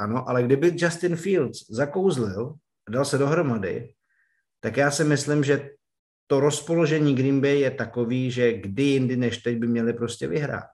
ano, 0.00 0.28
ale 0.28 0.42
kdyby 0.42 0.72
Justin 0.76 1.16
Fields 1.16 1.70
zakouzlil, 1.70 2.54
dal 2.90 3.04
se 3.04 3.18
dohromady, 3.18 3.92
tak 4.60 4.76
já 4.76 4.90
si 4.90 5.04
myslím, 5.04 5.44
že 5.44 5.70
to 6.26 6.40
rozpoložení 6.40 7.14
Green 7.14 7.40
Bay 7.40 7.60
je 7.60 7.70
takový, 7.70 8.30
že 8.30 8.52
kdy 8.52 8.82
jindy 8.82 9.16
než 9.16 9.38
teď 9.38 9.58
by 9.58 9.66
měli 9.66 9.92
prostě 9.92 10.28
vyhrát. 10.28 10.64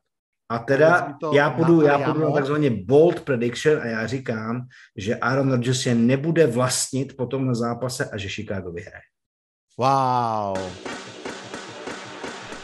A 0.49 0.59
teda 0.59 1.15
já 1.35 1.51
půjdu, 1.51 1.83
já 1.83 1.99
půjdu 1.99 2.21
na 2.21 2.31
takzvaně 2.31 2.71
bold 2.71 3.21
prediction 3.21 3.83
a 3.83 3.87
já 3.87 4.07
říkám, 4.07 4.67
že 4.97 5.17
Aaron 5.17 5.51
Rodgers 5.51 5.87
je 5.87 5.95
nebude 5.95 6.47
vlastnit 6.47 7.17
potom 7.17 7.47
na 7.47 7.55
zápase 7.55 8.11
a 8.11 8.17
že 8.17 8.29
Chicago 8.29 8.73
vyhraje. 8.73 9.03
Wow. 9.79 10.59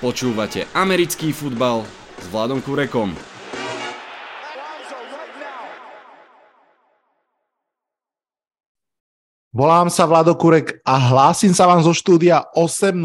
Počúvate 0.01 0.65
americký 0.75 1.33
futbal 1.33 1.87
s 2.19 2.27
Vladom 2.27 2.63
Kurekom. 2.63 3.32
Volám 9.53 9.93
sa 9.93 10.09
Vlado 10.09 10.33
Kurek 10.33 10.81
a 10.81 10.97
hlásim 11.13 11.53
sa 11.53 11.69
vám 11.69 11.85
zo 11.85 11.93
štúdia 11.93 12.49
8.0. 12.57 12.97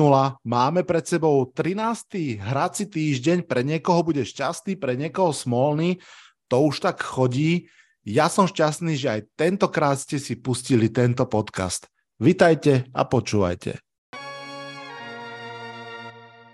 Máme 0.47 0.87
pred 0.87 1.03
sebou 1.03 1.43
13. 1.43 2.39
hrací 2.39 2.87
týždeň, 2.87 3.43
pre 3.43 3.67
niekoho 3.67 3.99
bude 3.99 4.23
šťastný, 4.23 4.79
pre 4.79 4.95
niekoho 4.95 5.35
smolný, 5.35 5.99
to 6.47 6.63
už 6.63 6.87
tak 6.87 7.03
chodí. 7.03 7.67
Ja 8.07 8.31
som 8.31 8.47
šťastný, 8.47 8.95
že 8.95 9.07
aj 9.11 9.21
tentokrát 9.35 9.99
ste 9.99 10.23
si 10.23 10.39
pustili 10.39 10.87
tento 10.87 11.27
podcast. 11.27 11.91
Vitajte 12.15 12.87
a 12.95 13.03
počúvajte. 13.03 13.83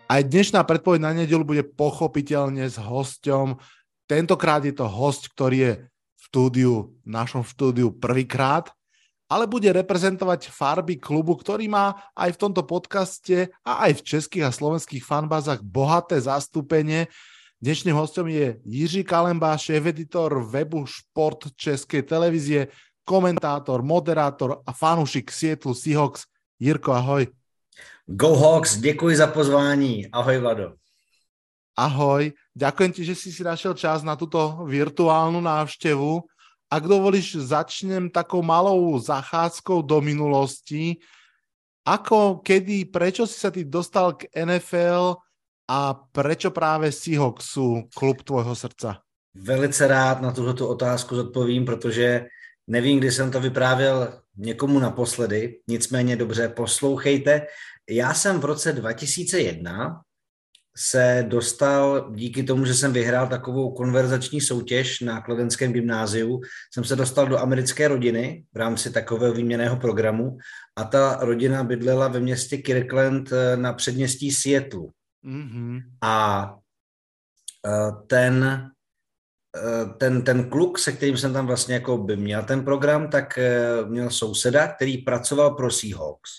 Aj 0.10 0.22
dnešná 0.26 0.66
predpoveď 0.66 1.06
na 1.06 1.14
nedelu 1.14 1.46
bude 1.46 1.62
pochopiteľne 1.70 2.66
s 2.66 2.82
hosťom. 2.82 3.62
Tentokrát 4.10 4.66
je 4.66 4.74
to 4.74 4.90
host, 4.90 5.30
ktorý 5.38 5.58
je 5.62 5.74
v 5.86 6.22
štúdiu, 6.34 6.98
v 7.06 7.10
našom 7.14 7.46
štúdiu 7.46 7.94
prvýkrát 7.94 8.74
ale 9.34 9.50
bude 9.50 9.66
reprezentovať 9.66 10.54
farby 10.54 11.02
klubu, 11.02 11.34
ktorý 11.34 11.66
má 11.66 11.98
aj 12.14 12.38
v 12.38 12.42
tomto 12.46 12.62
podcaste 12.62 13.50
a 13.66 13.90
aj 13.90 13.98
v 13.98 14.06
českých 14.06 14.46
a 14.46 14.54
slovenských 14.54 15.02
fanbázach 15.02 15.66
bohaté 15.66 16.22
zastúpenie. 16.22 17.10
Dnešným 17.58 17.98
hostom 17.98 18.30
je 18.30 18.62
Jiří 18.62 19.02
Kalemba, 19.02 19.58
šéf-editor 19.58 20.46
webu 20.46 20.86
Šport 20.86 21.50
Českej 21.58 22.06
televízie, 22.06 22.70
komentátor, 23.02 23.82
moderátor 23.82 24.62
a 24.62 24.70
fanúšik 24.70 25.34
Sietlu 25.34 25.74
Seahawks. 25.74 26.30
Jirko, 26.62 26.94
ahoj. 26.94 27.26
Go 28.06 28.38
Hawks, 28.38 28.78
děkuji 28.78 29.18
za 29.18 29.28
pozvání. 29.28 30.14
Ahoj, 30.14 30.38
Vlado. 30.38 30.68
Ahoj, 31.74 32.30
ďakujem 32.54 32.92
ti, 32.94 33.02
že 33.02 33.18
si 33.18 33.34
si 33.34 33.42
našiel 33.42 33.74
čas 33.74 34.06
na 34.06 34.14
túto 34.14 34.62
virtuálnu 34.70 35.42
návštevu. 35.42 36.22
Ak 36.74 36.90
dovolíš, 36.90 37.38
začnem 37.38 38.10
takou 38.10 38.42
malou 38.42 38.98
zachádzkou 38.98 39.86
do 39.86 40.02
minulosti. 40.02 40.98
Ako, 41.86 42.42
kedy, 42.42 42.90
prečo 42.90 43.30
si 43.30 43.38
sa 43.38 43.54
ty 43.54 43.62
dostal 43.62 44.18
k 44.18 44.26
NFL 44.34 45.22
a 45.70 45.94
prečo 45.94 46.50
právě 46.50 46.90
Seahawks 46.90 47.46
sú 47.46 47.86
klub 47.94 48.26
tvojho 48.26 48.56
srdca? 48.56 49.06
Velice 49.38 49.88
rád 49.88 50.22
na 50.22 50.32
tuto 50.32 50.70
otázku 50.70 51.16
zodpovím, 51.16 51.66
protože 51.66 52.26
nevím, 52.68 52.98
kdy 53.00 53.12
jsem 53.12 53.32
to 53.32 53.40
vyprávěl 53.40 54.22
někomu 54.38 54.80
naposledy, 54.80 55.62
nicméně 55.68 56.16
dobře, 56.16 56.48
poslouchejte. 56.48 57.48
Já 57.90 58.14
jsem 58.14 58.40
v 58.40 58.46
roce 58.46 58.74
2001 58.74 60.02
se 60.78 61.26
dostal, 61.28 62.12
díky 62.16 62.44
tomu, 62.44 62.66
že 62.66 62.74
jsem 62.74 62.94
vyhrál 62.94 63.28
takovou 63.28 63.72
konverzační 63.72 64.42
soutěž 64.42 65.00
na 65.00 65.22
Kladenském 65.22 65.74
gymnáziu, 65.74 66.42
jsem 66.74 66.84
se 66.84 66.96
dostal 66.96 67.28
do 67.28 67.40
americké 67.40 67.88
rodiny 67.88 68.46
v 68.54 68.58
rámci 68.58 68.92
takového 68.92 69.34
výměného 69.34 69.76
programu 69.76 70.38
a 70.76 70.84
ta 70.84 71.18
rodina 71.22 71.64
bydlela 71.64 72.08
ve 72.08 72.20
městě 72.20 72.58
Kirkland 72.58 73.32
eh, 73.32 73.58
na 73.58 73.74
předměstí 73.74 74.32
Seattle. 74.32 74.88
Mm-hmm. 75.26 75.82
A 76.02 76.56
eh, 77.68 77.92
ten, 78.08 78.70
eh, 79.56 79.86
ten, 79.98 80.22
ten 80.22 80.50
kluk, 80.50 80.80
se 80.80 80.92
kterým 80.92 81.18
jsem 81.18 81.34
tam 81.34 81.48
vlastně 81.48 81.74
jako 81.74 81.98
by 81.98 82.18
měl 82.18 82.44
ten 82.44 82.66
program, 82.66 83.10
tak 83.10 83.40
měl 83.88 84.10
souseda, 84.10 84.68
který 84.68 84.98
pracoval 84.98 85.56
pro 85.56 85.72
Seahawks. 85.72 86.30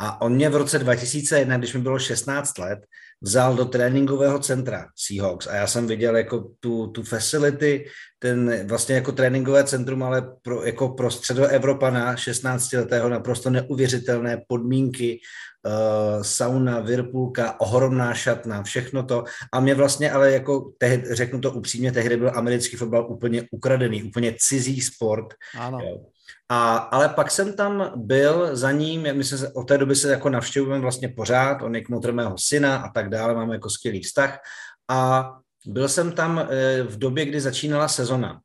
A 0.00 0.20
on 0.20 0.34
mě 0.34 0.50
v 0.50 0.56
roce 0.56 0.78
2001, 0.78 1.56
když 1.56 1.74
mi 1.74 1.80
bylo 1.80 1.98
16 1.98 2.58
let, 2.58 2.78
vzal 3.20 3.54
do 3.54 3.64
tréninkového 3.64 4.38
centra 4.38 4.86
Seahawks 4.96 5.46
a 5.46 5.54
já 5.54 5.66
jsem 5.66 5.86
viděl 5.86 6.16
jako 6.16 6.50
tu, 6.60 6.86
tu 6.86 7.02
facility, 7.02 7.86
ten 8.18 8.66
vlastně 8.66 8.94
jako 8.94 9.12
tréninkové 9.12 9.64
centrum, 9.64 10.02
ale 10.02 10.22
pro, 10.42 10.64
jako 10.64 10.88
pro 10.88 11.10
středoevropana 11.10 12.16
16 12.16 12.72
letého 12.72 13.08
naprosto 13.08 13.50
neuvěřitelné 13.50 14.42
podmínky, 14.48 15.20
uh, 15.66 16.22
sauna, 16.22 16.80
virpulka, 16.80 17.60
ohromná 17.60 18.14
šatna, 18.14 18.62
všechno 18.62 19.02
to. 19.02 19.24
A 19.52 19.60
mě 19.60 19.74
vlastně 19.74 20.10
ale 20.10 20.32
jako, 20.32 20.72
tehdy, 20.78 21.14
řeknu 21.14 21.40
to 21.40 21.52
upřímně, 21.52 21.92
tehdy 21.92 22.16
byl 22.16 22.32
americký 22.34 22.76
fotbal 22.76 23.10
úplně 23.10 23.42
ukradený, 23.50 24.02
úplně 24.02 24.34
cizí 24.38 24.80
sport. 24.80 25.34
Ano. 25.58 25.78
Jo. 25.82 25.98
A, 26.48 26.76
ale 26.76 27.08
pak 27.08 27.30
jsem 27.30 27.52
tam 27.52 27.92
byl 27.96 28.56
za 28.56 28.72
ním, 28.72 29.02
my 29.12 29.24
se 29.24 29.52
od 29.52 29.68
té 29.68 29.78
doby 29.78 29.96
se 29.96 30.10
jako 30.10 30.28
navštěvujeme 30.28 30.80
vlastně 30.80 31.08
pořád, 31.08 31.62
on 31.62 31.74
je 31.74 31.84
kmotr 31.84 32.12
mého 32.12 32.38
syna 32.38 32.76
a 32.76 32.92
tak 32.92 33.10
dále, 33.10 33.34
máme 33.34 33.54
jako 33.54 33.70
skvělý 33.70 34.02
vztah. 34.02 34.38
A 34.88 35.30
byl 35.66 35.88
jsem 35.88 36.12
tam 36.12 36.38
eh, 36.38 36.82
v 36.82 36.98
době, 36.98 37.24
kdy 37.24 37.40
začínala 37.40 37.88
sezona. 37.88 38.40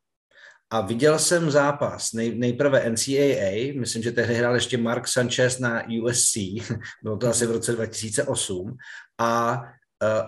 A 0.69 0.81
viděl 0.81 1.19
jsem 1.19 1.51
zápas, 1.51 2.13
nej, 2.13 2.35
nejprve 2.35 2.89
NCAA, 2.89 3.79
myslím, 3.79 4.03
že 4.03 4.11
tehdy 4.11 4.35
hrál 4.35 4.55
ještě 4.55 4.77
Mark 4.77 5.07
Sanchez 5.07 5.59
na 5.59 5.83
USC, 6.03 6.37
bylo 7.03 7.17
to 7.17 7.27
asi 7.27 7.45
v 7.45 7.51
roce 7.51 7.71
2008, 7.71 8.77
a 9.19 9.61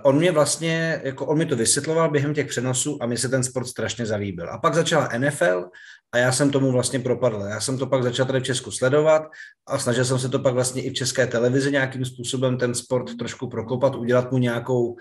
on 0.03 0.17
mě 0.17 0.31
vlastně, 0.31 1.01
jako 1.03 1.25
on 1.25 1.37
mi 1.37 1.45
to 1.45 1.55
vysvětloval 1.55 2.11
během 2.11 2.33
těch 2.33 2.47
přenosů 2.47 2.97
a 3.01 3.05
mi 3.05 3.17
se 3.17 3.29
ten 3.29 3.43
sport 3.43 3.67
strašně 3.67 4.05
zalíbil. 4.05 4.49
A 4.49 4.57
pak 4.57 4.73
začala 4.73 5.09
NFL 5.17 5.65
a 6.11 6.17
já 6.17 6.31
jsem 6.31 6.51
tomu 6.51 6.71
vlastně 6.71 6.99
propadl. 6.99 7.41
Já 7.49 7.59
jsem 7.59 7.77
to 7.77 7.87
pak 7.87 8.03
začal 8.03 8.25
tady 8.25 8.39
v 8.39 8.43
Česku 8.43 8.71
sledovat 8.71 9.23
a 9.67 9.79
snažil 9.79 10.05
jsem 10.05 10.19
se 10.19 10.29
to 10.29 10.39
pak 10.39 10.53
vlastně 10.53 10.81
i 10.81 10.89
v 10.89 10.93
české 10.93 11.27
televizi 11.27 11.71
nějakým 11.71 12.05
způsobem 12.05 12.57
ten 12.57 12.75
sport 12.75 13.17
trošku 13.17 13.49
prokopat, 13.49 13.95
udělat 13.95 14.31
mu 14.31 14.37
nějakou 14.37 14.95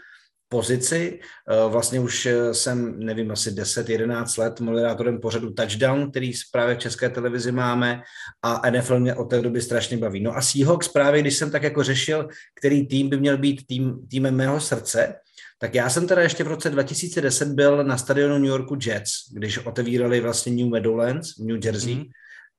pozici. 0.55 1.19
Eh, 1.19 1.69
vlastně 1.69 2.01
už 2.01 2.27
eh, 2.27 2.55
jsem, 2.55 2.99
nevím, 2.99 3.31
asi 3.31 3.51
10-11 3.51 4.39
let 4.39 4.61
moderátorem 4.61 5.19
pořadu 5.19 5.51
Touchdown, 5.51 6.11
který 6.11 6.33
právě 6.53 6.75
v 6.75 6.79
české 6.79 7.11
televizi 7.11 7.53
máme 7.53 8.03
a 8.43 8.71
NFL 8.71 9.01
mě 9.01 9.15
od 9.15 9.25
té 9.25 9.43
doby 9.43 9.59
strašně 9.63 9.99
baví. 9.99 10.23
No 10.23 10.37
a 10.37 10.41
Seahawks 10.41 10.89
právě, 10.89 11.21
když 11.21 11.37
jsem 11.37 11.51
tak 11.51 11.63
jako 11.63 11.83
řešil, 11.83 12.29
který 12.55 12.87
tým 12.87 13.09
by 13.09 13.17
měl 13.17 13.39
být 13.39 13.67
tým, 13.67 14.07
týmem 14.11 14.35
mého 14.37 14.61
srdce, 14.61 15.15
tak 15.59 15.75
já 15.75 15.91
jsem 15.91 16.07
teda 16.07 16.23
ještě 16.23 16.45
v 16.45 16.55
roce 16.55 16.71
2010 16.71 17.49
byl 17.49 17.85
na 17.85 17.99
stadionu 17.99 18.39
New 18.39 18.55
Yorku 18.55 18.79
Jets, 18.87 19.11
když 19.33 19.59
otevírali 19.59 20.21
vlastně 20.21 20.53
New 20.53 20.71
Meadowlands 20.71 21.35
v 21.39 21.45
New 21.45 21.59
Jersey, 21.65 21.95
mm. 21.95 22.05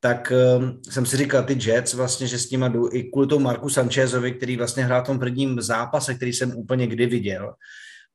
Tak 0.05 0.31
um, 0.57 0.81
jsem 0.89 1.05
si 1.05 1.17
říkal, 1.17 1.43
ty 1.43 1.57
Jets 1.69 1.93
vlastně, 1.93 2.27
že 2.27 2.39
s 2.39 2.49
nimi 2.49 2.66
jdu 2.69 2.89
i 2.93 3.03
kvůli 3.03 3.27
tomu 3.27 3.45
Marku 3.45 3.69
Sanchezovi, 3.69 4.31
který 4.31 4.57
vlastně 4.57 4.83
hrál 4.83 5.03
v 5.03 5.05
tom 5.05 5.19
prvním 5.19 5.61
zápase, 5.61 6.16
který 6.16 6.33
jsem 6.33 6.57
úplně 6.57 6.88
kdy 6.88 7.05
viděl. 7.05 7.53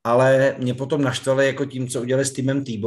Ale 0.04 0.54
mě 0.58 0.74
potom 0.74 1.02
naštvali 1.02 1.46
jako 1.46 1.64
tím, 1.64 1.88
co 1.88 2.00
udělali 2.00 2.24
s 2.24 2.32
týmem 2.32 2.64
t 2.64 2.82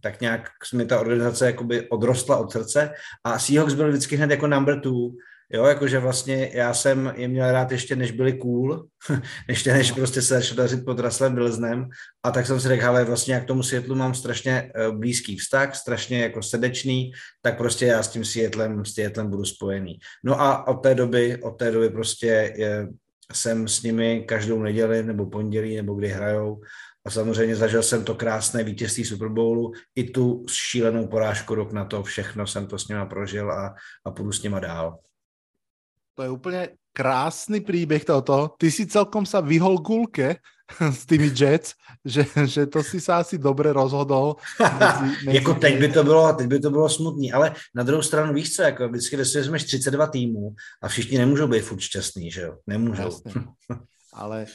tak 0.00 0.20
nějak 0.20 0.48
mi 0.74 0.86
ta 0.86 1.00
organizace 1.00 1.46
jakoby 1.46 1.88
odrostla 1.88 2.36
od 2.36 2.52
srdce 2.52 2.90
a 3.24 3.38
Seahawks 3.38 3.74
byl 3.74 3.88
vždycky 3.88 4.16
hned 4.16 4.30
jako 4.30 4.46
number 4.46 4.80
two, 4.80 5.10
Jo, 5.52 5.64
jakože 5.64 5.98
vlastně 5.98 6.50
já 6.54 6.74
jsem 6.74 7.12
je 7.16 7.28
měl 7.28 7.52
rád 7.52 7.72
ještě, 7.72 7.96
než 7.96 8.10
byli 8.10 8.32
cool, 8.32 8.86
než, 9.48 9.64
než 9.64 9.92
prostě 9.92 10.22
se 10.22 10.34
začal 10.34 10.56
dařit 10.56 10.84
pod 10.84 10.98
Russellem 10.98 11.34
Wilsonem 11.34 11.88
a 12.22 12.30
tak 12.30 12.46
jsem 12.46 12.60
si 12.60 12.68
řekl, 12.68 12.86
ale 12.86 13.04
vlastně 13.04 13.34
jak 13.34 13.44
tomu 13.44 13.62
světlu 13.62 13.94
mám 13.94 14.14
strašně 14.14 14.72
eh, 14.74 14.90
blízký 14.90 15.36
vztah, 15.36 15.74
strašně 15.74 16.22
jako 16.22 16.42
srdečný, 16.42 17.12
tak 17.42 17.56
prostě 17.56 17.86
já 17.86 18.02
s 18.02 18.08
tím 18.08 18.24
světlem, 18.24 18.84
s 18.84 18.92
světlem 18.92 19.30
budu 19.30 19.44
spojený. 19.44 19.98
No 20.24 20.40
a 20.40 20.68
od 20.68 20.74
té 20.74 20.94
doby, 20.94 21.42
od 21.42 21.50
té 21.50 21.70
doby 21.70 21.90
prostě 21.90 22.54
je, 22.56 22.88
jsem 23.32 23.68
s 23.68 23.82
nimi 23.82 24.24
každou 24.28 24.62
neděli 24.62 25.02
nebo 25.02 25.26
pondělí 25.26 25.76
nebo 25.76 25.94
kdy 25.94 26.08
hrajou 26.08 26.60
a 27.06 27.10
samozřejmě 27.10 27.56
zažil 27.56 27.82
jsem 27.82 28.04
to 28.04 28.14
krásné 28.14 28.64
vítězství 28.64 29.04
Super 29.04 29.28
Bowlu, 29.28 29.72
i 29.94 30.04
tu 30.04 30.44
šílenou 30.50 31.06
porážku 31.06 31.54
rok 31.54 31.72
na 31.72 31.84
to, 31.84 32.02
všechno 32.02 32.46
jsem 32.46 32.66
to 32.66 32.78
s 32.78 32.88
nima 32.88 33.06
prožil 33.06 33.52
a, 33.52 33.74
a 34.04 34.10
půjdu 34.10 34.32
s 34.32 34.42
nima 34.42 34.60
dál. 34.60 34.98
To 36.16 36.22
je 36.22 36.30
úplně 36.30 36.68
krásný 36.92 37.60
příběh 37.60 38.04
toto. 38.04 38.56
Ty 38.58 38.70
si 38.72 38.88
celkom 38.88 39.28
sa 39.28 39.44
vyhol 39.44 39.76
gulke 39.84 40.40
s 40.80 41.06
tými 41.06 41.28
Jets, 41.28 41.76
že, 42.04 42.24
že 42.44 42.66
to 42.66 42.82
si 42.82 43.00
se 43.00 43.12
asi 43.12 43.38
dobře 43.38 43.72
rozhodol. 43.72 44.36
Mezi, 44.80 45.04
mezi 45.24 45.36
jako 45.36 45.54
teď 45.54 45.78
by, 45.78 45.88
to 45.88 46.04
bylo, 46.04 46.32
teď 46.32 46.46
by 46.46 46.60
to 46.60 46.70
bylo 46.70 46.88
smutný, 46.88 47.32
ale 47.32 47.54
na 47.74 47.82
druhou 47.82 48.02
stranu 48.02 48.34
víš 48.34 48.56
co, 48.56 48.62
jako 48.62 48.88
vždycky 48.88 49.16
vezmeš 49.16 49.64
32 49.64 50.06
týmů 50.06 50.54
a 50.82 50.88
všichni 50.88 51.18
nemůžou 51.18 51.46
být 51.46 51.60
furt 51.60 51.80
šťastný, 51.80 52.30
že 52.30 52.40
jo? 52.40 52.56
Nemůžou. 52.66 53.02
Jasne. 53.02 53.32
Ale 54.12 54.46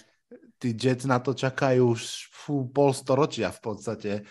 ty 0.58 0.76
Jets 0.84 1.06
na 1.06 1.20
to 1.20 1.34
čakají 1.34 1.82
už 1.82 2.30
fú, 2.34 2.66
pol 2.74 2.94
storočia 2.94 3.52
v 3.52 3.62
podstatě. 3.62 4.22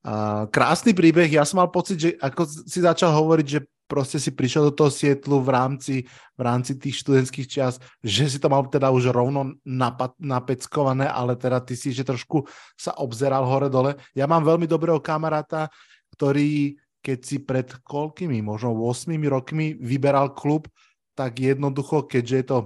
Uh, 0.00 0.48
krásny 0.48 0.96
príbeh, 0.96 1.28
ja 1.28 1.44
som 1.44 1.60
mal 1.60 1.68
pocit, 1.68 2.00
že 2.00 2.10
ako 2.16 2.48
si 2.48 2.80
začal 2.80 3.12
hovoriť, 3.12 3.46
že 3.46 3.60
proste 3.90 4.22
si 4.22 4.30
prišiel 4.30 4.70
do 4.70 4.72
toho 4.78 4.90
Sietlu 4.94 5.42
v 5.42 5.50
rámci, 5.50 5.94
v 6.38 6.42
rámci 6.46 6.78
tých 6.78 7.02
študentských 7.02 7.48
čas, 7.50 7.82
že 7.98 8.30
si 8.30 8.38
to 8.38 8.46
mal 8.46 8.62
teda 8.70 8.94
už 8.94 9.10
rovno 9.10 9.58
napad, 9.66 10.14
napeckované, 10.22 11.10
ale 11.10 11.34
teda 11.34 11.58
ty 11.58 11.74
si 11.74 11.90
že 11.90 12.06
trošku 12.06 12.46
sa 12.78 12.94
obzeral 13.02 13.42
hore-dole. 13.42 13.98
Ja 14.14 14.30
mám 14.30 14.46
veľmi 14.46 14.70
dobrého 14.70 15.02
kamaráta, 15.02 15.66
ktorý 16.14 16.78
keď 17.00 17.18
si 17.24 17.36
pred 17.40 17.68
koľkými, 17.80 18.44
možno 18.44 18.76
8 18.76 19.08
rokmi 19.24 19.72
vyberal 19.80 20.36
klub, 20.36 20.68
tak 21.16 21.40
jednoducho, 21.40 22.04
keďže 22.04 22.36
je 22.36 22.46
to 22.46 22.58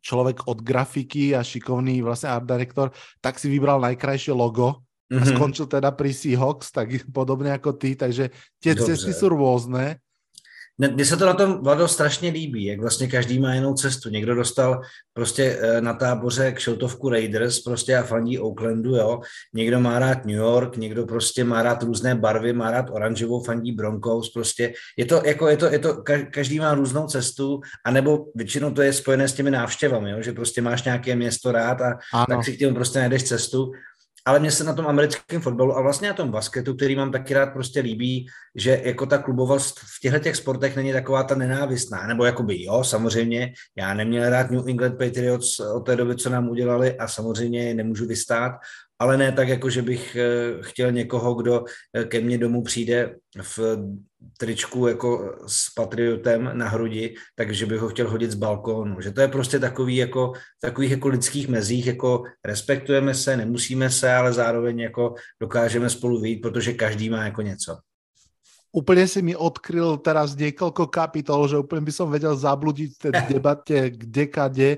človek 0.00 0.48
od 0.50 0.58
grafiky 0.64 1.36
a 1.36 1.44
šikovný 1.44 2.02
vlastne 2.02 2.32
art 2.32 2.48
director, 2.48 2.90
tak 3.20 3.38
si 3.38 3.46
vybral 3.52 3.78
najkrajšie 3.84 4.34
logo 4.34 4.82
mm-hmm. 5.08 5.20
a 5.20 5.22
mhm. 5.22 5.30
skončil 5.36 5.66
teda 5.70 5.92
pri 5.94 6.10
Seahawks, 6.10 6.72
tak 6.72 6.88
podobně 7.12 7.50
jako 7.50 7.72
ty, 7.72 7.96
takže 7.96 8.30
tie 8.58 8.74
Dobře. 8.74 8.96
cesty 8.96 9.12
jsou 9.12 9.28
různé 9.28 9.96
mně 10.78 11.04
se 11.04 11.16
to 11.16 11.26
na 11.26 11.34
tom, 11.34 11.62
Vlado, 11.62 11.88
strašně 11.88 12.30
líbí, 12.30 12.64
jak 12.64 12.80
vlastně 12.80 13.08
každý 13.08 13.38
má 13.38 13.54
jinou 13.54 13.74
cestu. 13.74 14.08
Někdo 14.08 14.34
dostal 14.34 14.80
prostě 15.12 15.58
eh, 15.60 15.80
na 15.80 15.94
táboře 15.94 16.52
k 16.52 16.58
šiltovku 16.58 17.08
Raiders 17.08 17.60
prostě 17.60 17.96
a 17.96 18.02
fandí 18.02 18.38
Oaklandu, 18.38 18.96
jo. 18.96 19.20
Někdo 19.54 19.80
má 19.80 19.98
rád 19.98 20.24
New 20.24 20.36
York, 20.36 20.76
někdo 20.76 21.06
prostě 21.06 21.44
má 21.44 21.62
rád 21.62 21.82
různé 21.82 22.14
barvy, 22.14 22.52
má 22.52 22.70
rád 22.70 22.86
oranžovou, 22.90 23.44
fandí 23.44 23.72
Broncos, 23.72 24.28
prostě 24.28 24.72
je 24.98 25.04
to, 25.04 25.22
jako 25.24 25.48
je 25.48 25.56
to, 25.56 25.66
je 25.66 25.78
to, 25.78 26.02
každý 26.30 26.58
má 26.58 26.74
různou 26.74 27.06
cestu, 27.06 27.60
anebo 27.86 28.26
většinou 28.34 28.70
to 28.70 28.82
je 28.82 28.92
spojené 28.92 29.28
s 29.28 29.32
těmi 29.32 29.50
návštěvami, 29.50 30.10
jo, 30.10 30.22
že 30.22 30.32
prostě 30.32 30.62
máš 30.62 30.84
nějaké 30.84 31.16
město 31.16 31.52
rád 31.52 31.80
a 31.80 31.98
ano. 32.12 32.26
tak 32.28 32.44
si 32.44 32.52
k 32.52 32.58
těmu 32.58 32.74
prostě 32.74 32.98
najdeš 32.98 33.22
cestu 33.22 33.72
ale 34.24 34.40
mně 34.40 34.50
se 34.50 34.64
na 34.64 34.72
tom 34.72 34.86
americkém 34.86 35.40
fotbalu 35.40 35.76
a 35.76 35.82
vlastně 35.82 36.08
na 36.08 36.14
tom 36.14 36.30
basketu, 36.30 36.74
který 36.74 36.96
mám 36.96 37.12
taky 37.12 37.34
rád, 37.34 37.46
prostě 37.52 37.80
líbí, 37.80 38.26
že 38.54 38.80
jako 38.84 39.06
ta 39.06 39.18
klubovost 39.18 39.78
v 39.78 40.00
těchto 40.00 40.18
těch 40.18 40.36
sportech 40.36 40.76
není 40.76 40.92
taková 40.92 41.22
ta 41.22 41.34
nenávistná, 41.34 42.06
nebo 42.06 42.24
jakoby 42.24 42.62
jo, 42.62 42.84
samozřejmě, 42.84 43.52
já 43.76 43.94
neměl 43.94 44.30
rád 44.30 44.50
New 44.50 44.68
England 44.68 44.98
Patriots 44.98 45.60
od 45.60 45.80
té 45.80 45.96
doby, 45.96 46.16
co 46.16 46.30
nám 46.30 46.48
udělali 46.48 46.98
a 46.98 47.08
samozřejmě 47.08 47.74
nemůžu 47.74 48.06
vystát, 48.06 48.52
ale 49.04 49.16
ne 49.16 49.32
tak, 49.32 49.48
jako 49.48 49.70
že 49.70 49.82
bych 49.82 50.16
eh, 50.16 50.24
chtěl 50.60 50.92
někoho, 50.92 51.34
kdo 51.34 51.64
eh, 51.92 52.04
ke 52.04 52.20
mně 52.20 52.38
domů 52.38 52.62
přijde 52.62 53.16
v 53.36 53.58
tričku 54.38 54.88
jako 54.88 55.36
s 55.46 55.74
patriotem 55.76 56.50
na 56.52 56.68
hrudi, 56.68 57.14
takže 57.36 57.66
bych 57.66 57.80
ho 57.80 57.88
chtěl 57.88 58.10
hodit 58.10 58.30
z 58.30 58.40
balkónu. 58.40 59.00
Že 59.00 59.10
to 59.10 59.20
je 59.20 59.28
prostě 59.28 59.58
takový 59.58 59.96
jako, 59.96 60.32
takových 60.60 60.90
jako 60.90 61.08
lidských 61.08 61.48
mezích, 61.48 61.86
jako 61.86 62.24
respektujeme 62.44 63.14
se, 63.14 63.36
nemusíme 63.36 63.90
se, 63.90 64.08
ale 64.14 64.32
zároveň 64.32 64.78
jako 64.88 65.14
dokážeme 65.40 65.90
spolu 65.90 66.20
vyjít, 66.20 66.40
protože 66.40 66.72
každý 66.72 67.10
má 67.10 67.24
jako 67.24 67.42
něco. 67.42 67.76
Úplně 68.72 69.06
si 69.08 69.22
mi 69.22 69.36
odkryl 69.36 70.02
teraz 70.02 70.34
niekoľko 70.34 70.86
kapitol, 70.90 71.46
že 71.48 71.62
úplně 71.62 71.80
by 71.80 71.92
som 71.92 72.10
vedel 72.10 72.34
zabludiť 72.36 72.90
v 72.90 72.98
té 72.98 73.10
debate 73.36 73.90
kde 73.90 74.26
kade. 74.26 74.70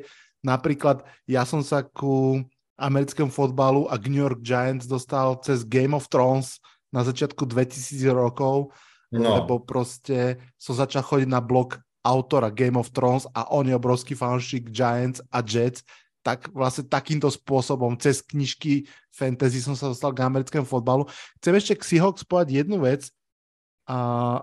Napríklad 0.45 1.01
ja 1.25 1.49
som 1.49 1.65
sa 1.65 1.81
ku 1.81 2.45
americkému 2.79 3.31
fotbalu 3.31 3.89
a 3.93 3.97
New 3.97 4.21
York 4.21 4.41
Giants 4.45 4.87
dostal 4.87 5.37
cez 5.41 5.65
Game 5.65 5.97
of 5.97 6.09
Thrones 6.09 6.61
na 6.93 7.05
začiatku 7.05 7.45
2000 7.45 8.13
rokov, 8.13 8.73
no. 9.13 9.35
lebo 9.35 9.59
prostě 9.59 10.37
som 10.59 10.77
začal 10.77 11.03
chodiť 11.03 11.29
na 11.29 11.41
blog 11.41 11.81
autora 12.07 12.51
Game 12.51 12.79
of 12.79 12.91
Thrones 12.91 13.27
a 13.35 13.51
on 13.51 13.67
je 13.69 13.75
obrovský 13.75 14.15
fanšik 14.15 14.71
Giants 14.71 15.21
a 15.33 15.43
Jets, 15.43 15.83
tak 16.23 16.49
vlastně 16.55 16.85
takýmto 16.91 17.31
spôsobom 17.31 17.95
cez 17.99 18.23
knižky 18.23 18.87
fantasy 19.15 19.63
som 19.63 19.79
sa 19.79 19.95
dostal 19.95 20.11
k 20.11 20.27
americkému 20.27 20.67
fotbalu. 20.67 21.07
Chcem 21.39 21.55
ešte 21.55 21.75
k 21.79 21.87
Seahawks 21.87 22.27
povedať 22.27 22.67
jednu 22.67 22.83
vec 22.83 23.11
a, 23.87 23.99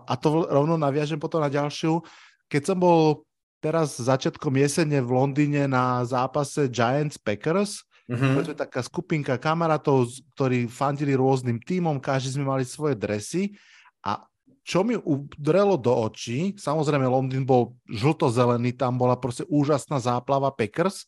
a 0.07 0.13
to 0.15 0.47
rovno 0.47 0.79
naviažem 0.79 1.19
potom 1.19 1.43
na 1.43 1.51
ďalšiu. 1.51 1.99
Keď 2.47 2.61
som 2.63 2.79
bol 2.79 3.27
teraz 3.59 3.99
začiatkom 3.99 4.55
jesene 4.59 5.03
v 5.03 5.11
Londýne 5.11 5.67
na 5.67 6.07
zápase 6.07 6.71
Giants 6.71 7.19
Packers, 7.19 7.83
Mm-hmm. 8.13 8.45
sme 8.45 8.55
taká 8.55 8.85
skupinka 8.85 9.35
kamarátov, 9.41 10.05
ktorí 10.37 10.69
fandili 10.69 11.17
rôznym 11.17 11.57
týmom, 11.57 11.97
každý 11.97 12.37
sme 12.37 12.45
mali 12.45 12.61
svoje 12.61 12.93
dresy 12.93 13.57
a 14.05 14.21
čo 14.63 14.85
mi 14.85 14.95
udrelo 14.95 15.75
do 15.75 15.91
očí, 15.91 16.55
samozrejme 16.55 17.03
Londýn 17.03 17.43
bol 17.43 17.75
žlto-zelený, 17.91 18.79
tam 18.79 18.95
bola 18.95 19.19
proste 19.19 19.43
úžasná 19.51 19.99
záplava 19.99 20.55
Packers, 20.55 21.03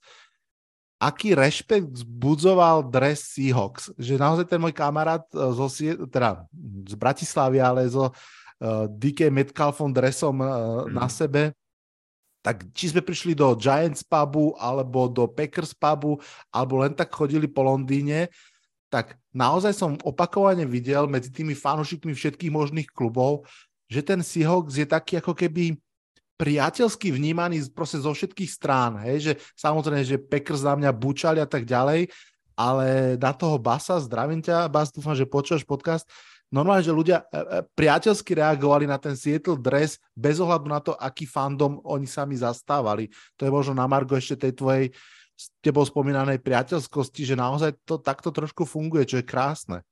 aký 0.99 1.31
rešpekt 1.31 2.03
zbudzoval 2.03 2.91
dres 2.91 3.31
Seahawks. 3.31 3.95
Že 3.95 4.19
naozaj 4.19 4.45
ten 4.51 4.59
môj 4.59 4.75
kamarát 4.75 5.23
e, 5.31 5.39
zo, 5.55 5.67
teda 6.11 6.43
z 6.83 6.93
Bratislavy, 6.99 7.59
ale 7.63 7.87
zo 7.87 8.11
uh, 8.11 8.13
e, 8.59 8.91
DK 8.91 9.31
Metcalfom 9.31 9.91
dresom 9.91 10.39
uh, 10.39 10.87
mm. 10.87 10.91
na 10.91 11.07
sebe, 11.07 11.55
tak 12.45 12.61
či 12.77 12.93
sme 12.93 13.01
prišli 13.01 13.33
do 13.33 13.57
Giants 13.57 14.05
pubu, 14.05 14.53
alebo 14.61 15.09
do 15.09 15.25
Packers 15.25 15.73
pubu, 15.73 16.21
alebo 16.53 16.85
len 16.85 16.93
tak 16.93 17.09
chodili 17.09 17.49
po 17.49 17.65
Londýne, 17.65 18.29
tak 18.93 19.17
naozaj 19.33 19.73
som 19.73 19.97
opakovane 20.05 20.61
videl 20.69 21.09
medzi 21.09 21.33
tými 21.33 21.57
fanúšikmi 21.57 22.13
všetkých 22.13 22.53
možných 22.53 22.93
klubov, 22.93 23.49
že 23.89 24.05
ten 24.05 24.21
Seahawks 24.21 24.77
je 24.77 24.85
taký 24.85 25.17
ako 25.17 25.33
keby 25.33 25.73
priateľsky 26.37 27.09
vnímaný 27.09 27.65
proste 27.73 27.97
zo 27.97 28.13
všetkých 28.13 28.51
strán, 28.53 29.01
hej, 29.01 29.17
že 29.25 29.33
samozrejme, 29.57 30.05
že 30.05 30.21
Packers 30.21 30.61
na 30.61 30.77
mňa 30.77 30.91
bučali 30.93 31.41
a 31.41 31.49
tak 31.49 31.65
ďalej, 31.65 32.13
ale 32.53 33.17
na 33.17 33.33
toho 33.33 33.57
Basa, 33.57 33.97
zdravím 33.97 34.45
ťa, 34.45 34.69
Bas, 34.69 34.93
dúfam, 34.93 35.17
že 35.17 35.25
počúvaš 35.25 35.65
podcast, 35.65 36.05
normálne, 36.55 36.87
že 36.87 36.95
ľudia 36.95 37.19
e, 37.19 37.25
e, 37.27 37.41
priateľsky 37.75 38.31
reagovali 38.31 38.87
na 38.87 38.95
ten 38.95 39.19
Seattle 39.19 39.59
dress 39.59 39.99
bez 40.15 40.39
ohľadu 40.39 40.67
na 40.71 40.79
to, 40.79 40.95
aký 40.95 41.27
fandom 41.27 41.83
oni 41.83 42.07
sami 42.07 42.39
zastávali. 42.39 43.11
To 43.35 43.43
je 43.43 43.51
možno 43.51 43.75
na 43.75 43.83
Margo 43.83 44.15
ešte 44.15 44.47
tej 44.47 44.55
tvojej 44.55 44.85
s 45.35 45.51
tebou 45.59 45.83
spomínanej 45.83 46.39
priateľskosti, 46.39 47.27
že 47.27 47.35
naozaj 47.35 47.75
to 47.83 47.99
takto 47.99 48.31
trošku 48.31 48.63
funguje, 48.63 49.03
čo 49.03 49.19
je 49.19 49.27
krásne. 49.27 49.83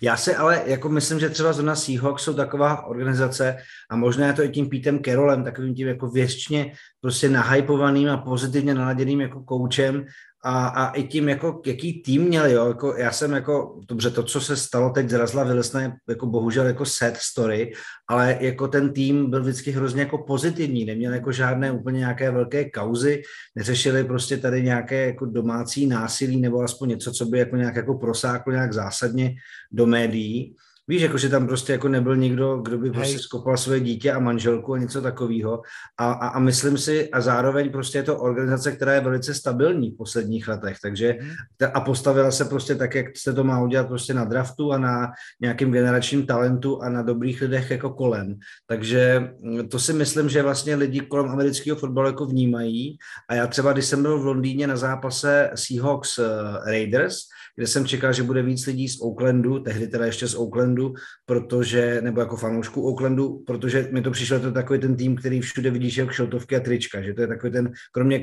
Já 0.00 0.16
si 0.16 0.36
ale 0.36 0.62
jako 0.66 0.88
myslím, 0.88 1.20
že 1.20 1.30
třeba 1.30 1.52
zrovna 1.52 1.76
Seahawks 1.76 2.22
jsou 2.22 2.34
taková 2.34 2.86
organizace 2.86 3.56
a 3.90 3.96
možná 3.96 4.26
je 4.26 4.32
to 4.32 4.42
i 4.42 4.48
tím 4.48 4.68
Pítem 4.68 5.02
Carolem, 5.04 5.44
takovým 5.44 5.74
tím 5.74 5.88
jako 5.88 6.08
věčně 6.08 6.72
prostě 7.00 7.28
nahypovaným 7.28 8.10
a 8.10 8.16
pozitivně 8.16 8.74
naladěným 8.74 9.20
jako 9.20 9.42
koučem 9.42 10.06
a, 10.44 10.66
a 10.66 10.90
i 10.90 11.02
tím, 11.02 11.28
jako, 11.28 11.62
jaký 11.66 12.02
tým 12.02 12.22
měli, 12.22 12.52
jo, 12.52 12.68
jako 12.68 12.96
já 12.96 13.12
jsem 13.12 13.32
jako, 13.32 13.80
dobře, 13.88 14.10
to, 14.10 14.22
co 14.22 14.40
se 14.40 14.56
stalo 14.56 14.90
teď 14.90 15.08
zrazla 15.08 15.44
Wilsona, 15.44 15.96
jako 16.08 16.26
bohužel 16.26 16.66
jako 16.66 16.84
set 16.84 17.16
story, 17.16 17.72
ale 18.08 18.38
jako 18.40 18.68
ten 18.68 18.92
tým 18.92 19.30
byl 19.30 19.42
vždycky 19.42 19.70
hrozně 19.70 20.02
jako 20.02 20.18
pozitivní, 20.18 20.84
neměl 20.84 21.14
jako 21.14 21.32
žádné 21.32 21.72
úplně 21.72 21.98
nějaké 21.98 22.30
velké 22.30 22.70
kauzy, 22.70 23.22
neřešili 23.56 24.04
prostě 24.04 24.36
tady 24.36 24.62
nějaké 24.62 25.06
jako 25.06 25.26
domácí 25.26 25.86
násilí 25.86 26.40
nebo 26.40 26.62
aspoň 26.62 26.88
něco, 26.88 27.12
co 27.12 27.24
by 27.24 27.38
jako 27.38 27.56
nějak 27.56 27.76
jako 27.76 27.94
prosáklo 27.94 28.52
nějak 28.52 28.72
zásadně 28.72 29.34
do 29.72 29.86
médií. 29.86 30.56
Víš, 30.88 31.02
jako, 31.02 31.18
že 31.18 31.28
tam 31.28 31.46
prostě 31.46 31.72
jako 31.72 31.88
nebyl 31.88 32.16
nikdo, 32.16 32.56
kdo 32.56 32.78
by 32.78 32.90
prostě 32.90 33.14
Hej. 33.14 33.22
skopal 33.22 33.56
své 33.56 33.80
dítě 33.80 34.12
a 34.12 34.18
manželku 34.18 34.74
a 34.74 34.78
něco 34.78 35.02
takového. 35.02 35.62
A, 35.98 36.12
a, 36.12 36.28
a 36.28 36.38
myslím 36.38 36.78
si, 36.78 37.10
a 37.10 37.20
zároveň 37.20 37.70
prostě 37.70 37.98
je 37.98 38.02
to 38.02 38.18
organizace, 38.18 38.72
která 38.72 38.94
je 38.94 39.00
velice 39.00 39.34
stabilní 39.34 39.90
v 39.90 39.96
posledních 39.96 40.48
letech, 40.48 40.76
takže 40.82 41.16
hmm. 41.20 41.70
a 41.74 41.80
postavila 41.80 42.30
se 42.30 42.44
prostě 42.44 42.74
tak, 42.74 42.94
jak 42.94 43.06
se 43.16 43.32
to 43.32 43.44
má 43.44 43.62
udělat 43.62 43.88
prostě 43.88 44.14
na 44.14 44.24
draftu 44.24 44.72
a 44.72 44.78
na 44.78 45.12
nějakým 45.40 45.72
generačním 45.72 46.26
talentu 46.26 46.82
a 46.82 46.88
na 46.88 47.02
dobrých 47.02 47.40
lidech 47.40 47.70
jako 47.70 47.90
kolem. 47.90 48.38
Takže 48.66 49.30
mm, 49.40 49.68
to 49.68 49.78
si 49.78 49.92
myslím, 49.92 50.28
že 50.28 50.42
vlastně 50.42 50.74
lidi 50.74 51.00
kolem 51.00 51.30
amerického 51.30 51.76
fotbalu 51.76 52.06
jako 52.06 52.26
vnímají. 52.26 52.98
A 53.28 53.34
já 53.34 53.46
třeba, 53.46 53.72
když 53.72 53.84
jsem 53.84 54.02
byl 54.02 54.18
v 54.18 54.26
Londýně 54.26 54.66
na 54.66 54.76
zápase 54.76 55.50
Seahawks 55.54 56.18
eh, 56.18 56.24
Raiders, 56.70 57.16
kde 57.56 57.66
jsem 57.66 57.86
čekal, 57.86 58.12
že 58.12 58.22
bude 58.22 58.42
víc 58.42 58.66
lidí 58.66 58.88
z 58.88 59.00
Oaklandu, 59.00 59.58
tehdy 59.58 59.88
teda 59.88 60.06
ještě 60.06 60.28
z 60.28 60.34
Oaklandu, 60.34 60.94
protože, 61.26 62.00
nebo 62.02 62.20
jako 62.20 62.36
fanoušku 62.36 62.82
Oaklandu, 62.82 63.42
protože 63.46 63.88
mi 63.92 64.02
to 64.02 64.10
přišlo 64.10 64.40
to 64.40 64.52
takový 64.52 64.80
ten 64.80 64.96
tým, 64.96 65.16
který 65.16 65.40
všude 65.40 65.70
vidíš 65.70 65.96
jako 65.96 66.12
šiltovky 66.12 66.56
a 66.56 66.60
trička, 66.60 67.02
že 67.02 67.14
to 67.14 67.20
je 67.20 67.26
takový 67.26 67.52
ten, 67.52 67.72
kromě 67.92 68.20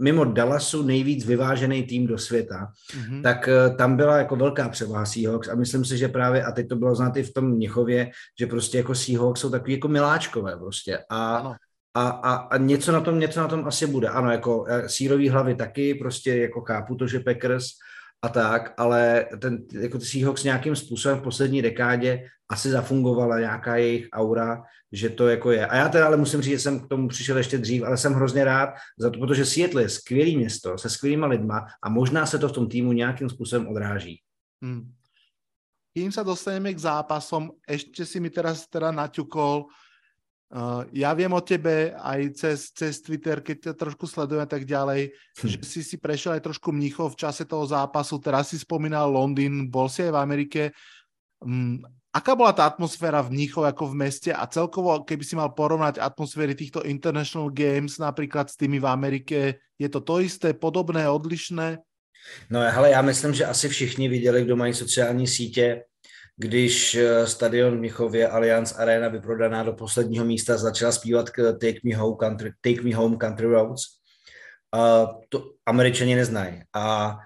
mimo 0.00 0.24
Dallasu 0.24 0.82
nejvíc 0.82 1.26
vyvážený 1.26 1.82
tým 1.82 2.06
do 2.06 2.18
světa, 2.18 2.66
mm-hmm. 2.92 3.22
tak 3.22 3.48
uh, 3.48 3.76
tam 3.76 3.96
byla 3.96 4.18
jako 4.18 4.36
velká 4.36 4.68
převaha 4.68 5.06
Seahawks 5.06 5.48
a 5.48 5.54
myslím 5.54 5.84
si, 5.84 5.98
že 5.98 6.08
právě, 6.08 6.44
a 6.44 6.52
teď 6.52 6.68
to 6.68 6.76
bylo 6.76 6.94
znát 6.94 7.16
i 7.16 7.22
v 7.22 7.32
tom 7.32 7.50
Mnichově, 7.50 8.10
že 8.40 8.46
prostě 8.46 8.78
jako 8.78 8.94
Seahawks 8.94 9.40
jsou 9.40 9.50
takový 9.50 9.72
jako 9.72 9.88
miláčkové 9.88 10.56
prostě 10.56 10.98
a 11.10 11.36
ano. 11.36 11.54
A, 11.96 12.08
a, 12.08 12.34
a 12.34 12.56
něco 12.56 12.92
na 12.92 13.00
tom, 13.00 13.18
něco 13.18 13.40
na 13.40 13.48
tom 13.48 13.64
asi 13.66 13.86
bude. 13.86 14.08
Ano, 14.08 14.30
jako 14.30 14.64
eh, 14.68 14.88
sírový 14.88 15.28
hlavy 15.28 15.54
taky, 15.54 15.94
prostě 15.94 16.36
jako 16.36 16.60
chápu 16.60 16.94
to, 16.94 17.06
že 17.06 17.20
Packers 17.20 17.66
a 18.24 18.28
tak, 18.28 18.74
ale 18.76 19.26
ten, 19.40 19.68
jako 19.72 20.00
Seahawks 20.00 20.44
nějakým 20.44 20.76
způsobem 20.76 21.18
v 21.18 21.22
poslední 21.22 21.62
dekádě 21.62 22.24
asi 22.48 22.70
zafungovala 22.70 23.40
nějaká 23.40 23.76
jejich 23.76 24.08
aura, 24.12 24.62
že 24.92 25.08
to 25.10 25.28
jako 25.28 25.50
je. 25.50 25.66
A 25.66 25.76
já 25.76 25.88
teda 25.88 26.06
ale 26.06 26.16
musím 26.16 26.40
říct, 26.40 26.52
že 26.52 26.58
jsem 26.58 26.80
k 26.80 26.88
tomu 26.88 27.08
přišel 27.08 27.36
ještě 27.36 27.58
dřív, 27.58 27.82
ale 27.82 27.96
jsem 27.96 28.12
hrozně 28.12 28.44
rád 28.44 28.70
za 28.98 29.10
to, 29.10 29.18
protože 29.18 29.44
Seattle 29.44 29.82
je 29.82 29.88
skvělý 29.88 30.36
město 30.36 30.78
se 30.78 30.90
skvělýma 30.90 31.26
lidma 31.26 31.66
a 31.82 31.88
možná 31.88 32.26
se 32.26 32.38
to 32.38 32.48
v 32.48 32.52
tom 32.52 32.68
týmu 32.68 32.92
nějakým 32.92 33.28
způsobem 33.28 33.68
odráží. 33.68 34.20
Hmm. 34.64 34.88
kým 35.94 36.10
sa 36.10 36.26
dostaneme 36.26 36.74
k 36.74 36.82
zápasom, 36.82 37.54
ešte 37.62 38.02
si 38.02 38.18
mi 38.18 38.26
teraz 38.26 38.66
teda 38.66 38.90
naťukol, 38.90 39.62
Uh, 39.62 39.83
ja 40.94 41.10
viem 41.18 41.34
o 41.34 41.42
tebe 41.42 41.90
aj 41.98 42.20
cez, 42.38 42.58
cez 42.70 43.02
Twitter, 43.02 43.42
keď 43.42 43.56
ťa 43.70 43.72
trošku 43.74 44.06
sledujem 44.06 44.46
a 44.46 44.50
tak 44.50 44.62
ďalej, 44.62 45.10
hm. 45.10 45.48
že 45.50 45.58
si 45.66 45.80
si 45.82 45.96
prešiel 45.98 46.38
aj 46.38 46.46
trošku 46.46 46.70
mnichov 46.70 47.14
v 47.14 47.26
čase 47.26 47.42
toho 47.42 47.66
zápasu, 47.66 48.22
teraz 48.22 48.54
si 48.54 48.58
spomínal 48.62 49.10
Londýn, 49.10 49.66
bol 49.66 49.90
si 49.90 50.06
aj 50.06 50.14
v 50.14 50.20
Amerike. 50.22 50.62
Um, 51.42 51.82
aká 52.14 52.38
bola 52.38 52.54
tá 52.54 52.70
atmosféra 52.70 53.18
v 53.26 53.34
Mníchov 53.34 53.66
ako 53.66 53.90
v 53.90 54.06
meste 54.06 54.30
a 54.30 54.46
celkovo, 54.46 55.02
keby 55.02 55.26
si 55.26 55.34
mal 55.34 55.50
porovnať 55.50 55.98
atmosféry 55.98 56.54
týchto 56.54 56.86
International 56.86 57.50
Games 57.50 57.98
napríklad 57.98 58.46
s 58.46 58.54
tými 58.54 58.78
v 58.78 58.86
Amerike, 58.86 59.38
je 59.74 59.88
to 59.90 60.06
to 60.06 60.22
isté, 60.22 60.54
podobné, 60.54 61.10
odlišné? 61.10 61.82
No 62.50 62.60
hele, 62.60 62.90
já 62.90 63.02
myslím, 63.02 63.34
že 63.34 63.44
asi 63.44 63.68
všichni 63.68 64.08
viděli, 64.08 64.44
kdo 64.44 64.56
mají 64.56 64.74
sociální 64.74 65.26
sítě, 65.26 65.82
když 66.36 66.94
eh, 66.94 67.26
stadion 67.26 67.76
v 67.76 67.80
Michově 67.80 68.28
Allianz 68.28 68.78
Arena 68.78 69.08
vyprodaná 69.08 69.62
do 69.62 69.72
posledního 69.72 70.24
místa 70.24 70.56
začala 70.56 70.92
zpívat 70.92 71.30
Take 71.60 71.78
Me 71.84 71.96
Home 71.96 72.16
Country, 72.16 72.52
Take 72.60 72.82
Me 72.82 72.96
Home 72.96 73.16
Country 73.16 73.46
Roads. 73.46 73.82
Uh, 74.76 75.20
to 75.28 75.44
američani 75.66 76.14
neznají. 76.14 76.62
A 76.74 77.16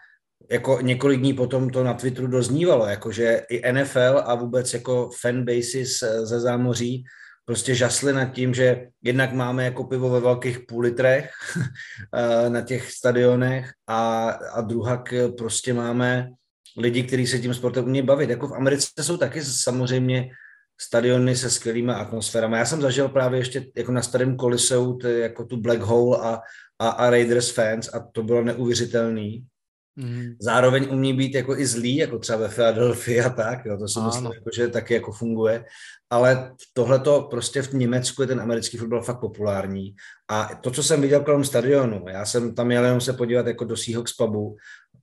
jako 0.50 0.80
několik 0.80 1.20
dní 1.20 1.34
potom 1.34 1.70
to 1.70 1.84
na 1.84 1.94
Twitteru 1.94 2.26
doznívalo, 2.26 2.86
jakože 2.86 3.42
i 3.50 3.72
NFL 3.72 4.22
a 4.24 4.34
vůbec 4.34 4.74
jako 4.74 5.10
fanbases 5.20 5.98
ze 6.22 6.40
zámoří 6.40 7.04
prostě 7.48 7.74
žasli 7.74 8.12
nad 8.12 8.24
tím, 8.24 8.54
že 8.54 8.86
jednak 9.02 9.32
máme 9.32 9.64
jako 9.64 9.84
pivo 9.84 10.10
ve 10.10 10.20
velkých 10.20 10.58
půl 10.68 10.82
litrech 10.82 11.30
eh, 12.14 12.50
na 12.50 12.60
těch 12.60 12.92
stadionech 12.92 13.70
a, 13.86 14.28
a 14.30 14.60
druhak 14.60 15.14
prostě 15.38 15.74
máme 15.74 16.28
lidi, 16.78 17.02
kteří 17.02 17.26
se 17.26 17.38
tím 17.38 17.54
sportem 17.54 17.84
umí 17.84 18.02
bavit. 18.02 18.30
Jako 18.30 18.48
v 18.48 18.54
Americe 18.54 18.88
jsou 19.02 19.16
taky 19.16 19.44
samozřejmě 19.44 20.30
stadiony 20.80 21.36
se 21.36 21.50
skvělými 21.50 21.92
atmosférami. 21.92 22.56
Já 22.56 22.64
jsem 22.64 22.80
zažil 22.80 23.08
právě 23.08 23.40
ještě 23.40 23.66
jako 23.76 23.92
na 23.92 24.02
starém 24.02 24.38
Coliseu 24.38 24.98
jako 25.04 25.44
tu 25.44 25.56
Black 25.56 25.80
Hole 25.80 26.18
a, 26.22 26.40
a, 26.78 26.88
a 26.88 27.10
Raiders 27.10 27.50
fans 27.50 27.94
a 27.94 28.00
to 28.12 28.22
bylo 28.22 28.44
neuvěřitelný. 28.44 29.46
Mm. 29.96 30.36
Zároveň 30.40 30.88
umí 30.90 31.12
být 31.12 31.34
jako 31.34 31.58
i 31.58 31.66
zlý, 31.66 31.96
jako 31.96 32.18
třeba 32.18 32.38
ve 32.38 32.48
Philadelphia 32.48 33.26
a 33.26 33.30
tak, 33.30 33.64
jo, 33.64 33.78
to 33.78 33.88
si 33.88 34.00
myslím, 34.00 34.24
jako, 34.24 34.50
že 34.56 34.68
taky 34.68 34.94
jako 34.94 35.12
funguje, 35.12 35.64
ale 36.10 36.54
tohle 36.72 36.98
to 36.98 37.22
prostě 37.30 37.62
v 37.62 37.72
Německu 37.72 38.22
je 38.22 38.28
ten 38.28 38.40
americký 38.40 38.76
fotbal 38.76 39.02
fakt 39.02 39.20
populární 39.20 39.94
a 40.30 40.54
to, 40.54 40.70
co 40.70 40.82
jsem 40.82 41.00
viděl 41.00 41.20
kolem 41.20 41.44
stadionu, 41.44 42.04
já 42.08 42.24
jsem 42.24 42.54
tam 42.54 42.70
jel 42.70 42.84
jenom 42.84 43.00
se 43.00 43.12
podívat 43.12 43.46
jako 43.46 43.64
do 43.64 43.76
Seahawks 43.76 44.12
pubu, 44.12 44.56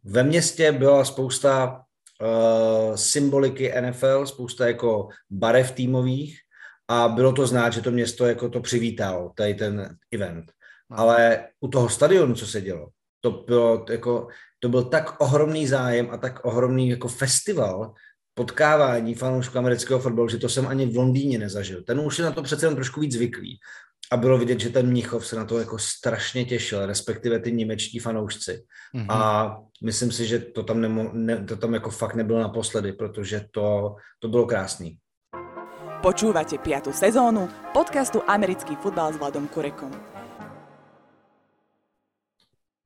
ve 0.06 0.24
městě 0.24 0.72
byla 0.72 1.06
spousta 1.06 1.82
uh, 2.22 2.96
symboliky 2.96 3.74
NFL, 3.82 4.26
spousta 4.26 4.68
jako 4.68 5.08
barev 5.30 5.72
týmových 5.72 6.40
a 6.88 7.08
bylo 7.08 7.34
to 7.34 7.48
znát, 7.48 7.74
že 7.74 7.82
to 7.82 7.92
město 7.92 8.26
jako 8.26 8.50
to 8.50 8.62
přivítalo, 8.62 9.32
tady 9.36 9.54
ten 9.54 9.98
event. 10.12 10.52
Ale 10.90 11.48
u 11.60 11.68
toho 11.68 11.90
stadionu, 11.90 12.36
co 12.36 12.48
se 12.48 12.62
dělo, 12.62 12.88
to 13.22 13.32
bylo 13.32 13.86
jako, 13.90 14.28
to 14.60 14.70
byl 14.70 14.84
tak 14.84 15.22
ohromný 15.22 15.68
zájem 15.68 16.10
a 16.12 16.18
tak 16.18 16.46
ohromný 16.46 16.90
jako 16.90 17.08
festival 17.08 17.94
potkávání 18.34 19.16
fanoušků 19.16 19.58
amerického 19.58 20.00
fotbalu, 20.00 20.30
že 20.30 20.38
to 20.38 20.50
jsem 20.50 20.68
ani 20.68 20.86
v 20.86 20.98
Londýně 20.98 21.40
nezažil. 21.40 21.84
Ten 21.84 22.00
už 22.00 22.20
je 22.20 22.26
na 22.26 22.32
to 22.32 22.44
přece 22.44 22.66
jen 22.66 22.76
trošku 22.76 23.00
víc 23.00 23.14
zvyklý. 23.14 23.60
A 24.16 24.18
bylo 24.18 24.38
vidět, 24.38 24.60
že 24.60 24.70
ten 24.70 24.88
Mnichov 24.88 25.28
se 25.28 25.36
na 25.36 25.46
to 25.46 25.60
jako 25.60 25.78
strašně 25.78 26.46
těšil, 26.46 26.86
respektive 26.86 27.40
ty 27.40 27.52
němečtí 27.52 28.00
fanoušci. 28.00 28.64
Mm-hmm. 28.96 29.06
A 29.10 29.58
myslím 29.84 30.12
si, 30.12 30.28
že 30.28 30.40
to 30.40 30.64
tam, 30.64 30.82
nemo, 30.82 31.12
ne, 31.14 31.44
to 31.44 31.56
tam 31.56 31.74
jako 31.74 31.90
fakt 31.90 32.16
nebylo 32.16 32.40
naposledy, 32.40 32.94
protože 32.94 33.52
to, 33.52 33.96
to 34.20 34.28
bylo 34.28 34.46
krásný. 34.46 34.98
Počúvate 36.02 36.56
5. 36.58 36.96
sezónu 36.96 37.50
podcastu 37.76 38.24
Americký 38.28 38.80
futbal 38.80 39.12
s 39.14 39.20
Vladom 39.20 39.52
Kurekom. 39.52 39.92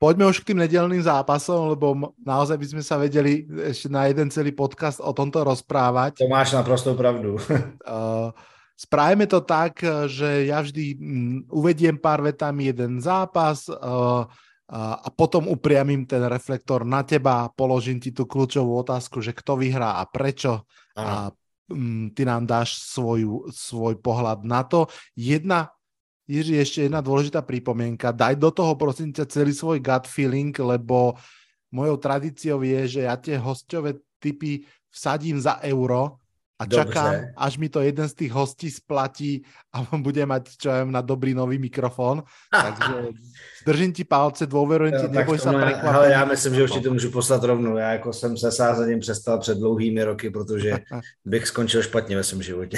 Poďme 0.01 0.33
už 0.33 0.41
k 0.41 0.49
tým 0.49 0.65
nedelným 0.65 1.05
zápasom, 1.05 1.77
lebo 1.77 2.17
naozaj 2.25 2.57
by 2.57 2.65
sme 2.73 2.81
sa 2.81 2.97
vedeli 2.97 3.45
ešte 3.69 3.85
na 3.85 4.09
jeden 4.09 4.33
celý 4.33 4.49
podcast 4.49 4.97
o 4.97 5.13
tomto 5.13 5.45
rozprávať. 5.45 6.25
To 6.25 6.31
máš 6.31 6.57
naprosto 6.57 6.97
pravdu. 6.97 7.37
uh, 7.37 8.33
Spravíme 8.79 9.27
to 9.27 9.43
tak, 9.43 9.83
že 10.07 10.47
ja 10.47 10.63
vždy 10.63 10.95
mm, 10.95 11.37
uvediem 11.51 11.99
pár 11.99 12.23
vetami 12.23 12.71
jeden 12.71 13.03
zápas 13.03 13.67
uh, 13.67 14.23
a 14.71 15.09
potom 15.11 15.51
upriamím 15.51 16.07
ten 16.07 16.23
reflektor 16.29 16.87
na 16.87 17.03
teba 17.03 17.43
a 17.43 17.51
položím 17.51 17.99
ti 17.99 18.15
tú 18.15 18.23
kľúčovú 18.23 18.79
otázku, 18.79 19.19
že 19.19 19.35
kto 19.35 19.59
vyhrá 19.59 19.99
a 19.99 20.07
prečo. 20.07 20.63
A 20.95 21.33
um, 21.73 22.07
ty 22.13 22.23
nám 22.23 22.47
dáš 22.47 22.79
svoju, 22.87 23.51
svoj 23.51 23.99
pohľad 23.99 24.47
na 24.47 24.63
to. 24.63 24.87
Jedna 25.17 25.73
Jiří, 26.29 26.61
ešte 26.61 26.79
jedna 26.85 27.01
dôležitá 27.01 27.41
pripomienka. 27.41 28.13
Daj 28.13 28.37
do 28.37 28.53
toho, 28.53 28.77
prosím 28.77 29.09
ťa, 29.09 29.25
celý 29.25 29.49
svoj 29.49 29.81
gut 29.81 30.05
feeling, 30.05 30.53
lebo 30.53 31.17
mojou 31.73 31.97
tradíciou 31.97 32.61
je, 32.61 32.85
že 32.85 33.01
ja 33.09 33.17
tie 33.17 33.33
hostové 33.41 33.97
typy 34.21 34.61
vsadím 34.93 35.41
za 35.41 35.57
euro 35.65 36.21
a 36.59 36.65
čakám, 36.65 37.11
Dobře. 37.13 37.33
až 37.37 37.57
mi 37.57 37.69
to 37.69 37.81
jeden 37.81 38.09
z 38.09 38.13
tých 38.13 38.31
hostí 38.31 38.71
splatí 38.71 39.43
a 39.73 39.87
bude 39.97 40.25
mať, 40.25 40.59
čo 40.59 40.67
ja 40.69 40.83
na 40.83 40.99
dobrý 40.99 41.31
nový 41.33 41.55
mikrofon. 41.55 42.23
Takže 42.51 43.15
držím 43.65 43.91
ti 43.95 44.03
palce, 44.03 44.43
dôverujem 44.43 44.93
ti, 44.99 45.07
neboj 45.07 45.39
sa. 45.39 45.55
Ale 45.55 46.11
já 46.11 46.25
myslím, 46.25 46.55
že 46.55 46.63
už 46.63 46.71
ti 46.71 46.81
to 46.81 46.93
můžu 46.93 47.11
poslat 47.11 47.43
rovnou. 47.43 47.77
Já 47.77 47.91
jako 47.91 48.13
jsem 48.13 48.37
se 48.37 48.51
sázením 48.51 48.99
přestal 48.99 49.39
před 49.39 49.57
dlouhými 49.57 50.03
roky, 50.03 50.29
protože 50.29 50.77
bych 51.25 51.47
skončil 51.47 51.83
špatně 51.83 52.15
ve 52.15 52.23
svém 52.23 52.41
životě. 52.41 52.77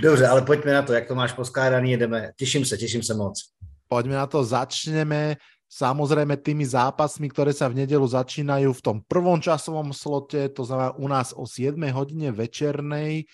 Dobře, 0.00 0.26
ale 0.26 0.42
pojďme 0.42 0.72
na 0.72 0.82
to, 0.82 0.92
jak 0.92 1.08
to 1.08 1.14
máš 1.14 1.32
poskládaný, 1.32 1.90
jedeme. 1.90 2.30
Těším 2.36 2.64
se, 2.64 2.76
těším 2.76 3.02
se 3.02 3.14
moc. 3.14 3.40
Poďme 3.88 4.14
na 4.14 4.26
to, 4.26 4.44
začneme 4.44 5.36
Samozrejme 5.74 6.38
tými 6.38 6.62
zápasmi, 6.62 7.26
ktoré 7.26 7.50
sa 7.50 7.66
v 7.66 7.82
nedelu 7.82 8.06
začínajú 8.06 8.70
v 8.78 8.84
tom 8.84 9.02
prvom 9.02 9.42
časovom 9.42 9.90
slote, 9.90 10.46
to 10.54 10.62
znamená 10.62 10.94
u 10.94 11.06
nás 11.10 11.34
o 11.34 11.50
7 11.50 11.74
hodine 11.90 12.30
večernej 12.30 13.26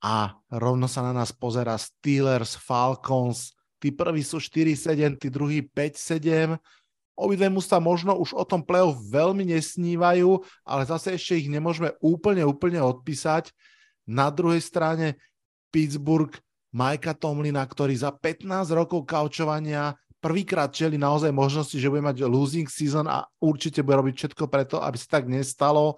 a 0.00 0.32
rovno 0.48 0.88
sa 0.88 1.04
na 1.04 1.12
nás 1.12 1.36
pozera 1.36 1.76
Steelers, 1.76 2.56
Falcons, 2.56 3.52
tí 3.76 3.92
prví 3.92 4.24
sú 4.24 4.40
4-7, 4.40 5.20
tí 5.20 5.28
druhí 5.28 5.60
5-7. 5.60 6.56
Obidve 7.20 7.52
sa 7.60 7.84
možno 7.84 8.16
už 8.16 8.32
o 8.32 8.44
tom 8.48 8.64
playoff 8.64 8.96
veľmi 9.04 9.44
nesnívajú, 9.52 10.40
ale 10.64 10.88
zase 10.88 11.20
ešte 11.20 11.36
ich 11.36 11.52
nemôžeme 11.52 11.92
úplne, 12.00 12.48
úplne 12.48 12.80
odpísať. 12.80 13.52
Na 14.08 14.32
druhej 14.32 14.64
strane 14.64 15.20
Pittsburgh 15.68 16.32
Majka 16.72 17.12
Tomlina, 17.12 17.60
ktorý 17.60 17.92
za 17.92 18.08
15 18.08 18.72
rokov 18.72 19.04
kaučovania 19.04 19.96
prvýkrát 20.26 20.74
čeli 20.74 20.98
naozaj 20.98 21.30
možnosti, 21.30 21.78
že 21.78 21.86
bude 21.86 22.02
mať 22.02 22.26
losing 22.26 22.66
season 22.66 23.06
a 23.06 23.22
určite 23.38 23.86
bude 23.86 24.02
robiť 24.02 24.14
všetko 24.18 24.50
preto, 24.50 24.82
aby 24.82 24.98
sa 24.98 25.22
tak 25.22 25.30
nestalo. 25.30 25.94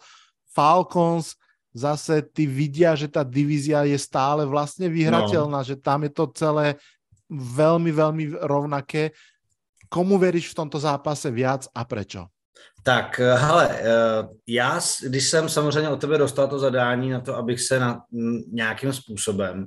Falcons 0.53 1.33
zase 1.73 2.21
ty 2.29 2.45
vidia, 2.45 2.93
že 2.93 3.09
tá 3.09 3.25
divízia 3.25 3.89
je 3.89 3.97
stále 3.97 4.45
vlastne 4.45 4.93
vyhrateľná, 4.93 5.65
no. 5.65 5.67
že 5.67 5.81
tam 5.81 6.05
je 6.05 6.13
to 6.13 6.29
celé 6.37 6.77
veľmi, 7.33 7.89
veľmi 7.89 8.25
rovnaké. 8.45 9.17
Komu 9.89 10.21
veríš 10.21 10.53
v 10.53 10.59
tomto 10.61 10.77
zápase 10.77 11.33
viac 11.33 11.65
a 11.73 11.89
prečo? 11.89 12.29
Tak, 12.85 13.21
eh, 13.21 13.33
hele, 13.33 13.65
eh, 13.81 14.29
já, 14.47 14.81
když 15.09 15.25
jsem 15.25 15.49
samozřejmě 15.49 15.89
od 15.89 16.01
tebe 16.01 16.19
dostal 16.19 16.49
to 16.49 16.59
zadání 16.59 17.11
na 17.11 17.21
to, 17.21 17.37
abych 17.37 17.61
se 17.61 17.81
na 17.81 18.05
nějakým 18.53 18.93
způsobem 18.93 19.67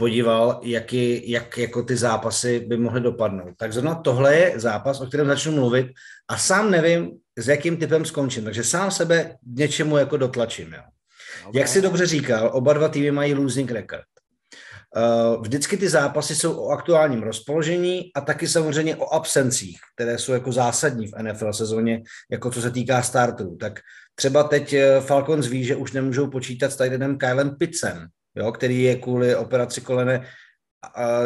podíval, 0.00 0.60
jaký, 0.62 1.30
jak 1.30 1.58
jako 1.58 1.82
ty 1.82 1.96
zápasy 1.96 2.60
by 2.60 2.76
mohly 2.76 3.00
dopadnout. 3.00 3.52
Tak 3.56 3.72
zrovna 3.72 3.94
tohle 3.94 4.36
je 4.36 4.60
zápas, 4.60 5.00
o 5.00 5.06
kterém 5.06 5.26
začnu 5.26 5.52
mluvit 5.52 5.86
a 6.28 6.38
sám 6.38 6.70
nevím, 6.70 7.10
s 7.36 7.48
jakým 7.48 7.76
typem 7.76 8.04
skončím, 8.04 8.44
takže 8.44 8.64
sám 8.64 8.90
sebe 8.90 9.36
něčemu 9.46 9.96
jako 9.96 10.16
dotlačím. 10.16 10.72
Jo. 10.72 10.82
Jak 11.54 11.68
si 11.68 11.82
dobře 11.82 12.06
říkal, 12.06 12.50
oba 12.52 12.72
dva 12.72 12.88
týmy 12.88 13.10
mají 13.10 13.34
losing 13.34 13.70
record. 13.70 14.08
Uh, 14.96 15.42
vždycky 15.42 15.76
ty 15.76 15.88
zápasy 15.88 16.34
jsou 16.34 16.64
o 16.64 16.68
aktuálním 16.68 17.22
rozpoložení 17.22 18.10
a 18.16 18.20
taky 18.20 18.48
samozřejmě 18.48 18.96
o 18.96 19.14
absencích, 19.14 19.78
které 19.94 20.18
jsou 20.18 20.32
jako 20.32 20.52
zásadní 20.52 21.06
v 21.06 21.22
NFL 21.22 21.52
sezóně, 21.52 22.02
jako 22.30 22.50
co 22.50 22.62
se 22.62 22.70
týká 22.70 23.02
startů. 23.02 23.56
Tak 23.56 23.80
třeba 24.14 24.42
teď 24.42 24.72
eh, 24.72 25.00
Falcons 25.00 25.46
ví, 25.46 25.64
že 25.64 25.76
už 25.76 25.92
nemůžou 25.92 26.30
počítat 26.30 26.72
s 26.72 26.76
Tidenem 26.76 27.18
Kylem 27.18 27.56
Pitzen, 27.56 28.08
jo, 28.40 28.52
který 28.52 28.82
je 28.82 28.96
kvůli 28.96 29.36
operaci 29.36 29.80
kolene 29.80 30.26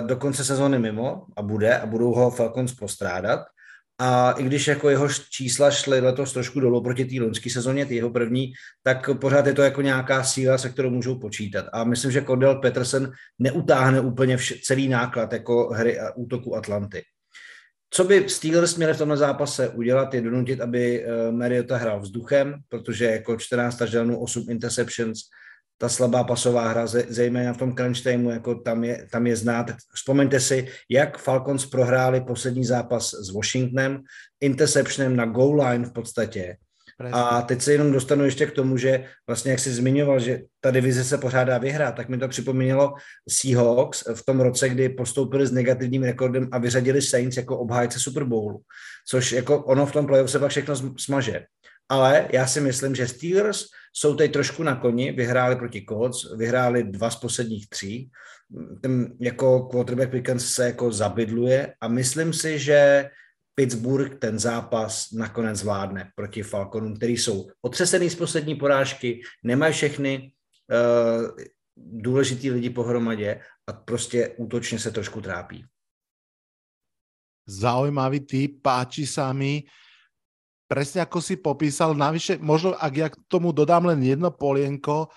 do 0.01 0.17
konce 0.17 0.45
sezóny 0.45 0.79
mimo 0.79 1.27
a 1.37 1.43
bude 1.43 1.79
a 1.79 1.87
budou 1.87 2.13
ho 2.15 2.31
Falcons 2.31 2.75
postrádat. 2.75 3.41
A 3.99 4.31
i 4.31 4.43
když 4.43 4.69
jako 4.69 4.91
jeho 4.91 5.09
čísla 5.31 5.71
šly 5.71 6.01
letos 6.01 6.33
trošku 6.33 6.61
dolů 6.61 6.83
proti 6.83 7.05
té 7.05 7.21
loňské 7.21 7.51
sezóně, 7.51 7.87
ty 7.87 7.95
jeho 7.95 8.11
první, 8.11 8.53
tak 8.83 9.11
pořád 9.21 9.47
je 9.47 9.53
to 9.53 9.63
jako 9.63 9.83
nějaká 9.83 10.25
síla, 10.25 10.59
se 10.59 10.71
kterou 10.71 10.91
můžou 10.91 11.19
počítat. 11.19 11.67
A 11.73 11.85
myslím, 11.85 12.11
že 12.11 12.23
Cordell 12.23 12.61
Peterson 12.61 13.11
neutáhne 13.39 14.01
úplně 14.01 14.37
vš- 14.37 14.61
celý 14.63 14.89
náklad 14.89 15.33
jako 15.33 15.69
hry 15.75 16.01
a 16.01 16.13
útoku 16.17 16.57
Atlanty. 16.57 17.03
co 17.91 18.05
by 18.05 18.29
Steelers 18.29 18.77
měli 18.77 18.95
v 18.95 18.99
tomhle 18.99 19.17
zápase 19.17 19.69
udělat, 19.69 20.15
je 20.15 20.21
donutit, 20.21 20.61
aby 20.61 21.07
uh, 21.07 21.35
Mariota 21.35 21.77
hrál 21.77 22.01
vzduchem, 22.01 22.55
protože 22.69 23.05
jako 23.05 23.37
14 23.37 23.77
touchdownů, 23.79 24.21
8 24.21 24.47
interceptions, 24.51 25.19
ta 25.79 25.89
slabá 25.89 26.25
pasová 26.25 26.69
hra, 26.69 26.87
zejména 26.87 27.53
v 27.53 27.59
tom 27.59 27.75
crunch 27.75 28.03
timeu, 28.03 28.31
jako 28.31 28.55
tam 28.55 28.85
je, 28.85 29.07
tam 29.11 29.27
je 29.27 29.37
znát. 29.37 29.71
Vzpomeňte 29.95 30.41
si, 30.41 30.69
jak 30.91 31.19
Falcons 31.19 31.67
prohráli 31.67 32.21
poslední 32.21 32.65
zápas 32.65 33.15
s 33.15 33.31
Washingtonem, 33.35 34.03
interceptionem 34.41 35.17
na 35.17 35.27
goal 35.27 35.63
line 35.63 35.87
v 35.87 35.93
podstatě. 35.93 36.57
A 37.13 37.43
teď 37.43 37.63
se 37.63 37.73
jenom 37.73 37.93
dostanu 37.93 38.25
ještě 38.25 38.47
k 38.47 38.53
tomu, 38.53 38.77
že 38.77 39.05
vlastně 39.27 39.51
jak 39.51 39.61
jsi 39.61 39.73
zmiňoval, 39.73 40.21
že 40.21 40.41
ta 40.61 40.71
divize 40.71 41.05
se 41.05 41.19
pořádá 41.19 41.59
vyhrát, 41.59 41.95
tak 41.95 42.09
mi 42.09 42.19
to 42.19 42.29
připomínalo 42.29 42.95
Seahawks 43.29 44.05
v 44.15 44.25
tom 44.25 44.41
roce, 44.41 44.69
kdy 44.69 44.89
postoupili 44.89 45.47
s 45.47 45.53
negativním 45.53 46.03
rekordem 46.03 46.49
a 46.53 46.59
vyřadili 46.59 47.03
Saints 47.03 47.37
jako 47.37 47.59
obhájce 47.59 48.01
Super 48.01 48.25
Bowlu, 48.25 48.61
což 49.09 49.33
jako 49.33 49.65
ono 49.65 49.87
v 49.87 49.93
tom 49.93 50.07
playoff 50.07 50.31
se 50.31 50.39
pak 50.39 50.51
všechno 50.51 50.75
smaže. 50.99 51.45
Ale 51.89 52.29
já 52.33 52.47
si 52.47 52.61
myslím, 52.61 52.95
že 52.95 53.09
Steelers 53.09 53.65
jsou 53.93 54.15
teď 54.15 54.33
trošku 54.33 54.63
na 54.63 54.77
koni, 54.77 55.13
vyhráli 55.13 55.57
proti 55.57 55.85
Colts, 55.89 56.37
vyhráli 56.37 56.85
dva 56.85 57.11
z 57.11 57.17
posledních 57.17 57.69
tří, 57.69 58.11
ten 58.81 59.17
jako 59.21 59.63
quarterback 59.63 60.11
Pickens 60.11 60.55
se 60.55 60.67
jako 60.67 60.93
zabydluje 60.93 61.75
a 61.81 61.89
myslím 61.89 62.33
si, 62.33 62.59
že 62.59 63.11
Pittsburgh 63.55 64.19
ten 64.19 64.39
zápas 64.39 65.13
nakonec 65.13 65.59
zvládne 65.59 66.11
proti 66.15 66.43
Falconům, 66.43 66.97
který 66.97 67.17
jsou 67.17 67.51
otřesený 67.63 68.11
z 68.11 68.15
poslední 68.15 68.55
porážky, 68.55 69.23
nemají 69.43 69.73
všechny 69.73 70.33
uh, 70.71 71.31
důležitý 71.77 72.51
lidi 72.51 72.71
pohromadě 72.71 73.41
a 73.67 73.73
prostě 73.73 74.29
útočně 74.37 74.79
se 74.79 74.91
trošku 74.91 75.21
trápí. 75.21 75.65
Zaujímavý 77.47 78.21
typ, 78.21 78.65
páči 78.65 79.05
sa 79.05 79.33
mi. 79.37 79.69
Presne 80.65 81.05
ako 81.05 81.21
si 81.21 81.37
popísal, 81.37 81.93
navyše, 81.93 82.41
možno 82.41 82.73
ak 82.73 82.93
ja 82.97 83.09
k 83.13 83.21
tomu 83.29 83.53
dodám 83.53 83.85
len 83.85 84.01
jedno 84.01 84.33
polienko, 84.33 85.13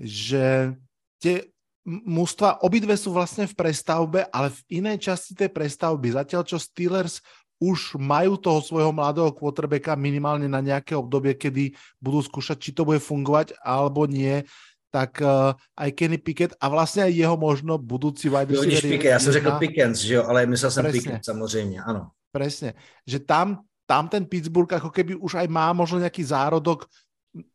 že 0.00 0.74
tie 1.22 1.46
mužstva, 1.86 2.60
obidve 2.66 2.98
sú 2.98 3.14
vlastne 3.14 3.46
v 3.46 3.54
prestavbe, 3.54 4.26
ale 4.28 4.50
v 4.50 4.82
inej 4.82 5.10
časti 5.10 5.32
tej 5.38 5.48
prestavby. 5.48 6.12
Zatiaľ, 6.12 6.42
čo 6.42 6.58
Steelers 6.58 7.22
už 7.60 8.00
majú 8.00 8.40
toho 8.40 8.64
svojho 8.64 8.88
mladého 8.88 9.30
quarterbacka 9.36 9.92
minimálne 9.92 10.48
na 10.48 10.64
nejaké 10.64 10.96
obdobie, 10.96 11.36
kedy 11.36 11.76
budú 12.00 12.24
skúšať, 12.24 12.56
či 12.56 12.70
to 12.72 12.88
bude 12.88 13.04
fungovať 13.04 13.52
alebo 13.60 14.08
nie, 14.08 14.42
tak 14.90 15.22
uh, 15.22 15.54
aj 15.78 15.92
Kenny 15.92 16.18
Pickett 16.18 16.56
a 16.60 16.66
vlastně 16.68 17.02
aj 17.02 17.12
jeho 17.14 17.36
možno 17.36 17.78
budoucí 17.78 18.28
wide 18.28 18.50
receiver. 18.50 18.82
Pickett, 18.82 19.12
já 19.12 19.18
jsem 19.18 19.32
řekl 19.32 19.50
Pickens, 19.50 19.98
že 19.98 20.14
jo, 20.14 20.24
ale 20.24 20.46
myslel 20.46 20.70
jsem 20.70 20.92
Pickett 20.92 21.24
samozřejmě, 21.24 21.82
ano. 21.82 22.10
Presne, 22.32 22.74
že 23.06 23.18
tam, 23.18 23.66
tam 23.90 24.06
ten 24.06 24.22
Pittsburgh 24.22 24.70
ako 24.70 24.94
keby 24.94 25.18
už 25.18 25.42
aj 25.42 25.50
má 25.50 25.74
možno 25.74 25.98
nejaký 25.98 26.22
zárodok, 26.22 26.86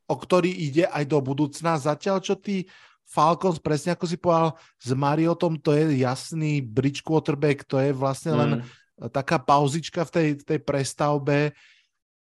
o 0.04 0.16
ktorý 0.20 0.52
ide 0.52 0.84
aj 0.92 1.08
do 1.08 1.24
budúcna, 1.24 1.80
zatiaľ 1.80 2.20
čo 2.20 2.36
ty 2.36 2.68
Falcons, 3.08 3.64
presne 3.64 3.96
ako 3.96 4.04
si 4.04 4.20
povedal, 4.20 4.60
s 4.82 4.92
Mariotom, 4.92 5.56
to 5.56 5.72
je 5.72 6.04
jasný 6.04 6.60
bridge 6.60 7.06
quarterback, 7.06 7.64
to 7.64 7.80
je 7.80 7.96
vlastne 7.96 8.34
len 8.36 8.52
mm 8.60 8.84
taká 8.96 9.44
pauzička 9.44 10.08
v 10.08 10.12
tej, 10.12 10.28
v 10.40 10.44
tej 10.44 10.60
prestavbe. 10.64 11.52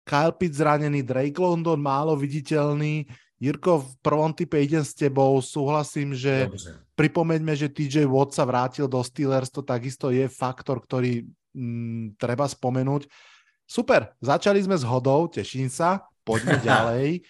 Kyle 0.03 0.35
Pitt 0.35 0.57
zranený, 0.57 1.05
Drake 1.05 1.39
London 1.39 1.79
málo 1.79 2.17
viditeľný. 2.17 3.07
Jirko, 3.43 3.83
v 3.83 3.95
prvom 4.01 4.31
type 4.31 4.55
idem 4.55 4.87
s 4.87 4.95
tebou, 4.95 5.35
súhlasím, 5.43 6.15
že 6.15 6.47
Dobře. 6.47 6.73
pripomeňme, 6.95 7.55
že 7.59 7.69
TJ 7.69 8.07
Watt 8.07 8.31
sa 8.33 8.47
vrátil 8.47 8.87
do 8.87 9.03
Steelers, 9.03 9.51
to 9.51 9.67
takisto 9.67 10.15
je 10.15 10.31
faktor, 10.31 10.79
ktorý 10.79 11.27
mm, 11.55 12.17
treba 12.23 12.47
spomenúť. 12.47 13.11
Super, 13.73 14.13
začali 14.21 14.61
sme 14.61 14.77
s 14.77 14.85
hodou, 14.85 15.33
teším 15.33 15.73
sa, 15.73 16.05
poďme 16.29 16.61
ďalej. 16.69 17.25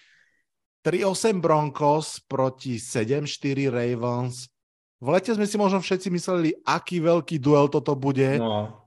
3-8 0.83 1.39
Broncos 1.39 2.19
proti 2.27 2.75
7-4 2.75 3.71
Ravens. 3.71 4.51
V 4.99 5.07
lete 5.07 5.31
sme 5.31 5.47
si 5.47 5.55
možno 5.55 5.79
všetci 5.79 6.11
mysleli, 6.11 6.51
aký 6.67 6.99
veľký 6.99 7.39
duel 7.39 7.71
toto 7.71 7.95
bude. 7.95 8.35
No 8.35 8.83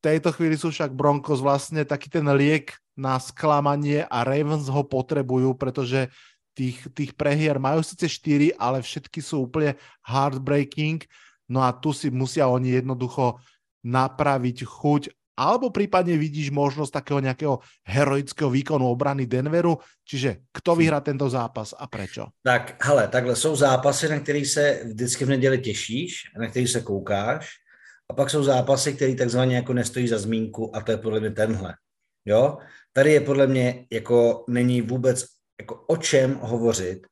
tejto 0.00 0.32
chvíli 0.32 0.56
sú 0.56 0.72
však 0.72 0.96
Broncos 0.96 1.44
vlastne 1.44 1.84
taký 1.84 2.08
ten 2.08 2.24
liek 2.32 2.72
na 2.96 3.20
sklamanie 3.20 4.04
a 4.08 4.24
Ravens 4.24 4.66
ho 4.68 4.82
potrebujú, 4.84 5.56
pretože 5.56 6.08
tých, 6.56 6.88
tých 6.92 7.12
prehier 7.14 7.60
majú 7.60 7.84
sice 7.84 8.08
4, 8.08 8.56
ale 8.56 8.80
všetky 8.80 9.20
sú 9.20 9.48
úplne 9.48 9.76
heartbreaking. 10.04 11.04
No 11.48 11.64
a 11.64 11.72
tu 11.72 11.92
si 11.92 12.08
musia 12.08 12.48
oni 12.48 12.80
jednoducho 12.80 13.40
napraviť 13.84 14.58
chuť 14.64 15.02
alebo 15.36 15.70
prípadne 15.70 16.18
vidíš 16.20 16.50
možnosť 16.52 16.92
takého 16.92 17.20
nejakého 17.20 17.54
heroického 17.86 18.50
výkonu 18.50 18.86
obrany 18.90 19.24
Denveru, 19.26 19.78
čiže 20.04 20.44
kto 20.52 20.76
vyhrá 20.76 21.00
tento 21.00 21.28
zápas 21.30 21.72
a 21.72 21.86
prečo? 21.86 22.28
Tak, 22.42 22.76
hele, 22.84 23.08
takhle 23.08 23.36
jsou 23.36 23.56
zápasy, 23.56 24.08
na 24.08 24.20
který 24.20 24.44
se 24.44 24.80
vždycky 24.84 25.24
v 25.24 25.28
neděli 25.28 25.58
těšíš, 25.58 26.22
na 26.38 26.48
který 26.48 26.66
se 26.66 26.80
koukáš 26.80 27.50
a 28.10 28.14
pak 28.14 28.30
jsou 28.30 28.42
zápasy, 28.42 28.92
které 28.92 29.14
takzvaně 29.14 29.56
jako 29.56 29.72
nestojí 29.72 30.08
za 30.08 30.18
zmínku 30.18 30.76
a 30.76 30.80
to 30.80 30.90
je 30.90 30.98
podle 30.98 31.20
mě 31.20 31.30
tenhle. 31.30 31.74
Jo? 32.24 32.58
Tady 32.92 33.12
je 33.12 33.20
podle 33.20 33.46
mě 33.46 33.86
jako 33.92 34.44
není 34.48 34.82
vůbec 34.82 35.24
jako 35.60 35.84
o 35.86 35.96
čem 35.96 36.34
hovořit. 36.42 37.06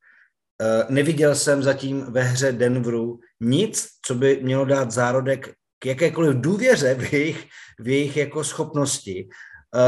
Uh, 0.58 0.90
neviděl 0.90 1.34
jsem 1.34 1.62
zatím 1.62 2.00
ve 2.00 2.22
hře 2.22 2.52
Denveru 2.52 3.20
nic, 3.40 3.88
co 4.06 4.14
by 4.14 4.40
mělo 4.42 4.64
dát 4.64 4.90
zárodek 4.90 5.54
k 5.78 5.86
jakékoliv 5.86 6.36
důvěře 6.36 6.94
v 6.94 7.12
jejich, 7.12 7.46
v 7.78 7.88
jejich 7.88 8.16
jako 8.16 8.44
schopnosti. 8.44 9.28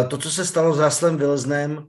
Uh, 0.03 0.09
to, 0.09 0.19
co 0.19 0.31
se 0.31 0.47
stalo 0.47 0.75
s 0.75 0.79
Russellem 0.79 1.17
Wilsonem, 1.17 1.87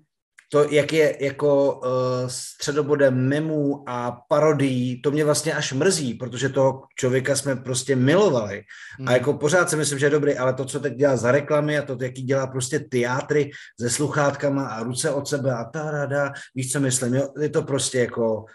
to, 0.53 0.69
jak 0.69 0.93
je 0.93 1.25
jako 1.25 1.73
uh, 1.73 1.89
středobodem 2.27 3.27
memů 3.27 3.83
a 3.87 4.21
parodií, 4.27 5.01
to 5.01 5.11
mě 5.11 5.25
vlastně 5.25 5.53
až 5.53 5.73
mrzí, 5.73 6.13
protože 6.13 6.49
toho 6.49 6.83
člověka 6.99 7.35
jsme 7.35 7.55
prostě 7.55 7.95
milovali. 7.95 8.63
Hmm. 8.99 9.07
A 9.07 9.11
jako 9.11 9.33
pořád 9.33 9.69
si 9.69 9.75
myslím, 9.75 9.99
že 9.99 10.05
je 10.05 10.09
dobrý, 10.09 10.37
ale 10.37 10.53
to, 10.53 10.65
co 10.65 10.79
teď 10.79 10.93
dělá 10.93 11.15
za 11.15 11.31
reklamy 11.31 11.77
a 11.77 11.81
to, 11.81 11.97
jaký 12.01 12.23
dělá 12.23 12.47
prostě 12.47 12.79
teátry 12.79 13.51
se 13.81 13.89
sluchátkama 13.89 14.67
a 14.67 14.83
ruce 14.83 15.11
od 15.11 15.27
sebe 15.27 15.53
a 15.53 15.63
ta 15.63 15.91
rada, 15.91 16.31
víš, 16.55 16.71
co 16.71 16.79
myslím, 16.79 17.13
jo? 17.13 17.27
je 17.39 17.49
to 17.49 17.63
prostě 17.63 17.99
jako, 17.99 18.45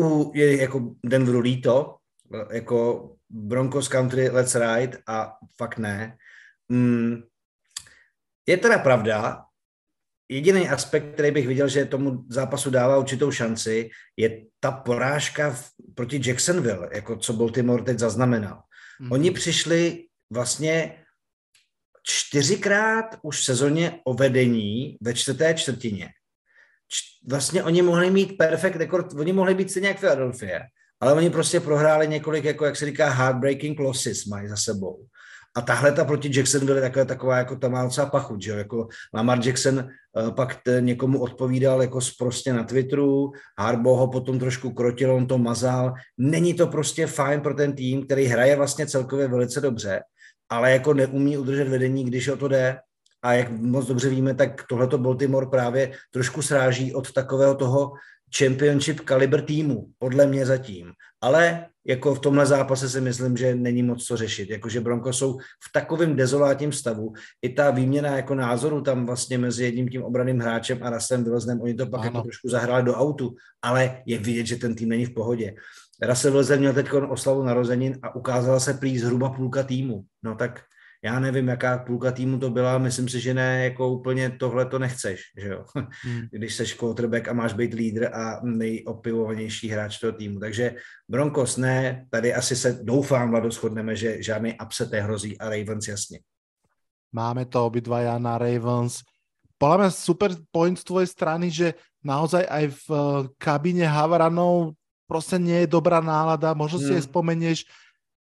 u, 0.00 0.32
je 0.34 0.60
jako 0.60 0.90
Denveru 1.04 1.40
líto, 1.40 1.96
jako 2.52 3.10
Broncos 3.30 3.88
Country 3.88 4.28
Let's 4.28 4.54
Ride 4.54 4.98
a 5.06 5.32
fakt 5.56 5.78
ne. 5.78 6.16
Mm. 6.68 7.22
Je 8.48 8.56
teda 8.56 8.78
pravda, 8.78 9.44
jediný 10.28 10.68
aspekt, 10.68 11.12
který 11.12 11.30
bych 11.30 11.46
viděl, 11.46 11.68
že 11.68 11.84
tomu 11.84 12.24
zápasu 12.30 12.70
dává 12.70 12.98
určitou 12.98 13.30
šanci, 13.30 13.90
je 14.16 14.44
ta 14.60 14.70
porážka 14.72 15.50
v, 15.50 15.70
proti 15.94 16.20
Jacksonville, 16.24 16.88
jako 16.92 17.16
co 17.16 17.32
Baltimore 17.32 17.82
teď 17.82 17.98
zaznamenal. 17.98 18.62
Mm. 19.00 19.12
Oni 19.12 19.30
přišli 19.30 20.06
vlastně 20.30 21.02
čtyřikrát 22.02 23.18
už 23.22 23.40
v 23.40 23.44
sezóně 23.44 24.00
o 24.04 24.14
vedení 24.14 24.96
ve 25.00 25.14
čtvrté 25.14 25.54
čtvrtině. 25.54 26.08
Č- 26.88 27.28
vlastně 27.30 27.62
oni 27.62 27.82
mohli 27.82 28.10
mít 28.10 28.38
perfekt 28.38 28.76
rekord, 28.76 29.12
oni 29.12 29.32
mohli 29.32 29.54
být 29.54 29.70
stejně 29.70 29.88
jak 29.88 30.00
Philadelphia, 30.00 30.60
ale 31.00 31.12
oni 31.12 31.30
prostě 31.30 31.60
prohráli 31.60 32.08
několik, 32.08 32.44
jako 32.44 32.64
jak 32.64 32.76
se 32.76 32.86
říká, 32.86 33.10
heartbreaking 33.10 33.78
losses 33.78 34.24
mají 34.24 34.48
za 34.48 34.56
sebou. 34.56 35.06
A 35.56 35.60
tahle 35.60 35.92
ta 35.92 36.04
proti 36.04 36.30
Jackson 36.38 36.66
byla 36.66 36.80
taková, 36.80 37.04
taková 37.04 37.38
jako 37.38 37.56
tam 37.56 37.72
má 37.72 37.84
docela 37.84 38.06
pachuť, 38.06 38.42
že 38.42 38.50
jo? 38.50 38.56
Jako 38.56 38.88
Lamar 39.14 39.46
Jackson 39.46 39.78
uh, 39.78 40.30
pak 40.30 40.62
t, 40.62 40.80
někomu 40.80 41.20
odpovídal 41.20 41.82
jako 41.82 41.98
prostě 42.18 42.52
na 42.52 42.64
Twitteru, 42.64 43.32
Harbo 43.58 43.96
ho 43.96 44.08
potom 44.08 44.38
trošku 44.38 44.72
krotil, 44.72 45.14
on 45.14 45.26
to 45.26 45.38
mazal. 45.38 45.94
Není 46.18 46.54
to 46.54 46.66
prostě 46.66 47.06
fajn 47.06 47.40
pro 47.40 47.54
ten 47.54 47.72
tým, 47.72 48.04
který 48.04 48.24
hraje 48.24 48.56
vlastně 48.56 48.86
celkově 48.86 49.28
velice 49.28 49.60
dobře, 49.60 50.00
ale 50.48 50.72
jako 50.72 50.94
neumí 50.94 51.38
udržet 51.38 51.68
vedení, 51.68 52.04
když 52.04 52.28
o 52.28 52.36
to 52.36 52.48
jde. 52.48 52.78
A 53.22 53.32
jak 53.32 53.50
moc 53.50 53.86
dobře 53.86 54.08
víme, 54.08 54.34
tak 54.34 54.62
tohleto 54.68 54.98
Baltimore 54.98 55.46
právě 55.46 55.92
trošku 56.12 56.42
sráží 56.42 56.94
od 56.94 57.12
takového 57.12 57.54
toho 57.54 57.92
championship 58.38 59.00
kaliber 59.00 59.42
týmu, 59.42 59.86
podle 59.98 60.26
mě 60.26 60.46
zatím. 60.46 60.92
Ale 61.20 61.66
jako 61.86 62.14
v 62.14 62.20
tomhle 62.20 62.46
zápase 62.46 62.88
si 62.88 63.00
myslím, 63.00 63.36
že 63.36 63.54
není 63.54 63.82
moc 63.82 64.04
co 64.04 64.16
řešit. 64.16 64.50
Jakože 64.50 64.80
Bronco 64.80 65.12
jsou 65.12 65.38
v 65.38 65.72
takovém 65.72 66.16
dezolátním 66.16 66.72
stavu. 66.72 67.12
I 67.42 67.48
ta 67.48 67.70
výměna 67.70 68.16
jako 68.16 68.34
názoru 68.34 68.80
tam 68.80 69.06
vlastně 69.06 69.38
mezi 69.38 69.64
jedním 69.64 69.88
tím 69.88 70.02
obraným 70.02 70.40
hráčem 70.40 70.78
a 70.82 70.90
Rasem 70.90 71.24
Vilznem, 71.24 71.60
oni 71.60 71.74
to 71.74 71.86
pak 71.86 72.04
jako 72.04 72.22
trošku 72.22 72.48
zahráli 72.48 72.84
do 72.84 72.94
autu, 72.94 73.34
ale 73.62 74.02
je 74.06 74.18
vidět, 74.18 74.46
že 74.46 74.56
ten 74.56 74.74
tým 74.74 74.88
není 74.88 75.06
v 75.06 75.14
pohodě. 75.14 75.54
Russell 76.02 76.34
Wilson 76.34 76.58
měl 76.58 76.72
teď 76.72 76.92
oslavu 76.92 77.42
narozenin 77.42 77.98
a 78.02 78.14
ukázala 78.14 78.60
se 78.60 78.74
prý 78.74 78.98
zhruba 78.98 79.30
půlka 79.30 79.62
týmu. 79.62 80.04
No 80.22 80.34
tak 80.34 80.60
já 81.06 81.20
nevím, 81.20 81.48
jaká 81.48 81.78
půlka 81.78 82.12
týmu 82.12 82.38
to 82.38 82.50
byla, 82.50 82.78
myslím 82.78 83.08
si, 83.08 83.20
že 83.20 83.34
ne, 83.34 83.64
jako 83.64 83.88
úplně 83.88 84.30
tohle 84.30 84.66
to 84.66 84.78
nechceš, 84.78 85.20
že 85.38 85.48
jo. 85.48 85.64
Hmm. 85.74 86.26
Když 86.32 86.54
seš 86.54 86.74
quarterback 86.74 87.28
a 87.28 87.32
máš 87.32 87.52
být 87.52 87.74
lídr 87.74 88.10
a 88.14 88.40
nejopivovanější 88.42 89.68
hráč 89.68 89.98
toho 89.98 90.12
týmu. 90.12 90.40
Takže 90.40 90.74
Broncos 91.08 91.56
ne, 91.56 92.06
tady 92.10 92.34
asi 92.34 92.56
se 92.56 92.78
doufám, 92.82 93.30
Vlado, 93.30 93.50
shodneme, 93.50 93.96
že 93.96 94.22
žádný 94.22 94.54
upset 94.64 94.92
hrozí 94.92 95.38
a 95.38 95.48
Ravens 95.48 95.88
jasně. 95.88 96.18
máme 97.12 97.48
to 97.48 97.64
obidvaja 97.66 98.20
na 98.20 98.36
Ravens. 98.36 99.00
Podľa 99.56 99.88
mňa 99.88 99.90
super 99.96 100.30
point 100.52 100.76
z 100.76 100.84
tvojej 100.84 101.08
strany, 101.08 101.48
že 101.48 101.72
naozaj 102.04 102.44
aj 102.44 102.64
v 102.68 102.86
eh, 102.92 103.02
kabíne 103.40 103.88
Havaranov 103.88 104.76
proste 105.08 105.40
nie 105.40 105.64
je 105.64 105.72
dobrá 105.72 106.04
nálada. 106.04 106.52
Možno 106.52 106.82
si 106.82 106.92
aj 106.92 107.08
spomenieš 107.08 107.64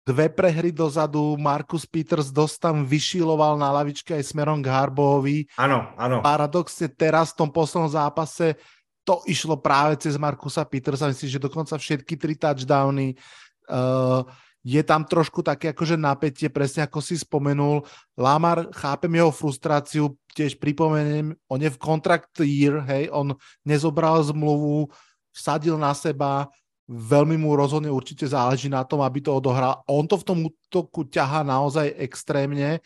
dve 0.02 0.26
prehry 0.26 0.74
dozadu, 0.74 1.38
Markus 1.38 1.86
Peters 1.86 2.34
dosť 2.34 2.56
tam 2.58 2.76
vyšiloval 2.82 3.54
na 3.54 3.70
lavičke 3.70 4.18
aj 4.18 4.34
smerom 4.34 4.58
k 4.58 4.70
Harbovi. 4.70 5.46
Áno, 5.54 5.94
áno. 5.94 6.18
Paradoxne 6.20 6.90
teraz 6.90 7.30
v 7.32 7.46
tom 7.46 7.50
poslednom 7.54 7.90
zápase 7.90 8.58
to 9.02 9.22
išlo 9.26 9.58
práve 9.58 9.98
cez 9.98 10.14
Markusa 10.14 10.62
Petersa, 10.62 11.10
myslím, 11.10 11.30
že 11.30 11.42
dokonca 11.42 11.74
všetky 11.74 12.14
tri 12.14 12.34
touchdowny. 12.38 13.18
Uh, 13.66 14.22
je 14.62 14.78
tam 14.86 15.02
trošku 15.02 15.42
také 15.42 15.74
akože 15.74 15.98
napätie, 15.98 16.46
presne 16.46 16.86
ako 16.86 17.02
si 17.02 17.18
spomenul. 17.18 17.82
Lamar, 18.14 18.70
chápem 18.70 19.10
jeho 19.10 19.34
frustráciu, 19.34 20.14
tiež 20.38 20.54
pripomeniem, 20.62 21.34
on 21.50 21.58
je 21.58 21.70
v 21.70 21.82
contract 21.82 22.30
year, 22.46 22.78
hej, 22.86 23.10
on 23.10 23.34
nezobral 23.66 24.22
zmluvu, 24.22 24.86
vsadil 25.34 25.74
na 25.74 25.90
seba, 25.98 26.46
veľmi 26.92 27.40
mu 27.40 27.56
rozhodne 27.56 27.88
určite 27.88 28.28
záleží 28.28 28.68
na 28.68 28.84
tom, 28.84 29.00
aby 29.00 29.24
to 29.24 29.32
odohral. 29.32 29.80
On 29.88 30.04
to 30.04 30.20
v 30.20 30.26
tom 30.28 30.38
útoku 30.44 31.08
ťahá 31.08 31.40
naozaj 31.40 31.96
extrémne 31.96 32.84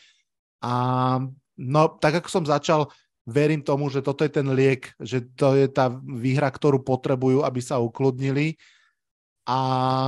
a 0.62 0.72
no, 1.58 1.82
tak 1.98 2.22
ako 2.22 2.28
som 2.30 2.44
začal, 2.46 2.86
verím 3.26 3.66
tomu, 3.66 3.90
že 3.90 4.06
toto 4.06 4.22
je 4.22 4.30
ten 4.30 4.46
liek, 4.54 4.94
že 5.02 5.26
to 5.34 5.58
je 5.58 5.66
tá 5.66 5.90
výhra, 5.90 6.46
ktorú 6.46 6.86
potrebujú, 6.86 7.42
aby 7.42 7.58
sa 7.58 7.82
ukludnili. 7.82 8.54
A 9.46 9.58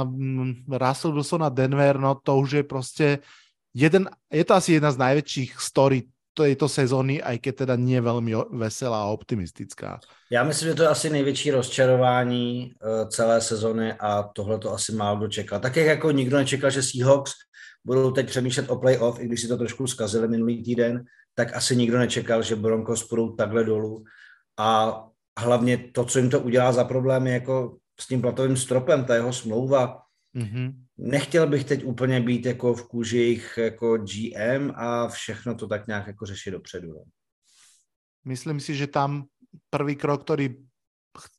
mm, 0.06 0.70
Russell 0.70 1.14
Wilson 1.14 1.42
a 1.42 1.50
Denver, 1.50 1.98
no 1.98 2.14
to 2.18 2.38
už 2.38 2.62
je 2.62 2.64
proste 2.66 3.06
jeden, 3.74 4.06
je 4.30 4.44
to 4.46 4.54
asi 4.54 4.78
jedna 4.78 4.94
z 4.94 5.02
najväčších 5.02 5.58
story 5.58 6.06
tejto 6.38 6.70
sezóny, 6.70 7.18
aj 7.18 7.42
keď 7.42 7.54
teda 7.66 7.74
nie 7.74 7.98
veľmi 7.98 8.54
veselá 8.54 9.02
a 9.02 9.10
optimistická. 9.10 9.98
Já 10.30 10.44
myslím, 10.44 10.68
že 10.68 10.74
to 10.74 10.82
je 10.82 10.88
asi 10.88 11.10
největší 11.10 11.50
rozčarování 11.50 12.72
uh, 12.72 13.08
celé 13.08 13.40
sezony 13.40 13.92
a 13.92 14.22
tohle 14.22 14.58
to 14.58 14.72
asi 14.72 14.92
málo 14.92 15.18
kdo 15.18 15.28
čekal. 15.28 15.60
Tak 15.60 15.76
jak 15.76 15.86
jako 15.86 16.10
nikdo 16.10 16.36
nečekal, 16.36 16.70
že 16.70 16.82
Seahawks 16.82 17.32
budou 17.84 18.10
teď 18.10 18.26
přemýšlet 18.26 18.70
o 18.70 18.76
playoff, 18.76 19.20
i 19.20 19.26
když 19.26 19.40
si 19.40 19.48
to 19.48 19.56
trošku 19.56 19.86
zkazili 19.86 20.28
minulý 20.28 20.62
týden, 20.62 21.04
tak 21.34 21.56
asi 21.56 21.76
nikdo 21.76 21.98
nečekal, 21.98 22.42
že 22.42 22.56
Broncos 22.56 23.04
půjdou 23.04 23.32
takhle 23.32 23.64
dolů. 23.64 24.04
A 24.58 25.02
hlavně 25.38 25.78
to, 25.92 26.04
co 26.04 26.18
jim 26.18 26.30
to 26.30 26.40
udělá 26.40 26.72
za 26.72 26.84
problémy 26.84 27.30
jako 27.32 27.76
s 28.00 28.06
tím 28.06 28.20
platovým 28.20 28.56
stropem, 28.56 29.04
ta 29.04 29.14
jeho 29.14 29.32
smlouva, 29.32 30.02
mm-hmm. 30.36 30.74
Nechtěl 30.98 31.46
bych 31.46 31.64
teď 31.64 31.84
úplně 31.84 32.20
být 32.20 32.46
jako 32.46 32.74
v 32.74 32.88
kůži 32.88 33.16
jejich 33.18 33.58
jako 33.58 33.98
GM 33.98 34.72
a 34.74 35.08
všechno 35.08 35.54
to 35.54 35.66
tak 35.66 35.86
nějak 35.86 36.06
jako 36.06 36.26
řešit 36.26 36.50
dopředu. 36.50 36.88
No. 36.92 37.02
Myslím 38.24 38.60
si, 38.60 38.74
že 38.74 38.86
tam 38.86 39.24
prvý 39.70 39.96
krok, 39.96 40.22
ktorý 40.26 40.68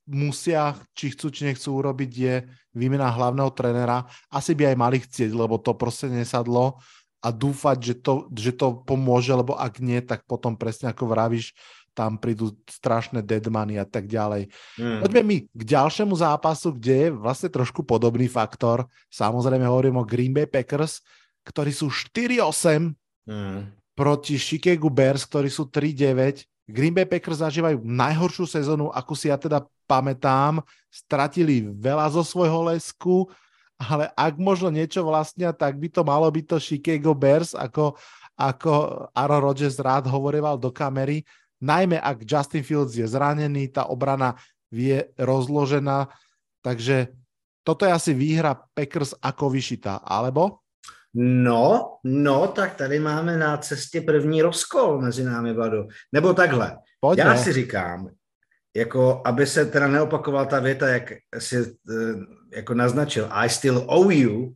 musia, 0.10 0.76
či 0.98 1.14
chcú, 1.14 1.30
či 1.30 1.46
nechcú 1.46 1.70
urobiť, 1.78 2.12
je 2.12 2.36
výmena 2.74 3.14
hlavného 3.14 3.52
trenera. 3.54 4.04
Asi 4.32 4.58
by 4.58 4.74
aj 4.74 4.78
mali 4.80 4.98
chcieť, 5.00 5.32
lebo 5.32 5.62
to 5.62 5.78
proste 5.78 6.10
nesadlo 6.10 6.82
a 7.20 7.30
dúfať, 7.30 7.78
že 7.84 7.96
to, 8.00 8.14
že 8.32 8.56
to 8.56 8.82
pomôže, 8.88 9.36
lebo 9.36 9.56
ak 9.56 9.84
nie, 9.84 10.00
tak 10.00 10.24
potom 10.24 10.56
presne 10.56 10.92
ako 10.92 11.12
vravíš, 11.12 11.52
tam 12.00 12.16
prídu 12.16 12.56
strašné 12.64 13.20
deadmany 13.20 13.76
a 13.76 13.84
tak 13.84 14.08
ďalej. 14.08 14.48
Mm. 14.80 15.04
Poďme 15.04 15.22
mi 15.28 15.38
k 15.52 15.62
ďalšiemu 15.68 16.16
zápasu, 16.16 16.72
kde 16.72 16.96
je 16.96 17.08
vlastne 17.12 17.52
trošku 17.52 17.84
podobný 17.84 18.32
faktor. 18.32 18.88
Samozrejme 19.12 19.68
hovorím 19.68 20.00
o 20.00 20.08
Green 20.08 20.32
Bay 20.32 20.48
Packers, 20.48 21.04
ktorí 21.44 21.76
sú 21.76 21.92
4-8 21.92 22.96
mm. 23.28 23.60
proti 24.00 24.40
Chicago 24.40 24.88
Bears, 24.88 25.28
ktorí 25.28 25.52
sú 25.52 25.68
3-9. 25.68 26.48
Green 26.72 26.96
Bay 26.96 27.04
Packers 27.04 27.44
zažívajú 27.44 27.84
najhoršiu 27.84 28.46
sezónu, 28.48 28.94
ako 28.96 29.14
si 29.18 29.28
ja 29.28 29.36
teda 29.36 29.68
pamätám. 29.90 30.64
Stratili 30.88 31.68
veľa 31.68 32.08
zo 32.14 32.24
svojho 32.24 32.70
lesku, 32.72 33.28
ale 33.76 34.14
ak 34.14 34.38
možno 34.38 34.70
niečo 34.70 35.02
vlastnia, 35.02 35.50
tak 35.50 35.76
by 35.82 35.90
to 35.90 36.06
malo 36.06 36.30
byť 36.30 36.46
to 36.46 36.58
Chicago 36.62 37.18
Bears, 37.18 37.58
ako, 37.58 37.98
ako 38.38 38.72
Aaron 39.18 39.42
Rodgers 39.50 39.82
rád 39.82 40.06
hovoreval 40.06 40.62
do 40.62 40.70
kamery. 40.70 41.26
Najmä 41.60 42.00
ak 42.00 42.24
Justin 42.24 42.64
Fields 42.64 42.96
je 42.96 43.08
zranený, 43.08 43.68
tá 43.68 43.92
obrana 43.92 44.40
je 44.72 45.12
rozložená, 45.20 46.08
takže 46.64 47.12
toto 47.64 47.86
je 47.86 47.92
asi 47.92 48.12
výhra 48.16 48.56
Packers 48.74 49.14
ako 49.20 49.52
vyšitá, 49.52 50.00
alebo? 50.00 50.64
No, 51.14 51.98
no, 52.04 52.48
tak 52.48 52.76
tady 52.76 53.00
máme 53.00 53.38
na 53.38 53.58
cestě 53.58 54.02
první 54.02 54.42
rozkol 54.42 55.02
mezi 55.02 55.24
námi, 55.24 55.54
Vladu. 55.54 55.88
Nebo 56.12 56.34
takhle. 56.34 56.78
Pojďme. 57.00 57.24
Já 57.24 57.38
si 57.38 57.54
říkám, 57.54 58.10
jako 58.76 59.22
aby 59.26 59.46
se 59.48 59.66
teda 59.66 59.88
neopakovala 59.88 60.46
ta 60.46 60.60
věta, 60.60 60.88
jak 60.88 61.04
si 61.38 61.58
eh, 61.58 62.16
jako 62.56 62.74
naznačil, 62.74 63.28
I 63.32 63.50
still 63.50 63.84
owe 63.88 64.16
you, 64.16 64.54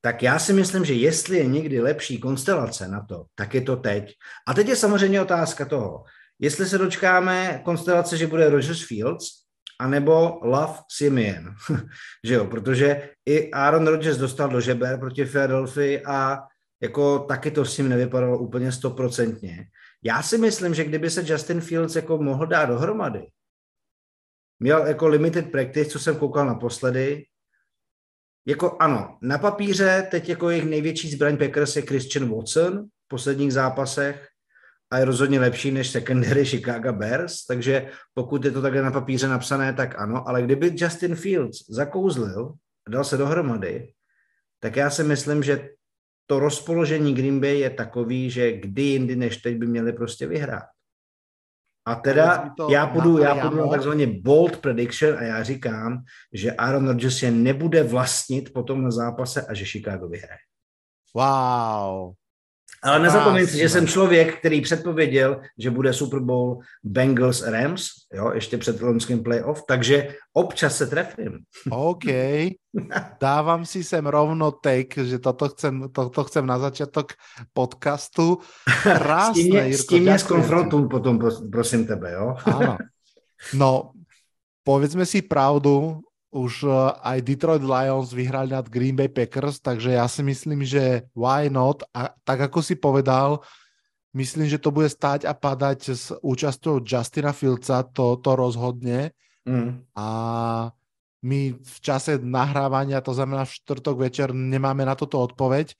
tak 0.00 0.22
já 0.22 0.38
si 0.38 0.52
myslím, 0.52 0.84
že 0.84 0.94
jestli 0.94 1.38
je 1.38 1.46
někdy 1.46 1.80
lepší 1.80 2.20
konstelace 2.20 2.88
na 2.88 3.00
to, 3.08 3.24
tak 3.34 3.54
je 3.54 3.60
to 3.60 3.76
teď. 3.76 4.12
A 4.48 4.54
teď 4.54 4.68
je 4.68 4.76
samozřejmě 4.76 5.22
otázka 5.22 5.64
toho, 5.64 6.04
jestli 6.38 6.66
se 6.66 6.78
dočkáme 6.78 7.60
konstelace, 7.64 8.16
že 8.16 8.26
bude 8.26 8.50
Rogers 8.50 8.86
Fields, 8.86 9.26
anebo 9.80 10.40
Love 10.42 10.78
Simeon, 10.96 11.54
že 12.24 12.34
jo, 12.34 12.44
protože 12.44 13.10
i 13.26 13.50
Aaron 13.50 13.86
Rodgers 13.86 14.16
dostal 14.16 14.48
do 14.48 14.60
žeber 14.60 14.98
proti 14.98 15.24
Philadelphia 15.24 16.00
a 16.06 16.38
jako 16.82 17.18
taky 17.18 17.50
to 17.50 17.64
s 17.64 17.78
ním 17.78 17.88
nevypadalo 17.88 18.38
úplně 18.38 18.72
stoprocentně. 18.72 19.66
Já 20.04 20.22
si 20.22 20.38
myslím, 20.38 20.74
že 20.74 20.84
kdyby 20.84 21.10
se 21.10 21.24
Justin 21.26 21.60
Fields 21.60 21.96
jako 21.96 22.18
mohl 22.18 22.46
dát 22.46 22.66
dohromady, 22.66 23.26
měl 24.60 24.86
jako 24.86 25.08
limited 25.08 25.50
practice, 25.52 25.90
co 25.90 25.98
jsem 25.98 26.16
koukal 26.16 26.46
naposledy, 26.46 27.26
jako 28.46 28.76
ano, 28.80 29.18
na 29.22 29.38
papíře 29.38 30.08
teď 30.10 30.28
jako 30.28 30.50
jejich 30.50 30.64
největší 30.64 31.10
zbraň 31.10 31.36
Packers 31.36 31.76
je 31.76 31.82
Christian 31.82 32.34
Watson 32.34 32.84
v 32.84 33.08
posledních 33.08 33.52
zápasech, 33.52 34.28
a 34.94 34.98
je 34.98 35.04
rozhodně 35.04 35.40
lepší 35.40 35.70
než 35.70 35.90
secondary 35.90 36.44
Chicago 36.46 36.92
Bears, 36.92 37.46
takže 37.46 37.90
pokud 38.14 38.44
je 38.44 38.50
to 38.50 38.62
takhle 38.62 38.82
na 38.82 38.90
papíře 38.90 39.28
napsané, 39.28 39.72
tak 39.72 39.98
ano, 39.98 40.28
ale 40.28 40.42
kdyby 40.42 40.72
Justin 40.74 41.14
Fields 41.14 41.70
zakouzlil 41.70 42.52
a 42.86 42.90
dal 42.90 43.04
se 43.04 43.16
dohromady, 43.16 43.92
tak 44.60 44.76
já 44.76 44.90
si 44.90 45.04
myslím, 45.04 45.42
že 45.42 45.68
to 46.26 46.38
rozpoložení 46.38 47.14
Green 47.14 47.40
Bay 47.40 47.58
je 47.58 47.70
takový, 47.70 48.30
že 48.30 48.52
kdy 48.52 48.82
jindy 48.82 49.16
než 49.16 49.36
teď 49.36 49.56
by 49.56 49.66
měli 49.66 49.92
prostě 49.92 50.26
vyhrát. 50.26 50.64
A 51.86 51.94
teda 51.94 52.54
já 52.70 52.86
půjdu, 52.86 53.18
já 53.18 53.34
půjdu 53.34 53.56
na 53.56 53.68
takzvaně 53.68 54.06
bold 54.06 54.56
prediction 54.56 55.18
a 55.18 55.22
já 55.22 55.42
říkám, 55.42 56.04
že 56.32 56.52
Aaron 56.52 56.86
Rodgers 56.86 57.22
je 57.22 57.30
nebude 57.30 57.82
vlastnit 57.82 58.52
potom 58.52 58.82
na 58.82 58.90
zápase 58.90 59.46
a 59.46 59.54
že 59.54 59.64
Chicago 59.64 60.08
vyhraje. 60.08 60.38
Wow, 61.14 62.14
ale 62.84 63.00
nezapomeň 63.00 63.46
si, 63.46 63.58
že 63.58 63.68
jsem 63.68 63.86
člověk, 63.86 64.38
který 64.38 64.60
předpověděl, 64.60 65.40
že 65.58 65.70
bude 65.70 65.92
Super 65.92 66.20
Bowl 66.20 66.58
Bengals 66.84 67.42
Rams, 67.42 67.88
jo, 68.12 68.30
ještě 68.34 68.58
před 68.58 68.82
loňským 68.82 69.22
playoff, 69.22 69.62
takže 69.68 70.14
občas 70.32 70.76
se 70.76 70.86
trefím. 70.86 71.38
OK, 71.70 72.04
dávám 73.20 73.64
si 73.66 73.84
sem 73.84 74.06
rovno 74.06 74.52
take, 74.52 75.04
že 75.04 75.18
toto 75.18 75.48
chcem, 75.48 75.88
toto 75.92 76.24
chcem 76.24 76.46
na 76.46 76.58
začátek 76.58 77.12
podcastu. 77.52 78.38
Krásne, 78.82 79.34
s 79.34 79.36
tím 79.36 79.54
Jirko, 79.54 79.82
s 79.82 79.86
tím 79.86 80.02
mě 80.02 80.18
skonfrontuj 80.18 80.88
potom, 80.88 81.18
prosím 81.52 81.86
tebe, 81.86 82.12
jo? 82.12 82.36
Áno. 82.44 82.76
No, 83.54 83.92
povedzme 84.64 85.06
si 85.06 85.22
pravdu, 85.22 86.00
už 86.34 86.66
eh, 86.66 86.74
aj 86.98 87.18
Detroit 87.22 87.62
Lions 87.62 88.10
vyhrali 88.10 88.50
nad 88.50 88.66
Green 88.66 88.98
Bay 88.98 89.06
Packers, 89.06 89.62
takže 89.62 89.94
ja 89.94 90.10
si 90.10 90.26
myslím, 90.26 90.66
že 90.66 91.06
why 91.14 91.46
not? 91.46 91.86
A 91.94 92.10
tak 92.26 92.50
ako 92.50 92.58
si 92.58 92.74
povedal, 92.74 93.38
myslím, 94.18 94.50
že 94.50 94.58
to 94.58 94.74
bude 94.74 94.90
stať 94.90 95.30
a 95.30 95.32
padať 95.32 95.78
s 95.94 96.10
účasťou 96.10 96.82
Justina 96.82 97.30
Fieldsa, 97.30 97.86
to, 97.86 98.18
to 98.18 98.34
rozhodne. 98.34 99.14
Mm. 99.46 99.86
A 99.94 100.06
my 101.24 101.40
v 101.54 101.76
čase 101.80 102.18
nahrávania, 102.18 103.00
to 103.00 103.14
znamená 103.14 103.46
v 103.46 103.54
štvrtok 103.54 103.96
večer, 103.96 104.28
nemáme 104.34 104.82
na 104.84 104.98
toto 104.98 105.22
odpoveď, 105.22 105.72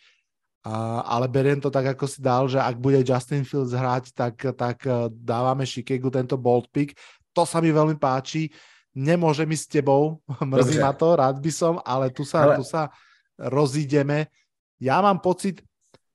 a, 0.64 1.02
ale 1.04 1.26
beriem 1.28 1.60
to 1.60 1.68
tak, 1.68 1.98
ako 1.98 2.06
si 2.06 2.22
dal, 2.22 2.46
že 2.46 2.62
ak 2.62 2.78
bude 2.78 3.02
Justin 3.02 3.42
Fields 3.42 3.74
hrať, 3.74 4.14
tak, 4.14 4.38
tak 4.54 4.86
eh, 4.86 5.10
dávame 5.10 5.66
Chicago 5.66 6.14
tento 6.14 6.38
bold 6.38 6.70
pick. 6.70 6.94
To 7.34 7.42
sa 7.42 7.58
mi 7.58 7.74
veľmi 7.74 7.98
páči 7.98 8.46
nemôžem 8.94 9.50
ísť 9.50 9.64
s 9.66 9.72
tebou, 9.80 10.22
mrzí 10.40 10.78
ma 10.80 10.94
to, 10.94 11.18
rád 11.18 11.36
by 11.42 11.50
som, 11.52 11.82
ale 11.82 12.08
tu 12.14 12.22
sa, 12.22 12.48
ale... 12.48 12.62
tu 12.62 12.64
sa 12.64 12.88
rozídeme. 13.36 14.30
Ja 14.78 15.02
mám 15.02 15.18
pocit, 15.18 15.60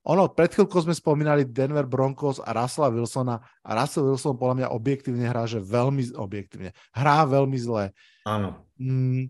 ono, 0.08 0.32
pred 0.32 0.50
chvíľkou 0.50 0.80
sme 0.80 0.96
spomínali 0.96 1.44
Denver 1.44 1.84
Broncos 1.84 2.40
a 2.40 2.56
Russella 2.56 2.90
Wilsona 2.90 3.38
a 3.62 3.70
Russell 3.76 4.10
Wilson 4.10 4.40
podľa 4.40 4.56
mňa 4.64 4.68
objektívne 4.72 5.28
hrá, 5.28 5.44
že 5.44 5.60
veľmi 5.60 6.16
objektívne. 6.16 6.72
Hrá 6.96 7.28
veľmi 7.28 7.58
zle. 7.60 7.92
Áno. 8.24 8.64
Mm, 8.80 9.28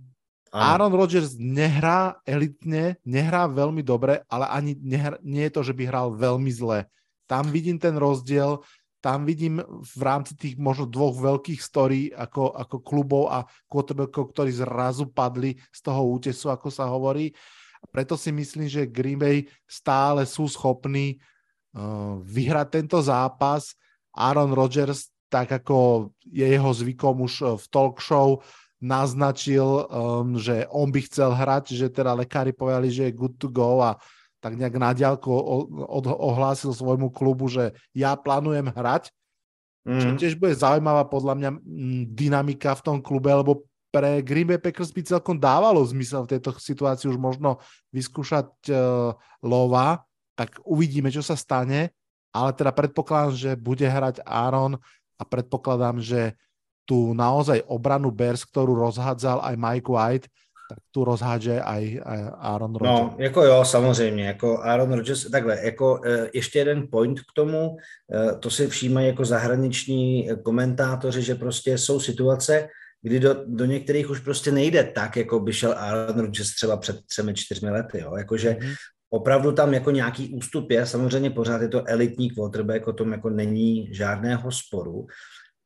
Aaron 0.53 0.93
Rodgers 0.93 1.37
nehrá 1.37 2.17
elitne, 2.25 2.97
nehrá 3.05 3.45
veľmi 3.45 3.85
dobre, 3.85 4.25
ale 4.29 4.45
ani 4.49 4.73
nehrá, 4.81 5.17
nie 5.21 5.45
je 5.45 5.53
to, 5.53 5.61
že 5.61 5.73
by 5.77 5.83
hral 5.85 6.13
veľmi 6.13 6.49
zle. 6.49 6.85
tam 7.29 7.45
vidím 7.53 7.77
ten 7.77 7.93
rozdiel, 7.93 8.65
tam 8.99 9.23
vidím 9.23 9.63
v 9.65 10.01
rámci 10.03 10.35
tých 10.35 10.55
možno 10.59 10.83
dvoch 10.87 11.15
veľkých 11.15 11.59
storí 11.63 12.11
ako, 12.11 12.51
ako 12.51 12.77
klubov 12.83 13.31
a 13.31 13.47
quarterbackov, 13.71 14.35
ktorí 14.35 14.51
zrazu 14.51 15.07
padli 15.07 15.55
z 15.71 15.79
toho 15.79 16.03
útesu, 16.19 16.51
ako 16.51 16.67
sa 16.67 16.87
hovorí. 16.91 17.31
A 17.79 17.87
preto 17.87 18.19
si 18.19 18.35
myslím, 18.35 18.67
že 18.67 18.91
Green 18.91 19.15
Bay 19.15 19.47
stále 19.63 20.27
sú 20.27 20.51
schopní 20.51 21.15
uh, 21.15 22.19
vyhrať 22.19 22.67
tento 22.83 22.99
zápas. 22.99 23.71
Aaron 24.11 24.51
Rodgers, 24.51 25.15
tak 25.31 25.55
ako 25.55 26.11
je 26.27 26.43
jeho 26.43 26.71
zvykom 26.75 27.23
už 27.23 27.55
v 27.55 27.65
talk 27.71 28.03
show, 28.03 28.43
naznačil, 28.79 29.63
um, 29.87 30.35
že 30.39 30.67
on 30.71 30.91
by 30.91 31.03
chcel 31.07 31.35
hrať, 31.35 31.75
že 31.75 31.87
teda 31.91 32.15
lekári 32.15 32.55
povedali, 32.55 32.91
že 32.91 33.07
je 33.07 33.15
good 33.15 33.35
to 33.39 33.51
go 33.51 33.79
a 33.79 33.99
tak 34.39 34.55
nejak 34.55 34.75
na 34.79 34.95
diálku 34.95 35.27
ohlásil 36.15 36.71
svojmu 36.71 37.11
klubu, 37.11 37.51
že 37.51 37.75
ja 37.91 38.15
plánujem 38.15 38.71
hrať, 38.71 39.11
mm. 39.83 39.99
čo 39.99 40.07
tiež 40.15 40.33
bude 40.39 40.55
zaujímavá 40.55 41.07
podľa 41.07 41.33
mňa 41.35 41.49
dynamika 42.07 42.75
v 42.79 42.83
tom 42.83 42.97
klube, 43.03 43.29
lebo 43.31 43.67
pre 43.89 44.21
Green 44.21 44.45
Bay 44.45 44.61
Packers 44.61 44.93
by 44.93 45.01
celkom 45.01 45.35
dávalo 45.35 45.81
zmysel 45.81 46.23
v 46.23 46.37
tejto 46.37 46.53
situácii 46.55 47.09
už 47.09 47.17
možno 47.17 47.57
vyskúšať 47.89 48.47
uh, 48.69 49.17
lova, 49.41 50.05
tak 50.37 50.61
uvidíme, 50.61 51.09
čo 51.09 51.25
sa 51.25 51.33
stane, 51.33 51.89
ale 52.29 52.53
teda 52.53 52.69
predpokladám, 52.69 53.33
že 53.33 53.51
bude 53.57 53.83
hrať 53.83 54.21
Aaron 54.23 54.77
a 55.17 55.23
predpokladám, 55.25 55.99
že 55.99 56.37
tu 56.85 57.13
naozaj 57.17 57.65
obranu 57.69 58.09
Bears, 58.13 58.45
ktorú 58.45 58.77
rozhádzal 58.77 59.41
aj 59.45 59.55
Mike 59.57 59.89
White, 59.89 60.27
tak 60.69 60.77
tu 60.93 61.01
rozhádže 61.01 61.61
aj, 61.61 61.83
aj 62.05 62.19
Aaron 62.37 62.75
Rodgers. 62.77 63.01
No, 63.01 63.15
jako 63.17 63.43
jo, 63.43 63.65
samozřejmě, 63.65 64.25
jako 64.27 64.59
Aaron 64.61 64.93
Rodgers, 64.93 65.31
takhle, 65.31 65.65
jako 65.65 66.01
e, 66.05 66.29
ještě 66.33 66.59
jeden 66.59 66.87
point 66.91 67.19
k 67.19 67.33
tomu, 67.35 67.77
e, 68.13 68.35
to 68.35 68.49
si 68.49 68.67
všímají 68.67 69.07
jako 69.07 69.25
zahraniční 69.25 70.29
komentátoři, 70.43 71.21
že 71.21 71.35
prostě 71.35 71.77
jsou 71.77 71.99
situace, 71.99 72.69
kdy 73.01 73.19
do, 73.19 73.35
do 73.45 73.65
některých 73.65 74.09
už 74.09 74.19
prostě 74.19 74.51
nejde 74.51 74.83
tak, 74.83 75.17
jako 75.17 75.39
by 75.39 75.53
šel 75.53 75.73
Aaron 75.77 76.19
Rodgers 76.19 76.55
třeba 76.55 76.77
před 76.77 77.05
třemi, 77.05 77.33
čtyřmi 77.33 77.69
lety, 77.69 78.01
jo, 78.01 78.15
jakože 78.17 78.49
mm-hmm. 78.49 78.75
opravdu 79.09 79.51
tam 79.51 79.73
jako 79.73 79.91
nějaký 79.91 80.33
ústup 80.33 80.71
je, 80.71 80.85
samozřejmě 80.85 81.29
pořád 81.29 81.61
je 81.61 81.67
to 81.67 81.87
elitní 81.87 82.29
quarterback, 82.29 82.87
o 82.87 82.93
tom 82.93 83.11
jako 83.11 83.29
není 83.29 83.93
žádného 83.93 84.51
sporu, 84.51 85.07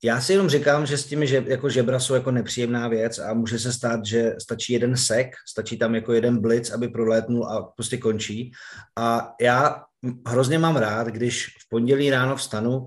já 0.04 0.22
si 0.22 0.34
jenom 0.34 0.50
říkám, 0.50 0.86
že 0.86 0.98
s 0.98 1.06
těmi 1.06 1.28
že, 1.28 1.44
jako 1.48 1.70
žebra 1.70 2.00
jsou 2.00 2.14
jako 2.14 2.32
nepříjemná 2.32 2.88
věc 2.88 3.20
a 3.20 3.34
může 3.34 3.60
se 3.60 3.74
stát, 3.74 4.06
že 4.06 4.36
stačí 4.42 4.74
jeden 4.74 4.98
sek, 4.98 5.28
stačí 5.50 5.78
tam 5.78 5.96
jako 5.96 6.14
jeden 6.14 6.42
blitz, 6.42 6.72
aby 6.72 6.88
prolétnul 6.88 7.46
a 7.46 7.62
prostě 7.76 7.98
končí. 7.98 8.52
A 9.00 9.32
já 9.42 9.84
hrozně 10.28 10.60
mám 10.60 10.76
rád, 10.76 11.08
když 11.08 11.48
v 11.48 11.70
pondělí 11.70 12.10
ráno 12.10 12.36
vstanu 12.36 12.86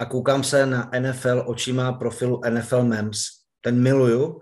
a 0.00 0.04
koukám 0.04 0.44
se 0.44 0.66
na 0.66 0.90
NFL 0.98 1.44
očima 1.46 1.92
profilu 1.92 2.40
NFL 2.50 2.82
Mems. 2.82 3.20
Ten 3.60 3.82
miluju 3.82 4.40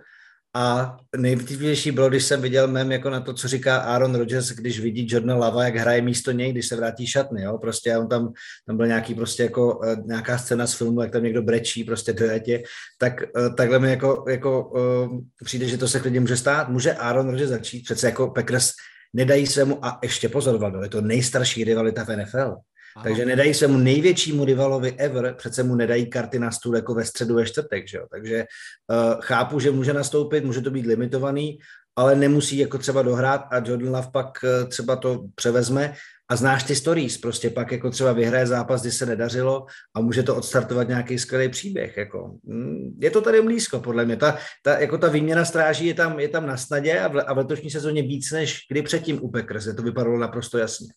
a 0.57 0.97
nejvtipnější 1.17 1.91
bylo, 1.91 2.09
když 2.09 2.25
jsem 2.25 2.43
viděl 2.43 2.69
mem 2.69 2.93
jako 2.93 3.11
na 3.11 3.21
to, 3.21 3.35
co 3.35 3.49
říká 3.49 3.77
Aaron 3.77 4.15
Rodgers, 4.15 4.51
když 4.51 4.81
vidí 4.81 5.07
Jordana 5.11 5.37
Lava, 5.37 5.65
jak 5.65 5.77
hraje 5.77 6.03
místo 6.03 6.33
něj, 6.33 6.53
když 6.53 6.67
se 6.67 6.77
vrátí 6.77 7.07
šatny, 7.07 7.43
jo, 7.43 7.59
prostě 7.59 7.97
on 7.97 8.09
tam, 8.09 8.33
tam 8.67 8.77
byl 8.77 8.87
nějaký 8.87 9.15
prostě 9.15 9.43
jako 9.43 9.79
uh, 9.79 10.07
nějaká 10.07 10.39
scéna 10.39 10.67
z 10.67 10.75
filmu, 10.75 11.03
jak 11.03 11.13
tam 11.13 11.23
někdo 11.23 11.43
brečí 11.43 11.85
prostě 11.85 12.13
do 12.13 12.25
jatě, 12.25 12.63
tak 12.99 13.23
uh, 13.37 13.55
takhle 13.55 13.79
mi 13.79 13.91
jako, 13.91 14.25
jako 14.29 14.69
uh, 14.69 15.21
přijde, 15.45 15.69
že 15.69 15.79
to 15.79 15.89
se 15.89 16.01
klidně 16.01 16.21
může 16.21 16.37
stát, 16.37 16.69
může 16.69 16.93
Aaron 16.93 17.31
Rodgers 17.31 17.51
začít, 17.51 17.85
přece 17.85 18.07
jako 18.07 18.31
Packers 18.31 18.73
nedají 19.13 19.47
svému, 19.47 19.85
a 19.85 19.99
ještě 20.03 20.29
pozor, 20.29 20.59
Vlado, 20.59 20.83
je 20.83 20.89
to 20.89 21.01
nejstarší 21.01 21.65
rivalita 21.65 22.05
v 22.05 22.17
NFL. 22.17 22.55
Takže 23.03 23.25
nedají 23.25 23.55
se 23.55 23.67
mu 23.67 23.79
největšímu 23.79 24.45
rivalovi 24.45 24.93
ever, 24.93 25.35
přece 25.39 25.63
mu 25.63 25.75
nedají 25.75 26.11
karty 26.11 26.39
na 26.39 26.51
stůl 26.51 26.77
jako 26.77 26.95
ve 26.95 27.05
středu 27.05 27.35
ve 27.35 27.47
čtvrtek, 27.47 27.89
že 27.89 27.99
jo? 27.99 28.07
takže 28.11 28.45
uh, 28.91 29.21
chápu, 29.21 29.61
že 29.61 29.71
může 29.71 29.93
nastoupit, 29.93 30.45
může 30.45 30.61
to 30.61 30.71
být 30.71 30.87
limitovaný, 30.87 31.59
ale 31.97 32.17
nemusí 32.17 32.59
jako 32.59 32.79
třeba 32.79 33.03
dohrát 33.03 33.45
a 33.51 33.57
Jordan 33.57 33.95
Love 33.95 34.09
pak 34.13 34.39
uh, 34.43 34.69
třeba 34.69 34.97
to 34.97 35.25
převezme 35.35 35.95
a 36.29 36.37
znáš 36.37 36.65
ty 36.65 36.75
stories, 36.75 37.19
prostě 37.19 37.51
pak 37.51 37.73
jako 37.73 37.91
třeba 37.91 38.13
vyhraje 38.13 38.47
zápas, 38.47 38.81
kdy 38.81 38.91
se 38.91 39.07
nedařilo 39.07 39.67
a 39.95 40.01
může 40.01 40.23
to 40.23 40.37
odstartovat 40.37 40.89
nějaký 40.89 41.19
skvělý 41.19 41.49
příběh. 41.49 41.97
Jako. 41.97 42.39
Mm, 42.43 42.99
je 43.03 43.11
to 43.11 43.21
tady 43.21 43.43
blízko, 43.43 43.81
podle 43.81 44.05
mě. 44.05 44.17
Ta, 44.17 44.39
ta, 44.63 44.79
jako 44.79 44.99
ta 44.99 45.09
výměna 45.09 45.45
stráží 45.45 45.87
je 45.87 45.95
tam, 45.95 46.21
je 46.21 46.29
tam 46.29 46.47
na 46.47 46.57
snadě 46.57 47.01
a 47.01 47.09
v, 47.09 47.21
a 47.27 47.33
v 47.33 47.37
letošní 47.37 47.71
sezóně 47.71 48.03
víc 48.03 48.31
než 48.31 48.59
kdy 48.71 48.83
předtím 48.83 49.19
u 49.23 49.31
Packers. 49.31 49.69
To 49.77 49.83
vypadalo 49.83 50.19
naprosto 50.19 50.59
jasně. 50.59 50.89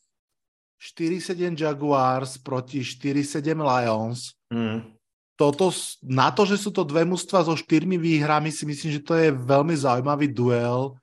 4-7 0.79 1.59
Jaguars 1.59 2.39
proti 2.39 2.79
4-7 2.79 3.59
Lions. 3.59 4.31
Mm. 4.47 4.95
Toto, 5.35 5.71
na 6.03 6.31
to, 6.31 6.43
že 6.43 6.59
sú 6.59 6.71
to 6.71 6.87
dve 6.87 7.03
mužstva 7.07 7.47
so 7.47 7.55
štyrmi 7.55 7.95
výhrami, 7.95 8.51
si 8.51 8.67
myslím, 8.67 8.99
že 8.99 9.03
to 9.03 9.15
je 9.15 9.31
veľmi 9.31 9.75
zaujímavý 9.75 10.31
duel. 10.31 10.95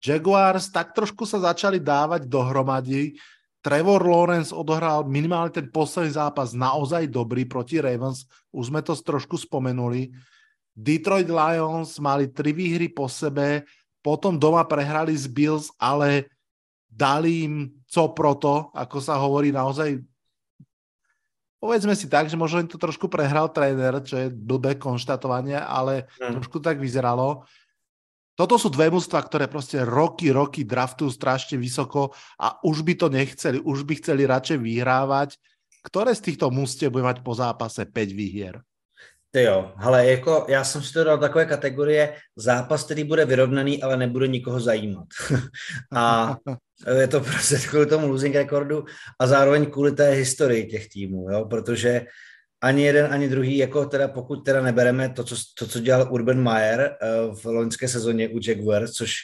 Jaguars 0.00 0.68
tak 0.68 0.92
trošku 0.92 1.24
sa 1.24 1.40
začali 1.40 1.80
dávať 1.80 2.28
dohromady. 2.28 3.16
Trevor 3.64 4.04
Lawrence 4.04 4.52
odohral 4.52 5.08
minimálne 5.08 5.48
ten 5.48 5.72
posledný 5.72 6.12
zápas 6.12 6.52
naozaj 6.52 7.08
dobrý 7.08 7.48
proti 7.48 7.80
Ravens. 7.80 8.28
Už 8.52 8.68
sme 8.68 8.84
to 8.84 8.92
trošku 8.92 9.40
spomenuli. 9.40 10.12
Detroit 10.76 11.32
Lions 11.32 11.96
mali 11.96 12.28
tri 12.28 12.52
výhry 12.52 12.92
po 12.92 13.08
sebe, 13.08 13.64
potom 14.04 14.36
doma 14.36 14.68
prehrali 14.68 15.16
z 15.16 15.24
Bills, 15.32 15.72
ale 15.80 16.28
dali 16.92 17.48
im 17.48 17.54
co 17.94 18.10
proto, 18.10 18.74
ako 18.74 18.98
sa 18.98 19.22
hovorí 19.22 19.54
naozaj 19.54 20.02
povedzme 21.64 21.96
si 21.96 22.12
tak, 22.12 22.28
že 22.28 22.36
možno 22.36 22.60
im 22.60 22.68
to 22.68 22.76
trošku 22.76 23.08
prehral 23.08 23.48
tréner, 23.48 23.96
čo 24.04 24.20
je 24.20 24.28
blbé 24.28 24.76
konštatovanie, 24.76 25.56
ale 25.56 26.10
mm. 26.20 26.36
trošku 26.36 26.60
tak 26.60 26.76
vyzeralo. 26.76 27.48
Toto 28.36 28.60
sú 28.60 28.68
dve 28.68 28.92
mústva, 28.92 29.24
ktoré 29.24 29.48
proste 29.48 29.80
roky, 29.80 30.28
roky 30.28 30.68
draftujú 30.68 31.08
strašne 31.08 31.56
vysoko 31.56 32.12
a 32.36 32.60
už 32.66 32.84
by 32.84 32.94
to 33.00 33.06
nechceli, 33.08 33.62
už 33.64 33.88
by 33.88 33.96
chceli 33.96 34.28
radšej 34.28 34.58
vyhrávať. 34.60 35.40
Ktoré 35.86 36.12
z 36.12 36.28
týchto 36.28 36.52
mústiev 36.52 36.92
bude 36.92 37.06
mať 37.06 37.24
po 37.24 37.32
zápase 37.32 37.80
5 37.88 37.94
výhier? 38.12 38.60
Ty 39.34 39.42
jo, 39.42 39.72
ale 39.76 40.06
jako 40.06 40.46
já 40.48 40.64
jsem 40.64 40.82
si 40.82 40.92
to 40.92 41.04
dal 41.04 41.18
takové 41.18 41.46
kategorie 41.46 42.14
zápas, 42.36 42.84
který 42.84 43.04
bude 43.04 43.24
vyrovnaný, 43.24 43.82
ale 43.82 43.96
nebude 43.96 44.28
nikoho 44.28 44.60
zajímat. 44.60 45.06
a 45.96 46.36
je 46.98 47.08
to 47.08 47.20
prostě 47.20 47.56
kvůli 47.68 47.86
tomu 47.86 48.08
losing 48.08 48.34
rekordu 48.34 48.84
a 49.20 49.26
zároveň 49.26 49.66
kvůli 49.66 49.92
té 49.92 50.10
historii 50.10 50.66
těch 50.66 50.88
týmů, 50.88 51.30
jo, 51.30 51.44
protože 51.44 52.06
ani 52.62 52.82
jeden, 52.82 53.12
ani 53.12 53.28
druhý, 53.28 53.56
jako 53.56 53.84
teda 53.84 54.08
pokud 54.08 54.36
teda 54.36 54.62
nebereme 54.62 55.08
to, 55.08 55.24
co, 55.24 55.36
to, 55.58 55.66
co 55.66 55.80
dělal 55.80 56.12
Urban 56.12 56.42
Meyer 56.42 56.96
uh, 57.28 57.34
v 57.34 57.44
loňské 57.44 57.88
sezóně 57.88 58.28
u 58.28 58.38
Jaguars, 58.48 58.90
což 58.90 59.14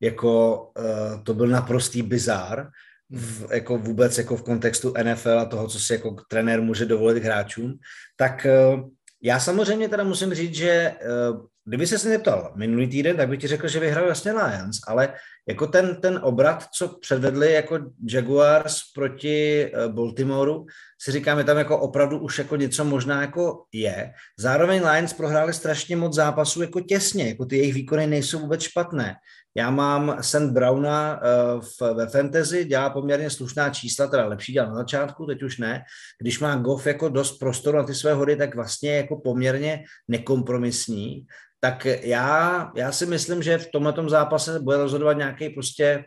jako 0.00 0.62
uh, 0.78 1.22
to 1.22 1.34
byl 1.34 1.46
naprostý 1.46 2.02
bizár, 2.02 2.68
v, 3.10 3.52
jako 3.52 3.78
vůbec 3.78 4.18
jako 4.18 4.36
v 4.36 4.42
kontextu 4.42 4.94
NFL 5.02 5.40
a 5.40 5.44
toho, 5.44 5.68
co 5.68 5.80
si 5.80 5.92
jako 5.92 6.16
trenér 6.28 6.62
může 6.62 6.84
dovolit 6.84 7.24
hráčům, 7.24 7.74
tak 8.16 8.46
uh, 8.74 8.95
já 9.22 9.40
samozřejmě 9.40 9.88
teda 9.88 10.04
musím 10.04 10.34
říct, 10.34 10.54
že 10.54 10.92
uh, 11.30 11.46
kdyby 11.64 11.86
se 11.86 11.98
se 11.98 12.18
ptal 12.18 12.52
minulý 12.56 12.86
týden, 12.86 13.16
tak 13.16 13.28
bych 13.28 13.40
ti 13.40 13.46
řekl, 13.46 13.68
že 13.68 13.80
vyhrál 13.80 14.08
jasně 14.08 14.32
Lions, 14.32 14.78
ale 14.86 15.14
jako 15.48 15.66
ten, 15.66 16.00
ten 16.00 16.20
obrat, 16.22 16.64
co 16.74 16.88
předvedli 16.88 17.52
jako 17.52 17.78
Jaguars 18.10 18.80
proti 18.94 19.70
uh, 19.72 19.92
Baltimoreu, 19.92 20.66
si 21.02 21.12
říkáme 21.12 21.44
tam 21.44 21.58
jako 21.58 21.78
opravdu 21.78 22.18
už 22.18 22.38
jako 22.38 22.56
něco 22.56 22.84
možná 22.84 23.20
jako 23.20 23.64
je. 23.72 24.12
Zároveň 24.38 24.82
Lions 24.86 25.12
prohráli 25.12 25.52
strašně 25.52 25.96
moc 25.96 26.14
zápasů 26.14 26.62
jako 26.62 26.80
těsně, 26.80 27.28
jako 27.28 27.44
ty 27.44 27.56
jejich 27.56 27.74
výkony 27.74 28.06
nejsou 28.06 28.38
vůbec 28.38 28.62
špatné. 28.62 29.14
Já 29.56 29.70
mám 29.70 30.16
St. 30.20 30.52
Browna 30.52 31.16
uh, 31.16 31.60
v, 31.60 31.80
ve 31.94 32.06
fantasy, 32.06 32.64
dělá 32.64 32.90
poměrně 32.90 33.30
slušná 33.30 33.70
čísla, 33.70 34.06
teda 34.06 34.26
lepší 34.26 34.52
dělal 34.52 34.70
na 34.70 34.76
začátku, 34.76 35.26
teď 35.26 35.42
už 35.42 35.58
ne. 35.58 35.84
Když 36.20 36.40
má 36.40 36.56
Goff 36.56 36.86
jako 36.86 37.08
dost 37.08 37.38
prostoru 37.38 37.78
na 37.78 37.84
ty 37.84 37.94
své 37.94 38.12
hody, 38.12 38.36
tak 38.36 38.54
vlastně 38.54 38.96
jako 38.96 39.16
poměrně 39.16 39.84
nekompromisní. 40.08 41.26
Tak 41.60 41.84
já, 41.84 42.72
já 42.76 42.92
si 42.92 43.06
myslím, 43.06 43.42
že 43.42 43.58
v 43.58 43.70
tomto 43.70 44.08
zápase 44.08 44.60
bude 44.60 44.76
rozhodovat 44.76 45.16
nějaký 45.16 45.48
prostě 45.48 46.04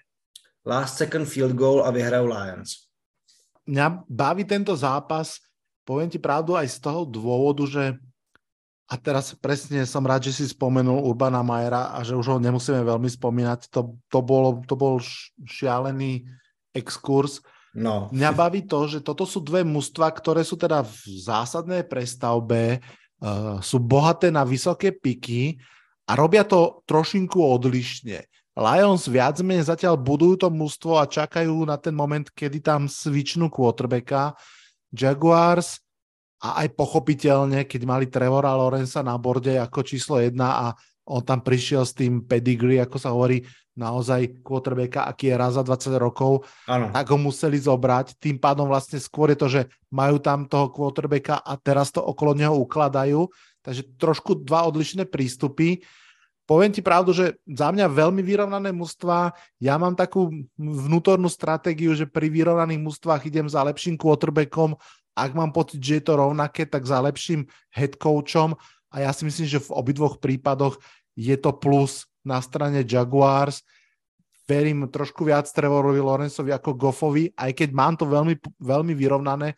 last 0.65 0.97
second 0.97 1.27
field 1.27 1.51
goal 1.51 1.83
a 1.85 1.91
vyhrajou 1.91 2.25
Lions. 2.25 2.69
Mňa 3.69 4.01
baví 4.09 4.49
tento 4.49 4.73
zápas, 4.73 5.37
poviem 5.85 6.09
ti 6.09 6.17
pravdu 6.17 6.57
aj 6.57 6.73
z 6.73 6.77
toho 6.81 7.05
dôvodu, 7.05 7.69
že 7.69 8.01
a 8.89 8.97
teraz 8.97 9.37
presne 9.37 9.85
som 9.85 10.01
rád, 10.01 10.25
že 10.25 10.41
si 10.41 10.45
spomenul 10.49 11.05
Urbana 11.05 11.45
Majera 11.45 11.93
a 11.93 12.01
že 12.01 12.17
už 12.17 12.25
ho 12.25 12.37
nemusíme 12.41 12.81
veľmi 12.81 13.05
spomínať. 13.05 13.69
To, 13.69 14.01
to, 14.09 14.19
bol, 14.25 14.65
to 14.65 14.73
bol 14.73 14.97
šialený 15.45 16.25
exkurs. 16.73 17.45
No. 17.77 18.09
Mňa 18.09 18.33
baví 18.33 18.65
to, 18.65 18.89
že 18.89 19.05
toto 19.05 19.29
sú 19.29 19.45
dve 19.45 19.61
mužstva, 19.61 20.09
ktoré 20.09 20.41
sú 20.41 20.57
teda 20.57 20.81
v 20.81 21.21
zásadnej 21.21 21.85
prestavbe, 21.85 22.81
uh, 23.21 23.61
sú 23.61 23.77
bohaté 23.77 24.33
na 24.33 24.41
vysoké 24.41 24.89
piky 24.89 25.61
a 26.09 26.17
robia 26.17 26.41
to 26.41 26.81
trošinku 26.89 27.37
odlišne. 27.37 28.25
Lions 28.57 29.05
viac 29.05 29.37
menej 29.45 29.69
zatiaľ 29.69 30.01
budujú 30.01 30.43
to 30.43 30.49
mužstvo 30.49 30.97
a 30.97 31.05
čakajú 31.05 31.61
na 31.61 31.77
ten 31.77 31.93
moment, 31.93 32.25
kedy 32.25 32.57
tam 32.65 32.89
svičnú 32.89 33.53
quarterbacka 33.53 34.33
Jaguars 34.89 35.77
a 36.39 36.63
aj 36.63 36.71
pochopiteľne, 36.75 37.67
keď 37.67 37.81
mali 37.83 38.07
Trevora 38.07 38.55
Lorenza 38.55 39.03
na 39.03 39.19
borde 39.19 39.59
ako 39.59 39.83
číslo 39.83 40.23
jedna 40.23 40.49
a 40.55 40.65
on 41.09 41.25
tam 41.25 41.41
prišiel 41.41 41.83
s 41.83 41.97
tým 41.97 42.23
pedigree, 42.23 42.79
ako 42.79 42.97
sa 43.01 43.11
hovorí, 43.11 43.43
naozaj 43.79 44.43
quarterbacka, 44.43 45.07
aký 45.07 45.31
je 45.31 45.35
raz 45.39 45.55
za 45.55 45.63
20 45.63 45.95
rokov, 45.95 46.43
ano. 46.67 46.91
tak 46.91 47.07
ho 47.09 47.17
museli 47.17 47.55
zobrať. 47.55 48.19
Tým 48.19 48.35
pádom 48.35 48.67
vlastne 48.67 48.99
skôr 48.99 49.31
je 49.31 49.39
to, 49.39 49.47
že 49.47 49.61
majú 49.89 50.19
tam 50.19 50.45
toho 50.45 50.67
quarterbacka 50.67 51.39
a 51.39 51.55
teraz 51.55 51.95
to 51.95 52.03
okolo 52.03 52.35
neho 52.35 52.51
ukladajú. 52.59 53.31
Takže 53.63 53.95
trošku 53.95 54.43
dva 54.43 54.67
odlišné 54.67 55.07
prístupy. 55.07 55.79
Poviem 56.43 56.73
ti 56.73 56.81
pravdu, 56.81 57.13
že 57.13 57.37
za 57.45 57.69
mňa 57.69 57.87
veľmi 57.87 58.25
vyrovnané 58.25 58.73
mužstva. 58.73 59.37
Ja 59.61 59.77
mám 59.77 59.93
takú 59.93 60.33
vnútornú 60.57 61.29
stratégiu, 61.29 61.93
že 61.93 62.09
pri 62.09 62.25
vyrovnaných 62.27 62.81
mužstvách 62.83 63.21
idem 63.29 63.47
za 63.47 63.61
lepším 63.63 63.95
quarterbackom. 63.95 64.75
Ak 65.15 65.33
mám 65.35 65.51
pocit, 65.51 65.83
že 65.83 65.99
je 65.99 66.03
to 66.09 66.19
rovnaké, 66.19 66.65
tak 66.65 66.85
za 66.85 66.99
lepším 66.99 67.45
head 67.73 67.97
coachom. 67.97 68.55
A 68.89 69.05
ja 69.05 69.11
si 69.13 69.25
myslím, 69.25 69.45
že 69.45 69.59
v 69.61 69.73
obidvoch 69.73 70.17
prípadoch 70.17 70.81
je 71.13 71.35
to 71.37 71.53
plus 71.53 72.07
na 72.25 72.41
strane 72.41 72.81
Jaguars. 72.85 73.61
Verím 74.49 74.89
trošku 74.89 75.29
viac 75.29 75.45
Trevorovi 75.45 76.01
Lorenzovi 76.01 76.49
ako 76.49 76.73
Goffovi, 76.73 77.29
aj 77.37 77.53
keď 77.53 77.69
mám 77.69 77.93
to 77.93 78.09
veľmi, 78.09 78.33
veľmi 78.57 78.93
vyrovnané. 78.97 79.53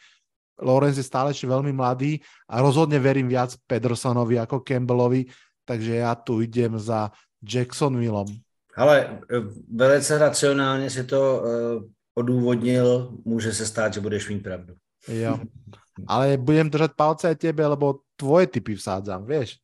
Lorenz 0.62 1.00
je 1.00 1.08
stále 1.08 1.32
ešte 1.32 1.48
veľmi 1.48 1.72
mladý 1.74 2.22
a 2.52 2.60
rozhodne 2.62 3.00
verím 3.00 3.32
viac 3.32 3.56
Pedersonovi 3.66 4.38
ako 4.38 4.62
Campbellovi, 4.62 5.26
takže 5.66 6.04
ja 6.04 6.14
tu 6.14 6.44
idem 6.44 6.78
za 6.78 7.10
Jacksonvillom. 7.42 8.30
Ale 8.78 9.00
e, 9.02 9.40
velice 9.74 10.18
racionálně 10.18 10.90
si 10.90 11.04
to 11.04 11.42
uh, 11.42 11.84
odůvodnil, 12.16 13.18
může 13.26 13.54
se 13.54 13.66
stát, 13.66 13.94
že 13.94 14.00
budeš 14.00 14.30
mít 14.30 14.44
pravdu. 14.44 14.74
Jo. 15.08 15.40
Ale 16.08 16.38
budem 16.38 16.70
držet 16.70 16.98
palce 16.98 17.30
aj 17.30 17.38
tebe, 17.38 17.62
lebo 17.68 18.02
tvoje 18.16 18.48
typy 18.48 18.74
vsádzam, 18.74 19.26
vieš. 19.26 19.62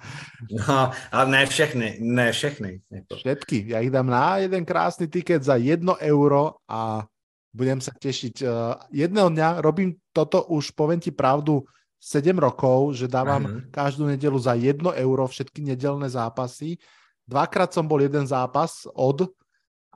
no, 0.68 0.92
ale 1.12 1.24
ne 1.28 1.42
všechny, 1.46 1.98
ne 2.00 2.32
všechny. 2.32 2.80
Jako. 2.92 3.16
Všetky. 3.16 3.68
Ja 3.68 3.80
ich 3.84 3.92
dám 3.92 4.06
na 4.08 4.40
jeden 4.40 4.64
krásny 4.64 5.08
tiket 5.08 5.44
za 5.44 5.56
jedno 5.60 5.96
euro 6.00 6.60
a 6.68 7.04
budem 7.52 7.84
sa 7.84 7.92
tešiť. 7.92 8.34
Uh, 8.44 8.80
jedného 8.92 9.28
dňa 9.28 9.60
robím 9.60 9.96
toto 10.12 10.46
už, 10.48 10.72
poviem 10.72 11.00
ti 11.00 11.12
pravdu, 11.12 11.64
7 12.04 12.36
rokov, 12.36 13.00
že 13.00 13.08
dávam 13.08 13.40
uh-huh. 13.48 13.72
každú 13.72 14.04
nedelu 14.04 14.36
za 14.36 14.52
jedno 14.52 14.92
euro 14.92 15.24
všetky 15.24 15.64
nedelné 15.64 16.12
zápasy. 16.12 16.76
Dvakrát 17.24 17.72
som 17.72 17.88
bol 17.88 18.04
jeden 18.04 18.28
zápas 18.28 18.84
od 18.92 19.32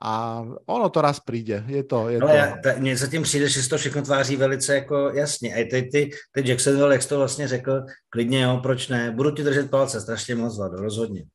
a 0.01 0.45
ono 0.65 0.89
to 0.89 1.01
raz 1.01 1.19
přijde. 1.19 1.63
Je 1.67 1.83
to, 1.83 2.09
je 2.09 2.19
Ale 2.21 2.31
to... 2.31 2.37
Já, 2.37 2.57
ta, 2.63 2.79
mně 2.79 2.97
zatím 2.97 3.23
přijde, 3.23 3.49
že 3.49 3.63
se 3.63 3.69
to 3.69 3.77
všechno 3.77 4.01
tváří 4.01 4.35
velice 4.35 4.75
jako 4.75 5.09
jasně. 5.13 5.55
A 5.55 5.69
ty, 5.69 5.89
ty, 5.91 6.09
ty 6.31 6.49
Jacksonville, 6.49 6.93
jak 6.93 7.01
jsi 7.01 7.09
to 7.09 7.17
vlastně 7.17 7.47
řekl, 7.47 7.81
klidně 8.09 8.41
jo, 8.41 8.59
proč 8.63 8.87
ne? 8.87 9.11
Budu 9.11 9.31
ti 9.31 9.43
držet 9.43 9.69
palce, 9.69 10.01
strašně 10.01 10.35
moc, 10.35 10.57
Vlado, 10.57 10.77
rozhodně. 10.77 11.25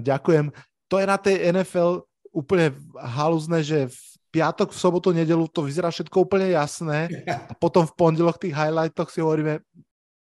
Ďakujem. 0.00 0.52
To 0.88 0.98
je 0.98 1.06
na 1.06 1.18
tej 1.18 1.52
NFL 1.52 2.02
úplně 2.32 2.72
haluzné, 3.00 3.62
že 3.62 3.88
v 3.88 3.96
piatok, 4.30 4.70
v 4.70 4.80
sobotu, 4.80 5.12
nedelu 5.12 5.48
to 5.48 5.62
vyzerá 5.62 5.90
všetko 5.90 6.20
úplně 6.20 6.46
jasné 6.50 7.08
a 7.50 7.54
potom 7.60 7.86
v 7.86 7.96
pondelok 7.96 8.38
tých 8.38 8.54
highlightoch 8.54 9.10
si 9.10 9.20
hovoríme, 9.20 9.58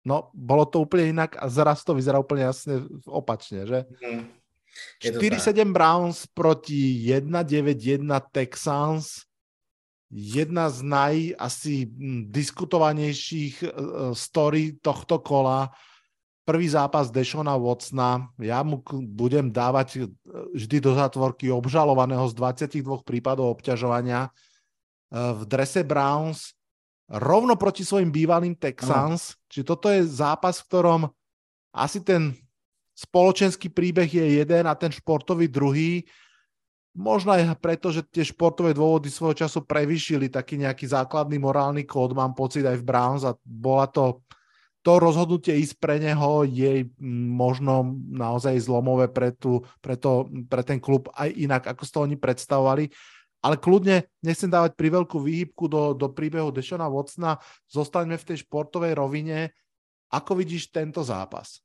no, 0.05 0.29
bolo 0.33 0.65
to 0.65 0.81
úplně 0.81 1.03
jinak 1.03 1.35
a 1.39 1.49
zraz 1.49 1.83
to 1.83 1.93
vyzerá 1.93 2.19
úplně 2.19 2.43
jasně 2.43 2.73
opačně, 3.05 3.67
že? 3.67 3.85
Mm. 4.11 4.40
4-7 5.01 5.73
Browns 5.73 6.27
proti 6.29 7.01
1-9-1 7.07 8.05
Texans. 8.31 9.25
Jedna 10.11 10.67
z 10.67 10.77
naj 10.83 11.15
asi 11.39 11.87
hm, 11.87 12.27
diskutovanejších 12.31 13.55
uh, 13.63 13.69
story 14.11 14.75
tohto 14.83 15.23
kola. 15.23 15.71
Prvý 16.41 16.67
zápas 16.67 17.13
Dešona 17.13 17.55
Watsona. 17.55 18.27
Ja 18.41 18.65
mu 18.65 18.81
budem 19.13 19.53
dávať 19.53 19.87
e, 19.93 19.99
vždy 20.57 20.81
do 20.81 20.97
zátvorky 20.97 21.53
obžalovaného 21.53 22.25
z 22.27 22.33
22 22.33 22.81
prípadov 23.05 23.61
obťažovania. 23.61 24.33
V 25.13 25.41
drese 25.45 25.85
Browns 25.85 26.57
rovno 27.11 27.59
proti 27.59 27.83
svojim 27.83 28.09
bývalým 28.09 28.55
Texans. 28.55 29.35
No. 29.35 29.37
Čiže 29.51 29.65
toto 29.67 29.87
je 29.91 30.01
zápas, 30.07 30.63
v 30.63 30.67
ktorom 30.71 31.01
asi 31.75 31.99
ten 31.99 32.35
spoločenský 33.01 33.73
príbeh 33.73 34.05
je 34.05 34.41
jeden 34.41 34.69
a 34.69 34.77
ten 34.77 34.93
športový 34.93 35.49
druhý. 35.49 36.05
Možno 36.93 37.33
aj 37.33 37.55
preto, 37.57 37.89
že 37.89 38.03
tie 38.05 38.21
športové 38.21 38.75
dôvody 38.75 39.07
svojho 39.07 39.47
času 39.47 39.63
prevýšili 39.63 40.27
taký 40.27 40.59
nejaký 40.59 40.85
základný 40.91 41.39
morálny 41.39 41.87
kód, 41.87 42.13
mám 42.13 42.35
pocit 42.35 42.67
aj 42.67 42.77
v 42.77 42.87
Browns 42.87 43.23
a 43.23 43.33
bola 43.41 43.87
to 43.87 44.21
to 44.81 44.97
rozhodnutie 44.97 45.61
ísť 45.61 45.77
pre 45.77 46.01
neho 46.01 46.41
je 46.41 46.89
možno 47.29 48.01
naozaj 48.09 48.57
zlomové 48.65 49.13
pre, 49.13 49.29
tu, 49.29 49.61
pre, 49.77 49.93
to, 49.93 50.25
pre 50.49 50.65
ten 50.65 50.81
klub 50.81 51.05
aj 51.13 51.29
inak, 51.29 51.63
ako 51.69 51.85
to 51.85 51.99
oni 52.01 52.17
predstavovali. 52.17 52.89
Ale 53.41 53.57
kľudne 53.57 54.05
nechcem 54.21 54.49
dávať 54.49 54.77
pri 54.77 55.01
veľkú 55.01 55.17
výhybku 55.21 55.65
do, 55.65 55.93
do 55.97 56.09
príbehu 56.09 56.53
Dešona 56.53 56.89
Watsona. 56.89 57.37
Zostaňme 57.69 58.17
v 58.17 58.27
tej 58.33 58.45
športovej 58.45 58.93
rovine. 58.97 59.53
Ako 60.13 60.37
vidíš 60.37 60.69
tento 60.69 61.01
zápas? 61.01 61.61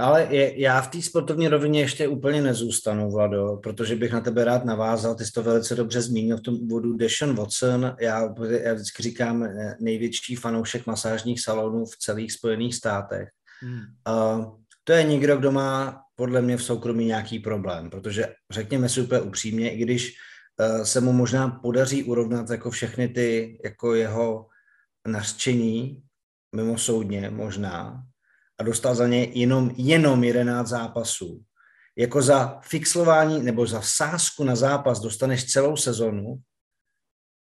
Ale 0.00 0.26
je, 0.30 0.60
já 0.60 0.80
v 0.80 0.88
té 0.88 1.02
sportovní 1.02 1.48
rovině 1.48 1.80
ještě 1.80 2.08
úplně 2.08 2.42
nezůstanu, 2.42 3.10
Vlado, 3.10 3.60
protože 3.62 3.96
bych 3.96 4.12
na 4.12 4.20
tebe 4.20 4.44
rád 4.44 4.64
navázal. 4.64 5.14
Ty 5.14 5.24
jsi 5.24 5.32
to 5.32 5.42
velice 5.42 5.74
dobře 5.74 6.02
zmínil 6.02 6.36
v 6.36 6.40
tom 6.40 6.54
úvodu. 6.54 6.96
Deshaun 6.96 7.34
Watson, 7.34 7.96
já, 8.00 8.34
já 8.48 8.74
vždycky 8.74 9.02
říkám 9.02 9.42
eh, 9.42 9.76
největší 9.80 10.36
fanoušek 10.36 10.86
masážních 10.86 11.40
salonů 11.40 11.84
v 11.84 11.96
celých 11.98 12.32
Spojených 12.32 12.74
státech. 12.74 13.28
Hmm. 13.60 13.80
Uh, 14.08 14.58
to 14.84 14.92
je 14.92 15.02
někdo, 15.02 15.36
kdo 15.36 15.52
má 15.52 16.02
podle 16.16 16.42
mě 16.42 16.56
v 16.56 16.62
soukromí 16.62 17.04
nějaký 17.06 17.38
problém, 17.38 17.90
protože 17.90 18.34
řekněme 18.50 18.88
si 18.88 19.00
úplně 19.00 19.20
upřímně, 19.20 19.70
i 19.70 19.78
když 19.78 20.12
uh, 20.60 20.82
se 20.82 21.00
mu 21.00 21.12
možná 21.12 21.48
podaří 21.48 22.04
urovnat 22.04 22.50
jako 22.50 22.70
všechny 22.70 23.08
ty, 23.08 23.60
jako 23.64 23.94
jeho 23.94 24.46
nařčení 25.08 26.02
mimosoudně 26.56 27.30
možná, 27.30 28.02
a 28.60 28.62
dostal 28.62 28.94
za 28.94 29.08
ně 29.08 29.24
jenom, 29.24 29.70
jenom 29.76 30.24
11 30.24 30.68
zápasů. 30.68 31.44
Jako 31.96 32.22
za 32.22 32.60
fixlování 32.60 33.42
nebo 33.42 33.66
za 33.66 33.82
sázku 33.82 34.44
na 34.44 34.56
zápas 34.56 35.00
dostaneš 35.00 35.52
celou 35.52 35.76
sezonu 35.76 36.42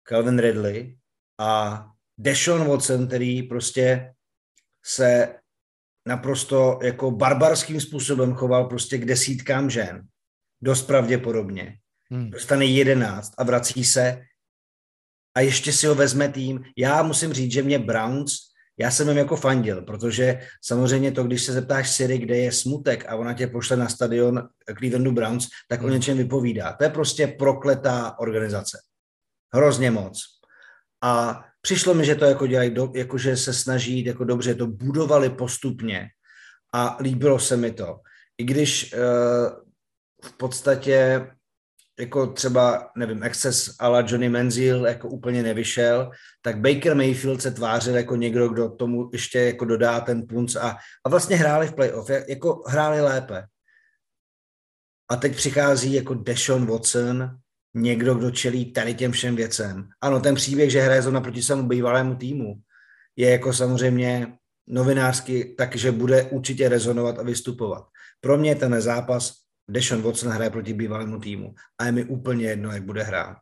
Calvin 0.09 0.39
Ridley 0.39 0.99
a 1.39 1.85
Deshaun 2.19 2.69
Watson, 2.69 3.07
který 3.07 3.43
prostě 3.43 4.15
se 4.85 5.35
naprosto 6.07 6.79
jako 6.83 7.11
barbarským 7.11 7.81
způsobem 7.81 8.35
choval 8.35 8.65
prostě 8.65 8.99
k 8.99 9.05
desítkám 9.05 9.71
žen. 9.71 10.07
Dost 10.63 10.83
pravděpodobně. 10.83 11.79
Hmm. 12.11 12.31
Dostane 12.31 12.65
jedenáct 12.65 13.33
a 13.39 13.45
vrací 13.45 13.85
se 13.85 14.23
a 15.35 15.41
ještě 15.41 15.73
si 15.73 15.87
ho 15.87 15.95
vezme 15.95 16.29
tým. 16.29 16.65
Já 16.77 17.03
musím 17.03 17.33
říct, 17.33 17.53
že 17.53 17.63
mě 17.63 17.79
Browns 17.79 18.49
já 18.79 18.91
jsem 18.91 19.09
jim 19.09 19.17
jako 19.17 19.37
fandil, 19.37 19.83
protože 19.83 20.41
samozřejmě 20.63 21.13
to, 21.13 21.25
když 21.25 21.43
se 21.43 21.53
zeptáš 21.53 21.91
Siri, 21.91 22.19
kde 22.19 22.37
je 22.37 22.53
smutek 22.53 23.05
a 23.09 23.17
ona 23.17 23.35
tě 23.35 23.47
pošle 23.47 23.77
na 23.77 23.89
stadion 23.89 24.49
Clevelandu 24.79 25.13
Browns, 25.13 25.49
tak 25.69 25.81
o 25.81 25.85
hmm. 25.85 25.95
něčem 25.95 26.17
vypovídá. 26.17 26.73
To 26.73 26.85
je 26.85 26.91
prostě 26.91 27.27
prokletá 27.27 28.19
organizace. 28.19 28.79
Hrozně 29.55 29.91
moc. 29.91 30.23
A 31.03 31.45
přišlo 31.61 31.95
mi, 31.95 32.05
že 32.05 32.15
to 32.15 32.25
jako 32.25 32.47
dělají, 32.47 32.71
do, 32.71 32.93
jako 32.95 33.19
že 33.19 33.37
se 33.37 33.55
snaží 33.55 34.05
jako 34.05 34.25
dobře, 34.25 34.55
to 34.55 34.67
budovali 34.67 35.31
postupně 35.31 36.09
a 36.75 36.97
líbilo 37.01 37.39
se 37.39 37.57
mi 37.57 37.73
to. 37.73 38.01
I 38.39 38.45
když 38.45 38.95
uh, 38.95 39.01
v 40.25 40.37
podstatě 40.37 41.27
jako 41.99 42.27
třeba, 42.27 42.91
nevím, 42.97 43.23
Access 43.23 43.77
ala 43.81 44.01
Johnny 44.01 44.29
Manziel 44.29 44.87
jako 44.87 45.09
úplně 45.09 45.43
nevyšel, 45.43 46.11
tak 46.43 46.59
Baker 46.61 46.95
Mayfield 46.97 47.43
se 47.43 47.51
tvářil 47.51 47.97
jako 47.97 48.17
někdo, 48.17 48.49
kdo 48.49 48.69
tomu 48.69 49.11
ještě 49.13 49.39
jako 49.41 49.65
dodá 49.65 50.01
ten 50.01 50.27
punc 50.27 50.57
a, 50.57 50.77
a 51.05 51.09
vlastně 51.09 51.37
hráli 51.37 51.67
v 51.67 51.75
playoff, 51.75 52.11
jako 52.29 52.63
hráli 52.67 53.01
lépe. 53.01 53.45
A 55.11 55.17
teď 55.17 55.37
přichází 55.37 55.93
jako 55.95 56.15
Deshaun 56.15 56.67
Watson, 56.67 57.39
někdo, 57.75 58.15
kdo 58.15 58.31
čelí 58.31 58.73
tady 58.73 58.95
těm 58.95 59.13
všem 59.13 59.37
věcem. 59.37 59.89
Ano, 60.01 60.21
ten 60.21 60.35
příběh, 60.35 60.71
že 60.71 60.81
hraje 60.81 61.03
zrovna 61.03 61.21
proti 61.21 61.43
svému 61.43 61.69
bývalému 61.69 62.15
týmu, 62.15 62.55
je 63.17 63.31
jako 63.31 63.53
samozřejmě 63.53 64.33
novinářsky, 64.67 65.55
takže 65.59 65.93
bude 65.93 66.23
určitě 66.23 66.69
rezonovat 66.69 67.19
a 67.19 67.23
vystupovat. 67.23 67.85
Pro 68.21 68.39
mě 68.39 68.55
ten 68.55 68.81
zápas 68.81 69.33
Deshaun 69.69 70.03
Watson 70.03 70.33
hraje 70.33 70.51
proti 70.51 70.73
bývalému 70.73 71.21
týmu 71.21 71.55
a 71.79 71.85
je 71.85 71.93
mi 71.93 72.05
úplně 72.05 72.47
jedno, 72.47 72.73
jak 72.73 72.83
bude 72.83 73.03
hrát. 73.03 73.37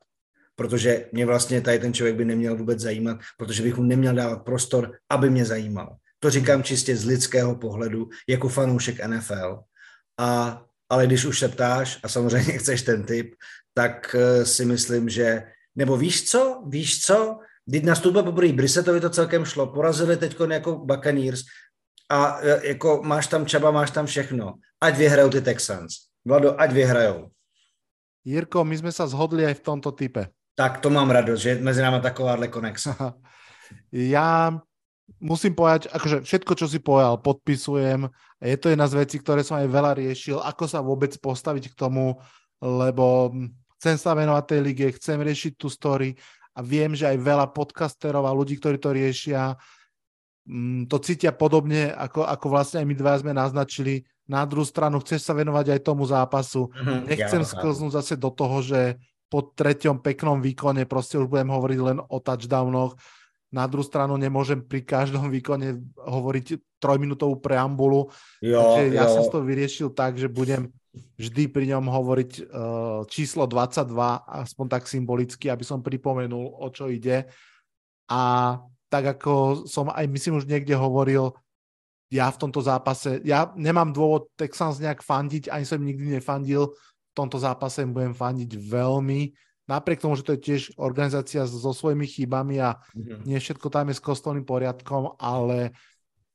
Protože 0.56 1.06
mě 1.12 1.26
vlastně 1.26 1.60
tady 1.60 1.78
ten 1.78 1.94
člověk 1.94 2.16
by 2.16 2.24
neměl 2.24 2.56
vůbec 2.56 2.80
zajímat, 2.80 3.18
protože 3.38 3.62
bych 3.62 3.76
mu 3.76 3.82
neměl 3.82 4.14
dávat 4.14 4.36
prostor, 4.36 4.92
aby 5.10 5.30
mě 5.30 5.44
zajímal. 5.44 5.96
To 6.18 6.30
říkám 6.30 6.62
čistě 6.62 6.96
z 6.96 7.04
lidského 7.04 7.56
pohledu, 7.56 8.08
jako 8.28 8.48
fanoušek 8.48 9.06
NFL. 9.06 9.58
A, 10.20 10.62
ale 10.88 11.06
když 11.06 11.24
už 11.24 11.38
se 11.38 11.48
ptáš 11.48 12.00
a 12.02 12.08
samozřejmě 12.08 12.52
chceš 12.58 12.82
ten 12.82 13.02
typ, 13.02 13.34
tak 13.74 14.14
uh, 14.14 14.44
si 14.44 14.64
myslím, 14.64 15.08
že, 15.08 15.42
nebo 15.76 15.96
víš 15.96 16.30
co, 16.30 16.62
víš 16.66 17.00
co, 17.00 17.38
Když 17.66 17.82
nastoupil 17.82 18.22
poprvé 18.22 18.52
Brissetovi 18.52 19.00
to 19.00 19.10
celkem 19.10 19.44
šlo, 19.44 19.66
porazili 19.66 20.16
teď 20.16 20.36
jako 20.50 20.78
Buccaneers 20.78 21.40
a 22.10 22.38
e, 22.40 22.68
jako 22.68 23.02
máš 23.02 23.26
tam 23.26 23.46
Čaba, 23.46 23.70
máš 23.70 23.90
tam 23.90 24.06
všechno. 24.06 24.54
Ať 24.80 24.96
vyhrajou 24.96 25.30
ty 25.30 25.40
Texans. 25.40 26.05
Vlado, 26.26 26.58
ať 26.60 26.70
vyhrajou. 26.72 27.30
Jirko, 28.26 28.64
my 28.64 28.76
jsme 28.78 28.92
se 28.92 29.06
zhodli 29.06 29.46
aj 29.46 29.54
v 29.54 29.60
tomto 29.60 29.92
type. 29.92 30.26
Tak 30.58 30.80
to 30.82 30.90
mám 30.90 31.10
radost, 31.10 31.40
že 31.40 31.62
mezi 31.62 31.82
námi 31.82 32.02
takováhle 32.02 32.48
konex. 32.48 32.88
ja 33.92 34.58
musím 35.20 35.54
povedať, 35.54 35.86
akože 35.92 36.26
všetko, 36.26 36.52
čo 36.58 36.66
si 36.66 36.82
povedal, 36.82 37.22
podpisujem. 37.22 38.10
Je 38.42 38.56
to 38.58 38.68
jedna 38.68 38.90
z 38.90 39.06
vecí, 39.06 39.16
ktoré 39.22 39.46
som 39.46 39.62
aj 39.62 39.68
veľa 39.70 39.92
riešil, 40.02 40.42
ako 40.42 40.64
sa 40.66 40.82
vôbec 40.82 41.14
postaviť 41.14 41.70
k 41.70 41.78
tomu, 41.78 42.18
lebo 42.58 43.30
chcem 43.78 43.94
sa 43.94 44.16
venovať 44.18 44.44
tej 44.50 44.60
lige, 44.66 44.86
chcem 44.98 45.22
riešiť 45.22 45.52
tú 45.54 45.70
story 45.70 46.18
a 46.56 46.64
viem, 46.64 46.96
že 46.96 47.06
aj 47.06 47.22
veľa 47.22 47.46
podcasterov 47.54 48.26
a 48.26 48.34
ľudí, 48.34 48.58
ktorí 48.58 48.82
to 48.82 48.90
riešia, 48.90 49.54
mm, 50.48 50.90
to 50.90 50.96
cítia 50.98 51.30
podobne, 51.30 51.92
ako, 51.94 52.26
ako 52.26 52.46
vlastne 52.50 52.82
aj 52.82 52.86
my 52.88 52.94
dva 52.96 53.14
sme 53.20 53.32
naznačili. 53.36 54.02
Na 54.26 54.42
druhú 54.42 54.66
stranu 54.66 54.98
chceš 55.02 55.22
sa 55.22 55.32
venovať 55.38 55.78
aj 55.78 55.80
tomu 55.86 56.02
zápasu. 56.02 56.66
Mm-hmm, 56.74 57.00
Nechcem 57.06 57.42
ja, 57.42 57.50
sklznúť 57.50 57.92
zase 57.94 58.14
do 58.18 58.34
toho, 58.34 58.58
že 58.58 58.98
po 59.30 59.42
treťom 59.42 60.02
peknom 60.02 60.38
výkone 60.42 60.86
proste 60.86 61.18
už 61.18 61.30
budem 61.30 61.50
hovoriť 61.50 61.78
len 61.82 61.98
o 62.02 62.16
touchdownoch. 62.18 62.98
Na 63.54 63.70
druhú 63.70 63.86
stranu 63.86 64.18
nemôžem 64.18 64.58
pri 64.58 64.82
každom 64.82 65.30
výkone 65.30 65.78
hovoriť 65.94 66.58
trojminútovú 66.82 67.38
preambulu. 67.38 68.10
Jo, 68.42 68.58
Takže 68.58 68.82
ja 68.90 69.06
jo. 69.06 69.14
som 69.14 69.24
to 69.30 69.38
vyriešil 69.46 69.94
tak, 69.94 70.18
že 70.18 70.26
budem 70.26 70.74
vždy 71.16 71.46
pri 71.52 71.64
ňom 71.76 71.86
hovoriť 71.86 72.30
uh, 72.40 72.44
číslo 73.06 73.46
22, 73.46 73.94
aspoň 74.46 74.66
tak 74.66 74.90
symbolicky, 74.90 75.46
aby 75.46 75.62
som 75.62 75.84
pripomenul, 75.84 76.58
o 76.58 76.66
čo 76.74 76.90
ide. 76.90 77.30
A 78.10 78.56
tak 78.90 79.18
ako 79.18 79.66
som 79.66 79.90
aj 79.90 80.06
myslím 80.06 80.38
už 80.38 80.46
niekde 80.46 80.74
hovoril, 80.74 81.34
ja 82.16 82.32
v 82.32 82.40
tomto 82.40 82.64
zápase, 82.64 83.20
ja 83.28 83.52
nemám 83.54 83.92
dôvod 83.92 84.32
Texans 84.34 84.80
nejak 84.80 85.04
fandiť, 85.04 85.52
ani 85.52 85.64
som 85.68 85.84
nikdy 85.84 86.16
nefandil, 86.16 86.72
tomto 87.16 87.40
zápase 87.40 87.80
im 87.80 87.96
budem 87.96 88.12
fandiť 88.12 88.60
veľmi. 88.60 89.32
Napriek 89.66 90.04
tomu, 90.04 90.14
že 90.14 90.22
to 90.22 90.36
je 90.36 90.44
tiež 90.52 90.62
organizácia 90.76 91.42
so 91.48 91.72
svojimi 91.72 92.04
chybami 92.04 92.60
a 92.60 92.76
mm-hmm. 92.76 93.24
nie 93.24 93.40
všetko 93.40 93.72
tam 93.72 93.88
je 93.88 93.96
s 93.96 94.04
kostolným 94.04 94.44
poriadkom, 94.44 95.16
ale 95.16 95.72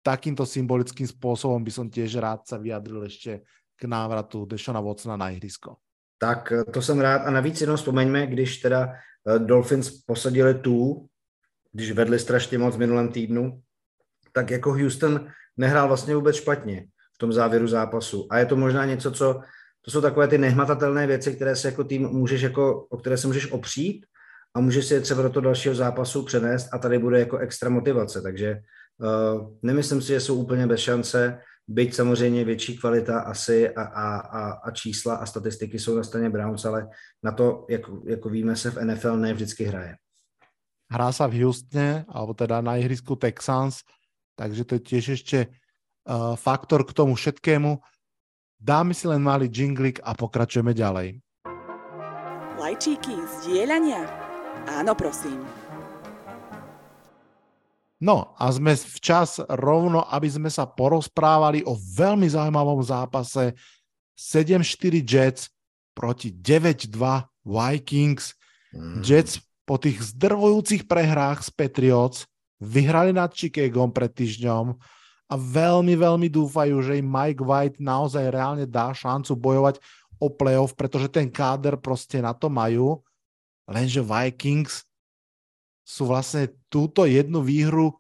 takýmto 0.01 0.43
symbolickým 0.43 1.05
spôsobom 1.05 1.61
by 1.61 1.71
som 1.71 1.85
tiež 1.87 2.17
rád 2.17 2.43
sa 2.49 2.57
vyjadril 2.57 3.05
ešte 3.05 3.45
k 3.77 3.81
návratu 3.85 4.49
Dešona 4.49 4.81
Watsona 4.81 5.15
na 5.15 5.29
ihrisko. 5.29 5.77
Tak 6.17 6.51
eh, 6.51 6.65
to 6.65 6.81
jsem 6.81 6.99
rád. 6.99 7.21
A 7.25 7.31
navíc 7.31 7.61
jenom 7.61 7.77
vzpomeňme, 7.77 8.27
když 8.27 8.57
teda 8.57 8.89
eh, 8.89 9.39
Dolphins 9.39 9.89
posadili 10.05 10.53
tu, 10.53 11.07
když 11.71 11.91
vedli 11.91 12.19
strašně 12.19 12.57
moc 12.57 12.75
v 12.75 12.79
minulém 12.79 13.07
týdnu, 13.07 13.61
tak 14.33 14.51
jako 14.51 14.71
Houston 14.71 15.27
nehrál 15.57 15.87
vlastně 15.87 16.15
vůbec 16.15 16.35
špatně 16.35 16.85
v 17.15 17.17
tom 17.17 17.33
závěru 17.33 17.67
zápasu. 17.67 18.27
A 18.29 18.37
je 18.37 18.45
to 18.45 18.55
možná 18.55 18.85
něco, 18.85 19.11
co 19.11 19.41
to 19.81 19.91
jsou 19.91 20.01
takové 20.01 20.27
ty 20.27 20.37
nehmatatelné 20.37 21.07
věci, 21.07 21.35
které 21.35 21.55
se 21.55 21.67
jako 21.67 21.83
tým 21.83 22.07
můžeš 22.07 22.41
jako, 22.41 22.85
o 22.89 22.97
které 22.97 23.17
se 23.17 23.27
můžeš 23.27 23.51
opřít 23.51 24.05
a 24.55 24.59
můžeš 24.59 24.85
si 24.85 24.93
je 24.93 25.01
třeba 25.01 25.21
do 25.21 25.29
toho 25.29 25.43
dalšího 25.43 25.75
zápasu 25.75 26.23
přenést 26.23 26.69
a 26.73 26.77
tady 26.77 26.99
bude 26.99 27.19
jako 27.19 27.37
extra 27.37 27.69
motivace, 27.69 28.21
takže 28.21 28.61
uh, 28.97 29.57
nemyslím 29.61 30.01
si, 30.01 30.07
že 30.07 30.19
jsou 30.19 30.35
úplně 30.35 30.67
bez 30.67 30.79
šance, 30.79 31.39
byť 31.67 31.95
samozřejmě 31.95 32.45
větší 32.45 32.77
kvalita 32.77 33.19
asi 33.19 33.69
a, 33.69 33.83
a, 33.83 34.17
a, 34.17 34.51
a 34.51 34.71
čísla 34.71 35.15
a 35.15 35.25
statistiky 35.25 35.79
jsou 35.79 35.95
na 35.95 36.03
straně 36.03 36.29
Browns, 36.29 36.65
ale 36.65 36.87
na 37.23 37.31
to, 37.31 37.65
jak, 37.69 37.81
jako 38.05 38.29
víme 38.29 38.55
se 38.55 38.71
v 38.71 38.85
NFL, 38.85 39.17
ne 39.17 39.33
vždycky 39.33 39.63
hraje. 39.63 39.95
Hrá 40.91 41.07
sa 41.15 41.23
v 41.23 41.47
Houstone, 41.47 42.03
alebo 42.11 42.35
teda 42.35 42.59
na 42.59 42.75
ihrisku 42.75 43.15
Texans, 43.15 43.79
takže 44.35 44.63
to 44.67 44.77
je 44.77 44.81
tiež 44.81 45.05
ešte 45.21 45.39
uh, 45.47 46.33
faktor 46.37 46.85
k 46.87 46.95
tomu 46.95 47.17
všetkému. 47.17 47.81
Dáme 48.61 48.93
si 48.93 49.09
len 49.09 49.25
malý 49.25 49.49
jinglik 49.49 49.97
a 50.05 50.13
pokračujeme 50.13 50.77
ďalej. 50.77 51.17
Lajčíky, 52.61 53.17
zdieľania? 53.41 54.05
Áno, 54.69 54.93
prosím. 54.93 55.41
No 58.01 58.33
a 58.33 58.49
sme 58.49 58.73
včas 58.73 59.37
rovno, 59.45 60.05
aby 60.09 60.25
sme 60.25 60.49
sa 60.49 60.65
porozprávali 60.65 61.61
o 61.65 61.77
veľmi 61.77 62.25
zaujímavom 62.25 62.81
zápase 62.81 63.53
7-4 64.17 65.05
Jets 65.05 65.53
proti 65.93 66.33
9-2 66.33 66.97
Vikings. 67.45 68.33
Mm. 68.73 69.05
Jets 69.05 69.41
po 69.65 69.77
tých 69.77 70.01
zdrvujúcich 70.17 70.89
prehrách 70.89 71.45
s 71.45 71.49
Patriots 71.53 72.25
vyhrali 72.61 73.09
nad 73.09 73.33
Chicagom 73.33 73.89
pred 73.89 74.13
týždňom 74.13 74.77
a 75.27 75.33
veľmi, 75.33 75.97
veľmi 75.97 76.27
dúfajú, 76.29 76.77
že 76.85 77.01
im 77.01 77.09
Mike 77.09 77.41
White 77.41 77.81
naozaj 77.81 78.29
reálne 78.29 78.69
dá 78.69 78.93
šancu 78.93 79.33
bojovať 79.33 79.81
o 80.21 80.29
playoff, 80.29 80.77
pretože 80.77 81.09
ten 81.09 81.25
káder 81.33 81.81
proste 81.81 82.21
na 82.21 82.37
to 82.37 82.53
majú. 82.53 83.01
Lenže 83.65 84.05
Vikings 84.05 84.85
sú 85.81 86.05
vlastne 86.05 86.53
túto 86.69 87.09
jednu 87.09 87.41
výhru 87.41 87.97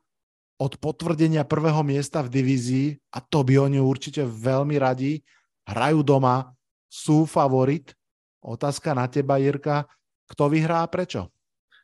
od 0.61 0.77
potvrdenia 0.77 1.41
prvého 1.41 1.81
miesta 1.81 2.21
v 2.21 2.29
divízii 2.29 2.87
a 3.09 3.17
to 3.17 3.41
by 3.41 3.57
oni 3.57 3.81
určite 3.81 4.21
veľmi 4.21 4.77
radi. 4.77 5.25
Hrajú 5.65 6.05
doma, 6.05 6.53
sú 6.85 7.25
favorit. 7.25 7.97
Otázka 8.45 8.93
na 8.93 9.09
teba, 9.09 9.41
Jirka, 9.41 9.89
kto 10.29 10.53
vyhrá 10.53 10.85
a 10.85 10.91
prečo? 10.91 11.33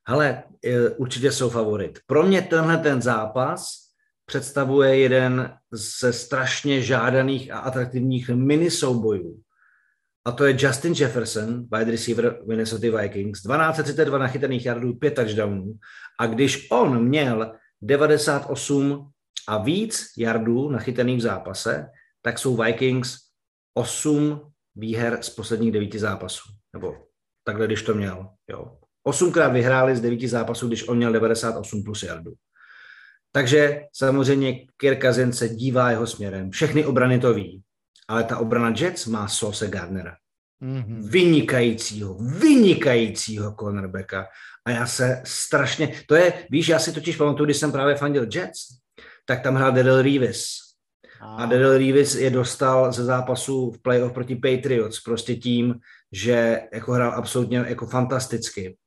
Ale 0.08 0.44
e, 0.66 0.90
určitě 0.90 1.32
jsou 1.32 1.50
favorit. 1.50 2.00
Pro 2.06 2.24
mě 2.24 2.42
tenhle 2.42 2.78
ten 2.78 3.02
zápas 3.02 3.88
představuje 4.26 4.98
jeden 4.98 5.58
ze 5.72 6.14
strašně 6.14 6.82
žádaných 6.82 7.52
a 7.52 7.60
atraktivních 7.60 8.30
mini 8.30 8.72
soubojů. 8.72 9.42
A 10.26 10.32
to 10.32 10.46
je 10.46 10.58
Justin 10.60 10.94
Jefferson, 10.94 11.68
wide 11.74 11.92
receiver 11.92 12.40
Minnesota 12.48 13.02
Vikings, 13.02 13.42
1232 13.42 14.18
nachytaných 14.18 14.66
yardů, 14.66 14.94
5 14.94 15.12
touchdownů. 15.12 15.74
A 16.20 16.26
když 16.26 16.68
on 16.72 17.04
měl 17.04 17.56
98 17.82 19.12
a 19.48 19.58
víc 19.58 20.14
yardů 20.18 20.70
nachytaných 20.70 21.18
v 21.18 21.22
zápase, 21.22 21.90
tak 22.22 22.40
jsou 22.40 22.58
Vikings 22.58 23.18
8 23.74 24.52
výher 24.76 25.18
z 25.22 25.30
posledních 25.30 25.72
devíti 25.72 26.00
zápasů. 26.00 26.50
Nebo 26.74 26.96
takhle, 27.44 27.66
když 27.66 27.82
to 27.82 27.94
měl. 27.94 28.30
Jo. 28.50 28.78
Osmkrát 29.08 29.54
vyhráli 29.54 29.96
z 29.96 30.02
devíti 30.02 30.28
zápasů, 30.28 30.68
když 30.68 30.88
on 30.88 30.98
měl 30.98 31.14
98 31.14 31.84
plus 31.84 32.04
yardů. 32.04 32.34
Takže 33.32 33.82
samozřejmě 33.94 34.66
Kirk 34.78 35.02
Cousins 35.02 35.38
se 35.38 35.50
dívá 35.50 35.92
jeho 35.92 36.08
směrem. 36.08 36.52
Všechny 36.52 36.86
obrany 36.86 37.20
to 37.20 37.34
ví. 37.34 37.62
Ale 38.08 38.24
ta 38.24 38.38
obrana 38.38 38.74
Jets 38.78 39.06
má 39.06 39.28
Sose 39.28 39.68
Gardnera. 39.68 40.16
Mm-hmm. 40.62 41.10
Vynikajícího, 41.10 42.18
vynikajícího 42.20 43.56
cornerbacka. 43.60 44.28
A 44.66 44.72
já 44.72 44.88
se 44.88 45.22
strašně, 45.26 46.04
to 46.08 46.16
je, 46.16 46.34
víš, 46.50 46.68
já 46.68 46.80
si 46.80 46.92
totiž 46.92 47.16
pamatuju, 47.16 47.46
když 47.46 47.58
jsem 47.58 47.72
právě 47.72 47.96
fandil 47.96 48.28
Jets, 48.34 48.60
tak 49.26 49.44
tam 49.44 49.56
hrál 49.56 49.72
Daryl 49.72 50.02
Reeves. 50.02 50.48
A 51.22 51.46
Daryl 51.46 51.78
Reeves 51.78 52.16
je 52.16 52.30
dostal 52.30 52.94
ze 52.94 53.04
zápasu 53.04 53.72
v 53.72 53.82
playoff 53.82 54.14
proti 54.14 54.36
Patriots 54.36 55.00
prostě 55.00 55.36
tím, 55.36 55.76
že 56.12 56.62
jako 56.74 56.92
hrál 56.92 57.12
absolutně 57.12 57.58
jako 57.58 57.88
fantasticky. 57.88 58.78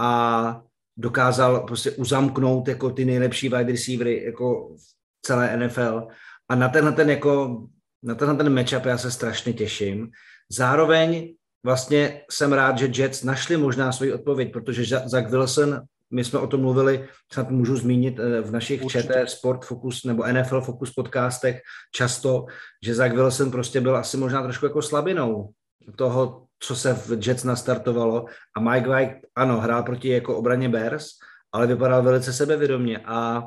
A 0.00 0.62
dokázal 0.96 1.60
prostě 1.60 1.90
uzamknout 1.90 2.68
jako 2.68 2.90
ty 2.90 3.04
nejlepší 3.04 3.48
wide 3.48 3.72
receivery 3.72 4.24
jako 4.24 4.68
v 4.76 5.26
celé 5.26 5.56
NFL. 5.56 6.08
A 6.48 6.54
na 6.54 6.68
tenhle 6.68 6.92
ten, 6.92 7.10
jako, 7.10 7.62
na 8.02 8.14
tenhle 8.14 8.36
ten 8.36 8.54
matchup 8.54 8.84
já 8.84 8.98
se 8.98 9.10
strašně 9.10 9.52
těším. 9.52 10.10
Zároveň 10.50 11.34
vlastně 11.64 12.22
jsem 12.30 12.52
rád, 12.52 12.78
že 12.78 13.02
Jets 13.02 13.22
našli 13.22 13.56
možná 13.56 13.92
svoji 13.92 14.12
odpověď, 14.12 14.52
protože 14.52 14.84
Zach 14.84 15.30
Wilson, 15.30 15.80
my 16.10 16.24
jsme 16.24 16.38
o 16.38 16.46
tom 16.46 16.60
mluvili, 16.60 17.08
snad 17.32 17.50
můžu 17.50 17.76
zmínit 17.76 18.18
eh, 18.18 18.40
v 18.40 18.50
našich 18.50 18.86
ČT 18.86 19.30
Sport 19.30 19.64
Focus 19.64 20.04
nebo 20.04 20.26
NFL 20.26 20.60
Focus 20.60 20.90
podcastech 20.90 21.60
často, 21.94 22.46
že 22.84 22.94
Zach 22.94 23.12
Wilson 23.12 23.50
prostě 23.50 23.80
byl 23.80 23.96
asi 23.96 24.16
možná 24.16 24.42
trošku 24.42 24.66
jako 24.66 24.82
slabinou 24.82 25.50
toho, 25.96 26.46
co 26.60 26.76
se 26.76 26.94
v 26.94 27.26
Jets 27.26 27.44
nastartovalo 27.44 28.26
a 28.56 28.60
Mike 28.60 28.88
White, 28.88 29.16
ano, 29.36 29.60
hrál 29.60 29.82
proti 29.82 30.08
jako 30.08 30.36
obraně 30.36 30.68
Bears, 30.68 31.08
ale 31.52 31.66
vypadal 31.66 32.02
velice 32.02 32.32
sebevědomě 32.32 32.98
a 33.04 33.46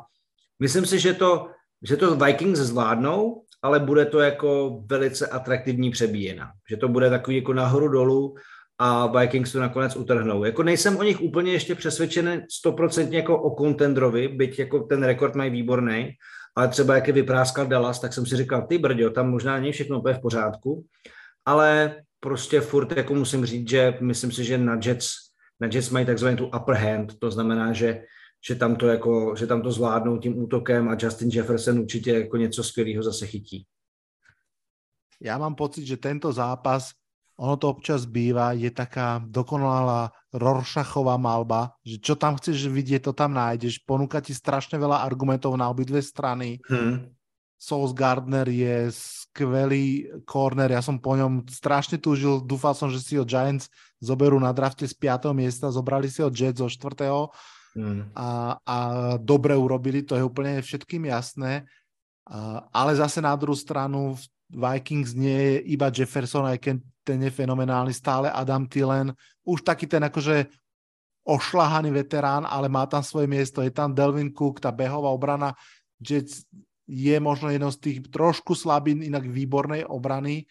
myslím 0.59 0.86
si, 0.86 0.99
že 0.99 1.14
to, 1.14 1.49
že 1.82 1.97
to 1.97 2.16
Vikings 2.16 2.59
zvládnou, 2.59 3.43
ale 3.61 3.80
bude 3.80 4.05
to 4.05 4.20
jako 4.20 4.80
velice 4.86 5.28
atraktivní 5.28 5.91
přebíjena. 5.91 6.51
Že 6.70 6.78
to 6.78 6.88
bude 6.88 7.09
takový 7.09 7.38
jako 7.38 7.53
nahoru 7.53 7.88
dolů 7.88 8.36
a 8.80 9.07
Vikings 9.07 9.51
to 9.51 9.59
nakonec 9.59 9.95
utrhnou. 9.95 10.43
Jako 10.43 10.64
nejsem 10.64 10.97
o 10.97 11.03
nich 11.03 11.22
úplně 11.22 11.51
ještě 11.51 11.76
přesvědčený 11.76 12.41
stoprocentně 12.51 13.18
jako 13.18 13.41
o 13.41 13.55
kontendrovi, 13.55 14.28
byť 14.28 14.59
jako 14.59 14.80
ten 14.80 15.03
rekord 15.03 15.36
mají 15.36 15.51
výborný, 15.51 16.11
ale 16.55 16.68
třeba 16.68 16.95
jak 16.95 17.07
je 17.07 17.14
vypráskal 17.14 17.66
Dallas, 17.66 17.99
tak 17.99 18.14
jsem 18.14 18.26
si 18.26 18.36
říkal, 18.36 18.61
ty 18.61 18.78
brďo, 18.78 19.09
tam 19.09 19.30
možná 19.30 19.59
není 19.59 19.72
všechno 19.72 19.99
úplně 19.99 20.16
v 20.16 20.22
pořádku, 20.22 20.86
ale 21.45 21.95
prostě 22.24 22.61
furt 22.61 22.97
jako 22.97 23.13
musím 23.13 23.45
říct, 23.45 23.69
že 23.69 23.97
myslím 23.99 24.32
si, 24.32 24.43
že 24.43 24.57
na 24.57 24.80
Jets, 24.80 25.36
na 25.59 25.67
Jets 25.67 25.89
mají 25.89 26.05
takzvanou 26.05 26.38
tu 26.38 26.45
upper 26.47 26.76
hand, 26.76 27.19
to 27.19 27.32
znamená, 27.32 27.74
že, 27.74 28.07
že 28.39 28.55
tam 28.55 28.76
to, 28.76 28.88
jako, 28.88 29.36
že 29.36 29.47
tam 29.47 29.61
to 29.61 29.71
zvládnou 29.71 30.17
tím 30.17 30.39
útokem 30.39 30.89
a 30.89 30.95
Justin 30.99 31.30
Jefferson 31.30 31.80
určitě 31.80 32.13
jako 32.13 32.38
něco 32.38 32.63
skvělého 32.63 33.03
zase 33.03 33.28
chytí. 33.28 33.65
Já 35.19 35.38
mám 35.38 35.55
pocit, 35.55 35.86
že 35.86 35.97
tento 35.97 36.32
zápas, 36.32 36.91
ono 37.39 37.57
to 37.57 37.69
občas 37.69 38.05
býva, 38.05 38.51
je 38.51 38.71
taká 38.71 39.24
dokonalá 39.26 40.11
Rorschachová 40.34 41.17
malba, 41.17 41.76
že 41.86 41.97
čo 41.99 42.15
tam 42.15 42.36
chceš 42.39 42.67
vidieť, 42.67 43.03
to 43.09 43.13
tam 43.13 43.34
nájdeš. 43.34 43.84
Ponúka 43.84 44.21
ti 44.21 44.34
strašne 44.34 44.80
veľa 44.80 45.01
argumentov 45.01 45.55
na 45.57 45.69
obidve 45.69 46.01
strany. 46.01 46.61
Hmm. 46.69 47.09
Sauce 47.57 47.95
Gardner 47.95 48.49
je 48.49 48.91
skvelý 49.34 50.13
corner, 50.29 50.69
ja 50.69 50.81
som 50.86 51.01
po 51.01 51.17
ňom 51.17 51.49
strašne 51.49 51.97
túžil, 51.97 52.38
dúfal 52.45 52.77
som, 52.77 52.93
že 52.93 53.01
si 53.01 53.17
ho 53.17 53.25
Giants 53.25 53.65
zoberú 53.97 54.38
na 54.38 54.53
drafte 54.53 54.86
z 54.86 54.93
5. 54.93 55.34
miesta, 55.34 55.73
zobrali 55.73 56.05
si 56.05 56.21
ho 56.21 56.29
Jets 56.29 56.61
zo 56.61 56.69
4. 56.69 57.09
Mm. 57.73 58.13
A, 58.13 58.61
a 58.61 58.77
dobre 59.17 59.57
urobili, 59.57 60.05
to 60.05 60.13
je 60.13 60.21
úplne 60.21 60.61
všetkým 60.61 61.09
jasné. 61.09 61.65
A, 62.29 62.61
ale 62.69 62.93
zase 62.93 63.25
na 63.25 63.34
druhú 63.34 63.57
stranu 63.57 64.13
Vikings 64.53 65.17
nie 65.17 65.34
je 65.34 65.55
iba 65.73 65.89
Jefferson, 65.89 66.45
aj 66.45 66.61
keď 66.61 66.75
ten 67.01 67.17
je 67.25 67.34
fenomenálny, 67.34 67.89
stále 67.89 68.29
Adam 68.29 68.69
Tillen, 68.69 69.17
už 69.41 69.65
taký 69.65 69.89
ten 69.89 70.05
akože 70.05 70.45
ošlahaný 71.25 71.89
veterán, 71.89 72.45
ale 72.45 72.69
má 72.69 72.86
tam 72.86 73.01
svoje 73.01 73.25
miesto, 73.25 73.65
je 73.65 73.73
tam 73.73 73.97
Delvin 73.97 74.29
Cook, 74.29 74.61
tá 74.61 74.69
behová 74.69 75.09
obrana 75.09 75.57
Jets 75.97 76.45
je 76.93 77.17
možno 77.17 77.49
jednou 77.49 77.73
z 77.73 77.81
tých 77.81 77.97
trošku 78.13 78.53
slabín 78.53 79.01
inak 79.01 79.25
výbornej 79.25 79.89
obrany. 79.89 80.45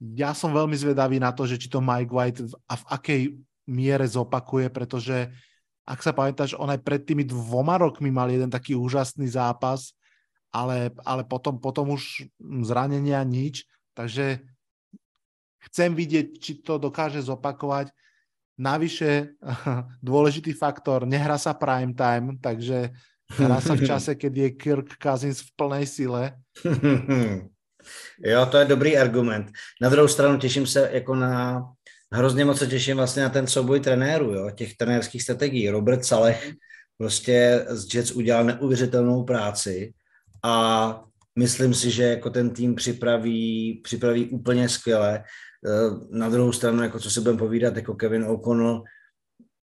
Ja 0.00 0.32
som 0.32 0.56
veľmi 0.56 0.72
zvedavý 0.72 1.20
na 1.20 1.28
to, 1.36 1.44
že 1.44 1.60
či 1.60 1.68
to 1.68 1.84
Mike 1.84 2.08
White 2.08 2.40
a 2.64 2.74
v 2.80 2.84
akej 2.88 3.20
miere 3.68 4.08
zopakuje, 4.08 4.72
pretože 4.72 5.28
ak 5.84 6.00
sa 6.00 6.16
pamätáš, 6.16 6.56
on 6.56 6.72
aj 6.72 6.80
pred 6.80 7.04
tými 7.04 7.28
dvoma 7.28 7.76
rokmi 7.76 8.08
mal 8.08 8.32
jeden 8.32 8.48
taký 8.48 8.72
úžasný 8.72 9.28
zápas, 9.28 9.92
ale, 10.48 10.88
ale 11.04 11.22
potom, 11.28 11.60
potom 11.60 11.92
už 11.92 12.26
zranenia 12.64 13.20
nič, 13.22 13.68
takže 13.92 14.40
chcem 15.68 15.92
vidieť, 15.92 16.26
či 16.40 16.52
to 16.64 16.80
dokáže 16.80 17.20
zopakovať. 17.20 17.92
Navyše, 18.56 19.36
dôležitý 20.06 20.56
faktor, 20.56 21.04
nehrá 21.04 21.36
sa 21.36 21.52
prime 21.52 21.92
time, 21.92 22.40
takže 22.40 22.94
Hrá 23.38 23.60
sa 23.60 23.74
v 23.74 23.86
čase, 23.90 24.14
keď 24.14 24.32
je 24.36 24.48
Kirk 24.50 24.88
Cousins 25.02 25.40
v 25.40 25.50
plnej 25.56 25.84
sile. 25.86 26.36
jo, 28.32 28.40
to 28.46 28.56
je 28.58 28.64
dobrý 28.64 28.98
argument. 28.98 29.50
Na 29.80 29.88
druhou 29.88 30.08
stranu 30.08 30.38
těším 30.38 30.66
se 30.66 30.90
jako 30.92 31.14
na, 31.14 31.64
hrozně 32.12 32.44
moc 32.44 32.58
se 32.58 32.66
těším 32.66 32.96
vlastně 32.96 33.22
na 33.22 33.28
ten 33.28 33.46
souboj 33.46 33.80
trenérů, 33.80 34.34
jo, 34.34 34.50
těch 34.50 34.76
trenérských 34.76 35.22
strategií. 35.22 35.70
Robert 35.70 36.04
Saleh 36.04 36.52
prostě 36.98 37.66
z 37.68 37.94
Jets 37.94 38.12
udělal 38.12 38.44
neuvěřitelnou 38.44 39.24
práci 39.24 39.92
a 40.44 41.04
myslím 41.38 41.74
si, 41.74 41.90
že 41.90 42.02
jako 42.02 42.30
ten 42.30 42.50
tým 42.50 42.74
připraví, 42.74 43.80
připraví 43.84 44.24
úplně 44.26 44.68
skvěle. 44.68 45.24
Eh, 45.66 46.18
na 46.18 46.28
druhou 46.28 46.52
stranu, 46.52 46.82
jako 46.82 46.98
co 47.00 47.10
si 47.10 47.20
budeme 47.20 47.38
povídat, 47.38 47.76
jako 47.76 47.94
Kevin 47.94 48.24
O'Connell, 48.24 48.82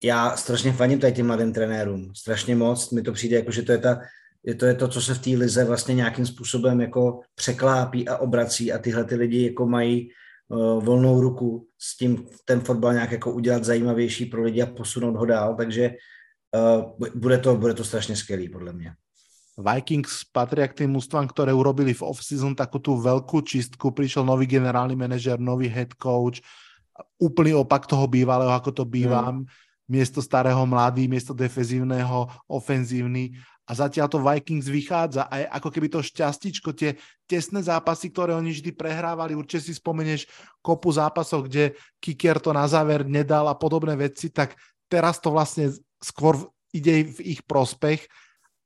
já 0.03 0.35
strašně 0.35 0.73
faním 0.73 0.99
tady 0.99 1.13
těm 1.13 1.27
mladým 1.27 1.53
trenérům, 1.53 2.11
strašně 2.15 2.55
moc, 2.55 2.91
mi 2.91 3.01
to 3.01 3.11
přijde 3.11 3.35
jako, 3.35 3.51
že 3.51 3.61
to 3.61 3.71
je, 3.71 3.77
ta, 3.77 3.99
je 4.43 4.55
to, 4.55 4.65
je 4.65 4.75
to, 4.75 4.87
co 4.87 5.01
se 5.01 5.13
v 5.13 5.19
té 5.19 5.29
lize 5.29 5.65
vlastně 5.65 5.95
nějakým 5.95 6.25
způsobem 6.25 6.81
jako 6.81 7.19
překlápí 7.35 8.07
a 8.07 8.17
obrací 8.17 8.73
a 8.73 8.77
tyhle 8.77 9.03
ty 9.03 9.15
lidi 9.15 9.45
jako 9.45 9.65
mají 9.65 10.09
uh, 10.47 10.83
volnou 10.83 11.21
ruku 11.21 11.67
s 11.79 11.97
tím 11.97 12.27
ten 12.45 12.59
fotbal 12.59 12.93
nějak 12.93 13.11
jako 13.11 13.31
udělat 13.31 13.63
zajímavější 13.63 14.25
pro 14.25 14.43
lidi 14.43 14.61
a 14.61 14.65
posunout 14.65 15.15
ho 15.15 15.25
dál, 15.25 15.55
takže 15.55 15.91
uh, 16.55 17.07
bude, 17.15 17.37
to, 17.37 17.55
bude 17.55 17.73
to 17.73 17.83
strašně 17.83 18.15
skvělý 18.15 18.49
podle 18.49 18.73
mě. 18.73 18.93
Vikings 19.53 20.25
patria 20.33 20.65
k 20.65 20.73
tým 20.73 20.97
ústvam, 20.97 21.29
ktoré 21.29 21.53
urobili 21.53 21.93
v 21.93 22.01
off-season 22.01 22.57
takú 22.57 22.81
tú 22.81 22.97
veľkú 22.97 23.45
čistku. 23.45 23.93
Prišiel 23.93 24.25
nový 24.25 24.49
generálny 24.49 24.97
manažer, 24.97 25.37
nový 25.37 25.69
head 25.69 25.93
coach, 25.93 26.41
úplný 27.21 27.53
opak 27.53 27.85
toho 27.85 28.09
bývalého, 28.09 28.49
ako 28.49 28.73
to 28.73 28.83
býva. 28.89 29.29
Mm 29.29 29.45
miesto 29.87 30.23
starého 30.23 30.63
mladý, 30.63 31.07
miesto 31.11 31.35
defenzívneho 31.35 32.31
ofenzívny. 32.47 33.35
A 33.63 33.71
zatiaľ 33.71 34.11
to 34.11 34.19
Vikings 34.19 34.67
vychádza 34.67 35.31
aj 35.31 35.47
ako 35.55 35.69
keby 35.71 35.87
to 35.87 36.03
šťastičko, 36.03 36.75
tie 36.75 36.99
tesné 37.23 37.63
zápasy, 37.63 38.11
ktoré 38.11 38.35
oni 38.35 38.51
vždy 38.51 38.75
prehrávali, 38.75 39.39
určite 39.39 39.71
si 39.71 39.73
spomenieš 39.79 40.27
kopu 40.59 40.91
zápasov, 40.91 41.47
kde 41.47 41.71
kicker 42.03 42.43
to 42.43 42.51
na 42.51 42.67
záver 42.67 43.07
nedal 43.07 43.47
a 43.47 43.55
podobné 43.55 43.95
veci, 43.95 44.27
tak 44.27 44.59
teraz 44.91 45.23
to 45.23 45.31
vlastne 45.31 45.71
skôr 46.03 46.35
ide 46.75 47.07
v 47.07 47.39
ich 47.39 47.41
prospech. 47.47 48.03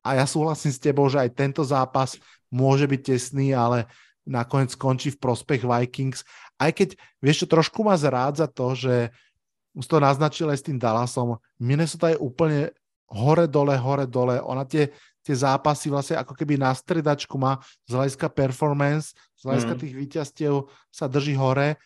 A 0.01 0.18
ja 0.18 0.26
súhlasím 0.26 0.74
s 0.74 0.82
tebou, 0.82 1.05
že 1.13 1.22
aj 1.22 1.36
tento 1.36 1.61
zápas 1.61 2.18
môže 2.49 2.89
byť 2.89 3.01
tesný, 3.13 3.53
ale 3.53 3.86
nakoniec 4.26 4.74
skončí 4.74 5.13
v 5.13 5.22
prospech 5.22 5.61
Vikings. 5.61 6.26
Aj 6.57 6.74
keď, 6.74 6.97
vieš 7.22 7.45
čo, 7.45 7.47
trošku 7.53 7.86
ma 7.86 7.93
zrádza 7.95 8.49
to, 8.49 8.74
že 8.74 9.13
už 9.78 9.86
to 9.86 10.01
naznačil 10.01 10.49
aj 10.49 10.57
s 10.57 10.65
tým 10.65 10.82
Dallasom, 10.82 11.38
Minnesota 11.61 12.09
je 12.09 12.17
úplne 12.17 12.73
hore-dole, 13.13 13.78
hore-dole. 13.78 14.41
Ona 14.41 14.65
tie, 14.65 14.89
tie 15.21 15.36
zápasy 15.38 15.93
vlastne 15.93 16.17
ako 16.17 16.34
keby 16.34 16.57
na 16.57 16.73
stredačku 16.73 17.38
má 17.38 17.61
z 17.86 17.93
hľadiska 17.93 18.28
performance, 18.34 19.13
z 19.38 19.41
hľadiska 19.45 19.73
mm. 19.78 19.80
tých 19.80 19.93
víťazstiev 19.93 20.53
sa 20.89 21.05
drží 21.05 21.38
hore 21.38 21.78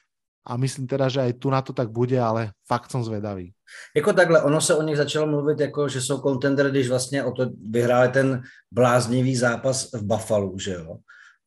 a 0.41 0.57
myslím 0.57 0.87
teda, 0.89 1.05
že 1.11 1.21
aj 1.21 1.33
tu 1.37 1.53
na 1.53 1.61
to 1.61 1.69
tak 1.75 1.93
bude, 1.93 2.17
ale 2.17 2.57
fakt 2.65 2.89
som 2.89 3.03
zvedavý. 3.03 3.53
Jako 3.95 4.13
takhle, 4.13 4.41
ono 4.41 4.61
se 4.61 4.75
o 4.75 4.81
nich 4.81 4.97
začalo 4.97 5.27
mluvit 5.27 5.59
jako, 5.59 5.89
že 5.89 6.01
jsou 6.01 6.21
contender, 6.21 6.71
když 6.71 6.89
vlastně 6.89 7.23
o 7.23 7.31
to 7.31 7.45
vyhráli 7.69 8.09
ten 8.09 8.41
bláznivý 8.71 9.35
zápas 9.35 9.91
v 9.93 10.03
Buffalo, 10.03 10.53
že 10.57 10.73
jo. 10.73 10.97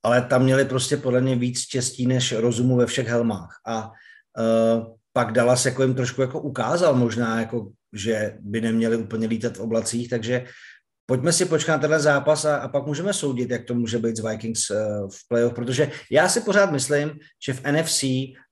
Ale 0.02 0.22
tam 0.22 0.42
měli 0.42 0.64
prostě 0.64 0.96
podle 0.96 1.20
mě 1.20 1.36
víc 1.36 1.58
štěstí 1.58 2.06
než 2.06 2.32
rozumu 2.32 2.76
ve 2.76 2.86
všech 2.86 3.08
helmách. 3.08 3.60
A 3.66 3.90
uh, 4.38 4.94
pak 5.16 5.32
Dallas 5.32 5.66
jako 5.66 5.82
jim 5.82 5.94
trošku 5.94 6.20
jako 6.20 6.40
ukázal 6.40 6.94
možná, 6.94 7.40
jako, 7.40 7.70
že 7.92 8.36
by 8.40 8.60
neměli 8.60 8.96
úplně 8.96 9.26
lítat 9.26 9.56
v 9.56 9.60
oblacích, 9.60 10.10
takže 10.10 10.44
pojďme 11.06 11.32
si 11.32 11.44
počkat 11.44 11.72
na 11.72 11.78
tenhle 11.78 12.00
zápas 12.00 12.44
a, 12.44 12.56
a 12.56 12.68
pak 12.68 12.86
můžeme 12.86 13.12
soudit, 13.12 13.50
jak 13.50 13.64
to 13.64 13.74
může 13.74 13.98
být 13.98 14.16
z 14.16 14.24
Vikings 14.28 14.70
uh, 14.70 14.76
v 15.10 15.28
playoff, 15.28 15.54
protože 15.54 15.90
já 16.10 16.28
si 16.28 16.40
pořád 16.40 16.72
myslím, 16.72 17.12
že 17.46 17.52
v 17.52 17.62
NFC 17.72 18.04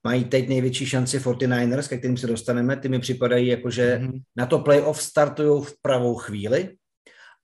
mají 0.03 0.25
teď 0.25 0.49
největší 0.49 0.85
šanci 0.85 1.19
49ers, 1.19 1.89
ke 1.89 1.97
kterým 1.97 2.17
se 2.17 2.27
dostaneme, 2.27 2.77
ty 2.77 2.89
mi 2.89 2.99
připadají 2.99 3.47
jako, 3.47 3.69
že 3.69 3.99
mm-hmm. 4.01 4.21
na 4.35 4.45
to 4.45 4.59
playoff 4.59 5.01
startují 5.01 5.63
v 5.63 5.73
pravou 5.81 6.15
chvíli 6.15 6.69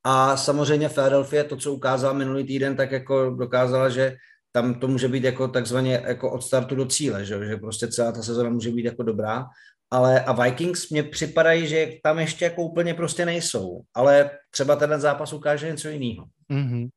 a 0.03 0.37
samozřejmě 0.37 0.89
Philadelphia, 0.89 1.43
to, 1.43 1.55
co 1.55 1.73
ukázal 1.73 2.13
minulý 2.13 2.43
týden, 2.43 2.75
tak 2.75 2.91
jako 2.91 3.29
dokázala, 3.29 3.89
že 3.89 4.15
tam 4.51 4.79
to 4.79 4.87
může 4.87 5.07
být 5.07 5.23
jako 5.23 5.47
takzvaně 5.47 6.01
jako 6.07 6.31
od 6.31 6.41
startu 6.41 6.75
do 6.75 6.85
cíle, 6.85 7.25
že, 7.25 7.45
že 7.45 7.57
prostě 7.57 7.87
celá 7.87 8.11
ta 8.11 8.21
sezona 8.21 8.49
může 8.49 8.71
být 8.71 8.85
jako 8.85 9.03
dobrá, 9.03 9.45
ale 9.91 10.21
a 10.21 10.43
Vikings 10.43 10.89
mě 10.89 11.03
připadají, 11.03 11.67
že 11.67 11.91
tam 12.03 12.19
ještě 12.19 12.45
jako 12.45 12.61
úplně 12.63 12.93
prostě 12.93 13.25
nejsou, 13.25 13.81
ale 13.93 14.31
třeba 14.51 14.75
ten 14.75 15.01
zápas 15.01 15.33
ukáže 15.33 15.67
něco 15.71 15.89
jiného. 15.89 16.25
Mm-hmm. 16.51 16.89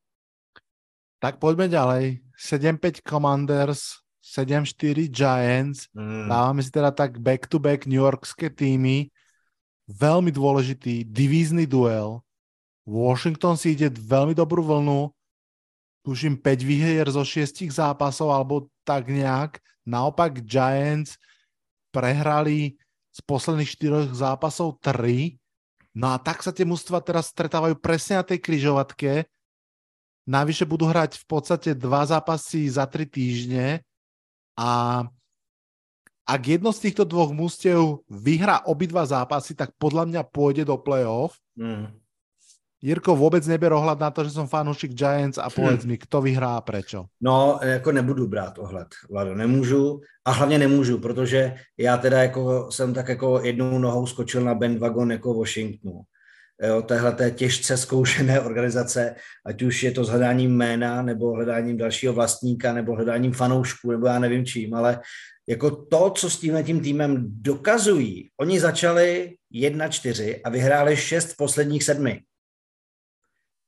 Tak 1.22 1.38
pojďme 1.38 1.68
ďalej. 1.68 2.18
7-5 2.34 3.06
Commanders, 3.06 4.02
7-4 4.38 5.06
Giants. 5.06 5.86
Mm. 5.94 6.28
Dávame 6.28 6.62
si 6.62 6.70
teda 6.70 6.90
tak 6.90 7.22
back-to-back 7.22 7.86
New 7.86 8.02
Yorkské 8.02 8.50
týmy. 8.50 9.06
Veľmi 9.86 10.34
dôležitý 10.34 11.06
divízny 11.06 11.70
duel. 11.70 12.26
Washington 12.82 13.54
si 13.54 13.78
ide 13.78 13.86
veľmi 13.94 14.34
dobrú 14.34 14.66
vlnu 14.66 15.14
tuším 16.02 16.38
5 16.38 16.62
výhier 16.66 17.06
zo 17.10 17.22
6 17.22 17.70
zápasov 17.70 18.34
alebo 18.34 18.68
tak 18.82 19.10
nejak. 19.10 19.62
Naopak 19.86 20.42
Giants 20.42 21.18
prehrali 21.90 22.78
z 23.10 23.18
posledných 23.22 23.70
4 24.10 24.14
zápasov 24.14 24.78
3. 24.82 25.38
No 25.98 26.14
a 26.14 26.16
tak 26.18 26.40
sa 26.40 26.50
tie 26.50 26.64
mužstva 26.64 27.04
teraz 27.04 27.30
stretávajú 27.30 27.76
presne 27.78 28.22
na 28.22 28.24
tej 28.24 28.38
kryžovatke. 28.40 29.28
Navyše 30.24 30.64
budú 30.64 30.86
hrať 30.86 31.18
v 31.18 31.26
podstate 31.26 31.70
dva 31.74 32.06
zápasy 32.06 32.70
za 32.70 32.86
3 32.86 33.06
týždne 33.10 33.82
a 34.54 35.02
ak 36.22 36.42
jedno 36.46 36.70
z 36.70 36.88
týchto 36.88 37.02
dvoch 37.02 37.34
mústev 37.34 38.06
vyhrá 38.06 38.62
obidva 38.70 39.02
zápasy, 39.02 39.58
tak 39.58 39.74
podľa 39.74 40.06
mňa 40.06 40.22
pôjde 40.30 40.62
do 40.70 40.78
play-off. 40.78 41.34
Mm. 41.58 41.90
Jirko, 42.82 43.16
vůbec 43.16 43.46
neber 43.46 43.72
ohled 43.72 44.00
na 44.00 44.10
to, 44.10 44.24
že 44.24 44.30
jsem 44.30 44.46
fanoušik 44.46 44.92
Giants 44.92 45.38
a 45.38 45.50
povedz 45.50 45.84
hm. 45.84 45.88
mi, 45.88 45.98
kdo 45.98 46.20
vyhrá 46.20 46.56
a 46.56 46.60
prečo? 46.60 47.04
No, 47.20 47.60
jako 47.62 47.92
nebudu 47.92 48.26
brát 48.26 48.58
ohled, 48.58 48.88
Vlado, 49.10 49.34
nemůžu 49.34 50.00
a 50.24 50.30
hlavně 50.30 50.58
nemůžu, 50.58 50.98
protože 50.98 51.54
já 51.78 51.96
teda 51.96 52.22
jako 52.22 52.70
jsem 52.70 52.94
tak 52.94 53.08
jako 53.08 53.40
jednou 53.42 53.78
nohou 53.78 54.06
skočil 54.06 54.44
na 54.44 54.54
bandwagon 54.54 55.12
jako 55.12 55.34
Washingtonu. 55.34 56.00
Jo, 56.62 56.82
téhle 56.82 57.12
té 57.12 57.30
těžce 57.30 57.76
zkoušené 57.76 58.40
organizace, 58.40 59.14
ať 59.46 59.62
už 59.62 59.82
je 59.82 59.90
to 59.90 60.04
s 60.04 60.08
hledáním 60.08 60.56
jména, 60.56 61.02
nebo 61.02 61.32
hledáním 61.32 61.76
dalšího 61.76 62.12
vlastníka, 62.12 62.72
nebo 62.72 62.94
hledáním 62.94 63.32
fanoušků, 63.32 63.90
nebo 63.90 64.06
já 64.06 64.18
nevím 64.18 64.46
čím, 64.46 64.74
ale 64.74 65.00
jako 65.48 65.70
to, 65.70 66.10
co 66.10 66.30
s 66.30 66.38
tímhle 66.38 66.62
tím 66.62 66.80
týmem 66.80 67.24
dokazují, 67.26 68.28
oni 68.40 68.60
začali 68.60 69.34
1-4 69.54 70.40
a 70.44 70.50
vyhráli 70.50 70.96
6 70.96 71.34
posledních 71.34 71.84
sedmi 71.84 72.20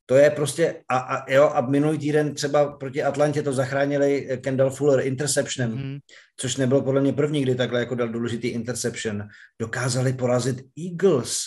To 0.05 0.15
je 0.15 0.29
prostě, 0.29 0.83
a, 0.89 0.97
a, 0.97 1.31
jo, 1.31 1.51
a 1.53 1.61
minulý 1.61 1.97
týden 1.97 2.33
třeba 2.33 2.71
proti 2.71 3.03
Atlantě 3.03 3.43
to 3.43 3.53
zachránili 3.53 4.39
Kendall 4.41 4.69
Fuller 4.69 5.07
interceptionem, 5.07 5.71
mm. 5.71 5.97
což 6.37 6.57
nebylo 6.57 6.81
podle 6.81 7.01
mě 7.01 7.13
první, 7.13 7.41
kdy 7.41 7.55
takhle 7.55 7.79
jako 7.79 7.95
dal 7.95 8.07
důležitý 8.07 8.47
interception. 8.47 9.23
Dokázali 9.61 10.13
porazit 10.13 10.61
Eagles. 10.89 11.37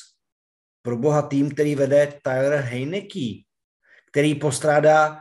Pro 0.82 0.96
boha 0.96 1.22
tým, 1.22 1.50
který 1.50 1.74
vede 1.74 2.12
Tyler 2.22 2.54
Heineke, 2.54 3.42
který 4.10 4.34
postrádá 4.34 5.18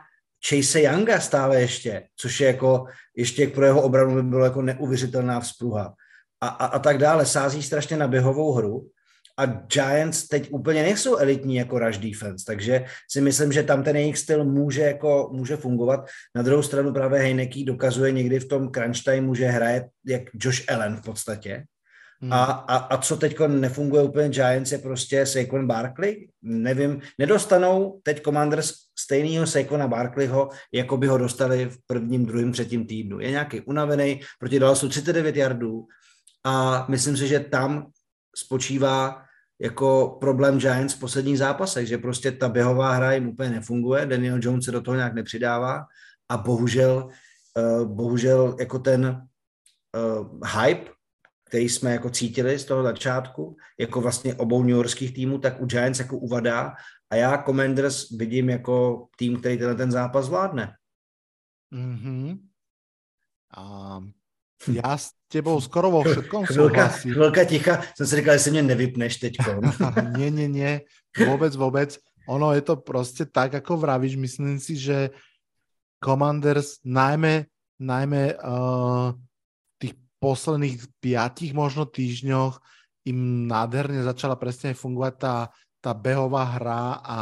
Chase 0.50 0.82
Younga 0.82 1.20
stále 1.20 1.62
ještě, 1.62 2.08
což 2.16 2.40
je 2.40 2.48
jako, 2.48 2.86
ještě 3.16 3.48
pro 3.48 3.66
jeho 3.66 3.82
obranu 3.82 4.16
by 4.16 4.24
bylo 4.24 4.44
jako 4.44 4.62
neuvěřitelná 4.62 5.40
vzpruha. 5.40 5.94
A, 6.42 6.48
a, 6.48 6.66
a 6.66 6.80
tak 6.80 6.98
dále. 6.98 7.26
Sází 7.26 7.64
strašně 7.64 7.98
na 7.98 8.08
běhovou 8.08 8.54
hru 8.54 8.90
a 9.38 9.46
Giants 9.46 10.28
teď 10.28 10.48
úplně 10.52 10.84
nejsou 10.84 11.18
elitní 11.18 11.56
jako 11.56 11.80
rush 11.80 11.98
defense, 11.98 12.46
takže 12.46 12.86
si 13.12 13.22
myslím, 13.22 13.52
že 13.52 13.64
tam 13.64 13.84
ten 13.84 13.96
jejich 13.96 14.18
styl 14.18 14.46
může, 14.46 14.82
jako, 14.82 15.30
může 15.34 15.58
fungovat. 15.58 16.08
Na 16.36 16.42
druhou 16.42 16.64
stranu 16.64 16.94
právě 16.94 17.20
Heineke 17.20 17.64
dokazuje 17.66 18.12
někdy 18.12 18.40
v 18.40 18.48
tom 18.48 18.72
crunch 18.72 19.04
time, 19.04 19.36
že 19.36 19.46
hraje 19.46 19.90
jak 20.06 20.22
Josh 20.34 20.72
Allen 20.72 20.96
v 20.96 21.02
podstatě. 21.02 21.66
Hmm. 22.22 22.34
A, 22.34 22.44
a, 22.44 22.76
a 22.78 22.98
co 22.98 23.18
teď 23.18 23.40
nefunguje 23.48 24.04
úplně 24.04 24.30
Giants 24.30 24.72
je 24.72 24.78
prostě 24.78 25.26
Saquon 25.26 25.68
Barkley. 25.68 26.28
Nevím, 26.42 27.02
nedostanou 27.18 28.00
teď 28.04 28.24
Commanders 28.24 28.74
stejného 29.00 29.48
Saquona 29.48 29.88
Barkleyho, 29.88 30.50
jako 30.74 30.98
by 30.98 31.08
ho 31.08 31.18
dostali 31.18 31.66
v 31.66 31.78
prvním, 31.88 32.26
druhém, 32.26 32.52
třetím 32.52 32.88
týdnu. 32.88 33.20
Je 33.20 33.32
nějaký 33.32 33.62
unavený, 33.62 34.22
proti 34.40 34.60
Dallasu 34.60 34.90
39 34.90 35.36
yardů 35.36 35.86
a 36.44 36.86
myslím 36.90 37.18
si, 37.18 37.28
že 37.28 37.40
tam 37.40 37.88
spočívá 38.36 39.27
jako 39.60 40.18
problém 40.20 40.60
Giants 40.60 40.94
v 40.94 41.00
posledních 41.00 41.38
zápasech, 41.38 41.88
že 41.88 41.98
prostě 41.98 42.32
ta 42.32 42.50
běhová 42.50 42.92
hra 42.92 43.14
jim 43.14 43.28
úplně 43.28 43.50
nefunguje, 43.50 44.06
Daniel 44.06 44.40
Jones 44.42 44.66
se 44.66 44.72
do 44.72 44.82
toho 44.82 44.96
nějak 44.96 45.14
nepřidává 45.14 45.86
a 46.30 46.38
bohužel, 46.38 47.10
uh, 47.58 47.96
bohužel 47.96 48.56
jako 48.60 48.80
ten 48.80 49.28
uh, 49.96 50.40
hype, 50.62 50.92
který 51.48 51.70
jsme 51.70 51.92
jako 51.92 52.10
cítili 52.10 52.60
z 52.60 52.66
toho 52.66 52.84
začátku, 52.84 53.58
jako 53.80 54.02
vlastně 54.02 54.36
obou 54.36 54.64
New 54.64 54.76
Yorkských 54.76 55.14
týmů, 55.14 55.38
tak 55.38 55.62
u 55.62 55.66
Giants 55.66 56.00
jako 56.00 56.18
uvadá 56.18 56.74
a 57.10 57.16
já 57.16 57.44
Commanders 57.44 58.10
vidím 58.10 58.50
jako 58.50 59.08
tým, 59.18 59.40
který 59.40 59.58
tenhle 59.58 59.76
ten 59.76 59.92
zápas 59.92 60.26
zvládne. 60.26 60.76
Mm-hmm. 61.74 62.40
Um, 63.58 64.14
já 64.68 64.98
s 64.98 65.12
tebou 65.28 65.62
skoro 65.62 65.92
vo 65.92 66.04
všetkom 66.04 66.46
chvilka, 66.46 66.90
souhlasím. 66.90 67.14
Chvilka 67.14 67.44
ticha, 67.46 67.74
jsem 67.96 68.08
si 68.08 68.16
říkal, 68.16 68.34
jestli 68.34 68.52
mě 68.52 68.64
nevypneš 68.64 69.18
teď. 69.18 69.34
nie, 70.18 70.32
nie, 70.32 70.48
nie, 70.48 70.82
vůbec, 71.26 71.56
vůbec. 71.56 72.00
Ono 72.28 72.54
je 72.54 72.62
to 72.62 72.76
prostě 72.76 73.26
tak, 73.26 73.54
jako 73.54 73.78
vravíš, 73.78 74.16
myslím 74.16 74.60
si, 74.60 74.76
že 74.76 75.10
Commanders 76.04 76.78
najmä, 76.86 77.50
najmä 77.80 78.38
uh, 78.38 79.14
tých 79.82 79.98
posledných 80.22 80.86
piatich 81.02 81.54
možno 81.58 81.90
týždňoch 81.90 82.62
im 83.10 83.48
nádherne 83.48 84.04
začala 84.04 84.36
presne 84.36 84.78
fungovať 84.78 85.14
tá, 85.18 85.36
tá 85.82 85.92
behová 85.98 86.44
hra 86.44 87.02
a, 87.02 87.20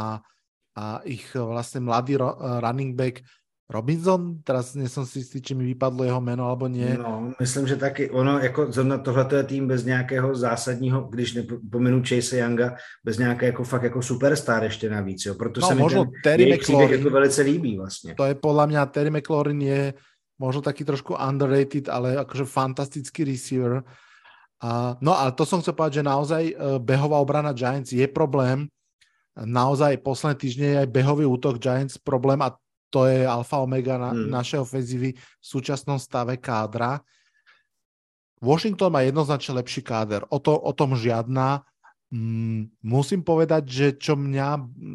a 0.76 0.84
ich 1.08 1.24
vlastne 1.32 1.86
mladý 1.86 2.20
running 2.60 2.92
back 2.92 3.22
Robinson, 3.66 4.46
teraz 4.46 4.78
nejsem 4.78 5.02
si 5.02 5.18
jistý, 5.18 5.42
či 5.42 5.52
mi 5.54 5.66
vypadlo 5.74 6.06
jeho 6.06 6.20
jméno, 6.22 6.46
alebo 6.46 6.70
nie. 6.70 6.94
No, 6.94 7.34
myslím, 7.40 7.66
že 7.66 7.76
taky 7.76 8.10
ono, 8.10 8.38
jako 8.38 8.72
zrovna 8.72 8.98
tohle 8.98 9.26
je 9.36 9.42
tým 9.42 9.66
bez 9.66 9.84
nějakého 9.84 10.34
zásadního, 10.34 11.00
když 11.10 11.34
nepomenu 11.34 12.02
Chase 12.06 12.38
Younga, 12.38 12.76
bez 13.04 13.18
nějaké 13.18 13.46
jako 13.46 13.64
fakt 13.64 13.82
jako 13.82 14.02
superstar 14.02 14.64
ještě 14.64 14.90
navíc, 14.90 15.26
jo. 15.26 15.34
Proto 15.34 15.60
no, 15.60 15.68
se 15.68 15.74
mi 15.74 15.82
ten 15.82 16.10
Terry 16.22 16.54
McLaurin, 16.54 16.90
jako 16.90 17.10
velice 17.10 17.42
líbí 17.42 17.76
vlastně. 17.76 18.14
To 18.14 18.24
je 18.24 18.34
podle 18.34 18.66
mě, 18.66 18.78
Terry 18.86 19.10
McLaurin 19.10 19.62
je 19.62 19.94
možno 20.38 20.62
taky 20.62 20.84
trošku 20.84 21.16
underrated, 21.28 21.88
ale 21.88 22.14
jakože 22.14 22.44
fantastický 22.44 23.24
receiver. 23.24 23.82
A, 24.62 24.96
no 25.00 25.18
ale 25.18 25.32
to 25.32 25.44
som 25.44 25.60
chcel 25.60 25.76
povedať, 25.76 26.00
že 26.00 26.08
naozaj 26.08 26.42
uh, 26.54 26.78
behová 26.80 27.20
obrana 27.20 27.52
Giants 27.52 27.92
je 27.92 28.08
problém. 28.08 28.68
Naozaj 29.36 30.00
posledné 30.00 30.34
týždne 30.40 30.66
je 30.72 30.80
aj 30.80 30.88
behový 30.88 31.28
útok 31.28 31.60
Giants 31.60 32.00
problém 32.00 32.40
a 32.40 32.56
to 32.96 33.04
je 33.04 33.28
alfa 33.28 33.60
omega 33.60 34.00
na, 34.00 34.16
hmm. 34.16 34.32
našej 34.32 34.64
ofenzívy 34.64 35.12
v 35.12 35.44
súčasnom 35.44 36.00
stave 36.00 36.40
kádra. 36.40 36.96
Washington 38.40 38.88
má 38.88 39.04
jednoznačne 39.04 39.60
lepší 39.60 39.84
káder, 39.84 40.24
o, 40.32 40.40
to, 40.40 40.56
o 40.56 40.72
tom 40.72 40.96
žiadna. 40.96 41.60
Mm, 42.08 42.72
musím 42.80 43.20
povedať, 43.20 43.62
že 43.68 43.86
čo 44.00 44.16
mňa 44.16 44.48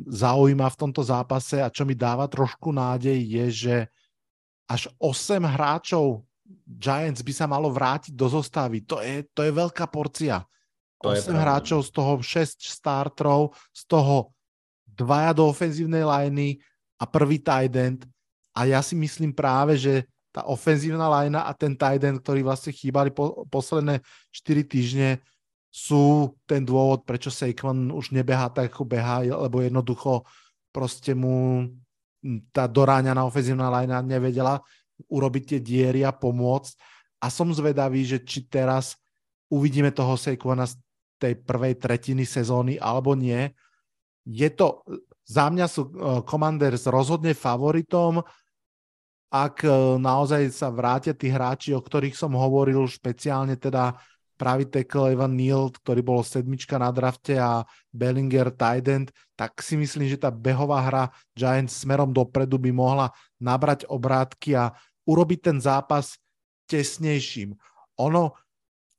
zaujíma 0.09 0.65
v 0.65 0.79
tomto 0.81 1.05
zápase 1.05 1.61
a 1.61 1.69
čo 1.69 1.85
mi 1.85 1.93
dáva 1.93 2.25
trošku 2.25 2.73
nádej 2.73 3.21
je, 3.21 3.45
že 3.53 3.75
až 4.65 4.89
8 4.97 5.45
hráčov 5.45 6.25
Giants 6.65 7.21
by 7.21 7.33
sa 7.37 7.45
malo 7.45 7.69
vrátiť 7.69 8.17
do 8.17 8.25
zostavy. 8.25 8.81
To 8.89 8.97
je, 8.97 9.29
to 9.29 9.45
je 9.45 9.51
veľká 9.53 9.85
porcia. 9.93 10.41
To 11.05 11.13
8 11.13 11.29
hráčov, 11.37 11.85
z 11.85 11.91
toho 11.93 12.13
6 12.17 12.65
startrov, 12.65 13.53
z 13.69 13.81
toho 13.85 14.33
dvaja 14.89 15.37
do 15.37 15.49
ofenzívnej 15.49 16.01
liney, 16.01 16.61
a 17.01 17.03
prvý 17.09 17.41
tight 17.41 17.73
end. 17.73 18.05
A 18.53 18.69
ja 18.69 18.85
si 18.85 18.93
myslím 18.93 19.33
práve, 19.33 19.81
že 19.81 20.05
tá 20.29 20.45
ofenzívna 20.45 21.09
lajna 21.09 21.49
a 21.49 21.51
ten 21.57 21.73
tight 21.73 22.05
end, 22.05 22.21
ktorý 22.21 22.45
vlastne 22.45 22.69
chýbali 22.71 23.09
po, 23.09 23.43
posledné 23.49 23.99
4 24.31 24.63
týždne, 24.63 25.09
sú 25.71 26.35
ten 26.43 26.67
dôvod, 26.67 27.07
prečo 27.07 27.31
Saquon 27.31 27.95
už 27.95 28.11
nebehá 28.11 28.51
tak, 28.51 28.75
ako 28.75 28.83
behá, 28.83 29.23
lebo 29.23 29.63
jednoducho 29.63 30.27
proste 30.71 31.15
mu 31.15 31.67
tá 32.51 32.67
doráňaná 32.67 33.23
ofenzívna 33.23 33.71
lajna 33.71 34.03
nevedela 34.03 34.59
urobiť 35.07 35.43
tie 35.55 35.59
diery 35.63 36.03
a 36.03 36.11
pomôcť. 36.11 36.75
A 37.23 37.31
som 37.31 37.49
zvedavý, 37.55 38.03
že 38.03 38.19
či 38.21 38.45
teraz 38.45 38.99
uvidíme 39.47 39.95
toho 39.95 40.19
Saquona 40.19 40.67
z 40.67 40.75
tej 41.17 41.39
prvej 41.39 41.79
tretiny 41.79 42.27
sezóny 42.27 42.75
alebo 42.75 43.15
nie. 43.15 43.51
Je 44.27 44.49
to 44.51 44.83
za 45.31 45.47
mňa 45.47 45.67
sú 45.71 45.87
eh, 45.87 45.91
Commanders 46.27 46.83
rozhodne 46.91 47.31
favoritom, 47.31 48.19
ak 49.31 49.63
eh, 49.63 49.71
naozaj 49.95 50.51
sa 50.51 50.67
vrátia 50.67 51.15
tí 51.15 51.31
hráči, 51.31 51.71
o 51.71 51.79
ktorých 51.79 52.19
som 52.19 52.35
hovoril, 52.35 52.83
špeciálne 52.83 53.55
teda 53.55 53.95
pravý 54.35 54.65
tackle 54.67 55.13
Evan 55.13 55.37
Neal, 55.37 55.69
ktorý 55.69 56.01
bol 56.01 56.25
sedmička 56.25 56.81
na 56.81 56.89
drafte 56.89 57.37
a 57.37 57.61
Bellinger 57.93 58.49
tight 58.49 58.89
end, 58.89 59.07
tak 59.37 59.61
si 59.61 59.77
myslím, 59.77 60.09
že 60.09 60.17
tá 60.17 60.33
behová 60.33 60.81
hra 60.81 61.03
Giants 61.37 61.85
smerom 61.85 62.09
dopredu 62.09 62.57
by 62.57 62.73
mohla 62.73 63.13
nabrať 63.37 63.85
obrátky 63.85 64.57
a 64.57 64.73
urobiť 65.05 65.39
ten 65.45 65.57
zápas 65.61 66.17
tesnejším. 66.65 67.53
Ono 68.01 68.33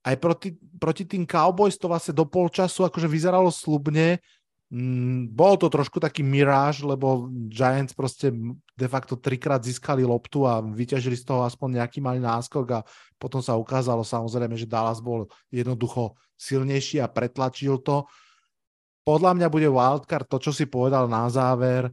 aj 0.06 0.14
proti, 0.18 0.54
proti 0.78 1.06
tým 1.06 1.26
Cowboys 1.26 1.74
to 1.78 1.90
vlastne 1.90 2.14
do 2.14 2.26
polčasu 2.26 2.86
akože 2.86 3.10
vyzeralo 3.10 3.50
slubne, 3.50 4.22
bol 5.28 5.60
to 5.60 5.68
trošku 5.68 6.00
taký 6.00 6.24
miráž, 6.24 6.80
lebo 6.80 7.28
Giants 7.52 7.92
prostě 7.92 8.32
de 8.72 8.88
facto 8.88 9.16
trikrát 9.16 9.60
získali 9.60 10.00
loptu 10.00 10.48
a 10.48 10.64
vyťažili 10.64 11.16
z 11.16 11.28
toho 11.28 11.44
aspoň 11.44 11.76
nejaký 11.76 12.00
malý 12.00 12.24
náskok 12.24 12.66
a 12.72 12.84
potom 13.20 13.44
sa 13.44 13.52
ukázalo 13.60 14.00
samozrejme, 14.00 14.56
že 14.56 14.64
Dallas 14.64 15.04
bol 15.04 15.28
jednoducho 15.52 16.16
silnejší 16.40 17.04
a 17.04 17.12
pretlačil 17.12 17.84
to. 17.84 18.08
Podľa 19.04 19.36
mňa 19.36 19.48
bude 19.52 19.68
wildcard 19.68 20.24
to, 20.24 20.40
čo 20.40 20.52
si 20.56 20.64
povedal 20.64 21.04
na 21.04 21.28
záver, 21.28 21.92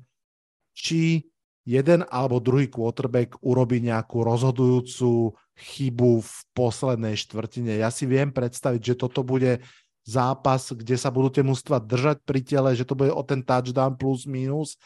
či 0.72 1.28
jeden 1.68 2.08
alebo 2.08 2.40
druhý 2.40 2.72
quarterback 2.72 3.44
urobí 3.44 3.84
nejakú 3.84 4.24
rozhodujúcu 4.24 5.36
chybu 5.60 6.12
v 6.24 6.34
poslednej 6.56 7.20
štvrtine. 7.20 7.76
Ja 7.76 7.92
si 7.92 8.08
viem 8.08 8.32
predstaviť, 8.32 8.82
že 8.82 8.96
toto 8.96 9.28
bude 9.28 9.60
zápas, 10.06 10.72
kde 10.72 10.95
sa 10.97 11.14
budú 11.14 11.30
tie 11.39 11.43
mužstva 11.45 11.80
držať 11.84 12.18
pri 12.26 12.39
tele, 12.41 12.72
že 12.74 12.88
to 12.88 12.97
bude 12.97 13.12
o 13.14 13.24
ten 13.24 13.43
touchdown 13.43 13.93
plus 13.95 14.26
minus 14.26 14.80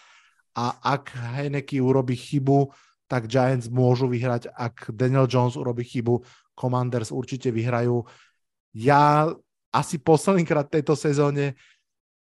a 0.53 0.77
ak 0.81 1.13
Heineke 1.13 1.81
urobí 1.81 2.13
chybu, 2.13 2.69
tak 3.09 3.25
Giants 3.29 3.69
môžu 3.69 4.09
vyhrať. 4.09 4.53
Ak 4.53 4.89
Daniel 4.93 5.25
Jones 5.25 5.57
urobí 5.57 5.85
chybu, 5.85 6.21
Commanders 6.53 7.09
určite 7.09 7.49
vyhrajú. 7.49 8.05
Ja 8.73 9.29
asi 9.73 9.97
poslednýkrát 9.97 10.69
tejto 10.69 10.93
sezóne 10.93 11.57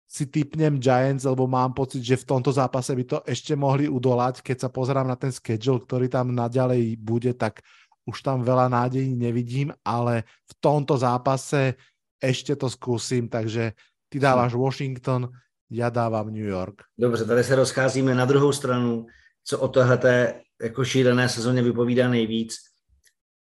si 0.08 0.28
typnem 0.28 0.76
Giants, 0.76 1.24
lebo 1.24 1.48
mám 1.48 1.72
pocit, 1.72 2.04
že 2.04 2.20
v 2.20 2.28
tomto 2.28 2.52
zápase 2.52 2.92
by 2.92 3.04
to 3.08 3.18
ešte 3.24 3.56
mohli 3.56 3.88
udolať. 3.88 4.44
Keď 4.44 4.56
sa 4.64 4.68
pozerám 4.68 5.08
na 5.08 5.16
ten 5.16 5.32
schedule, 5.32 5.80
ktorý 5.80 6.08
tam 6.12 6.36
naďalej 6.36 7.00
bude, 7.00 7.32
tak 7.32 7.64
už 8.04 8.20
tam 8.20 8.44
veľa 8.44 8.68
nádejí 8.68 9.16
nevidím, 9.16 9.72
ale 9.80 10.28
v 10.44 10.52
tomto 10.60 11.00
zápase 11.00 11.80
ještě 12.26 12.56
to 12.56 12.70
zkusím, 12.70 13.28
takže 13.28 13.72
ty 14.08 14.18
dáváš 14.18 14.54
Washington, 14.54 15.28
já 15.70 15.90
dávám 15.90 16.26
New 16.26 16.44
York. 16.44 16.82
Dobře, 16.98 17.24
tady 17.24 17.44
se 17.44 17.54
rozcházíme 17.54 18.14
na 18.14 18.24
druhou 18.24 18.52
stranu, 18.52 19.06
co 19.44 19.58
o 19.58 19.68
tohleté 19.68 20.40
jako 20.62 20.84
šílené 20.84 21.28
sezóně 21.28 21.62
vypovídá 21.62 22.08
nejvíc. 22.08 22.54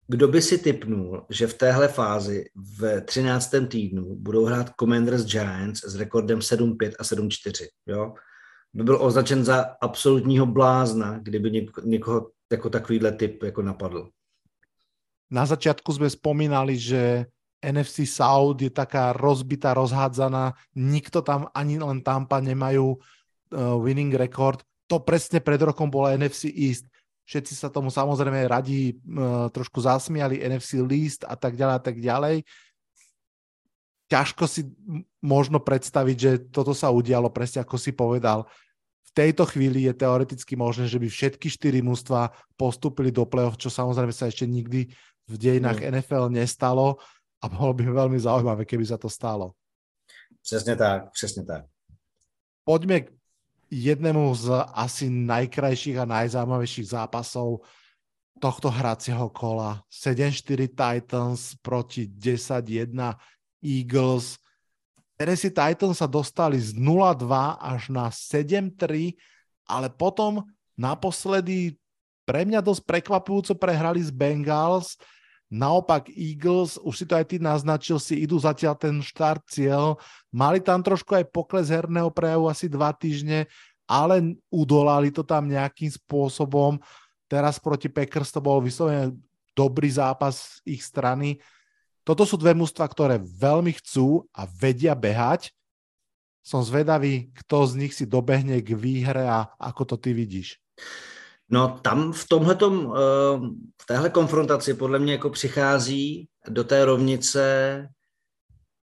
Kdo 0.08 0.28
by 0.28 0.42
si 0.42 0.58
typnul, 0.58 1.26
že 1.30 1.46
v 1.46 1.54
téhle 1.54 1.88
fázi 1.88 2.44
v 2.54 3.00
13. 3.00 3.54
týdnu 3.68 4.16
budou 4.16 4.44
hrát 4.44 4.70
Commanders 4.80 5.24
Giants 5.24 5.84
s 5.84 5.96
rekordem 5.96 6.38
7-5 6.38 6.92
a 6.98 7.02
7-4, 7.02 7.66
jo? 7.86 8.14
by 8.74 8.84
byl 8.84 8.98
označen 9.02 9.44
za 9.44 9.76
absolutního 9.80 10.46
blázna, 10.46 11.18
kdyby 11.18 11.50
něko, 11.50 11.80
někoho 11.84 12.30
jako 12.52 12.70
takovýhle 12.70 13.12
typ 13.12 13.42
jako 13.42 13.62
napadl. 13.62 14.08
Na 15.32 15.48
začiatku 15.48 15.96
sme 15.96 16.12
spomínali, 16.12 16.76
že 16.76 17.24
NFC 17.62 18.02
South 18.10 18.58
je 18.58 18.68
taká 18.74 19.14
rozbitá, 19.14 19.70
rozhádzaná, 19.70 20.58
nikto 20.74 21.22
tam 21.22 21.46
ani 21.54 21.78
len 21.78 22.02
Tampa 22.02 22.42
nemajú 22.42 22.98
uh, 22.98 23.78
winning 23.78 24.10
record. 24.18 24.66
To 24.90 24.98
presne 24.98 25.38
pred 25.38 25.62
rokom 25.62 25.86
bola 25.86 26.18
NFC 26.18 26.50
East. 26.50 26.90
Všetci 27.22 27.54
sa 27.54 27.70
tomu 27.70 27.88
samozrejme 27.94 28.50
radi 28.50 28.98
uh, 28.98 29.46
trošku 29.54 29.78
zasmiali, 29.78 30.42
NFC 30.42 30.82
East 30.90 31.22
a 31.22 31.38
tak 31.38 31.54
ďalej 31.54 31.74
a 31.78 31.82
tak 31.82 31.96
ďalej. 32.02 32.36
Ťažko 34.10 34.44
si 34.44 34.66
možno 35.22 35.62
predstaviť, 35.62 36.16
že 36.18 36.30
toto 36.50 36.74
sa 36.74 36.90
udialo 36.90 37.30
presne 37.30 37.62
ako 37.62 37.78
si 37.78 37.94
povedal. 37.94 38.44
V 39.08 39.10
tejto 39.14 39.46
chvíli 39.46 39.86
je 39.86 39.94
teoreticky 39.94 40.58
možné, 40.58 40.90
že 40.90 40.98
by 40.98 41.08
všetky 41.08 41.46
štyri 41.46 41.80
mužstva 41.80 42.34
postupili 42.58 43.14
do 43.14 43.22
play-off, 43.24 43.56
čo 43.56 43.70
samozrejme 43.70 44.12
sa 44.12 44.28
ešte 44.28 44.44
nikdy 44.44 44.90
v 45.30 45.34
dejinách 45.38 45.80
mm. 45.80 45.88
NFL 45.94 46.26
nestalo 46.28 46.98
a 47.42 47.50
bolo 47.50 47.74
by 47.74 47.82
veľmi 47.90 48.18
zaujímavé, 48.22 48.62
keby 48.62 48.86
sa 48.86 48.96
to 48.96 49.10
stalo. 49.10 49.54
Přesně 50.42 50.76
tak, 50.76 51.10
přesně 51.12 51.44
tak. 51.44 51.64
Poďme 52.64 53.00
k 53.00 53.12
jednému 53.70 54.34
z 54.34 54.50
asi 54.74 55.10
najkrajších 55.10 55.98
a 55.98 56.04
najzaujímavejších 56.04 56.88
zápasov 56.88 57.66
tohto 58.38 58.70
hracieho 58.70 59.30
kola. 59.30 59.82
7-4 59.90 60.68
Titans 60.74 61.54
proti 61.62 62.06
10-1 62.06 63.14
Eagles. 63.62 64.38
Tennessee 65.14 65.54
Titans 65.54 65.98
sa 66.02 66.10
dostali 66.10 66.58
z 66.58 66.74
0-2 66.74 67.30
až 67.58 67.94
na 67.94 68.10
7-3, 68.10 69.14
ale 69.70 69.86
potom 69.90 70.42
naposledy 70.74 71.78
pre 72.26 72.42
mňa 72.42 72.62
dosť 72.62 72.82
prekvapujúco 72.82 73.54
prehrali 73.58 74.02
z 74.02 74.10
Bengals. 74.10 74.98
Naopak 75.52 76.08
Eagles, 76.16 76.80
už 76.80 76.94
si 76.96 77.04
to 77.04 77.12
aj 77.12 77.28
ty 77.28 77.36
naznačil, 77.36 78.00
si 78.00 78.24
idú 78.24 78.40
zatiaľ 78.40 78.72
ten 78.72 79.04
štart 79.04 79.44
cieľ. 79.52 80.00
Mali 80.32 80.64
tam 80.64 80.80
trošku 80.80 81.12
aj 81.12 81.28
pokles 81.28 81.68
herného 81.68 82.08
prejavu 82.08 82.48
asi 82.48 82.72
dva 82.72 82.88
týždne, 82.96 83.44
ale 83.84 84.40
udolali 84.48 85.12
to 85.12 85.20
tam 85.20 85.44
nejakým 85.44 85.92
spôsobom. 85.92 86.80
Teraz 87.28 87.60
proti 87.60 87.92
Packers 87.92 88.32
to 88.32 88.40
bol 88.40 88.64
vyslovene 88.64 89.12
dobrý 89.52 89.92
zápas 89.92 90.64
z 90.64 90.80
ich 90.80 90.82
strany. 90.88 91.36
Toto 92.00 92.24
sú 92.24 92.40
dve 92.40 92.56
mužstva, 92.56 92.88
ktoré 92.88 93.20
veľmi 93.20 93.76
chcú 93.76 94.24
a 94.32 94.48
vedia 94.48 94.96
behať. 94.96 95.52
Som 96.40 96.64
zvedavý, 96.64 97.28
kto 97.44 97.68
z 97.68 97.72
nich 97.76 97.92
si 97.92 98.08
dobehne 98.08 98.56
k 98.64 98.72
výhre 98.72 99.28
a 99.28 99.52
ako 99.60 99.84
to 99.84 99.96
ty 100.00 100.16
vidíš. 100.16 100.56
No 101.52 101.78
tam 101.82 102.12
v 102.12 102.28
tomhletom, 102.28 102.94
eh, 102.96 103.38
v 103.82 103.86
téhle 103.86 104.10
konfrontaci 104.10 104.74
podle 104.74 104.98
mě 104.98 105.12
jako 105.12 105.30
přichází 105.30 106.28
do 106.48 106.64
té 106.64 106.84
rovnice 106.84 107.88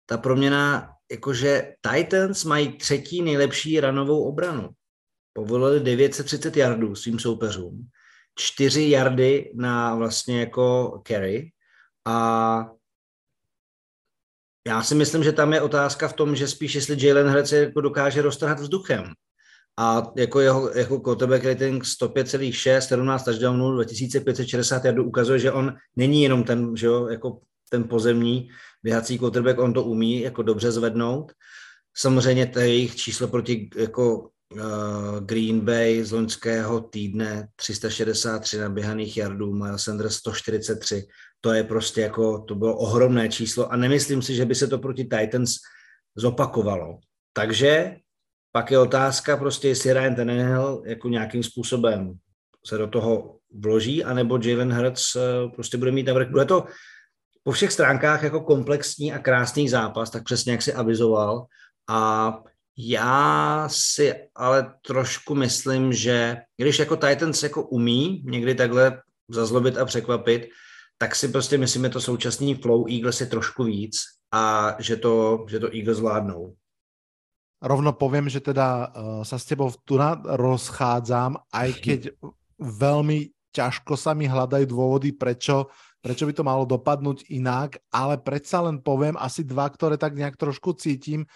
ta 0.06 0.18
proměna, 0.18 0.90
jakože 1.10 1.72
Titans 1.90 2.44
mají 2.44 2.78
třetí 2.78 3.22
nejlepší 3.22 3.80
ranovou 3.80 4.24
obranu. 4.24 4.68
Povolili 5.32 5.80
930 5.80 6.56
jardů 6.56 6.94
svým 6.94 7.18
soupeřům, 7.18 7.88
4 8.38 8.90
jardy 8.90 9.52
na 9.54 9.94
vlastně 9.94 10.40
jako 10.40 11.00
carry 11.06 11.52
a 12.06 12.66
já 14.66 14.82
si 14.82 14.94
myslím, 14.94 15.24
že 15.24 15.32
tam 15.32 15.52
je 15.52 15.60
otázka 15.60 16.08
v 16.08 16.12
tom, 16.12 16.36
že 16.36 16.48
spíš 16.48 16.74
jestli 16.74 17.06
Jalen 17.06 17.28
Hurts 17.28 17.52
jako 17.52 17.80
dokáže 17.80 18.22
roztrhat 18.22 18.60
vzduchem 18.60 19.12
a 19.78 20.12
jako 20.16 20.40
jeho 20.40 20.78
jako 20.78 21.00
quarterback 21.00 21.44
rating 21.44 21.84
105,6, 21.84 22.78
17 22.78 23.24
touchdownů, 23.24 23.72
2560 23.72 24.84
jardů 24.84 25.04
ukazuje, 25.04 25.38
že 25.38 25.52
on 25.52 25.74
není 25.96 26.22
jenom 26.22 26.44
ten, 26.44 26.76
že 26.76 26.86
jo, 26.86 27.08
jako 27.08 27.40
ten 27.70 27.84
pozemní 27.84 28.48
běhací 28.82 29.18
quarterback, 29.18 29.58
on 29.58 29.72
to 29.72 29.84
umí 29.84 30.20
jako 30.20 30.42
dobře 30.42 30.72
zvednout. 30.72 31.32
Samozřejmě 31.96 32.46
to 32.46 32.58
jejich 32.58 32.96
číslo 32.96 33.28
proti 33.28 33.70
jako 33.76 34.18
uh, 34.18 35.20
Green 35.20 35.60
Bay 35.60 36.04
z 36.04 36.12
loňského 36.12 36.80
týdne 36.80 37.48
363 37.56 38.58
naběhaných 38.58 39.16
jardů, 39.16 39.54
Miles 39.54 39.82
Sanders 39.82 40.14
143. 40.14 41.06
To 41.40 41.52
je 41.52 41.64
prostě 41.64 42.00
jako, 42.00 42.38
to 42.38 42.54
bylo 42.54 42.76
ohromné 42.76 43.28
číslo 43.28 43.72
a 43.72 43.76
nemyslím 43.76 44.22
si, 44.22 44.34
že 44.34 44.44
by 44.44 44.54
se 44.54 44.66
to 44.66 44.78
proti 44.78 45.04
Titans 45.04 45.54
zopakovalo. 46.16 46.98
Takže 47.32 47.96
pak 48.52 48.70
je 48.70 48.78
otázka 48.78 49.36
prostě, 49.36 49.68
jestli 49.68 49.92
Ryan 49.92 50.14
Tannehill 50.14 50.82
jako 50.86 51.08
nějakým 51.08 51.42
způsobem 51.42 52.18
se 52.66 52.78
do 52.78 52.86
toho 52.86 53.36
vloží, 53.62 54.04
anebo 54.04 54.38
Jalen 54.42 54.72
Hurts 54.72 55.16
eh, 55.16 55.20
prostě 55.54 55.76
bude 55.76 55.90
mít 55.90 56.06
navrh. 56.06 56.30
Bude 56.30 56.44
to 56.44 56.64
po 57.42 57.52
všech 57.52 57.72
stránkách 57.72 58.22
jako 58.22 58.40
komplexní 58.40 59.12
a 59.12 59.18
krásný 59.18 59.68
zápas, 59.68 60.10
tak 60.10 60.24
přesně 60.24 60.52
jak 60.52 60.62
si 60.62 60.74
avizoval. 60.74 61.46
A 61.88 62.32
já 62.78 63.68
si 63.72 64.14
ale 64.34 64.74
trošku 64.86 65.34
myslím, 65.34 65.92
že 65.92 66.36
když 66.56 66.78
jako 66.78 66.96
Titans 66.96 67.42
jako 67.42 67.62
umí 67.62 68.22
někdy 68.26 68.54
takhle 68.54 69.02
zazlobit 69.28 69.76
a 69.76 69.84
překvapit, 69.84 70.48
tak 70.98 71.16
si 71.16 71.28
prostě 71.28 71.58
myslím, 71.58 71.82
že 71.82 71.88
to 71.88 72.00
současný 72.00 72.54
flow 72.54 72.86
Eagles 72.90 73.20
je 73.20 73.26
trošku 73.26 73.64
víc 73.64 74.00
a 74.32 74.76
že 74.78 74.96
to, 74.96 75.46
že 75.48 75.60
to 75.60 75.76
Eagles 75.76 75.96
zvládnou 75.96 76.54
rovno 77.58 77.90
poviem, 77.94 78.30
že 78.30 78.38
teda 78.38 78.68
uh, 78.68 78.86
sa 79.26 79.36
s 79.38 79.46
tebou 79.46 79.70
tu 79.82 79.98
rozchádzam, 80.24 81.38
aj 81.50 81.68
keď 81.84 82.00
veľmi 82.58 83.34
ťažko 83.54 83.94
sa 83.98 84.14
mi 84.14 84.30
hľadajú 84.30 84.64
dôvody, 84.68 85.10
prečo, 85.14 85.72
prečo 85.98 86.28
by 86.28 86.32
to 86.34 86.46
malo 86.46 86.62
dopadnúť 86.68 87.26
inak, 87.32 87.80
ale 87.90 88.20
predsa 88.20 88.62
len 88.62 88.78
poviem 88.78 89.18
asi 89.18 89.42
dva, 89.42 89.66
ktoré 89.66 89.98
tak 89.98 90.14
nejak 90.14 90.38
trošku 90.38 90.76
cítim. 90.78 91.26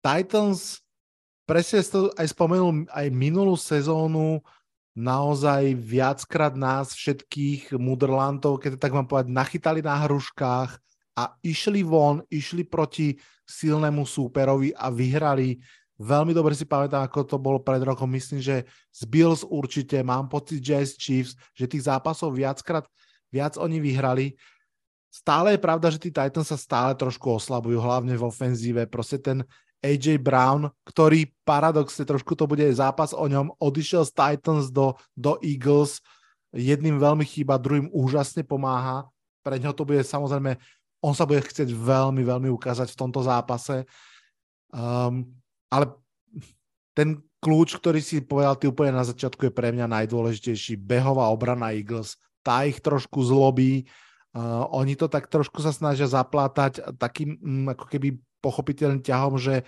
Titans, 0.00 0.80
presne 1.44 1.82
to 1.84 2.08
aj 2.14 2.26
spomenul, 2.30 2.88
aj 2.88 3.06
minulú 3.12 3.58
sezónu 3.58 4.40
naozaj 4.98 5.78
viackrát 5.78 6.58
nás 6.58 6.90
všetkých 6.90 7.78
mudrlantov, 7.78 8.58
keď 8.58 8.82
tak 8.82 8.90
mám 8.90 9.06
povedať, 9.06 9.30
nachytali 9.30 9.78
na 9.78 9.94
hruškách 10.06 10.70
a 11.18 11.22
išli 11.42 11.86
von, 11.86 12.26
išli 12.26 12.66
proti 12.66 13.14
silnému 13.48 14.04
súperovi 14.04 14.76
a 14.76 14.92
vyhrali. 14.92 15.56
Veľmi 15.98 16.30
dobre 16.30 16.54
si 16.54 16.62
pamätám, 16.62 17.02
ako 17.08 17.26
to 17.26 17.36
bolo 17.40 17.58
pred 17.58 17.82
rokom. 17.82 18.06
Myslím, 18.06 18.38
že 18.38 18.68
z 18.94 19.02
Bills 19.08 19.42
určite, 19.42 19.98
mám 20.04 20.30
pocit, 20.30 20.62
že 20.62 20.94
z 20.94 20.94
Chiefs, 20.94 21.32
že 21.56 21.66
tých 21.66 21.88
zápasov 21.90 22.36
viackrát 22.36 22.86
viac 23.34 23.58
oni 23.58 23.82
vyhrali. 23.82 24.38
Stále 25.08 25.56
je 25.56 25.64
pravda, 25.64 25.90
že 25.90 25.98
tí 25.98 26.12
Titans 26.12 26.46
sa 26.46 26.60
stále 26.60 26.92
trošku 26.94 27.40
oslabujú, 27.40 27.80
hlavne 27.80 28.14
v 28.14 28.22
ofenzíve. 28.28 28.86
Proste 28.86 29.18
ten 29.18 29.42
AJ 29.82 30.20
Brown, 30.22 30.70
ktorý 30.86 31.30
paradoxne 31.42 32.02
trošku 32.02 32.34
to 32.34 32.46
bude 32.50 32.66
zápas 32.74 33.14
o 33.14 33.24
ňom, 33.26 33.54
odišiel 33.58 34.06
z 34.06 34.12
Titans 34.14 34.70
do, 34.70 34.94
do 35.14 35.38
Eagles, 35.42 36.02
jedným 36.50 36.98
veľmi 36.98 37.24
chýba, 37.24 37.60
druhým 37.60 37.90
úžasne 37.90 38.42
pomáha. 38.42 39.06
Pre 39.42 39.56
neho 39.56 39.72
to 39.72 39.86
bude 39.86 40.02
samozrejme 40.02 40.58
on 40.98 41.14
sa 41.14 41.24
bude 41.24 41.42
chcieť 41.42 41.70
veľmi, 41.70 42.22
veľmi 42.26 42.48
ukázať 42.50 42.90
v 42.90 42.98
tomto 42.98 43.22
zápase. 43.22 43.86
Um, 44.74 45.30
ale 45.70 45.94
ten 46.92 47.22
kľúč, 47.38 47.78
ktorý 47.78 48.02
si 48.02 48.18
povedal 48.18 48.58
ty 48.58 48.66
úplne 48.66 48.98
na 48.98 49.06
začiatku, 49.06 49.48
je 49.48 49.52
pre 49.54 49.70
mňa 49.70 49.86
najdôležitejší. 49.86 50.74
Behová 50.82 51.30
obrana 51.30 51.70
Eagles. 51.70 52.18
Tá 52.42 52.66
ich 52.66 52.82
trošku 52.82 53.22
zlobí. 53.22 53.86
Uh, 54.34 54.66
oni 54.74 54.98
to 54.98 55.06
tak 55.06 55.30
trošku 55.30 55.62
sa 55.62 55.70
snažia 55.70 56.10
zaplátať 56.10 56.82
takým 56.98 57.38
um, 57.38 57.70
ako 57.70 57.86
keby 57.86 58.18
pochopiteľným 58.42 59.02
ťahom, 59.02 59.38
že 59.38 59.62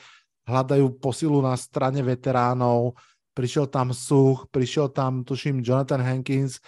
hľadajú 0.47 0.99
posilu 0.99 1.39
na 1.43 1.55
strane 1.55 2.03
veteránov. 2.03 2.99
Prišiel 3.31 3.71
tam 3.71 3.95
Such, 3.95 4.51
prišiel 4.51 4.91
tam, 4.91 5.23
tuším, 5.23 5.63
Jonathan 5.63 6.03
Hankins, 6.03 6.59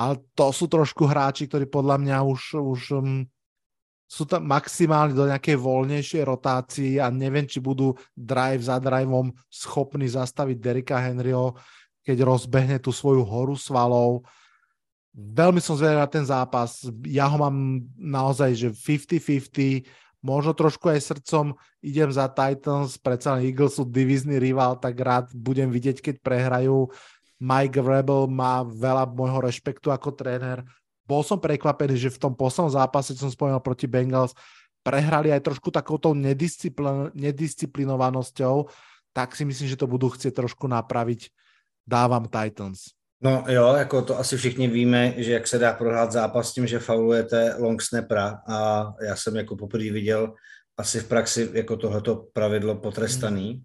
ale 0.00 0.24
to 0.32 0.48
sú 0.56 0.64
trošku 0.64 1.04
hráči, 1.04 1.44
ktorí 1.44 1.68
podľa 1.68 2.00
mňa 2.00 2.16
už, 2.24 2.40
už 2.56 2.80
um, 2.96 3.28
sú 4.08 4.24
tam 4.24 4.48
maximálne 4.48 5.12
do 5.12 5.28
nejakej 5.28 5.60
voľnejšej 5.60 6.22
rotácii 6.24 6.92
a 6.96 7.12
neviem, 7.12 7.44
či 7.44 7.60
budú 7.60 7.92
drive 8.16 8.64
za 8.64 8.80
driveom 8.80 9.28
schopní 9.52 10.08
zastaviť 10.08 10.56
Derika 10.56 10.96
Henryho, 10.96 11.52
keď 12.00 12.24
rozbehne 12.24 12.80
tú 12.80 12.88
svoju 12.88 13.20
horu 13.20 13.52
svalov. 13.52 14.24
Veľmi 15.12 15.60
som 15.60 15.76
zvedavý 15.76 16.00
na 16.00 16.08
ten 16.08 16.24
zápas. 16.24 16.88
Ja 17.04 17.28
ho 17.28 17.36
mám 17.36 17.84
naozaj, 18.00 18.56
že 18.56 18.68
50-50, 18.72 19.84
možno 20.24 20.56
trošku 20.56 20.88
aj 20.88 21.04
srdcom 21.04 21.52
idem 21.84 22.08
za 22.08 22.32
Titans, 22.32 22.96
predsa 22.96 23.36
Eagles 23.44 23.76
sú 23.76 23.84
divizný 23.84 24.40
rival, 24.40 24.80
tak 24.80 24.96
rád 24.96 25.28
budem 25.36 25.68
vidieť, 25.68 26.00
keď 26.00 26.14
prehrajú. 26.24 26.88
Mike 27.38 27.78
Rebel 27.78 28.24
má 28.26 28.64
veľa 28.64 29.04
môjho 29.14 29.44
rešpektu 29.44 29.92
ako 29.92 30.16
tréner 30.16 30.64
bol 31.08 31.24
som 31.24 31.40
prekvapený, 31.40 31.96
že 31.96 32.12
v 32.12 32.20
tom 32.20 32.36
poslednom 32.36 32.68
zápase, 32.68 33.16
čo 33.16 33.24
som 33.24 33.32
spomínal 33.32 33.64
proti 33.64 33.88
Bengals, 33.88 34.36
prehrali 34.84 35.32
aj 35.32 35.40
trošku 35.40 35.72
takouto 35.72 36.12
nedisciplin, 36.12 37.08
nedisciplinovanosťou. 37.16 38.68
tak 39.12 39.34
si 39.34 39.42
myslím, 39.44 39.68
že 39.68 39.80
to 39.80 39.90
budou 39.90 40.14
chcet 40.14 40.30
trošku 40.30 40.68
napravit. 40.68 41.32
Dávám 41.88 42.28
Titans. 42.28 42.92
No 43.22 43.44
jo, 43.48 43.74
jako 43.74 44.02
to 44.02 44.18
asi 44.18 44.36
všichni 44.36 44.68
víme, 44.68 45.14
že 45.16 45.32
jak 45.32 45.46
se 45.46 45.58
dá 45.58 45.72
prohrát 45.72 46.12
zápas 46.12 46.52
tím, 46.52 46.66
že 46.66 46.78
faulujete 46.78 47.56
long 47.58 47.82
snapera 47.82 48.38
a 48.48 48.86
já 49.02 49.16
jsem 49.16 49.36
jako 49.36 49.56
poprvé 49.56 49.90
viděl 49.90 50.34
asi 50.76 51.00
v 51.00 51.08
praxi 51.08 51.50
jako 51.52 51.76
tohleto 51.76 52.30
pravidlo 52.32 52.74
potrestaný. 52.74 53.62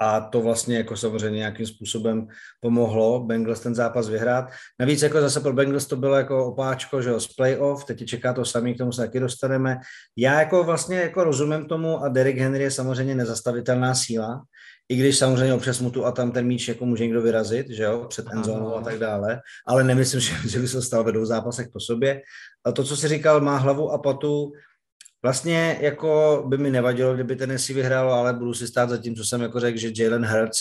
A 0.00 0.20
to 0.20 0.40
vlastně 0.40 0.76
jako 0.76 0.96
samozřejmě 0.96 1.38
nějakým 1.38 1.66
způsobem 1.66 2.26
pomohlo 2.60 3.24
Bengals 3.24 3.60
ten 3.60 3.74
zápas 3.74 4.08
vyhrát. 4.08 4.48
Navíc 4.80 5.02
jako 5.02 5.20
zase 5.20 5.40
pro 5.40 5.52
Bengals 5.52 5.86
to 5.86 5.96
bylo 5.96 6.16
jako 6.16 6.46
opáčko, 6.46 7.02
že 7.02 7.10
jo, 7.10 7.20
z 7.20 7.34
playoff, 7.34 7.84
teď 7.84 8.04
čeká 8.04 8.32
to 8.32 8.44
samý, 8.44 8.74
k 8.74 8.78
tomu 8.78 8.92
se 8.92 9.02
taky 9.02 9.20
dostaneme. 9.20 9.76
Já 10.16 10.40
jako 10.40 10.64
vlastně 10.64 10.96
jako 10.96 11.24
rozumím 11.24 11.64
tomu 11.64 12.02
a 12.04 12.08
Derek 12.08 12.38
Henry 12.38 12.62
je 12.62 12.70
samozřejmě 12.70 13.14
nezastavitelná 13.14 13.94
síla, 13.94 14.42
i 14.88 14.96
když 14.96 15.18
samozřejmě 15.18 15.54
občas 15.54 15.80
mu 15.80 15.90
tu 15.90 16.06
a 16.06 16.12
tam 16.12 16.32
ten 16.32 16.46
míč 16.46 16.68
jako 16.68 16.86
může 16.86 17.04
někdo 17.04 17.22
vyrazit, 17.22 17.70
že 17.70 17.82
jo, 17.82 18.06
před 18.08 18.26
endzónou 18.32 18.76
a 18.76 18.80
tak 18.80 18.98
dále, 18.98 19.40
ale 19.66 19.84
nemyslím, 19.84 20.20
že, 20.20 20.34
že 20.48 20.58
by 20.60 20.68
se 20.68 20.82
stal 20.82 21.04
ve 21.04 21.12
dvou 21.12 21.24
zápasech 21.24 21.68
po 21.72 21.80
sobě. 21.80 22.22
A 22.64 22.72
to, 22.72 22.84
co 22.84 22.96
si 22.96 23.08
říkal, 23.08 23.40
má 23.40 23.56
hlavu 23.56 23.92
a 23.92 23.98
patu, 23.98 24.52
vlastně 25.26 25.78
jako 25.80 26.42
by 26.46 26.58
mi 26.58 26.70
nevadilo, 26.70 27.14
kdyby 27.14 27.36
Tennessee 27.36 27.74
vyhrál, 27.74 28.14
ale 28.14 28.32
budu 28.32 28.54
si 28.54 28.66
stát 28.66 28.90
za 28.90 28.98
tím, 28.98 29.14
co 29.14 29.24
jsem 29.24 29.40
jako 29.42 29.60
řekl, 29.60 29.78
že 29.78 29.90
Jalen 29.90 30.22
Hurts 30.26 30.60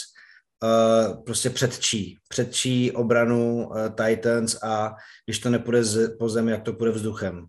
uh, 0.64 1.24
prostě 1.24 1.50
předčí, 1.50 2.18
předčí 2.28 2.92
obranu 2.92 3.70
uh, 3.70 3.78
Titans 3.94 4.58
a 4.64 4.96
když 5.26 5.40
to 5.40 5.50
nepůjde 5.50 5.84
z, 5.84 6.18
po 6.18 6.30
zemi, 6.30 6.52
jak 6.52 6.64
to 6.66 6.74
půjde 6.74 6.92
vzduchem. 6.92 7.46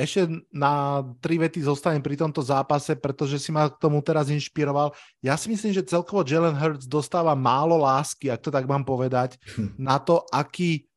Ešte 0.00 0.24
na 0.48 1.04
tri 1.20 1.36
vety 1.36 1.60
zostanem 1.60 2.00
pri 2.00 2.16
tomto 2.16 2.40
zápase, 2.40 2.96
pretože 2.96 3.36
si 3.36 3.52
ma 3.52 3.68
k 3.68 3.76
tomu 3.76 4.00
teraz 4.00 4.32
inšpiroval. 4.32 4.96
Ja 5.20 5.36
si 5.36 5.52
myslím, 5.52 5.76
že 5.76 5.84
celkovo 5.84 6.24
Jalen 6.24 6.56
Hurts 6.56 6.88
dostáva 6.88 7.36
málo 7.36 7.76
lásky, 7.76 8.32
ak 8.32 8.40
to 8.40 8.48
tak 8.48 8.64
mám 8.64 8.88
povedať, 8.88 9.36
hm. 9.60 9.76
na 9.76 10.00
to, 10.00 10.24
aký, 10.32 10.88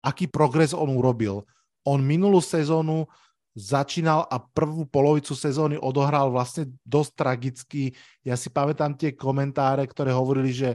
aký 0.00 0.24
progres 0.24 0.72
on 0.72 0.88
urobil. 0.88 1.44
On 1.84 2.00
minulú 2.00 2.40
sezónu 2.40 3.04
začínal 3.54 4.26
a 4.30 4.38
prvú 4.38 4.86
polovicu 4.86 5.34
sezóny 5.34 5.74
odohral 5.74 6.30
vlastne 6.30 6.70
dosť 6.86 7.12
tragicky. 7.18 7.82
Ja 8.22 8.38
si 8.38 8.46
pamätám 8.46 8.94
tie 8.94 9.10
komentáre, 9.14 9.82
ktoré 9.86 10.14
hovorili, 10.14 10.54
že 10.54 10.70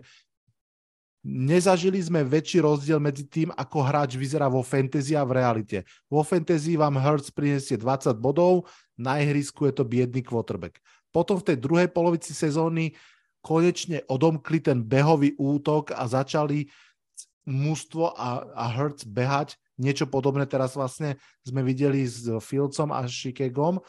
nezažili 1.25 1.97
sme 1.97 2.21
väčší 2.21 2.61
rozdiel 2.61 3.01
medzi 3.01 3.25
tým, 3.25 3.49
ako 3.55 3.81
hráč 3.81 4.13
vyzerá 4.13 4.45
vo 4.45 4.61
fantasy 4.61 5.17
a 5.17 5.25
v 5.25 5.41
realite. 5.41 5.77
Vo 6.05 6.21
fantasy 6.21 6.77
vám 6.77 7.01
Hurts 7.01 7.33
prinesie 7.33 7.81
20 7.81 8.13
bodov, 8.21 8.69
na 8.93 9.17
ihrisku 9.17 9.65
je 9.65 9.73
to 9.73 9.83
biedný 9.87 10.21
quarterback. 10.21 10.77
Potom 11.09 11.41
v 11.41 11.47
tej 11.49 11.57
druhej 11.57 11.89
polovici 11.89 12.35
sezóny 12.35 12.93
konečne 13.41 14.05
odomkli 14.05 14.61
ten 14.61 14.85
behový 14.85 15.33
útok 15.39 15.95
a 15.97 16.05
začali 16.05 16.69
mužstvo 17.45 18.13
a, 18.13 18.45
a 18.53 18.65
Hurts 18.73 19.05
behať. 19.05 19.57
Niečo 19.75 20.07
podobné 20.07 20.47
teraz 20.47 20.73
vlastne 20.73 21.19
sme 21.43 21.59
videli 21.59 22.07
s 22.07 22.27
Fieldsom 22.39 22.95
a 22.95 23.03
Chicagom, 23.07 23.83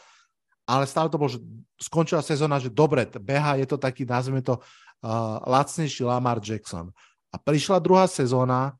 ale 0.67 0.83
stále 0.83 1.07
to 1.07 1.15
bolo, 1.15 1.31
že 1.31 1.39
skončila 1.79 2.19
sezóna, 2.19 2.59
že 2.59 2.67
dobre, 2.67 3.07
beha, 3.07 3.55
je 3.55 3.67
to 3.67 3.79
taký, 3.79 4.03
nazveme 4.03 4.43
to, 4.43 4.59
uh, 4.59 5.39
lacnejší 5.47 6.03
Lamar 6.03 6.43
Jackson. 6.43 6.91
A 7.31 7.39
prišla 7.39 7.79
druhá 7.79 8.03
sezóna, 8.03 8.75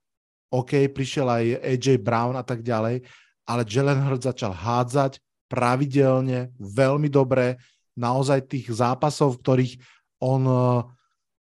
OK, 0.51 0.91
prišiel 0.91 1.27
aj 1.27 1.45
AJ 1.63 2.03
Brown 2.03 2.35
a 2.35 2.43
tak 2.43 2.59
ďalej, 2.63 3.03
ale 3.47 3.61
Jalen 3.63 4.03
Hurts 4.03 4.27
začal 4.27 4.51
hádzať 4.51 5.23
pravidelne, 5.47 6.51
veľmi 6.59 7.07
dobre, 7.07 7.55
naozaj 7.95 8.51
tých 8.51 8.67
zápasov, 8.71 9.39
v 9.39 9.41
ktorých 9.41 9.73
on 10.19 10.43
eh, 10.43 10.59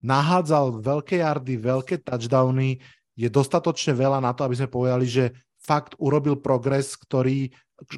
nahádzal 0.06 0.80
veľké 0.80 1.20
jardy, 1.20 1.54
veľké 1.58 2.06
touchdowny, 2.06 2.78
je 3.16 3.28
dostatočne 3.32 3.96
veľa 3.96 4.20
na 4.20 4.30
to, 4.36 4.44
aby 4.44 4.54
sme 4.60 4.68
povedali, 4.68 5.06
že 5.08 5.24
fakt 5.66 5.98
urobil 5.98 6.38
progres, 6.38 6.94
ktorý 6.94 7.50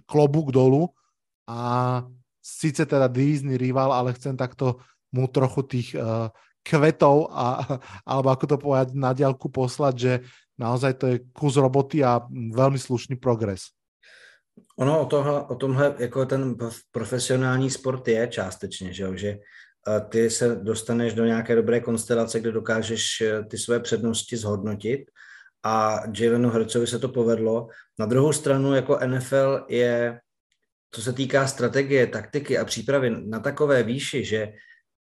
klobúk 0.08 0.50
dolu 0.50 0.90
a 1.44 2.02
síce 2.40 2.88
teda 2.88 3.06
divízny 3.12 3.60
rival, 3.60 3.92
ale 3.92 4.16
chcem 4.16 4.32
takto 4.32 4.80
mu 5.12 5.28
trochu 5.28 5.62
tých 5.68 5.88
uh, 5.96 6.32
kvetov, 6.64 7.28
a, 7.32 7.64
alebo 8.10 8.28
ako 8.32 8.44
to 8.48 8.56
povedať, 8.56 8.88
na 8.96 9.12
diálku 9.12 9.52
poslať, 9.52 9.94
že 9.96 10.12
naozaj 10.56 10.92
to 10.96 11.04
je 11.12 11.16
kus 11.32 11.56
roboty 11.56 12.00
a 12.04 12.24
veľmi 12.32 12.80
slušný 12.80 13.20
progres. 13.20 13.72
Ono 14.78 15.00
o, 15.00 15.06
tohle, 15.06 15.42
o 15.42 15.54
tomhle, 15.54 15.94
jako 15.98 16.26
ten 16.26 16.56
profesionální 16.90 17.70
sport 17.70 18.08
je 18.08 18.28
částečně, 18.28 18.92
že, 18.92 19.02
jo? 19.02 19.14
že 19.14 19.28
eh, 19.28 20.00
ty 20.08 20.30
se 20.30 20.56
dostaneš 20.56 21.14
do 21.14 21.24
nějaké 21.24 21.54
dobré 21.54 21.80
konstelace, 21.80 22.40
kde 22.40 22.52
dokážeš 22.52 23.20
eh, 23.20 23.44
ty 23.44 23.58
své 23.58 23.80
přednosti 23.80 24.36
zhodnotit 24.36 25.10
a 25.64 26.00
Jalenu 26.18 26.50
Hercovi 26.50 26.86
se 26.86 26.98
to 26.98 27.08
povedlo. 27.08 27.68
Na 27.98 28.06
druhou 28.06 28.32
stranu 28.32 28.74
jako 28.74 28.98
NFL 29.06 29.64
je, 29.68 30.20
co 30.94 31.02
se 31.02 31.12
týká 31.12 31.46
strategie, 31.46 32.06
taktiky 32.06 32.58
a 32.58 32.64
přípravy 32.64 33.10
na 33.10 33.40
takové 33.40 33.82
výši, 33.82 34.24
že 34.24 34.52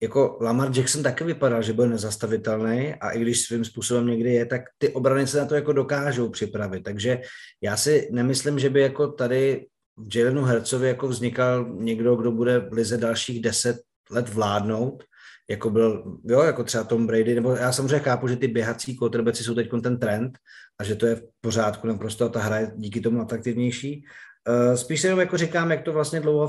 jako 0.01 0.37
Lamar 0.41 0.77
Jackson 0.77 1.03
taky 1.03 1.23
vypadal, 1.23 1.61
že 1.61 1.73
byl 1.73 1.89
nezastavitelný 1.89 2.93
a 2.95 3.09
i 3.09 3.19
když 3.19 3.41
svým 3.41 3.65
způsobem 3.65 4.07
někdy 4.07 4.33
je, 4.33 4.45
tak 4.45 4.61
ty 4.77 4.89
obrany 4.89 5.27
se 5.27 5.37
na 5.37 5.45
to 5.45 5.55
jako 5.55 5.73
dokážou 5.73 6.29
připravit. 6.29 6.83
Takže 6.83 7.21
já 7.61 7.77
si 7.77 8.09
nemyslím, 8.11 8.59
že 8.59 8.69
by 8.69 8.81
jako 8.81 9.07
tady 9.07 9.65
v 9.97 10.17
Jalenu 10.17 10.43
Hercovi 10.43 10.87
jako 10.87 11.07
vznikal 11.07 11.65
někdo, 11.69 12.15
kdo 12.15 12.31
bude 12.31 12.59
v 12.59 12.73
lize 12.73 12.97
dalších 12.97 13.41
deset 13.41 13.77
let 14.11 14.29
vládnout, 14.29 15.03
jako 15.49 15.69
byl, 15.69 16.19
jo, 16.23 16.41
jako 16.41 16.63
třeba 16.63 16.83
Tom 16.83 17.07
Brady, 17.07 17.35
nebo 17.35 17.51
já 17.51 17.71
samozřejmě 17.71 17.99
chápu, 17.99 18.27
že 18.27 18.35
ty 18.35 18.47
běhací 18.47 18.97
quarterbacki 18.97 19.43
jsou 19.43 19.55
teď 19.55 19.69
ten 19.83 19.99
trend 19.99 20.37
a 20.79 20.83
že 20.83 20.95
to 20.95 21.05
je 21.05 21.15
v 21.15 21.23
pořádku 21.41 21.87
naprosto 21.87 22.25
a 22.25 22.29
ta 22.29 22.39
hra 22.39 22.57
je 22.57 22.71
díky 22.75 23.01
tomu 23.01 23.21
atraktivnější, 23.21 24.03
Eh, 24.49 24.77
spíš 24.77 25.01
se 25.01 25.07
jenom 25.07 25.19
jako 25.19 25.37
říkám, 25.37 25.71
jak 25.71 25.83
to 25.83 25.93
vlastně 25.93 26.19
dlouho 26.19 26.47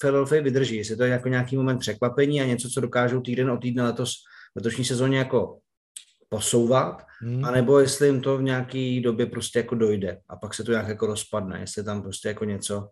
Philadelphia 0.00 0.42
vydrží, 0.42 0.76
jestli 0.76 0.96
to 0.96 1.02
je 1.02 1.10
jako 1.10 1.28
nějaký 1.28 1.56
moment 1.56 1.78
překvapení 1.78 2.40
a 2.40 2.44
něco, 2.44 2.68
co 2.68 2.80
dokážou 2.80 3.20
týden 3.20 3.50
o 3.50 3.56
týden 3.56 3.84
letos 3.84 4.14
v 4.52 4.56
letošní 4.56 4.84
sezóně 4.84 5.18
jako 5.18 5.58
posouvat, 6.28 7.02
hmm. 7.20 7.44
anebo 7.44 7.78
jestli 7.78 8.06
jim 8.06 8.20
to 8.20 8.38
v 8.38 8.42
nějaký 8.42 9.00
době 9.00 9.26
prostě 9.26 9.58
jako 9.58 9.74
dojde 9.74 10.18
a 10.28 10.36
pak 10.36 10.54
se 10.54 10.64
to 10.64 10.70
nějak 10.72 10.88
jako 10.88 11.06
rozpadne, 11.06 11.60
jestli 11.60 11.84
tam 11.84 12.02
prostě 12.02 12.28
jako 12.28 12.44
něco, 12.44 12.88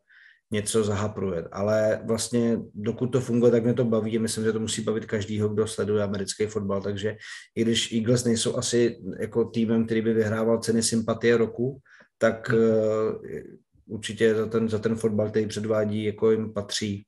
něco 0.50 0.84
zahapruje. 0.84 1.48
Ale 1.52 2.00
vlastně 2.04 2.58
dokud 2.74 3.06
to 3.06 3.20
funguje, 3.20 3.52
tak 3.52 3.64
mě 3.64 3.74
to 3.74 3.84
baví. 3.84 4.18
Myslím, 4.18 4.44
že 4.44 4.52
to 4.52 4.60
musí 4.60 4.82
bavit 4.82 5.06
každýho, 5.06 5.48
kdo 5.48 5.66
sleduje 5.66 6.02
americký 6.02 6.46
fotbal. 6.46 6.82
Takže 6.82 7.16
i 7.54 7.62
když 7.62 7.92
Eagles 7.92 8.24
nejsou 8.24 8.56
asi 8.56 8.98
jako 9.18 9.44
týmem, 9.44 9.84
který 9.84 10.00
by 10.00 10.14
vyhrával 10.14 10.58
ceny 10.58 10.82
sympatie 10.82 11.36
roku, 11.36 11.80
tak 12.18 12.50
hmm 12.50 13.56
určitě 13.86 14.34
za 14.34 14.46
ten, 14.46 14.68
za 14.68 14.78
ten 14.78 14.96
fotbal, 14.96 15.30
který 15.30 15.46
předvádí, 15.46 16.04
jako 16.04 16.30
jim 16.30 16.52
patří 16.52 17.06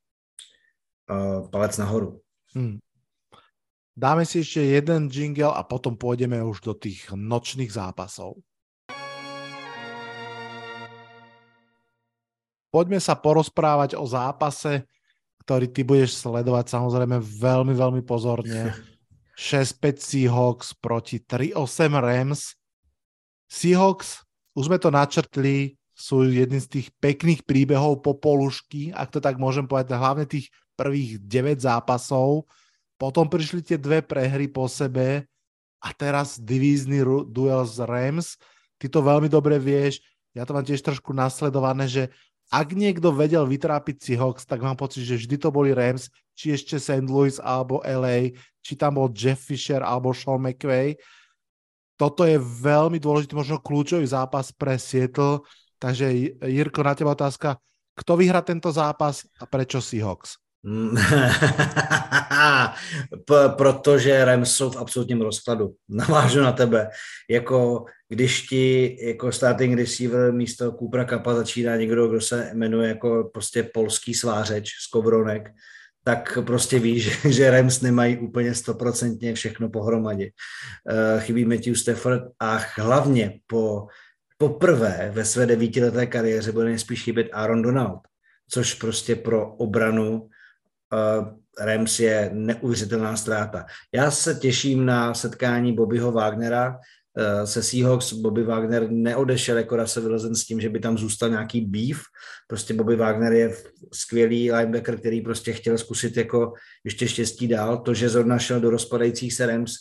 uh, 1.10 1.50
palec 1.50 1.78
nahoru. 1.78 2.20
Hmm. 2.54 2.78
Dáme 3.96 4.26
si 4.26 4.38
ještě 4.38 4.60
jeden 4.60 5.08
jingle 5.12 5.52
a 5.54 5.62
potom 5.62 5.96
půjdeme 5.96 6.44
už 6.44 6.60
do 6.60 6.74
těch 6.74 7.12
nočných 7.12 7.72
zápasů. 7.72 8.42
Poďme 12.68 13.00
sa 13.00 13.16
porozprávať 13.16 13.96
o 13.96 14.04
zápase, 14.04 14.84
ktorý 15.44 15.72
ty 15.72 15.80
budeš 15.80 16.20
sledovať 16.20 16.68
samozrejme 16.68 17.16
veľmi, 17.20 17.72
veľmi 17.72 18.02
pozorne. 18.04 18.72
6-5 19.38 20.02
Seahawks 20.02 20.74
proti 20.82 21.22
3-8 21.22 21.94
Rams. 21.94 22.58
Seahawks, 23.46 24.26
už 24.58 24.66
sme 24.66 24.82
to 24.82 24.90
načrtli, 24.90 25.78
sú 25.94 26.26
jedným 26.26 26.58
z 26.58 26.68
tých 26.78 26.88
pekných 26.98 27.46
príbehov 27.46 28.02
po 28.02 28.18
polušky, 28.18 28.90
ak 28.90 29.14
to 29.14 29.22
tak 29.22 29.38
môžem 29.38 29.66
povedať, 29.66 29.94
hlavne 29.94 30.26
tých 30.26 30.50
prvých 30.74 31.22
9 31.22 31.62
zápasov. 31.62 32.50
Potom 32.98 33.30
prišli 33.30 33.62
tie 33.62 33.78
dve 33.78 34.02
prehry 34.02 34.50
po 34.50 34.66
sebe 34.66 35.26
a 35.78 35.88
teraz 35.94 36.38
divízny 36.38 37.02
duel 37.30 37.62
z 37.62 37.86
Rams. 37.86 38.38
Ty 38.78 38.90
to 38.90 39.00
veľmi 39.06 39.30
dobre 39.30 39.58
vieš, 39.62 40.02
ja 40.34 40.46
to 40.46 40.54
mám 40.54 40.66
tiež 40.66 40.82
trošku 40.82 41.10
nasledované, 41.10 41.90
že 41.90 42.14
ak 42.48 42.72
niekto 42.72 43.12
vedel 43.12 43.44
vytrápiť 43.44 43.96
Seahawks, 44.00 44.48
tak 44.48 44.64
mám 44.64 44.76
pocit, 44.76 45.04
že 45.04 45.20
vždy 45.20 45.36
to 45.36 45.52
boli 45.52 45.76
Rams, 45.76 46.08
či 46.32 46.56
ešte 46.56 46.80
St. 46.80 47.04
Louis 47.04 47.36
alebo 47.42 47.84
LA, 47.84 48.32
či 48.64 48.72
tam 48.72 48.96
bol 48.96 49.12
Jeff 49.12 49.38
Fisher 49.38 49.84
alebo 49.84 50.16
Sean 50.16 50.40
McVay. 50.40 50.96
Toto 51.98 52.24
je 52.24 52.38
veľmi 52.38 52.96
dôležitý, 53.02 53.34
možno 53.34 53.60
kľúčový 53.60 54.06
zápas 54.06 54.54
pre 54.54 54.78
Seattle 54.78 55.44
takže 55.78 56.10
Jirko, 56.42 56.82
na 56.82 56.92
teba 56.92 57.14
otázka. 57.14 57.56
Kto 57.94 58.18
vyhrá 58.18 58.42
tento 58.42 58.70
zápas 58.70 59.26
a 59.38 59.46
prečo 59.46 59.82
Seahawks? 59.82 60.38
protože 63.56 64.24
Rams 64.24 64.52
jsou 64.52 64.70
v 64.70 64.76
absolutním 64.76 65.20
rozkladu. 65.20 65.74
Navážu 65.88 66.40
na 66.40 66.52
tebe. 66.52 66.88
Jako 67.30 67.84
když 68.08 68.42
ti 68.42 68.96
jako 69.08 69.32
starting 69.32 69.78
receiver 69.78 70.32
místo 70.32 70.72
Kupra 70.72 71.04
Kapa 71.04 71.34
začíná 71.34 71.76
někdo, 71.76 72.08
kdo 72.08 72.20
se 72.20 72.50
jmenuje 72.54 72.88
jako 72.88 73.30
prostě 73.34 73.62
polský 73.62 74.14
svářeč 74.14 74.70
z 74.70 74.86
Kovronek, 74.86 75.50
tak 76.04 76.38
prostě 76.46 76.78
víš, 76.78 77.20
že 77.28 77.50
Rams 77.50 77.80
nemají 77.80 78.18
úplně 78.18 78.54
stoprocentně 78.54 79.34
všechno 79.34 79.70
pohromadě. 79.70 80.24
Uh, 80.24 81.20
chybí 81.20 81.44
Matthew 81.44 81.74
Stafford 81.74 82.22
a 82.40 82.60
hlavně 82.76 83.40
po 83.46 83.86
poprvé 84.38 85.10
ve 85.14 85.24
své 85.24 85.46
devítileté 85.46 86.06
kariéře 86.06 86.52
bude 86.52 86.64
nejspíš 86.64 87.02
chybět 87.02 87.28
Aaron 87.32 87.62
Donald, 87.62 88.00
což 88.48 88.74
prostě 88.74 89.16
pro 89.16 89.54
obranu 89.54 90.28
Rams 91.60 92.00
je 92.00 92.30
neuvěřitelná 92.32 93.16
ztráta. 93.16 93.66
Já 93.94 94.10
se 94.10 94.34
těším 94.34 94.86
na 94.86 95.14
setkání 95.14 95.72
Bobbyho 95.72 96.12
Wagnera 96.12 96.68
uh, 96.70 97.44
se 97.44 97.62
Seahawks. 97.62 98.12
Bobby 98.12 98.42
Wagner 98.42 98.90
neodešel 98.90 99.56
jako 99.56 99.76
Russell 99.76 100.08
Wilson 100.08 100.34
s 100.34 100.44
tím, 100.44 100.60
že 100.60 100.68
by 100.68 100.80
tam 100.80 100.98
zůstal 100.98 101.28
nějaký 101.28 101.60
beef. 101.60 102.00
Prostě 102.48 102.74
Bobby 102.74 102.96
Wagner 102.96 103.32
je 103.32 103.56
skvělý 103.92 104.52
linebacker, 104.52 104.98
který 104.98 105.20
prostě 105.20 105.52
chtěl 105.52 105.78
zkusit 105.78 106.16
jako 106.16 106.52
ještě 106.84 107.08
štěstí 107.08 107.48
dál. 107.48 107.78
To, 107.78 107.94
že 107.94 108.08
zrovna 108.08 108.38
šel 108.38 108.60
do 108.60 108.70
rozpadajících 108.70 109.34
se 109.34 109.46
Rams, 109.46 109.72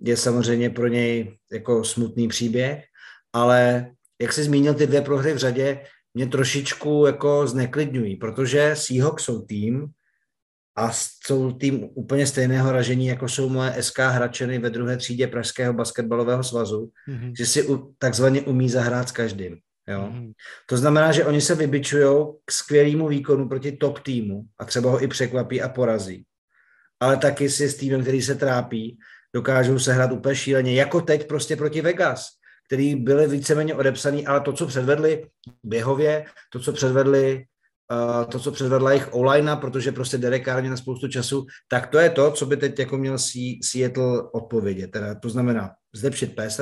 je 0.00 0.16
samozřejmě 0.16 0.70
pro 0.70 0.86
něj 0.86 1.36
jako 1.52 1.84
smutný 1.84 2.28
příběh, 2.28 2.84
ale 3.32 3.90
jak 4.22 4.32
jsi 4.32 4.44
zmínil 4.44 4.74
ty 4.74 4.86
dvě 4.86 5.02
prohry 5.02 5.32
v 5.32 5.38
řadě, 5.38 5.80
mě 6.14 6.26
trošičku 6.26 7.06
jako 7.06 7.46
zneklidňují, 7.46 8.16
protože 8.16 8.72
Seahawks 8.74 9.24
jsou 9.24 9.42
tým 9.42 9.86
a 10.80 10.92
jsou 11.26 11.52
tým 11.52 11.88
úplně 11.94 12.26
stejného 12.26 12.72
ražení, 12.72 13.06
jako 13.06 13.28
jsou 13.28 13.48
moje 13.48 13.82
SK 13.82 13.98
hračeny 13.98 14.58
ve 14.58 14.70
druhé 14.70 14.96
třídě 14.96 15.26
Pražského 15.26 15.72
basketbalového 15.72 16.44
svazu, 16.44 16.90
mm-hmm. 17.08 17.32
že 17.38 17.46
si 17.46 17.62
u, 17.62 17.94
takzvaně 17.98 18.40
umí 18.40 18.70
zahrát 18.70 19.08
s 19.08 19.12
každým. 19.12 19.58
Jo? 19.88 20.08
Mm-hmm. 20.12 20.32
To 20.66 20.76
znamená, 20.76 21.12
že 21.12 21.24
oni 21.24 21.40
se 21.40 21.54
vybičují 21.54 22.26
k 22.44 22.52
skvělému 22.52 23.08
výkonu 23.08 23.48
proti 23.48 23.72
top 23.72 23.98
týmu 23.98 24.42
a 24.58 24.64
třeba 24.64 24.90
ho 24.90 25.02
i 25.02 25.08
překvapí 25.08 25.62
a 25.62 25.68
porazí. 25.68 26.24
Ale 27.00 27.16
taky 27.16 27.50
si 27.50 27.68
s 27.68 27.76
týmem, 27.76 28.02
který 28.02 28.22
se 28.22 28.34
trápí, 28.34 28.98
dokážou 29.34 29.78
se 29.78 29.92
hrát 29.92 30.12
úplně 30.12 30.34
šíleně, 30.34 30.74
jako 30.74 31.00
teď 31.00 31.28
prostě 31.28 31.56
proti 31.56 31.80
Vegas 31.80 32.40
který 32.70 32.94
byly 32.94 33.26
víceméně 33.26 33.74
odepsaný, 33.74 34.26
ale 34.26 34.40
to, 34.40 34.52
co 34.52 34.66
předvedli 34.66 35.26
běhově, 35.62 36.24
to, 36.52 36.60
co 36.60 36.72
předvedli 36.72 37.44
to, 38.28 38.38
co 38.38 38.52
předvedla 38.52 38.90
jejich 38.90 39.14
online, 39.14 39.56
protože 39.56 39.92
prostě 39.92 40.18
Derek 40.18 40.44
Carr 40.44 40.64
na 40.64 40.76
spoustu 40.76 41.08
času, 41.08 41.46
tak 41.68 41.86
to 41.86 41.98
je 41.98 42.10
to, 42.10 42.30
co 42.30 42.46
by 42.46 42.56
teď 42.56 42.78
jako 42.78 42.98
měl 42.98 43.18
Seattle 43.64 44.22
odpovědět. 44.32 44.90
Teda 44.90 45.14
to 45.14 45.28
znamená 45.28 45.70
zlepšit 45.94 46.36
pass 46.36 46.60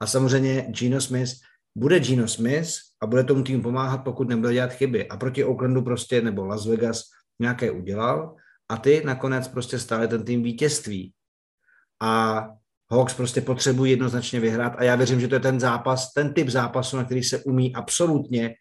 a 0.00 0.06
samozřejmě 0.06 0.66
Gino 0.70 1.00
Smith 1.00 1.30
bude 1.76 2.00
Gino 2.00 2.28
Smith 2.28 2.70
a 3.02 3.06
bude 3.06 3.24
tomu 3.24 3.42
týmu 3.42 3.62
pomáhat, 3.62 3.98
pokud 3.98 4.28
nebude 4.28 4.52
dělat 4.52 4.72
chyby. 4.72 5.08
A 5.08 5.16
proti 5.16 5.44
Oaklandu 5.44 5.82
prostě, 5.82 6.22
nebo 6.22 6.46
Las 6.46 6.66
Vegas 6.66 7.02
nějaké 7.40 7.70
udělal 7.70 8.36
a 8.68 8.76
ty 8.76 9.02
nakonec 9.04 9.48
prostě 9.48 9.78
stále 9.78 10.08
ten 10.08 10.24
tým 10.24 10.42
vítězství. 10.42 11.12
A 12.02 12.44
Hawks 12.90 13.14
prostě 13.14 13.40
potřebují 13.40 13.90
jednoznačně 13.90 14.40
vyhrát 14.40 14.72
a 14.76 14.84
já 14.84 14.96
věřím, 14.96 15.20
že 15.20 15.28
to 15.28 15.34
je 15.34 15.40
ten 15.40 15.60
zápas, 15.60 16.12
ten 16.12 16.34
typ 16.34 16.48
zápasu, 16.48 16.96
na 16.96 17.04
který 17.04 17.22
se 17.22 17.38
umí 17.38 17.74
absolutně, 17.74 18.54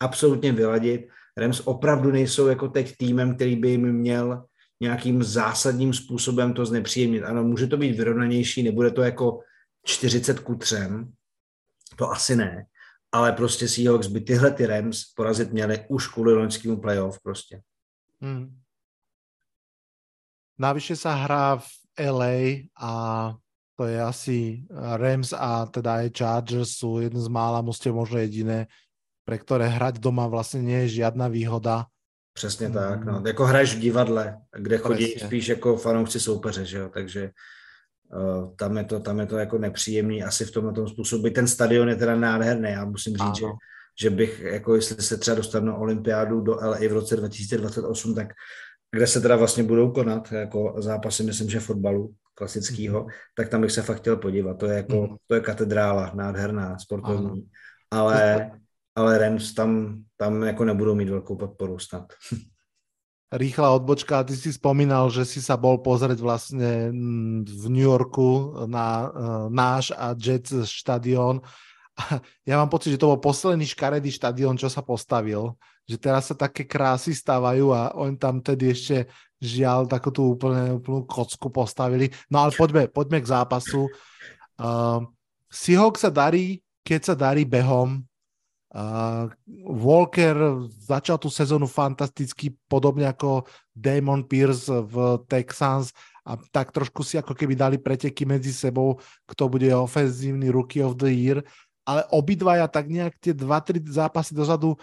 absolutně 0.00 0.52
vyladit. 0.52 1.00
Rams 1.38 1.60
opravdu 1.64 2.10
nejsou 2.10 2.46
jako 2.46 2.68
teď 2.68 2.96
týmem, 2.96 3.34
který 3.34 3.56
by 3.56 3.70
jim 3.70 3.92
měl 3.92 4.44
nějakým 4.80 5.22
zásadním 5.22 5.94
způsobem 5.94 6.54
to 6.54 6.66
znepříjemnit. 6.66 7.22
Ano, 7.24 7.44
může 7.44 7.66
to 7.66 7.76
být 7.76 7.96
vyrovnanější, 7.96 8.62
nebude 8.62 8.90
to 8.90 9.02
jako 9.02 9.40
40 9.84 10.40
ku 10.40 10.54
3, 10.54 10.76
to 11.96 12.10
asi 12.10 12.36
ne, 12.36 12.66
ale 13.12 13.32
prostě 13.32 13.68
Seahawks 13.68 14.06
by 14.06 14.20
tyhle 14.20 14.50
ty 14.50 14.66
Rams 14.66 15.04
porazit 15.16 15.52
měli 15.52 15.84
už 15.88 16.08
kvůli 16.08 16.34
loňskému 16.34 16.76
playoff 16.76 17.20
prostě. 17.22 17.62
Hmm. 18.20 18.58
Navyše 20.58 20.98
sa 20.98 21.14
hrá 21.14 21.62
v 21.62 21.70
LA 21.94 22.66
a 22.74 22.92
to 23.78 23.86
je 23.86 24.02
asi 24.02 24.38
Rams 24.74 25.30
a 25.30 25.70
teda 25.70 26.02
aj 26.02 26.10
Chargers 26.10 26.82
sú 26.82 26.98
jedno 26.98 27.22
z 27.22 27.30
mála 27.30 27.62
možno 27.62 28.18
jediné, 28.18 28.66
pre 29.28 29.36
ktoré 29.36 29.68
hrať 29.68 30.00
doma 30.00 30.24
vlastně 30.24 30.62
nie 30.64 30.80
je 30.80 30.88
žiadna 30.88 31.28
výhoda. 31.28 31.86
Přesně 32.32 32.68
mm. 32.68 32.74
tak, 32.74 33.04
no. 33.04 33.22
Jako 33.26 33.44
hraješ 33.44 33.74
v 33.74 33.78
divadle, 33.78 34.38
kde 34.56 34.78
chodí 34.78 35.06
Presně. 35.06 35.26
spíš 35.26 35.48
jako 35.48 35.76
fanoušci 35.76 36.20
soupeře, 36.20 36.64
že 36.64 36.78
jo, 36.78 36.88
takže 36.94 37.30
uh, 38.14 38.56
tam, 38.56 38.76
je 38.76 38.84
to, 38.84 39.00
tam 39.00 39.20
je 39.20 39.26
to 39.26 39.38
jako 39.38 39.58
nepříjemný 39.58 40.24
asi 40.24 40.44
v 40.44 40.50
tomhle 40.50 40.72
tom 40.72 40.88
způsobu. 40.88 41.30
Ten 41.30 41.46
stadion 41.48 41.88
je 41.88 41.96
teda 41.96 42.16
nádherný, 42.16 42.70
já 42.70 42.84
musím 42.84 43.16
říct, 43.16 43.36
že, 43.36 43.46
že 44.00 44.10
bych, 44.10 44.40
jako 44.40 44.74
jestli 44.74 45.02
se 45.02 45.16
třeba 45.16 45.34
dostanu 45.34 45.66
na 45.66 45.74
olympiádu 45.74 46.40
do 46.40 46.52
LA 46.52 46.78
v 46.88 46.92
roce 46.92 47.16
2028, 47.16 48.14
tak 48.14 48.28
kde 48.90 49.06
se 49.06 49.20
teda 49.20 49.36
vlastně 49.36 49.62
budou 49.62 49.90
konat 49.90 50.32
jako 50.32 50.74
zápasy, 50.78 51.22
myslím, 51.22 51.50
že 51.50 51.60
fotbalu, 51.60 52.14
klasického, 52.34 53.00
mm. 53.00 53.08
tak 53.36 53.48
tam 53.48 53.60
bych 53.60 53.72
se 53.72 53.82
fakt 53.82 53.96
chtěl 53.96 54.16
podívat. 54.16 54.58
To 54.58 54.66
je 54.66 54.76
jako, 54.76 54.96
mm. 54.96 55.16
to 55.26 55.34
je 55.34 55.40
katedrála, 55.40 56.12
nádherná, 56.14 56.78
sportovní. 56.78 57.48
Ale, 57.90 58.50
ale 58.98 59.18
Rams 59.18 59.54
tam, 59.54 60.02
tam 60.18 60.42
jako 60.42 60.64
nebudou 60.64 60.94
mít 60.94 61.08
velkou 61.08 61.36
podporu 61.36 61.78
snad. 61.78 62.12
Rýchla 63.28 63.76
odbočka, 63.76 64.24
ty 64.24 64.32
si 64.32 64.48
spomínal, 64.56 65.12
že 65.12 65.28
si 65.28 65.44
sa 65.44 65.60
bol 65.60 65.84
pozrieť 65.84 66.16
vlastne 66.16 66.88
v 67.44 67.64
New 67.68 67.84
Yorku 67.84 68.56
na 68.64 68.88
uh, 69.04 69.08
náš 69.52 69.92
a 69.92 70.16
Jets 70.16 70.64
štadión. 70.64 71.44
Ja 72.48 72.56
mám 72.56 72.72
pocit, 72.72 72.96
že 72.96 72.96
to 72.96 73.12
bol 73.12 73.20
posledný 73.20 73.68
škaredý 73.68 74.08
štadión, 74.08 74.56
čo 74.56 74.72
sa 74.72 74.80
postavil. 74.80 75.60
Že 75.84 75.96
teraz 76.00 76.32
sa 76.32 76.40
také 76.40 76.64
krásy 76.64 77.12
stávajú 77.12 77.68
a 77.76 77.92
oni 78.00 78.16
tam 78.16 78.40
tedy 78.40 78.72
ešte 78.72 79.12
žiaľ 79.44 79.84
takú 79.84 80.08
tú 80.08 80.32
úplne, 80.32 80.80
úplnú 80.80 81.04
kocku 81.04 81.52
postavili. 81.52 82.08
No 82.32 82.48
ale 82.48 82.56
poďme, 82.56 82.88
poďme 82.88 83.20
k 83.20 83.28
zápasu. 83.28 83.92
Uh, 84.56 85.04
Seahawks 85.52 86.00
sa 86.00 86.08
darí, 86.08 86.64
keď 86.80 87.12
sa 87.12 87.14
darí 87.14 87.44
behom. 87.44 88.08
Uh, 88.68 89.32
Walker 89.64 90.68
začal 90.68 91.16
tú 91.16 91.32
sezónu 91.32 91.64
fantasticky, 91.64 92.52
podobne 92.68 93.08
ako 93.08 93.48
Damon 93.72 94.28
Pierce 94.28 94.68
v 94.68 95.24
Texans 95.24 95.96
a 96.28 96.36
tak 96.52 96.76
trošku 96.76 97.00
si 97.00 97.16
ako 97.16 97.32
keby 97.32 97.56
dali 97.56 97.80
preteky 97.80 98.28
medzi 98.28 98.52
sebou, 98.52 99.00
kto 99.24 99.48
bude 99.48 99.72
ofenzívny 99.72 100.52
rookie 100.52 100.84
of 100.84 101.00
the 101.00 101.08
year, 101.08 101.40
ale 101.88 102.04
obidvaja 102.12 102.68
tak 102.68 102.92
nejak 102.92 103.16
tie 103.16 103.32
2-3 103.32 103.88
zápasy 103.88 104.36
dozadu 104.36 104.76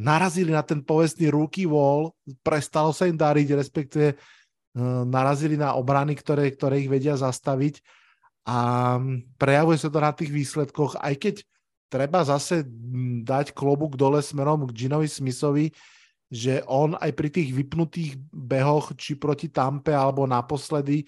narazili 0.00 0.56
na 0.56 0.64
ten 0.64 0.80
povestný 0.80 1.28
rookie 1.28 1.68
wall, 1.68 2.16
prestalo 2.40 2.96
sa 2.96 3.04
im 3.04 3.20
dariť, 3.20 3.48
respektíve 3.52 4.16
uh, 4.16 5.04
narazili 5.04 5.60
na 5.60 5.76
obrany, 5.76 6.16
ktoré, 6.16 6.48
ktoré 6.56 6.80
ich 6.80 6.88
vedia 6.88 7.20
zastaviť. 7.20 7.84
A 8.48 8.96
prejavuje 9.36 9.76
sa 9.76 9.92
to 9.92 10.00
na 10.00 10.12
tých 10.16 10.32
výsledkoch, 10.32 11.00
aj 11.00 11.14
keď 11.16 11.34
treba 11.94 12.26
zase 12.26 12.66
dať 13.22 13.54
klobúk 13.54 13.94
dole 13.94 14.18
smerom 14.18 14.66
k 14.66 14.74
Ginovi 14.74 15.06
Smithovi, 15.06 15.70
že 16.26 16.66
on 16.66 16.98
aj 16.98 17.14
pri 17.14 17.30
tých 17.30 17.54
vypnutých 17.54 18.18
behoch, 18.34 18.90
či 18.98 19.14
proti 19.14 19.54
Tampe, 19.54 19.94
alebo 19.94 20.26
naposledy 20.26 21.06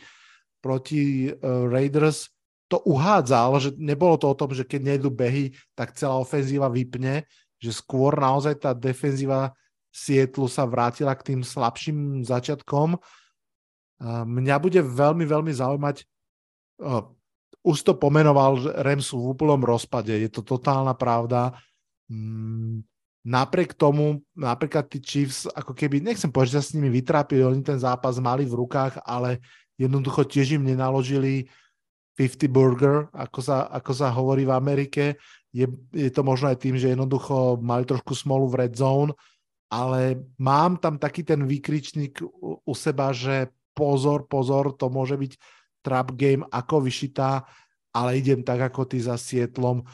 proti 0.63 1.27
uh, 1.27 1.67
Raiders, 1.67 2.31
to 2.71 2.79
uhádzal, 2.87 3.51
že 3.59 3.71
nebolo 3.79 4.15
to 4.19 4.31
o 4.31 4.39
tom, 4.39 4.55
že 4.55 4.63
keď 4.63 4.95
nejdu 4.95 5.11
behy, 5.11 5.55
tak 5.75 5.95
celá 5.99 6.19
ofenzíva 6.19 6.71
vypne, 6.71 7.27
že 7.59 7.75
skôr 7.75 8.15
naozaj 8.15 8.63
tá 8.63 8.71
defenzíva 8.71 9.55
Sietlu 9.91 10.51
sa 10.51 10.67
vrátila 10.67 11.15
k 11.15 11.33
tým 11.33 11.41
slabším 11.41 12.27
začiatkom. 12.27 12.99
Mňa 14.05 14.57
bude 14.61 14.83
veľmi, 14.83 15.25
veľmi 15.25 15.53
zaujímať, 15.57 15.97
už 17.67 17.83
to 17.83 17.93
pomenoval, 17.99 18.63
že 18.63 18.71
Rams 18.71 19.11
sú 19.11 19.19
v 19.19 19.35
úplnom 19.35 19.59
rozpade, 19.59 20.15
je 20.15 20.31
to 20.31 20.47
totálna 20.47 20.95
pravda. 20.95 21.59
Mm, 22.07 22.87
napriek 23.27 23.75
tomu, 23.75 24.23
napríklad 24.39 24.87
tí 24.87 25.03
Chiefs, 25.03 25.51
ako 25.51 25.75
keby, 25.75 25.99
nechcem 25.99 26.31
povedať, 26.31 26.55
že 26.55 26.57
sa 26.63 26.67
s 26.71 26.75
nimi 26.79 26.95
vytrápili, 26.95 27.43
oni 27.43 27.67
ten 27.67 27.83
zápas 27.83 28.23
mali 28.23 28.47
v 28.47 28.55
rukách, 28.55 29.03
ale 29.03 29.43
jednoducho 29.75 30.23
tiež 30.23 30.63
im 30.63 30.65
nenaložili 30.71 31.51
50 32.15 32.47
burger, 32.49 33.11
ako 33.11 33.43
sa, 33.43 33.67
ako 33.67 33.93
sa 33.93 34.09
hovorí 34.15 34.47
v 34.47 34.55
Amerike 34.55 35.19
je, 35.57 35.67
je 35.97 36.11
to 36.13 36.21
možno 36.21 36.53
aj 36.53 36.61
tým, 36.61 36.77
že 36.77 36.93
jednoducho 36.93 37.57
mali 37.65 37.89
trošku 37.89 38.13
smolu 38.13 38.45
v 38.53 38.69
red 38.69 38.77
zone, 38.77 39.17
ale 39.73 40.21
mám 40.37 40.77
tam 40.77 41.01
taký 41.01 41.25
ten 41.25 41.49
výkričník 41.49 42.21
u, 42.21 42.61
u 42.61 42.73
seba, 42.77 43.17
že 43.17 43.49
pozor, 43.73 44.29
pozor, 44.29 44.77
to 44.77 44.93
môže 44.93 45.17
byť 45.17 45.33
trap 45.87 46.19
game 46.19 46.43
ako 46.51 46.83
vyšitá, 46.83 47.47
ale 47.95 48.19
idem 48.19 48.43
tak 48.43 48.75
ako 48.75 48.91
ty 48.91 48.99
za 48.99 49.15
Sietlom. 49.15 49.87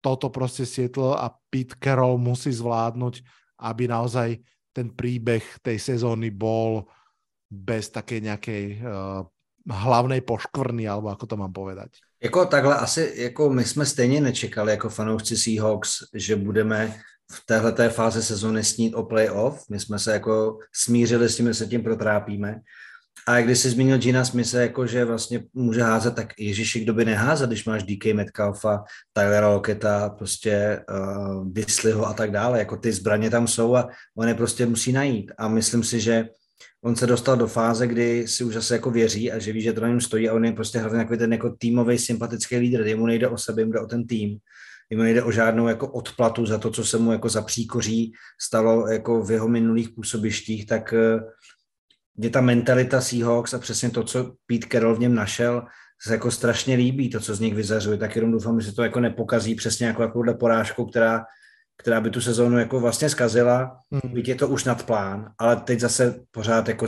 Toto 0.00 0.32
proste 0.32 0.64
Sietl 0.64 1.12
a 1.12 1.28
Pete 1.52 1.76
Carroll 1.76 2.16
musí 2.16 2.48
zvládnuť, 2.48 3.20
aby 3.60 3.84
naozaj 3.84 4.40
ten 4.72 4.88
príbeh 4.88 5.44
tej 5.60 5.76
sezóny 5.76 6.32
bol 6.32 6.88
bez 7.52 7.92
také 7.92 8.24
nejakej 8.24 8.80
uh, 8.80 9.22
hlavnej 9.64 10.20
poškvrny, 10.24 10.88
alebo 10.88 11.08
ako 11.12 11.24
to 11.28 11.36
mám 11.36 11.52
povedať. 11.52 12.00
Jako 12.20 12.46
takhle 12.46 12.76
asi, 12.76 13.12
jako 13.16 13.50
my 13.50 13.64
jsme 13.64 13.86
stejně 13.86 14.20
nečekali 14.20 14.70
jako 14.70 14.88
fanoušci 14.88 15.36
Seahawks, 15.36 15.90
že 16.14 16.36
budeme 16.36 17.00
v 17.32 17.46
téhleté 17.46 17.88
fázi 17.88 18.22
sezóny 18.22 18.64
snít 18.64 18.94
o 18.94 19.02
playoff. 19.02 19.64
My 19.70 19.80
jsme 19.80 19.98
se 19.98 20.12
jako 20.12 20.58
smířili 20.72 21.28
s 21.28 21.36
tím, 21.36 21.46
že 21.46 21.54
se 21.54 21.66
tím 21.66 21.82
protrápíme. 21.82 22.60
A 23.26 23.40
když 23.40 23.58
jsi 23.58 23.70
zmínil 23.70 23.98
Gina 23.98 24.24
Smise, 24.24 24.62
jako 24.62 24.86
že 24.86 25.04
vlastně 25.04 25.44
může 25.54 25.82
házet, 25.82 26.14
tak 26.14 26.32
Ježíši, 26.38 26.80
kdo 26.80 26.94
by 26.94 27.04
neházet, 27.04 27.50
když 27.50 27.64
máš 27.64 27.82
DK 27.82 28.04
Metcalfa, 28.14 28.84
Tylera 29.12 29.48
Locketa, 29.48 30.08
prostě 30.08 30.80
uh, 30.90 31.52
Disleyho 31.52 32.06
a 32.06 32.12
tak 32.12 32.30
dále, 32.30 32.58
jako 32.58 32.76
ty 32.76 32.92
zbraně 32.92 33.30
tam 33.30 33.46
jsou 33.46 33.76
a 33.76 33.88
on 34.16 34.28
je 34.28 34.34
prostě 34.34 34.66
musí 34.66 34.92
najít. 34.92 35.32
A 35.38 35.48
myslím 35.48 35.84
si, 35.84 36.00
že 36.00 36.28
on 36.84 36.96
se 36.96 37.06
dostal 37.06 37.36
do 37.36 37.46
fáze, 37.46 37.86
kdy 37.86 38.28
si 38.28 38.44
už 38.44 38.54
zase 38.54 38.74
jako 38.74 38.90
věří 38.90 39.32
a 39.32 39.38
že 39.38 39.52
ví, 39.52 39.60
že 39.60 39.72
to 39.72 39.80
na 39.80 39.88
něm 39.88 40.00
stojí 40.00 40.28
a 40.28 40.34
on 40.34 40.44
je 40.44 40.52
prostě 40.52 40.78
hlavně 40.78 40.98
takový 40.98 41.18
ten 41.18 41.32
jako 41.32 41.50
týmový 41.58 41.98
sympatický 41.98 42.56
lídr. 42.56 42.86
Jemu 42.86 43.06
nejde 43.06 43.28
o 43.28 43.38
sebe, 43.38 43.62
jemu 43.62 43.72
jde 43.72 43.80
o 43.80 43.86
ten 43.86 44.06
tým. 44.06 44.38
Jemu 44.90 45.02
nejde 45.02 45.22
o 45.22 45.32
žádnou 45.32 45.68
jako 45.68 45.88
odplatu 45.88 46.46
za 46.46 46.58
to, 46.58 46.70
co 46.70 46.84
se 46.84 46.98
mu 46.98 47.12
jako 47.12 47.28
za 47.28 47.42
příkoří 47.42 48.12
stalo 48.40 48.88
jako 48.88 49.22
v 49.22 49.30
jeho 49.30 49.48
minulých 49.48 49.88
působištích, 49.88 50.66
tak 50.66 50.92
uh, 50.92 51.22
mě 52.16 52.30
ta 52.30 52.40
mentalita 52.40 53.00
Seahawks 53.00 53.54
a 53.54 53.58
přesně 53.58 53.90
to, 53.90 54.04
co 54.04 54.32
Pete 54.46 54.66
Carroll 54.72 54.94
v 54.94 55.00
něm 55.00 55.14
našel, 55.14 55.62
se 56.02 56.12
jako 56.12 56.30
strašně 56.30 56.76
líbí, 56.76 57.10
to, 57.10 57.20
co 57.20 57.34
z 57.34 57.40
nich 57.40 57.54
vyzařuje, 57.54 57.98
tak 57.98 58.16
jenom 58.16 58.32
doufám, 58.32 58.60
že 58.60 58.70
se 58.70 58.74
to 58.74 58.82
jako 58.82 59.00
nepokazí 59.00 59.54
přesně 59.54 59.86
jako 59.86 60.02
takovouhle 60.02 60.34
porážku, 60.34 60.86
která, 60.86 61.24
která 61.76 62.00
by 62.00 62.10
tu 62.10 62.20
sezónu 62.20 62.58
jako 62.58 62.80
vlastně 62.80 63.08
zkazila, 63.08 63.80
mm. 63.90 64.14
byť 64.14 64.28
je 64.28 64.34
to 64.34 64.48
už 64.48 64.64
nad 64.64 64.86
plán, 64.86 65.32
ale 65.38 65.56
teď 65.56 65.80
zase 65.80 66.20
pořád 66.30 66.68
jako 66.68 66.86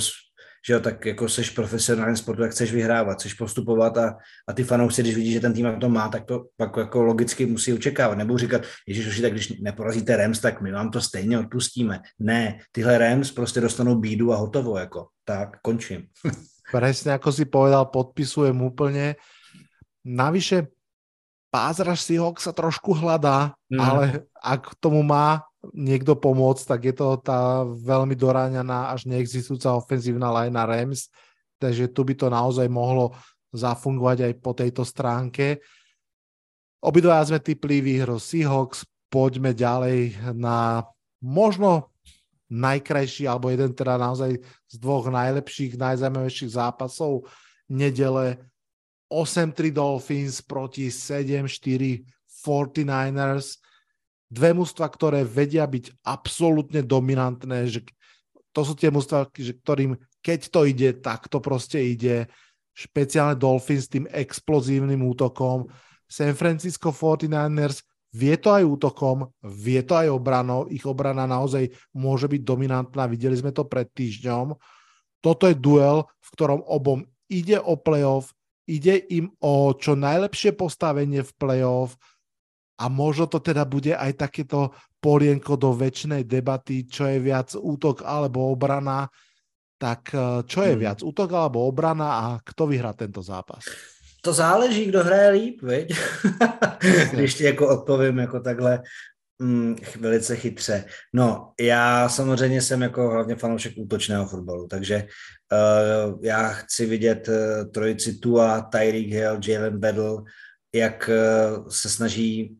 že 0.66 0.72
jo, 0.72 0.80
tak 0.80 1.06
jako 1.06 1.28
seš 1.28 1.50
profesionální 1.50 2.16
sportu, 2.16 2.42
tak 2.42 2.50
chceš 2.50 2.72
vyhrávat, 2.72 3.18
chceš 3.18 3.34
postupovat 3.34 3.98
a, 3.98 4.16
a 4.48 4.52
ty 4.52 4.64
fanoušci, 4.64 5.02
když 5.02 5.14
vidí, 5.14 5.32
že 5.32 5.40
ten 5.40 5.52
tým 5.52 5.80
to 5.80 5.88
má, 5.88 6.08
tak 6.08 6.24
to 6.24 6.44
pak 6.56 6.76
jako 6.76 7.02
logicky 7.02 7.46
musí 7.46 7.72
očekávat. 7.72 8.18
Nebo 8.18 8.38
říkat, 8.38 8.62
Ježíš, 8.86 9.20
tak 9.20 9.32
když 9.32 9.48
neporazíte 9.60 10.16
Rams, 10.16 10.40
tak 10.40 10.60
my 10.60 10.72
vám 10.72 10.90
to 10.90 11.00
stejně 11.00 11.38
odpustíme. 11.38 12.00
Ne, 12.18 12.58
tyhle 12.72 12.98
Rams 12.98 13.30
prostě 13.30 13.60
dostanou 13.60 13.94
bídu 13.94 14.32
a 14.32 14.36
hotovo, 14.36 14.78
jako. 14.78 15.06
Tak, 15.24 15.60
končím. 15.62 16.06
Presne 16.66 17.14
ako 17.14 17.30
si 17.30 17.46
povedal, 17.46 17.86
podpisujem 17.86 18.58
úplne. 18.58 19.14
Navyše, 20.02 20.66
pázraž 21.46 22.02
Seahawks 22.02 22.50
sa 22.50 22.52
trošku 22.52 22.90
hľadá, 22.90 23.54
mm. 23.70 23.78
ale 23.78 24.26
ak 24.34 24.74
tomu 24.82 25.06
má 25.06 25.46
niekto 25.72 26.14
pomôcť, 26.18 26.64
tak 26.66 26.80
je 26.86 26.94
to 26.94 27.18
tá 27.18 27.64
veľmi 27.64 28.14
doráňaná 28.14 28.92
až 28.92 29.10
neexistujúca 29.10 29.74
ofenzívna 29.74 30.30
line 30.30 30.54
Rams, 30.54 31.08
takže 31.58 31.90
tu 31.90 32.04
by 32.04 32.14
to 32.14 32.26
naozaj 32.28 32.66
mohlo 32.68 33.16
zafungovať 33.54 34.18
aj 34.28 34.32
po 34.38 34.52
tejto 34.52 34.82
stránke. 34.84 35.64
Obidva 36.84 37.24
sme 37.24 37.40
typli 37.40 37.80
výhru 37.80 38.20
Seahawks, 38.20 38.84
poďme 39.08 39.56
ďalej 39.56 40.20
na 40.36 40.84
možno 41.24 41.90
najkrajší, 42.52 43.26
alebo 43.26 43.50
jeden 43.50 43.74
teda 43.74 43.98
naozaj 43.98 44.38
z 44.70 44.74
dvoch 44.78 45.10
najlepších, 45.10 45.74
najzaujímavejších 45.74 46.54
zápasov 46.54 47.26
nedele. 47.66 48.38
8-3 49.10 49.70
Dolphins 49.70 50.42
proti 50.42 50.90
7-4 50.90 52.02
49ers 52.26 53.65
dve 54.26 54.50
mužstva, 54.54 54.86
ktoré 54.90 55.22
vedia 55.22 55.66
byť 55.66 56.02
absolútne 56.02 56.82
dominantné, 56.82 57.70
že 57.70 57.86
to 58.50 58.64
sú 58.64 58.72
tie 58.72 58.88
mužstva, 58.88 59.30
že 59.36 59.52
ktorým 59.52 59.94
keď 60.26 60.40
to 60.50 60.60
ide, 60.66 60.90
tak 60.98 61.30
to 61.30 61.38
proste 61.38 61.78
ide. 61.78 62.26
Špeciálne 62.74 63.38
Dolphins 63.38 63.86
s 63.86 63.92
tým 63.94 64.10
explozívnym 64.10 64.98
útokom. 65.06 65.70
San 66.10 66.34
Francisco 66.34 66.90
49ers 66.90 67.86
vie 68.10 68.34
to 68.34 68.50
aj 68.50 68.66
útokom, 68.66 69.30
vie 69.46 69.86
to 69.86 69.94
aj 69.94 70.10
obranou. 70.10 70.66
Ich 70.66 70.82
obrana 70.82 71.30
naozaj 71.30 71.70
môže 71.94 72.26
byť 72.26 72.42
dominantná. 72.42 73.06
Videli 73.06 73.38
sme 73.38 73.54
to 73.54 73.70
pred 73.70 73.86
týždňom. 73.94 74.58
Toto 75.22 75.46
je 75.46 75.54
duel, 75.54 76.02
v 76.18 76.28
ktorom 76.34 76.66
obom 76.66 77.06
ide 77.30 77.62
o 77.62 77.78
playoff, 77.78 78.34
ide 78.66 78.98
im 79.14 79.30
o 79.38 79.70
čo 79.78 79.94
najlepšie 79.94 80.58
postavenie 80.58 81.22
v 81.22 81.32
playoff, 81.38 81.94
a 82.76 82.84
možno 82.92 83.24
to 83.26 83.40
teda 83.40 83.64
bude 83.64 83.96
aj 83.96 84.12
takéto 84.20 84.72
polienko 85.00 85.56
do 85.56 85.72
väčšnej 85.72 86.28
debaty, 86.28 86.84
čo 86.84 87.08
je 87.08 87.18
viac 87.20 87.54
útok 87.56 88.04
alebo 88.04 88.52
obrana. 88.52 89.08
Tak 89.76 90.02
eh, 90.12 90.40
čo 90.48 90.64
je 90.64 90.72
hmm. 90.72 90.80
viac, 90.80 90.98
útok 91.04 91.28
alebo 91.32 91.64
obrana 91.68 92.08
a 92.08 92.24
kto 92.40 92.68
vyhrá 92.68 92.96
tento 92.96 93.20
zápas? 93.20 93.64
To 94.26 94.32
záleží, 94.32 94.90
kdo 94.90 95.04
hraje 95.04 95.30
líp, 95.30 95.62
viď? 95.62 95.94
Když 97.12 97.34
ti 97.34 97.44
jako 97.44 97.68
odpovím 97.68 98.18
jako 98.18 98.40
takhle 98.40 98.82
mm, 99.38 99.76
velice 100.00 100.36
chytře. 100.36 100.84
No, 101.14 101.52
já 101.60 102.08
samozřejmě 102.08 102.62
jsem 102.62 102.82
jako 102.82 103.10
hlavně 103.10 103.36
fanoušek 103.36 103.72
útočného 103.76 104.26
fotbalu, 104.26 104.66
takže 104.66 105.06
uh, 105.06 106.18
já 106.22 106.48
chci 106.48 106.86
vidět 106.86 107.28
uh, 107.28 107.70
trojici 107.70 108.18
Tua, 108.18 108.60
Tyreek 108.60 109.06
Hill, 109.06 109.40
Jalen 109.46 109.78
Battle, 109.78 110.22
jak 110.74 111.10
se 111.68 111.88
snaží 111.88 112.56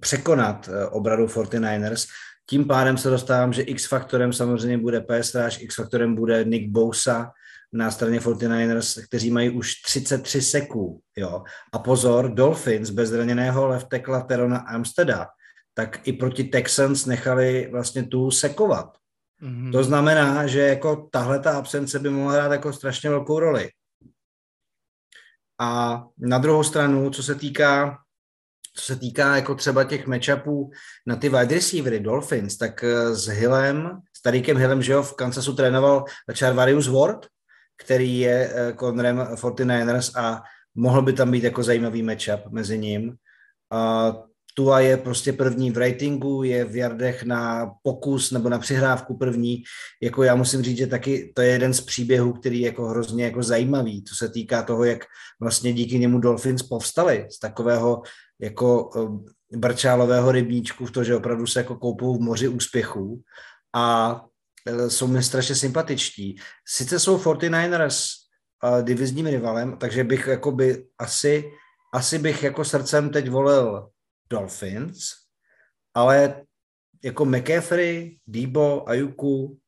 překonat 0.00 0.68
eh, 0.68 0.86
obradu 0.86 1.26
49ers. 1.26 2.08
Tím 2.50 2.64
pádem 2.64 2.98
se 2.98 3.10
dostávám, 3.10 3.52
že 3.52 3.62
X-faktorem 3.62 4.32
samozřejmě 4.32 4.78
bude 4.78 5.00
PS 5.00 5.36
X-faktorem 5.58 6.14
bude 6.14 6.44
Nick 6.44 6.70
Bosa 6.70 7.32
na 7.72 7.90
straně 7.90 8.20
49ers, 8.20 9.04
kteří 9.06 9.30
mají 9.30 9.50
už 9.50 9.74
33 9.82 10.42
seků. 10.42 11.00
Jo. 11.16 11.42
A 11.72 11.78
pozor, 11.78 12.34
Dolphins 12.34 12.90
bez 12.90 13.08
zraněného 13.08 13.68
left 13.68 13.88
tackla 13.88 14.20
Terona 14.20 14.58
Amsteda, 14.58 15.26
tak 15.74 16.08
i 16.08 16.12
proti 16.12 16.44
Texans 16.44 17.06
nechali 17.06 17.68
vlastně 17.72 18.02
tu 18.02 18.30
sekovat. 18.30 18.96
Mm-hmm. 19.42 19.72
To 19.72 19.84
znamená, 19.84 20.46
že 20.46 20.60
jako 20.60 21.08
tahle 21.12 21.38
ta 21.38 21.58
absence 21.58 21.98
by 21.98 22.10
mohla 22.10 22.32
hrát 22.32 22.52
jako 22.52 22.72
strašně 22.72 23.10
velkou 23.10 23.38
roli. 23.38 23.70
A 25.60 26.02
na 26.18 26.38
druhou 26.38 26.62
stranu, 26.62 27.10
co 27.10 27.22
se 27.22 27.34
týká 27.34 27.98
co 28.78 28.84
se 28.84 28.96
týká 28.96 29.36
jako 29.36 29.54
třeba 29.54 29.84
těch 29.84 30.06
matchupů 30.06 30.70
na 31.06 31.16
ty 31.16 31.28
wide 31.28 31.54
receivery 31.54 32.00
Dolphins, 32.00 32.56
tak 32.56 32.84
eh, 32.84 33.14
s 33.14 33.26
Hillem, 33.26 33.98
s 34.16 34.22
Tarikem 34.22 34.56
Hillem, 34.56 34.82
že 34.82 34.92
jo, 34.92 35.02
v 35.02 35.14
Kansasu 35.14 35.54
trénoval 35.54 36.04
Charvarius 36.38 36.88
Ward, 36.88 37.26
který 37.82 38.18
je 38.18 38.52
konrem 38.76 39.20
eh, 39.20 39.34
49ers 39.34 40.20
a 40.20 40.42
mohl 40.74 41.02
by 41.02 41.12
tam 41.12 41.30
být 41.30 41.44
jako 41.44 41.62
zajímavý 41.62 42.02
matchup 42.02 42.40
mezi 42.50 42.78
ním. 42.78 43.14
A 43.72 44.14
Tua 44.58 44.80
je 44.80 44.96
prostě 44.96 45.32
první 45.32 45.70
v 45.70 45.78
ratingu, 45.78 46.42
je 46.42 46.64
v 46.64 46.76
jardech 46.76 47.22
na 47.22 47.70
pokus 47.82 48.30
nebo 48.30 48.48
na 48.48 48.58
přihrávku 48.58 49.16
první. 49.16 49.62
Jako 50.02 50.22
já 50.22 50.34
musím 50.34 50.62
říct, 50.62 50.78
že 50.78 50.86
taky 50.86 51.32
to 51.34 51.42
je 51.42 51.48
jeden 51.48 51.74
z 51.74 51.80
příběhů, 51.80 52.32
který 52.32 52.60
je 52.60 52.66
jako 52.66 52.86
hrozně 52.86 53.24
jako 53.24 53.42
zajímavý, 53.42 54.04
co 54.04 54.14
se 54.14 54.28
týká 54.28 54.62
toho, 54.62 54.84
jak 54.84 55.04
vlastně 55.40 55.72
díky 55.72 55.98
němu 55.98 56.18
Dolphins 56.18 56.62
povstali 56.62 57.26
z 57.30 57.38
takového 57.38 58.02
jako 58.40 58.90
eh, 58.96 59.56
brčálového 59.58 60.32
rybníčku 60.32 60.86
v 60.86 60.90
to, 60.90 61.04
že 61.04 61.16
opravdu 61.16 61.46
se 61.46 61.60
jako 61.60 61.76
koupou 61.76 62.16
v 62.16 62.20
moři 62.20 62.48
úspěchů 62.48 63.22
a 63.74 64.20
eh, 64.66 64.90
jsou 64.90 65.06
mi 65.06 65.22
strašně 65.22 65.54
sympatičtí. 65.54 66.36
Sice 66.66 67.00
jsou 67.00 67.18
49ers 67.18 68.28
uh, 68.64 68.82
divizním 68.82 69.26
rivalem, 69.26 69.76
takže 69.76 70.04
bych 70.04 70.26
jako 70.26 70.52
by 70.52 70.86
asi, 70.98 71.50
asi 71.94 72.18
bych 72.18 72.42
jako 72.42 72.64
srdcem 72.64 73.10
teď 73.10 73.30
volil 73.30 73.88
Dolphins, 74.30 74.98
ale 75.94 76.42
jako 77.04 77.24
McCaffrey, 77.24 78.16
Debo, 78.26 78.88
Ayuku, 78.88 79.58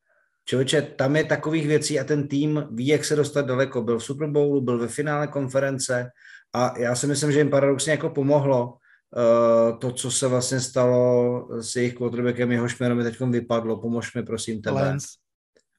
člověče, 0.45 0.83
tam 0.83 1.17
je 1.17 1.25
takových 1.25 1.67
věcí 1.67 2.01
a 2.01 2.05
ten 2.05 2.29
tým 2.29 2.69
ví, 2.71 2.87
jak 2.87 3.05
se 3.05 3.17
dostat 3.17 3.47
daleko. 3.47 3.83
Byl 3.83 3.99
v 3.99 4.05
Super 4.05 4.29
Bowlu, 4.29 4.61
byl 4.61 4.79
ve 4.79 4.89
finále 4.89 5.27
konference 5.27 6.11
a 6.53 6.79
já 6.79 6.95
si 6.95 7.07
myslím, 7.07 7.33
že 7.33 7.39
jim 7.39 7.51
paradoxně 7.51 7.91
jako 7.91 8.11
pomohlo 8.11 8.67
uh, 8.67 9.79
to, 9.79 9.93
co 9.93 10.11
se 10.11 10.29
vlastně 10.29 10.61
stalo 10.61 11.49
s 11.63 11.77
jejich 11.77 11.95
quarterbackem, 11.95 12.53
jeho 12.53 12.69
šmerem 12.69 12.99
mi 12.99 13.05
teď 13.05 13.21
vypadlo. 13.21 13.81
Pomož 13.81 14.15
mi, 14.15 14.23
prosím, 14.23 14.63
tebe. 14.63 14.83
Lance. 14.83 15.07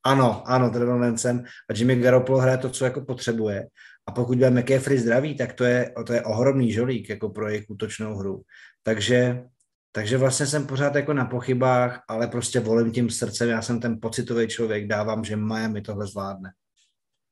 Ano, 0.03 0.43
ano, 0.45 0.69
Trevor 0.69 1.01
Lancem 1.01 1.43
a 1.69 1.73
Jimmy 1.73 1.95
Garoppolo 1.95 2.39
hraje 2.39 2.57
to, 2.57 2.69
co 2.69 2.85
jako 2.85 3.01
potřebuje. 3.01 3.67
A 4.07 4.11
pokud 4.11 4.37
bude 4.37 4.49
McCaffrey 4.49 4.97
zdravý, 4.97 5.37
tak 5.37 5.53
to 5.53 5.63
je, 5.63 5.93
to 6.07 6.13
je 6.13 6.21
ohromný 6.21 6.73
žolík 6.73 7.09
jako 7.09 7.29
pro 7.29 7.49
jejich 7.49 7.69
útočnou 7.69 8.15
hru. 8.15 8.41
Takže, 8.83 9.43
takže 9.91 10.17
vlastně 10.17 10.45
jsem 10.45 10.67
pořád 10.67 10.95
jako 10.95 11.13
na 11.13 11.25
pochybách, 11.25 12.03
ale 12.07 12.27
prostě 12.27 12.59
volím 12.59 12.91
tím 12.91 13.09
srdcem, 13.09 13.49
já 13.49 13.61
jsem 13.61 13.79
ten 13.79 13.99
pocitový 14.01 14.47
člověk, 14.47 14.87
dávám, 14.87 15.23
že 15.23 15.35
Miami 15.35 15.81
tohle 15.81 16.07
zvládne. 16.07 16.51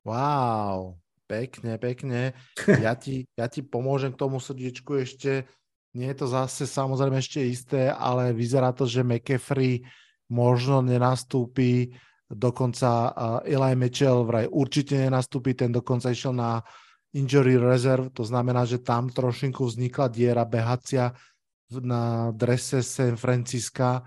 Wow, 0.05 0.93
pekne, 1.29 1.77
pekne. 1.77 2.33
Ja 2.81 2.97
ti, 2.97 3.29
ja 3.37 3.45
ti 3.45 3.61
pomôžem 3.61 4.09
k 4.09 4.21
tomu 4.25 4.41
srdiečku 4.41 4.97
ešte. 4.97 5.45
Nie 5.93 6.13
je 6.13 6.25
to 6.25 6.27
zase 6.29 6.65
samozrejme 6.65 7.21
ešte 7.21 7.45
isté, 7.45 7.81
ale 7.93 8.33
vyzerá 8.33 8.73
to, 8.73 8.89
že 8.89 9.05
McCaffrey 9.05 9.85
možno 10.29 10.81
nenastúpi 10.81 11.93
dokonca 12.29 12.89
uh, 13.09 13.13
Eli 13.41 13.73
Mitchell 13.73 14.21
vraj 14.21 14.45
určite 14.45 14.93
nenastúpi, 15.01 15.57
ten 15.57 15.73
dokonca 15.73 16.13
išiel 16.13 16.37
na 16.37 16.61
injury 17.17 17.57
reserve, 17.57 18.13
to 18.13 18.21
znamená, 18.21 18.69
že 18.69 18.85
tam 18.85 19.09
trošinku 19.09 19.65
vznikla 19.65 20.13
diera 20.13 20.45
behacia 20.45 21.09
na 21.73 22.29
drese 22.29 22.85
San 22.85 23.17
Francisca. 23.17 24.05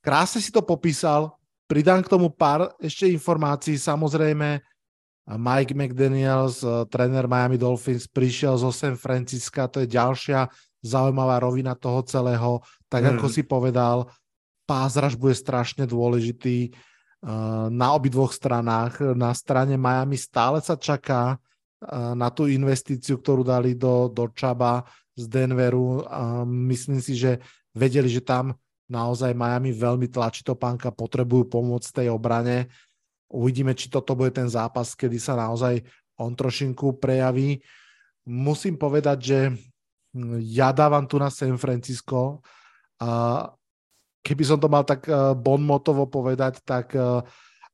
Krásne 0.00 0.40
si 0.40 0.48
to 0.48 0.64
popísal. 0.64 1.36
Pridám 1.68 2.00
k 2.00 2.08
tomu 2.08 2.32
pár 2.32 2.72
ešte 2.80 3.04
informácií. 3.12 3.76
Samozrejme, 3.76 4.64
Mike 5.36 5.76
McDaniels, 5.76 6.64
eh, 6.64 6.88
tréner 6.88 7.28
Miami 7.28 7.60
Dolphins, 7.60 8.08
prišiel 8.08 8.56
zo 8.56 8.72
San 8.72 8.96
Francisca, 8.96 9.68
to 9.68 9.84
je 9.84 9.88
ďalšia 9.92 10.48
zaujímavá 10.80 11.42
rovina 11.44 11.76
toho 11.76 12.00
celého. 12.08 12.64
Tak 12.88 13.02
mm. 13.04 13.10
ako 13.18 13.26
si 13.28 13.42
povedal, 13.44 14.08
pázraž 14.64 15.20
bude 15.20 15.36
strašne 15.36 15.84
dôležitý 15.84 16.72
eh, 16.72 16.72
na 17.68 17.92
obidvoch 17.92 18.32
stranách. 18.32 19.12
Na 19.12 19.36
strane 19.36 19.76
Miami 19.76 20.16
stále 20.16 20.64
sa 20.64 20.80
čaká 20.80 21.36
eh, 21.36 22.16
na 22.16 22.32
tú 22.32 22.48
investíciu, 22.48 23.20
ktorú 23.20 23.44
dali 23.44 23.76
do, 23.76 24.08
do 24.08 24.32
Čaba 24.32 24.88
z 25.18 25.26
Denveru. 25.26 26.06
Myslím 26.46 27.02
si, 27.02 27.18
že 27.18 27.42
vedeli, 27.74 28.06
že 28.06 28.22
tam 28.22 28.54
naozaj 28.86 29.36
Miami 29.36 29.74
veľmi 29.74 30.08
tlačí 30.08 30.46
to 30.46 30.56
pánka, 30.56 30.94
potrebujú 30.94 31.50
pomôcť 31.50 32.02
tej 32.02 32.08
obrane. 32.14 32.72
Uvidíme, 33.28 33.76
či 33.76 33.92
toto 33.92 34.16
bude 34.16 34.32
ten 34.32 34.48
zápas, 34.48 34.96
kedy 34.96 35.20
sa 35.20 35.36
naozaj 35.36 35.84
on 36.16 36.32
trošinku 36.32 36.96
prejaví. 36.96 37.60
Musím 38.24 38.80
povedať, 38.80 39.18
že 39.20 39.38
hm, 40.16 40.40
ja 40.42 40.72
dávam 40.72 41.04
tu 41.04 41.20
na 41.20 41.28
San 41.28 41.56
Francisco 41.60 42.40
a 42.98 43.44
keby 44.24 44.44
som 44.44 44.58
to 44.58 44.68
mal 44.68 44.82
tak 44.82 45.06
eh, 45.06 45.32
bonmotovo 45.36 46.08
povedať, 46.10 46.60
tak 46.64 46.92
eh, 46.96 47.22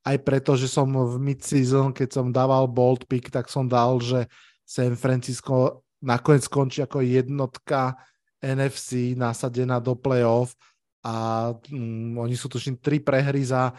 aj 0.04 0.16
preto, 0.20 0.52
že 0.54 0.68
som 0.68 0.86
v 0.92 1.16
mid-season, 1.16 1.96
keď 1.96 2.08
som 2.20 2.28
dával 2.28 2.68
bold 2.68 3.08
pick, 3.08 3.32
tak 3.32 3.48
som 3.48 3.64
dal, 3.64 3.96
že 4.04 4.28
San 4.62 5.00
Francisco 5.00 5.84
nakoniec 6.04 6.44
skončí 6.44 6.84
ako 6.84 7.00
jednotka 7.00 7.96
NFC 8.44 9.16
nasadená 9.16 9.80
do 9.80 9.96
playoff 9.96 10.52
a 11.00 11.48
mm, 11.56 12.20
oni 12.20 12.36
sú 12.36 12.52
tuším 12.52 12.76
tri 12.76 13.00
prehry 13.00 13.48
za, 13.48 13.72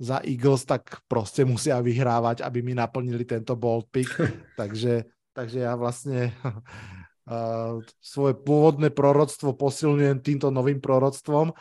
za 0.00 0.24
Eagles, 0.24 0.64
tak 0.64 1.04
prostě 1.08 1.44
musia 1.44 1.80
vyhrávať, 1.80 2.40
aby 2.40 2.62
mi 2.62 2.74
naplnili 2.74 3.24
tento 3.24 3.56
bold 3.56 3.86
pick. 3.92 4.08
takže, 4.56 5.04
takže 5.36 5.58
ja 5.60 5.76
vlastne 5.76 6.32
uh, 7.28 7.84
svoje 8.00 8.34
pôvodné 8.40 8.88
proroctvo 8.88 9.52
posilňujem 9.52 10.24
týmto 10.24 10.48
novým 10.48 10.80
proroctvom. 10.80 11.52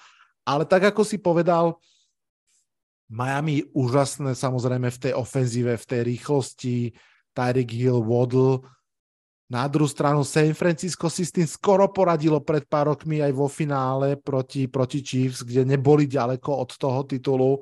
Ale 0.47 0.63
tak, 0.63 0.95
ako 0.95 1.03
si 1.03 1.19
povedal, 1.19 1.75
Miami 3.11 3.67
úžasné 3.75 4.37
samozrejme 4.37 4.87
v 4.87 5.01
tej 5.09 5.13
ofenzíve, 5.19 5.75
v 5.75 5.85
tej 5.85 6.01
rýchlosti, 6.07 6.77
Tyreek 7.35 7.75
Hill, 7.75 8.05
Waddle, 8.05 8.63
na 9.49 9.65
druhou 9.65 9.89
stranu 9.89 10.21
San 10.21 10.53
Francisco 10.53 11.09
si 11.09 11.25
s 11.25 11.33
tým 11.33 11.49
skoro 11.49 11.89
poradilo 11.89 12.37
pred 12.37 12.69
pár 12.69 12.93
rokmi 12.93 13.17
aj 13.17 13.33
vo 13.33 13.49
finále 13.49 14.13
proti, 14.13 14.69
proti 14.69 15.01
Chiefs, 15.01 15.41
kde 15.41 15.65
neboli 15.65 16.05
ďaleko 16.05 16.53
od 16.53 16.77
toho 16.77 17.01
titulu. 17.01 17.57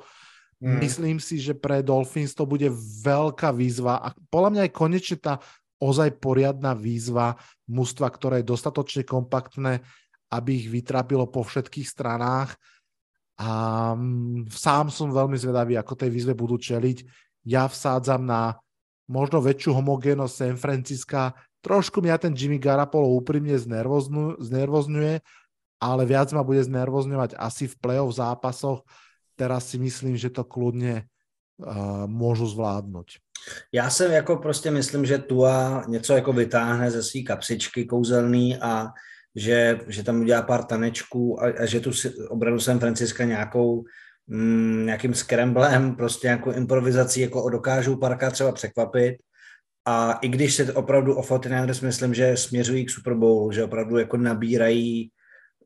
Mm. 0.57 0.77
Myslím 0.81 1.17
si, 1.21 1.37
že 1.37 1.53
pre 1.53 1.85
Dolphins 1.85 2.33
to 2.33 2.49
bude 2.49 2.65
veľká 3.05 3.53
výzva 3.53 4.01
a 4.01 4.13
podľa 4.33 4.49
mňa 4.53 4.61
aj 4.65 4.71
konečne 4.73 5.17
tá 5.21 5.33
ozaj 5.77 6.17
poriadna 6.17 6.73
výzva 6.73 7.37
mužstva, 7.69 8.09
ktoré 8.09 8.41
je 8.41 8.49
dostatočne 8.49 9.05
kompaktné, 9.05 9.85
aby 10.33 10.65
ich 10.65 10.67
vytrapilo 10.73 11.29
po 11.29 11.45
všetkých 11.45 11.85
stranách. 11.85 12.57
A 13.37 13.93
mm, 13.93 14.49
sám 14.49 14.89
som 14.89 15.13
veľmi 15.13 15.37
zvedavý, 15.37 15.77
ako 15.77 15.93
tej 15.93 16.09
výzve 16.09 16.33
budú 16.33 16.57
čeliť. 16.57 17.05
Ja 17.45 17.69
vsádzam 17.69 18.25
na 18.25 18.57
možno 19.05 19.37
väčšiu 19.37 19.77
homogénnosť 19.77 20.33
San 20.33 20.57
Francisca, 20.57 21.37
Trošku 21.67 21.99
mňa 21.99 22.15
ten 22.15 22.33
Jimmy 22.37 22.61
Garapolo 22.61 23.11
úprimne 23.17 23.51
znervozňuje, 24.39 25.19
ale 25.83 26.01
viac 26.07 26.29
ma 26.31 26.39
bude 26.45 26.63
znervozňovať 26.63 27.35
asi 27.35 27.67
v 27.67 27.75
play-off 27.81 28.15
zápasoch. 28.15 28.87
Teraz 29.37 29.69
si 29.69 29.77
myslím, 29.77 30.17
že 30.17 30.33
to 30.33 30.41
kľudne 30.41 31.05
uh, 31.05 32.09
môžu 32.09 32.49
zvládnout. 32.49 33.21
Já 33.71 33.89
jsem 33.89 34.11
jako 34.11 34.35
prostě 34.35 34.71
myslím, 34.71 35.05
že 35.05 35.17
Tua 35.17 35.83
něco 35.87 36.13
jako 36.13 36.33
vytáhne 36.33 36.91
ze 36.91 37.03
své 37.03 37.21
kapsičky 37.21 37.85
kouzelný 37.85 38.57
a 38.57 38.87
že, 39.35 39.79
že 39.87 40.03
tam 40.03 40.21
udělá 40.21 40.41
pár 40.41 40.63
tanečků 40.63 41.43
a, 41.43 41.45
a 41.45 41.65
že 41.65 41.79
tu 41.79 41.91
obranu 42.29 42.59
San 42.59 42.79
Franciska 42.79 43.23
nějakou 43.23 43.83
mm, 44.27 44.85
nějakým 44.85 45.13
scramblem, 45.13 45.95
prostě 45.95 46.27
nějakou 46.27 46.51
improvizací 46.51 47.21
jako 47.21 47.49
dokážou 47.49 47.95
parka 47.95 48.31
třeba 48.31 48.51
překvapit 48.51 49.15
a 49.85 50.13
i 50.21 50.27
když 50.27 50.55
se 50.55 50.73
opravdu 50.73 51.15
o 51.15 51.21
49ers 51.21 51.85
myslím, 51.85 52.13
že 52.13 52.37
směřují 52.37 52.85
k 52.85 52.89
Super 52.89 53.13
Bowlu, 53.13 53.51
že 53.51 53.63
opravdu 53.63 53.97
jako 53.97 54.17
nabírají 54.17 55.11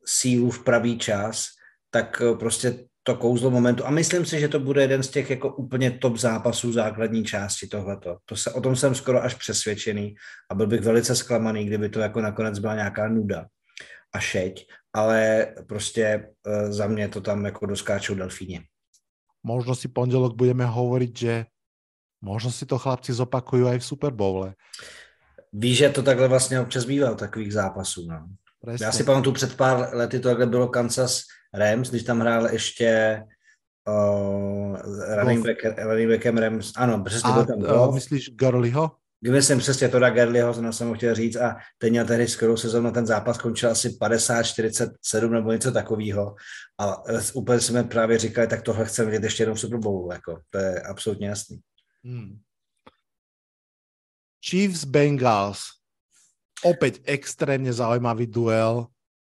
sílu 0.06 0.50
v 0.50 0.64
pravý 0.64 0.98
čas, 0.98 1.44
tak 1.90 2.22
prostě 2.38 2.84
to 3.02 3.16
kouzlo 3.16 3.50
momentu. 3.50 3.86
A 3.86 3.90
myslím 3.90 4.26
si, 4.26 4.40
že 4.40 4.48
to 4.48 4.60
bude 4.60 4.82
jeden 4.82 5.02
z 5.02 5.08
těch 5.08 5.30
jako 5.30 5.54
úplně 5.54 5.90
top 5.90 6.16
zápasů 6.16 6.72
základní 6.72 7.24
části 7.24 7.66
tohleto. 7.66 8.16
To 8.24 8.36
se, 8.36 8.52
o 8.52 8.60
tom 8.60 8.76
jsem 8.76 8.94
skoro 8.94 9.22
až 9.22 9.34
přesvědčený 9.34 10.14
a 10.50 10.54
byl 10.54 10.66
bych 10.66 10.80
velice 10.80 11.16
zklamaný, 11.16 11.64
kdyby 11.64 11.88
to 11.88 12.00
jako 12.00 12.20
nakonec 12.20 12.58
byla 12.58 12.74
nějaká 12.74 13.08
nuda 13.08 13.46
a 14.14 14.20
šeť, 14.20 14.66
ale 14.92 15.46
prostě 15.66 16.28
uh, 16.46 16.72
za 16.72 16.86
mě 16.86 17.08
to 17.08 17.20
tam 17.20 17.44
jako 17.44 17.66
doskáčou 17.66 18.14
delfíně. 18.14 18.62
Možno 19.42 19.74
si 19.74 19.88
pondelok 19.88 20.38
budeme 20.38 20.62
hovoriť, 20.62 21.18
že 21.18 21.44
Možno 22.22 22.54
si 22.54 22.66
to 22.66 22.78
chlapci 22.78 23.12
zopakují 23.12 23.66
aj 23.66 23.78
v 23.78 23.84
Super 23.84 24.12
Bowle. 24.14 24.54
Víš, 25.52 25.78
že 25.78 25.88
to 25.88 26.02
takhle 26.02 26.28
vlastně 26.28 26.60
občas 26.60 26.84
bývá 26.84 27.14
takových 27.14 27.52
zápasů. 27.52 28.06
No. 28.06 28.26
Presne. 28.60 28.86
Já 28.86 28.92
si 28.92 29.04
pamatuju, 29.04 29.34
před 29.34 29.56
pár 29.56 29.90
lety 29.92 30.20
to 30.20 30.28
takhle 30.28 30.46
bylo 30.46 30.68
Kansas 30.68 31.22
Rams, 31.54 31.90
když 31.90 32.02
tam 32.02 32.20
hrál 32.20 32.46
ještě 32.46 33.22
uh, 33.88 34.76
running, 35.14 35.46
back, 35.46 35.78
running 35.78 36.10
backem 36.10 36.38
Rams. 36.38 36.72
Ano, 36.76 37.04
přesně 37.04 37.32
byl 37.32 37.46
tam 37.46 37.58
Uh, 37.58 37.94
myslíš 37.94 38.30
Gurleyho? 38.30 38.90
Myslím 39.30 39.58
přesně 39.58 39.88
to 39.88 39.98
da 39.98 40.10
Gerliho, 40.10 40.54
to 40.54 40.72
jsem 40.72 40.94
chtěl 40.94 41.14
říct 41.14 41.36
a 41.36 41.56
ten 41.78 41.90
měl 41.90 42.06
tehdy 42.06 42.28
skvělou 42.28 42.56
sezónu, 42.56 42.90
ten 42.90 43.06
zápas 43.06 43.38
končil 43.38 43.70
asi 43.70 43.88
50-47 43.88 45.30
nebo 45.30 45.52
něco 45.52 45.72
takového 45.72 46.34
a 46.80 47.02
úplně 47.34 47.60
jsme 47.60 47.84
právě 47.84 48.18
říkali, 48.18 48.46
tak 48.46 48.62
tohle 48.62 48.84
chceme 48.84 49.10
vidět 49.10 49.24
ještě 49.24 49.42
jednou 49.42 49.54
v 49.54 49.60
Super 49.60 49.78
Bowlu, 49.78 50.12
jako, 50.12 50.40
to 50.50 50.58
je 50.58 50.82
absolutně 50.82 51.28
jasný. 51.28 51.60
Hmm. 52.04 52.40
Chiefs 54.42 54.84
Bengals. 54.84 55.78
Opäť 56.62 57.02
extrémne 57.06 57.70
zaujímavý 57.70 58.26
duel. 58.26 58.86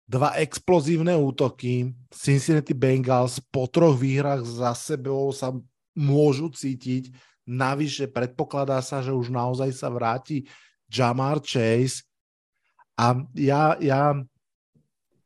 Dva 0.09 0.33
explozívne 0.41 1.13
útoky. 1.13 1.93
Cincinnati 2.09 2.73
Bengals 2.73 3.45
po 3.53 3.69
troch 3.69 4.01
výhrách 4.01 4.41
za 4.41 4.73
sebou 4.73 5.29
sa 5.37 5.53
môžu 5.93 6.49
cítiť. 6.49 7.13
Navyše 7.45 8.09
predpokladá 8.09 8.81
sa, 8.81 9.05
že 9.05 9.13
už 9.13 9.29
naozaj 9.29 9.69
sa 9.77 9.93
vráti 9.93 10.49
Jamar 10.89 11.45
Chase. 11.45 12.09
A 12.97 13.21
ja, 13.37 13.77
ja 13.85 14.17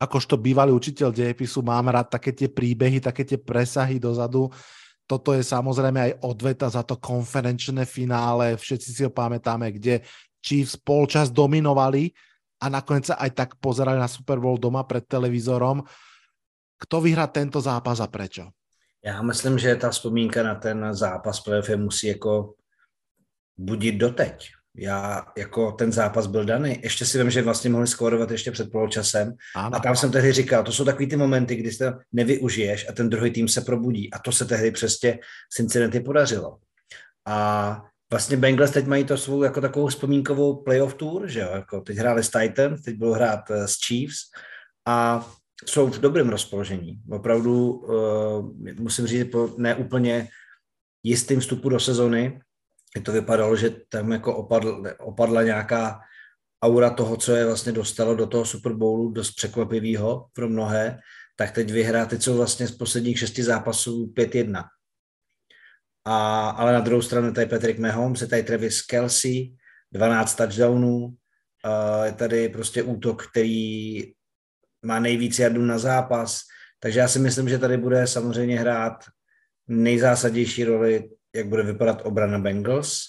akožto 0.03 0.35
bývalý 0.35 0.75
učiteľ 0.75 1.15
dejepisu 1.15 1.63
mám 1.63 1.87
rád 1.89 2.19
také 2.19 2.35
tie 2.35 2.51
príbehy, 2.51 2.99
také 2.99 3.23
tie 3.23 3.39
presahy 3.39 4.03
dozadu 4.03 4.51
toto 5.07 5.37
je 5.37 5.45
samozrejme 5.45 5.99
aj 6.01 6.13
odveta 6.25 6.73
za 6.73 6.81
to 6.87 6.97
konferenčné 6.97 7.85
finále, 7.85 8.57
všetci 8.57 8.89
si 8.89 9.01
ho 9.05 9.13
pamätáme, 9.13 9.69
kde 9.75 10.01
Chiefs 10.41 10.81
polčas 10.81 11.29
dominovali 11.29 12.17
a 12.63 12.71
nakoniec 12.71 13.11
sa 13.11 13.19
aj 13.19 13.31
tak 13.35 13.51
pozerali 13.59 13.99
na 13.99 14.07
Super 14.07 14.39
Bowl 14.39 14.55
doma 14.55 14.87
pred 14.87 15.03
televizorom. 15.03 15.83
Kto 16.79 17.03
vyhrá 17.03 17.27
tento 17.27 17.59
zápas 17.59 17.99
a 17.99 18.07
prečo? 18.07 18.55
Já 19.03 19.23
myslím, 19.23 19.59
že 19.59 19.77
ta 19.77 19.91
vzpomínka 19.91 20.43
na 20.43 20.55
ten 20.55 20.95
zápas 20.95 21.41
playoff 21.41 21.69
musí 21.77 22.07
jako 22.07 22.55
budit 23.59 23.93
doteď 23.93 24.63
já 24.77 25.27
jako 25.39 25.73
ten 25.73 25.93
zápas 25.93 26.27
byl 26.27 26.45
daný. 26.45 26.79
Ještě 26.83 27.07
si 27.07 27.19
vím, 27.19 27.31
že 27.31 27.43
vlastně 27.43 27.71
mohli 27.71 27.87
skórovat 27.87 28.31
ještě 28.31 28.51
před 28.51 28.73
poločasem. 28.73 29.35
Ano. 29.57 29.77
A 29.77 29.81
tam 29.81 29.97
jsem 29.97 30.11
tehdy 30.11 30.33
říkal, 30.33 30.65
to 30.65 30.73
jsou 30.73 30.85
takový 30.85 31.07
ty 31.07 31.17
momenty, 31.17 31.57
kdy 31.57 31.77
to 31.77 31.85
nevyužiješ 32.13 32.89
a 32.89 32.93
ten 32.93 33.11
druhý 33.11 33.31
tým 33.31 33.49
se 33.49 33.61
probudí. 33.61 34.13
A 34.13 34.19
to 34.19 34.33
se 34.33 34.45
tehdy 34.45 34.71
přesně 34.71 35.19
Cincinnati 35.53 36.01
podařilo. 36.01 36.59
A 37.27 37.85
vlastně 38.13 38.37
Bengals 38.37 38.71
teď 38.71 38.87
mají 38.87 39.05
to 39.05 39.17
svou 39.17 39.43
jako 39.43 39.61
takovou 39.61 39.87
vzpomínkovou 39.87 40.57
playoff 40.57 40.95
tour, 40.95 41.29
že 41.29 41.41
jo? 41.41 41.49
Jako 41.53 41.81
teď 41.81 41.97
hráli 41.97 42.25
s 42.25 42.31
Titans, 42.31 42.83
teď 42.83 42.97
budou 42.97 43.13
hrát 43.13 43.51
eh, 43.51 43.69
s 43.69 43.75
Chiefs 43.87 44.19
a 44.89 45.27
jsou 45.67 45.87
v 45.87 46.01
dobrém 46.01 46.29
rozpoložení. 46.29 47.03
Opravdu 47.11 47.71
uh, 47.71 48.51
musím 48.79 49.07
říct, 49.07 49.31
po 49.33 49.55
neúplně 49.59 50.29
jistým 51.03 51.41
vstupu 51.41 51.69
do 51.69 51.81
sezony, 51.81 52.41
to 53.03 53.13
vypadalo, 53.13 53.57
že 53.57 53.71
tam 53.89 54.13
jako 54.13 54.37
opadl, 54.37 54.83
opadla 54.99 55.43
nějaká 55.43 56.01
aura 56.65 56.91
toho, 56.91 57.17
co 57.17 57.33
je 57.33 57.47
vlastně 57.47 57.73
dostalo 57.73 58.15
do 58.15 58.27
toho 58.27 58.45
Super 58.45 58.73
Bowlu, 58.73 59.11
dost 59.11 59.31
překvapivého 59.31 60.27
pro 60.33 60.49
mnohé, 60.49 60.99
tak 61.37 61.51
teď 61.51 61.73
vyhrá, 61.73 62.07
teď 62.07 62.23
jsou 62.23 62.37
vlastně 62.37 62.67
z 62.67 62.77
posledních 62.77 63.19
šesti 63.19 63.43
zápasů 63.43 64.13
5-1. 64.17 64.65
A, 66.05 66.49
ale 66.51 66.73
na 66.73 66.81
druhou 66.81 67.03
stranu 67.03 67.33
tady 67.33 67.47
Patrick 67.47 67.79
Mahomes, 67.79 68.21
je 68.21 68.27
tady 68.27 68.43
Travis 68.43 68.83
Kelsey, 68.83 69.55
12 69.93 70.35
touchdownů, 70.35 70.99
uh, 70.99 72.05
je 72.05 72.13
tady 72.13 72.49
prostě 72.49 72.83
útok, 72.83 73.27
který 73.27 74.03
má 74.85 74.99
nejvíc 74.99 75.39
jardů 75.39 75.63
na 75.63 75.79
zápas, 75.79 76.41
Takže 76.83 77.01
já 77.01 77.09
si 77.09 77.19
myslím, 77.19 77.49
že 77.49 77.59
tady 77.59 77.77
bude 77.77 78.07
samozřejmě 78.07 78.61
hrát 78.61 79.05
nejzásadnější 79.69 80.65
roli, 80.65 81.11
jak 81.35 81.49
bude 81.49 81.63
vypadat 81.63 82.03
obrana 82.05 82.39
Bengals 82.39 83.03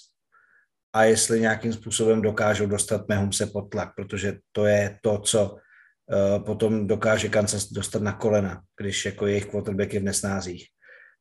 a 0.92 1.04
jestli 1.04 1.40
nějakým 1.40 1.72
způsobem 1.72 2.22
dokážou 2.22 2.66
dostat 2.66 3.08
Mahomese 3.08 3.46
pod 3.46 3.62
tlak, 3.62 3.94
protože 3.96 4.38
to 4.52 4.66
je 4.66 4.98
to, 5.02 5.18
co 5.18 5.50
uh, 5.52 6.44
potom 6.44 6.86
dokáže 6.86 7.28
Kansas 7.28 7.72
dostat 7.72 8.02
na 8.02 8.12
kolena, 8.12 8.62
když 8.80 9.04
jako 9.04 9.26
jejich 9.26 9.46
quarterback 9.46 9.92
je 9.92 10.00
v 10.00 10.04
nesnázích. 10.04 10.66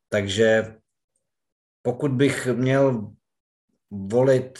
Takže 0.09 0.75
pokud 1.85 2.11
bych 2.11 2.47
měl 2.47 3.11
volit, 3.91 4.59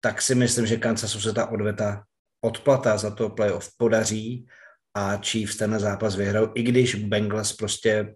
tak 0.00 0.22
si 0.22 0.34
myslím, 0.34 0.66
že 0.66 0.76
Kansasu 0.76 1.20
se 1.20 1.32
ta 1.32 1.46
odveta 1.46 2.04
odplata 2.44 2.96
za 2.96 3.10
to 3.10 3.28
playoff 3.28 3.70
podaří 3.76 4.46
a 4.94 5.16
Chiefs 5.16 5.56
ten 5.56 5.78
zápas 5.78 6.16
vyhrajou, 6.16 6.48
i 6.54 6.62
když 6.62 6.94
Bengals 6.94 7.52
prostě 7.52 8.14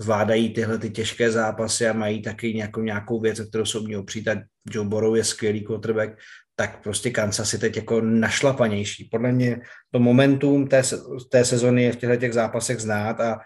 zvládají 0.00 0.54
tyhle 0.54 0.78
ty 0.78 0.90
těžké 0.90 1.30
zápasy 1.30 1.88
a 1.88 1.92
mají 1.92 2.22
taky 2.22 2.54
nějakou, 2.54 2.80
nějakou 2.80 3.20
věc, 3.20 3.40
kterou 3.40 3.64
jsou 3.64 3.82
mě 3.82 3.98
opřít 3.98 4.28
a 4.28 4.42
Joe 4.70 4.88
Burrow 4.88 5.16
je 5.16 5.24
skvělý 5.24 5.64
quarterback, 5.64 6.18
tak 6.56 6.82
prostě 6.82 7.10
Kansas 7.10 7.52
je 7.52 7.58
teď 7.58 7.76
jako 7.76 8.00
našlapanější. 8.00 9.08
Podle 9.10 9.32
mě 9.32 9.60
to 9.90 9.98
momentum 9.98 10.68
té, 10.68 10.82
té 11.30 11.44
sezony 11.44 11.82
je 11.82 11.92
v 11.92 11.96
těchto 11.96 12.16
těch 12.16 12.32
zápasech 12.32 12.80
znát 12.80 13.20
a, 13.20 13.40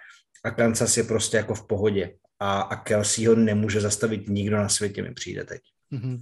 a 0.44 0.50
Kansas 0.50 0.96
je 0.96 1.04
prostě 1.04 1.36
jako 1.36 1.54
v 1.54 1.66
pohodě. 1.66 2.12
A, 2.40 2.60
a 2.60 2.76
Kelsey 2.76 3.26
ho 3.26 3.34
nemůže 3.34 3.80
zastavit 3.80 4.28
nikdo 4.28 4.56
na 4.56 4.68
světě, 4.68 5.02
mi 5.02 5.14
přijde 5.14 5.44
teď. 5.44 5.62
Mm-hmm. 5.92 6.18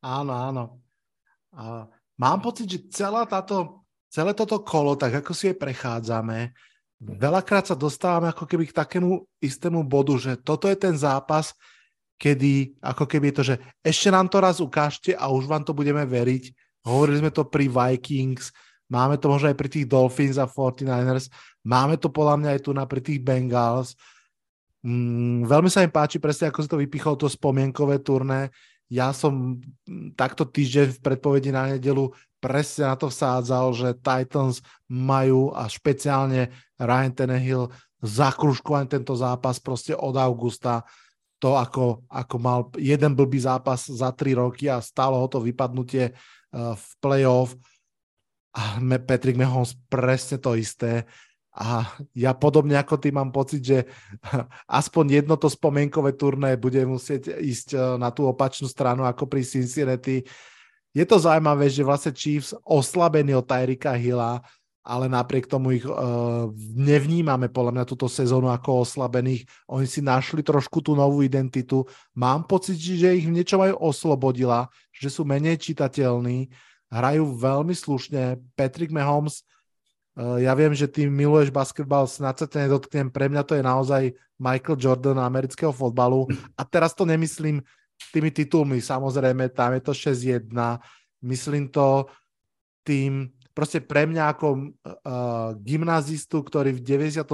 Áno, 0.00 0.32
áno. 0.32 0.64
A 1.52 1.84
mám 2.16 2.40
pocit, 2.40 2.70
že 2.70 2.88
celá 2.88 3.28
táto, 3.28 3.84
celé 4.08 4.32
toto 4.32 4.64
kolo, 4.64 4.96
tak 4.96 5.20
ako 5.20 5.32
si 5.36 5.52
je 5.52 5.54
prechádzame, 5.60 6.56
veľakrát 7.00 7.68
sa 7.68 7.76
dostávame 7.76 8.32
ako 8.32 8.44
keby 8.48 8.68
k 8.68 8.76
takému 8.76 9.24
istému 9.40 9.84
bodu, 9.84 10.16
že 10.16 10.32
toto 10.40 10.68
je 10.68 10.76
ten 10.76 10.96
zápas, 10.96 11.52
kedy 12.20 12.76
ako 12.80 13.04
keby 13.08 13.32
je 13.32 13.36
to, 13.36 13.44
že 13.44 13.56
ešte 13.80 14.08
nám 14.12 14.28
to 14.28 14.40
raz 14.40 14.60
ukážte 14.60 15.16
a 15.16 15.32
už 15.32 15.48
vám 15.48 15.64
to 15.64 15.72
budeme 15.72 16.04
veriť. 16.04 16.52
Hovorili 16.84 17.24
sme 17.24 17.32
to 17.32 17.48
pri 17.48 17.68
Vikings, 17.68 18.52
máme 18.92 19.16
to 19.16 19.32
možno 19.32 19.48
aj 19.48 19.56
pri 19.56 19.68
tých 19.68 19.88
Dolphins 19.88 20.36
a 20.36 20.44
49ers, 20.44 21.32
máme 21.64 21.96
to 21.96 22.12
podľa 22.12 22.36
mňa 22.40 22.50
aj 22.56 22.60
tu 22.60 22.70
na 22.76 22.84
pri 22.84 23.00
tých 23.00 23.20
Bengals. 23.24 23.96
Mm, 24.80 25.44
veľmi 25.44 25.68
sa 25.68 25.84
mi 25.84 25.90
páči 25.92 26.16
presne, 26.16 26.48
ako 26.48 26.60
si 26.64 26.70
to 26.70 26.80
vypichol, 26.80 27.18
to 27.20 27.28
spomienkové 27.28 28.00
turné. 28.00 28.48
Ja 28.90 29.14
som 29.14 29.60
takto 30.18 30.48
týždeň 30.48 30.98
v 30.98 31.02
predpovedi 31.04 31.54
na 31.54 31.70
nedelu 31.70 32.10
presne 32.40 32.88
na 32.88 32.96
to 32.96 33.12
vsádzal, 33.12 33.66
že 33.76 33.88
Titans 34.00 34.64
majú 34.88 35.52
a 35.52 35.68
špeciálne 35.68 36.48
Ryan 36.80 37.12
Tannehill 37.12 37.68
zakruškovaný 38.00 38.88
tento 38.88 39.12
zápas 39.12 39.60
proste 39.60 39.92
od 39.92 40.16
augusta. 40.16 40.88
To, 41.40 41.56
ako, 41.56 42.04
ako 42.08 42.36
mal 42.36 42.68
jeden 42.76 43.16
blbý 43.16 43.40
zápas 43.40 43.88
za 43.88 44.12
tri 44.12 44.36
roky 44.36 44.68
a 44.68 44.80
stálo 44.80 45.16
ho 45.20 45.28
to 45.28 45.40
vypadnutie 45.40 46.12
uh, 46.12 46.76
v 46.76 46.86
playoff. 47.00 47.56
A 48.52 48.76
Patrick 49.00 49.40
Mahomes 49.40 49.72
presne 49.88 50.36
to 50.36 50.52
isté. 50.52 51.08
A 51.50 51.86
ja 52.14 52.30
podobne 52.30 52.78
ako 52.78 52.94
ty 53.00 53.10
mám 53.10 53.34
pocit, 53.34 53.62
že 53.62 53.78
aspoň 54.80 55.22
jedno 55.22 55.34
to 55.34 55.50
spomienkové 55.50 56.14
turné 56.14 56.54
bude 56.54 56.82
musieť 56.86 57.38
ísť 57.42 57.68
uh, 57.74 57.80
na 57.98 58.14
tú 58.14 58.26
opačnú 58.30 58.70
stranu 58.70 59.02
ako 59.02 59.26
pri 59.26 59.42
Cincinnati 59.42 60.22
je 60.90 61.04
to 61.06 61.22
zaujímavé, 61.22 61.70
že 61.70 61.86
vlastne 61.86 62.10
Chiefs 62.10 62.50
oslabení 62.66 63.30
od 63.34 63.46
Tyrika 63.46 63.94
Hilla, 63.94 64.42
ale 64.82 65.06
napriek 65.06 65.46
tomu 65.46 65.78
ich 65.78 65.86
uh, 65.86 66.50
nevnímame 66.74 67.46
podľa 67.46 67.72
mňa 67.78 67.84
túto 67.86 68.10
sezónu 68.10 68.50
ako 68.50 68.82
oslabených. 68.82 69.46
Oni 69.70 69.86
si 69.86 70.02
našli 70.02 70.42
trošku 70.42 70.82
tú 70.82 70.98
novú 70.98 71.22
identitu. 71.22 71.86
Mám 72.18 72.50
pocit, 72.50 72.74
že 72.74 73.14
ich 73.14 73.28
v 73.28 73.36
niečom 73.38 73.62
aj 73.62 73.78
oslobodila, 73.78 74.66
že 74.90 75.12
sú 75.12 75.22
menej 75.22 75.62
čitateľní, 75.62 76.50
hrajú 76.90 77.38
veľmi 77.38 77.76
slušne. 77.76 78.42
Patrick 78.58 78.90
Mahomes, 78.90 79.46
ja 80.20 80.52
viem, 80.52 80.76
že 80.76 80.90
ty 80.90 81.08
miluješ 81.08 81.48
basketbal, 81.48 82.04
snad 82.04 82.36
sa 82.36 82.44
to 82.44 82.60
nedotknem, 82.60 83.08
pre 83.08 83.32
mňa 83.32 83.42
to 83.46 83.56
je 83.56 83.64
naozaj 83.64 84.02
Michael 84.36 84.76
Jordan 84.76 85.16
amerického 85.16 85.72
fotbalu. 85.72 86.28
A 86.56 86.62
teraz 86.66 86.92
to 86.92 87.08
nemyslím 87.08 87.64
tými 88.12 88.32
titulmi, 88.32 88.80
samozrejme, 88.80 89.52
tam 89.52 89.76
je 89.76 89.82
to 89.84 89.92
6-1, 89.92 90.52
myslím 91.24 91.68
to 91.68 92.08
tým, 92.84 93.28
proste 93.52 93.84
pre 93.84 94.08
mňa 94.08 94.24
ako 94.34 94.48
uh, 94.50 95.52
gymnazistu, 95.60 96.40
ktorý 96.40 96.76
v 96.76 96.80
93. 96.80 97.28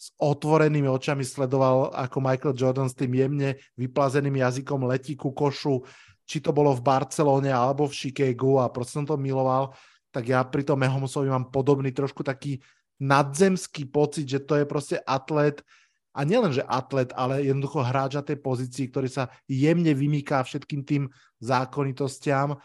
s 0.00 0.06
otvorenými 0.16 0.86
očami 0.86 1.26
sledoval, 1.26 1.92
ako 1.92 2.16
Michael 2.22 2.54
Jordan 2.56 2.88
s 2.88 2.96
tým 2.96 3.10
jemne 3.14 3.58
vyplazeným 3.76 4.38
jazykom 4.38 4.86
letí 4.86 5.18
ku 5.18 5.34
košu, 5.34 5.82
či 6.24 6.38
to 6.38 6.54
bolo 6.54 6.72
v 6.78 6.86
Barcelone 6.86 7.50
alebo 7.50 7.90
v 7.90 7.94
Chicagu 7.94 8.62
a 8.62 8.70
proste 8.70 9.02
som 9.02 9.04
to 9.04 9.18
miloval, 9.18 9.74
tak 10.10 10.28
ja 10.28 10.42
pri 10.44 10.62
tom 10.66 10.78
Mahomesovi 10.78 11.30
mám 11.30 11.50
podobný 11.50 11.94
trošku 11.94 12.22
taký 12.22 12.58
nadzemský 13.00 13.88
pocit, 13.88 14.28
že 14.28 14.44
to 14.44 14.58
je 14.60 14.64
proste 14.68 14.96
atlet, 15.06 15.62
a 16.10 16.26
nielen, 16.26 16.50
že 16.50 16.66
atlet, 16.66 17.14
ale 17.14 17.46
jednoducho 17.46 17.86
hráč 17.86 18.18
na 18.18 18.24
tej 18.26 18.42
pozícii, 18.42 18.90
ktorý 18.90 19.06
sa 19.06 19.30
jemne 19.46 19.94
vymýká 19.94 20.42
všetkým 20.42 20.82
tým 20.82 21.02
zákonitostiam 21.38 22.58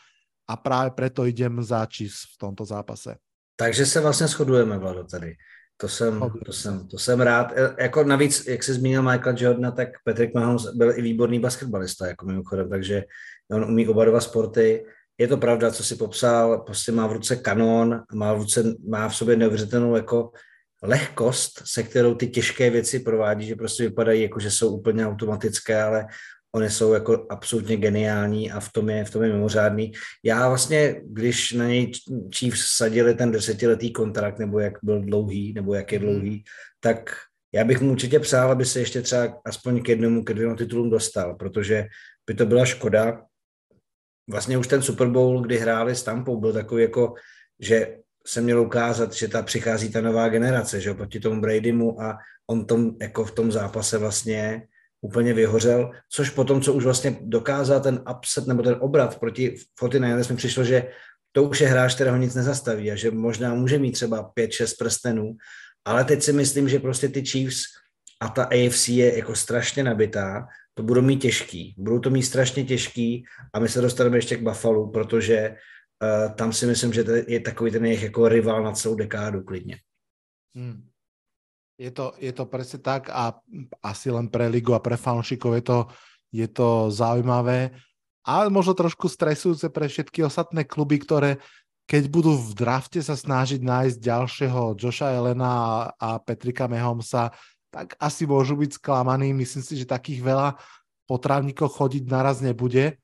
a 0.50 0.54
práve 0.58 0.98
preto 0.98 1.30
idem 1.30 1.62
za 1.62 1.86
Chiefs 1.86 2.26
v 2.34 2.38
tomto 2.38 2.66
zápase. 2.66 3.16
Takže 3.56 3.86
se 3.86 4.00
vlastně 4.02 4.28
shodujeme, 4.28 4.78
Vlado, 4.78 5.04
tady. 5.04 5.36
To 5.78 5.88
jsem, 5.88 6.20
to 6.46 6.54
jsem, 6.54 6.88
to 6.88 6.98
jsem 6.98 7.22
rád. 7.22 7.52
E, 7.56 7.84
jako 7.84 8.04
navíc, 8.04 8.48
jak 8.48 8.64
jsi 8.64 8.74
zmínil 8.74 9.04
Michael 9.04 9.36
Jordana, 9.38 9.72
tak 9.72 9.90
Patrick 10.06 10.34
Mahomes 10.34 10.66
byl 10.76 11.00
i 11.00 11.02
výborný 11.02 11.40
basketbalista, 11.40 12.08
jako 12.08 12.26
mimochodem, 12.26 12.70
takže 12.70 13.04
on 13.52 13.64
umí 13.64 13.88
oba 13.88 14.06
dva 14.06 14.22
sporty. 14.22 14.86
Je 15.18 15.28
to 15.28 15.38
pravda, 15.38 15.72
co 15.72 15.84
si 15.84 15.96
popsal, 15.96 16.58
prostě 16.58 16.92
má 16.92 17.08
v 17.08 17.14
ruce 17.14 17.36
kanon, 17.36 18.02
má 18.14 18.34
v, 18.34 18.38
ruce, 18.38 18.76
má 18.88 19.10
v 19.10 19.16
sobě 19.16 19.36
neuvěřitelnou 19.36 19.96
jako 19.96 20.32
lehkost, 20.84 21.62
se 21.66 21.84
kterou 21.84 22.16
ty 22.16 22.28
těžké 22.28 22.70
věci 22.70 23.00
provádí, 23.00 23.48
že 23.48 23.56
prostě 23.56 23.84
vypadají 23.84 24.22
jako, 24.22 24.40
že 24.40 24.52
jsou 24.52 24.78
úplně 24.78 25.08
automatické, 25.08 25.84
ale 25.84 26.08
oni 26.56 26.70
jsou 26.70 26.94
jako 26.94 27.26
absolutně 27.30 27.78
geniální 27.78 28.52
a 28.52 28.60
v 28.60 28.72
tom 28.72 28.90
je, 28.90 29.06
v 29.06 29.12
tom 29.12 29.24
je 29.24 29.34
mimořádný. 29.34 29.92
Já 30.24 30.50
vlastně, 30.50 31.02
když 31.06 31.52
na 31.52 31.68
něj 31.68 31.92
Chiefs 32.36 32.66
sadili 32.76 33.16
ten 33.16 33.32
desetiletý 33.32 33.94
kontrakt, 33.94 34.40
nebo 34.40 34.60
jak 34.60 34.74
byl 34.84 35.02
dlouhý, 35.02 35.54
nebo 35.54 35.74
jak 35.74 35.92
je 35.92 36.00
mhm. 36.00 36.08
dlouhý, 36.08 36.44
tak 36.80 37.16
já 37.54 37.64
bych 37.64 37.82
mu 37.82 37.92
určitě 37.92 38.20
přál, 38.20 38.52
aby 38.52 38.66
se 38.66 38.80
ještě 38.80 39.02
třeba 39.02 39.42
aspoň 39.46 39.84
k 39.84 39.90
jednomu, 39.90 40.24
ke 40.24 40.34
dvěma 40.34 40.56
titulům 40.56 40.90
dostal, 40.90 41.36
protože 41.36 41.86
by 42.28 42.34
to 42.34 42.46
byla 42.46 42.66
škoda. 42.66 43.22
Vlastně 44.30 44.57
už 44.57 44.68
ten 44.68 44.81
Super 44.81 45.07
Bowl, 45.07 45.41
kdy 45.41 45.57
hráli 45.57 45.95
s 45.95 46.03
Tampou, 46.03 46.39
byl 46.39 46.53
takový 46.53 46.81
jako, 46.81 47.14
že 47.60 47.97
se 48.27 48.41
měl 48.41 48.61
ukázat, 48.61 49.14
že 49.14 49.27
ta 49.27 49.41
přichází 49.41 49.91
ta 49.91 50.02
nová 50.02 50.30
generace, 50.30 50.81
že 50.81 50.93
proti 50.93 51.19
tomu 51.19 51.41
Bradymu 51.41 52.02
a 52.02 52.18
on 52.47 52.65
tom, 52.65 52.91
jako 53.02 53.26
v 53.26 53.31
tom 53.31 53.52
zápase 53.52 53.97
vlastně 53.97 54.68
úplně 55.02 55.34
vyhořel, 55.34 55.91
což 56.10 56.30
potom, 56.30 56.61
co 56.61 56.73
už 56.73 56.84
vlastně 56.84 57.18
dokázal 57.22 57.80
ten 57.81 58.03
upset 58.18 58.47
nebo 58.47 58.64
ten 58.64 58.77
obrat 58.80 59.19
proti 59.19 59.56
49ers 59.81 60.31
mi 60.31 60.38
přišlo, 60.38 60.64
že 60.64 60.88
to 61.31 61.43
už 61.43 61.61
je 61.61 61.68
hráč, 61.68 61.95
kterého 61.95 62.18
nic 62.18 62.35
nezastaví 62.35 62.91
a 62.91 62.95
že 62.95 63.11
možná 63.11 63.53
může 63.53 63.80
mít 63.80 63.91
třeba 63.91 64.31
5-6 64.39 64.73
prstenů, 64.80 65.35
ale 65.85 66.03
teď 66.03 66.23
si 66.23 66.34
myslím, 66.34 66.69
že 66.69 66.80
prostě 66.80 67.10
ty 67.10 67.26
Chiefs 67.26 67.61
a 68.22 68.30
ta 68.30 68.43
AFC 68.43 68.88
je 68.88 69.18
jako 69.18 69.35
strašně 69.35 69.84
nabitá, 69.84 70.47
to 70.76 70.84
budou 70.84 71.02
mít 71.02 71.23
těžký, 71.23 71.76
budou 71.77 71.99
to 71.99 72.10
mít 72.10 72.23
strašně 72.23 72.64
těžký 72.64 73.23
a 73.53 73.60
my 73.60 73.69
se 73.69 73.81
dostaneme 73.81 74.18
ještě 74.18 74.38
k 74.38 74.43
Buffalo, 74.43 74.88
protože 74.88 75.49
uh, 75.49 76.35
tam 76.35 76.53
si 76.53 76.65
myslím, 76.65 76.93
že 76.93 77.03
je 77.27 77.39
takový 77.39 77.72
ten 77.72 77.85
jejich 77.85 78.03
jako 78.03 78.27
rival 78.27 78.64
na 78.64 78.72
celou 78.72 78.95
dekádu 78.95 79.43
klidně. 79.43 79.80
Hmm. 80.56 80.88
Je 81.80 81.91
to, 81.91 82.15
je 82.18 82.31
to 82.31 82.47
presne 82.47 82.80
tak 82.80 83.11
a 83.11 83.35
asi 83.84 84.07
len 84.07 84.31
pre 84.31 84.47
ligu 84.47 84.72
a 84.72 84.80
pre 84.80 84.95
fanšikov 84.95 85.60
je 85.60 85.64
to, 85.64 85.80
je 86.31 86.47
to 86.47 86.88
zaujímavé, 86.88 87.76
ale 88.23 88.47
možno 88.47 88.72
trošku 88.72 89.11
stresujúce 89.11 89.68
pre 89.68 89.91
všetky 89.91 90.23
ostatné 90.23 90.64
kluby, 90.64 91.03
ktoré 91.03 91.43
keď 91.85 92.03
budú 92.10 92.34
v 92.34 92.57
drafte 92.57 92.97
sa 92.97 93.14
snažiť 93.14 93.61
nájsť 93.61 93.97
ďalšieho 94.02 94.73
Joša 94.73 95.14
Elena 95.14 95.52
a, 95.52 95.69
a 96.02 96.10
Petrika 96.18 96.65
Mahomesa, 96.65 97.30
tak 97.76 97.99
asi 97.99 98.23
môžu 98.23 98.56
byť 98.56 98.80
sklamaní. 98.80 99.35
Myslím 99.35 99.60
si, 99.60 99.76
že 99.76 99.84
takých 99.84 100.23
veľa 100.23 100.56
potrávnikov 101.11 101.76
chodiť 101.76 102.07
naraz 102.07 102.39
nebude. 102.39 102.95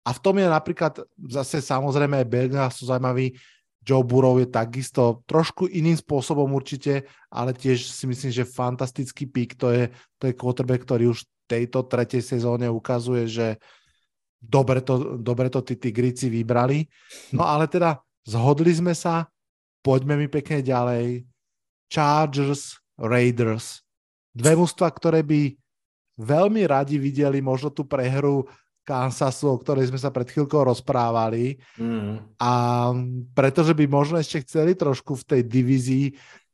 A 0.00 0.16
v 0.16 0.22
tom 0.24 0.40
je 0.40 0.48
napríklad 0.48 0.96
zase 1.28 1.60
samozrejme 1.60 2.24
aj 2.24 2.30
Belga 2.32 2.72
sú 2.72 2.88
zaujímaví. 2.88 3.36
Joe 3.84 4.00
Burrow 4.00 4.40
je 4.40 4.48
takisto 4.48 5.20
trošku 5.28 5.68
iným 5.68 6.00
spôsobom 6.00 6.48
určite, 6.56 7.04
ale 7.28 7.52
tiež 7.52 7.84
si 7.84 8.08
myslím, 8.08 8.32
že 8.32 8.48
fantastický 8.48 9.28
pík. 9.28 9.60
To 9.60 9.68
je, 9.68 9.92
to 10.16 10.32
je 10.32 10.38
quarterback, 10.40 10.88
ktorý 10.88 11.12
už 11.12 11.20
v 11.20 11.28
tejto 11.44 11.84
tretej 11.84 12.24
sezóne 12.24 12.64
ukazuje, 12.72 13.28
že 13.28 13.60
dobre 14.40 14.80
to, 14.80 15.20
dobre 15.20 15.52
to 15.52 15.60
tí 15.60 15.76
tigrici 15.76 16.32
vybrali. 16.32 16.88
No 17.36 17.44
ale 17.44 17.68
teda 17.68 18.00
zhodli 18.24 18.72
sme 18.72 18.96
sa, 18.96 19.28
poďme 19.84 20.16
mi 20.16 20.32
pekne 20.32 20.64
ďalej. 20.64 21.28
Chargers 21.92 22.80
Raiders. 22.96 23.83
Dve 24.34 24.52
mužstva, 24.58 24.90
ktoré 24.90 25.22
by 25.22 25.54
veľmi 26.18 26.62
radi 26.66 26.98
videli 26.98 27.38
možno 27.38 27.70
tú 27.70 27.86
prehru 27.86 28.46
Kansasu, 28.84 29.48
o 29.48 29.56
ktorej 29.56 29.88
sme 29.88 29.96
sa 29.96 30.12
pred 30.12 30.28
chvíľkou 30.28 30.60
rozprávali. 30.60 31.56
Mm. 31.80 32.20
A 32.36 32.52
pretože 33.32 33.72
by 33.72 33.88
možno 33.88 34.20
ešte 34.20 34.44
chceli 34.44 34.76
trošku 34.76 35.16
v 35.16 35.24
tej 35.24 35.40
divízii 35.46 36.06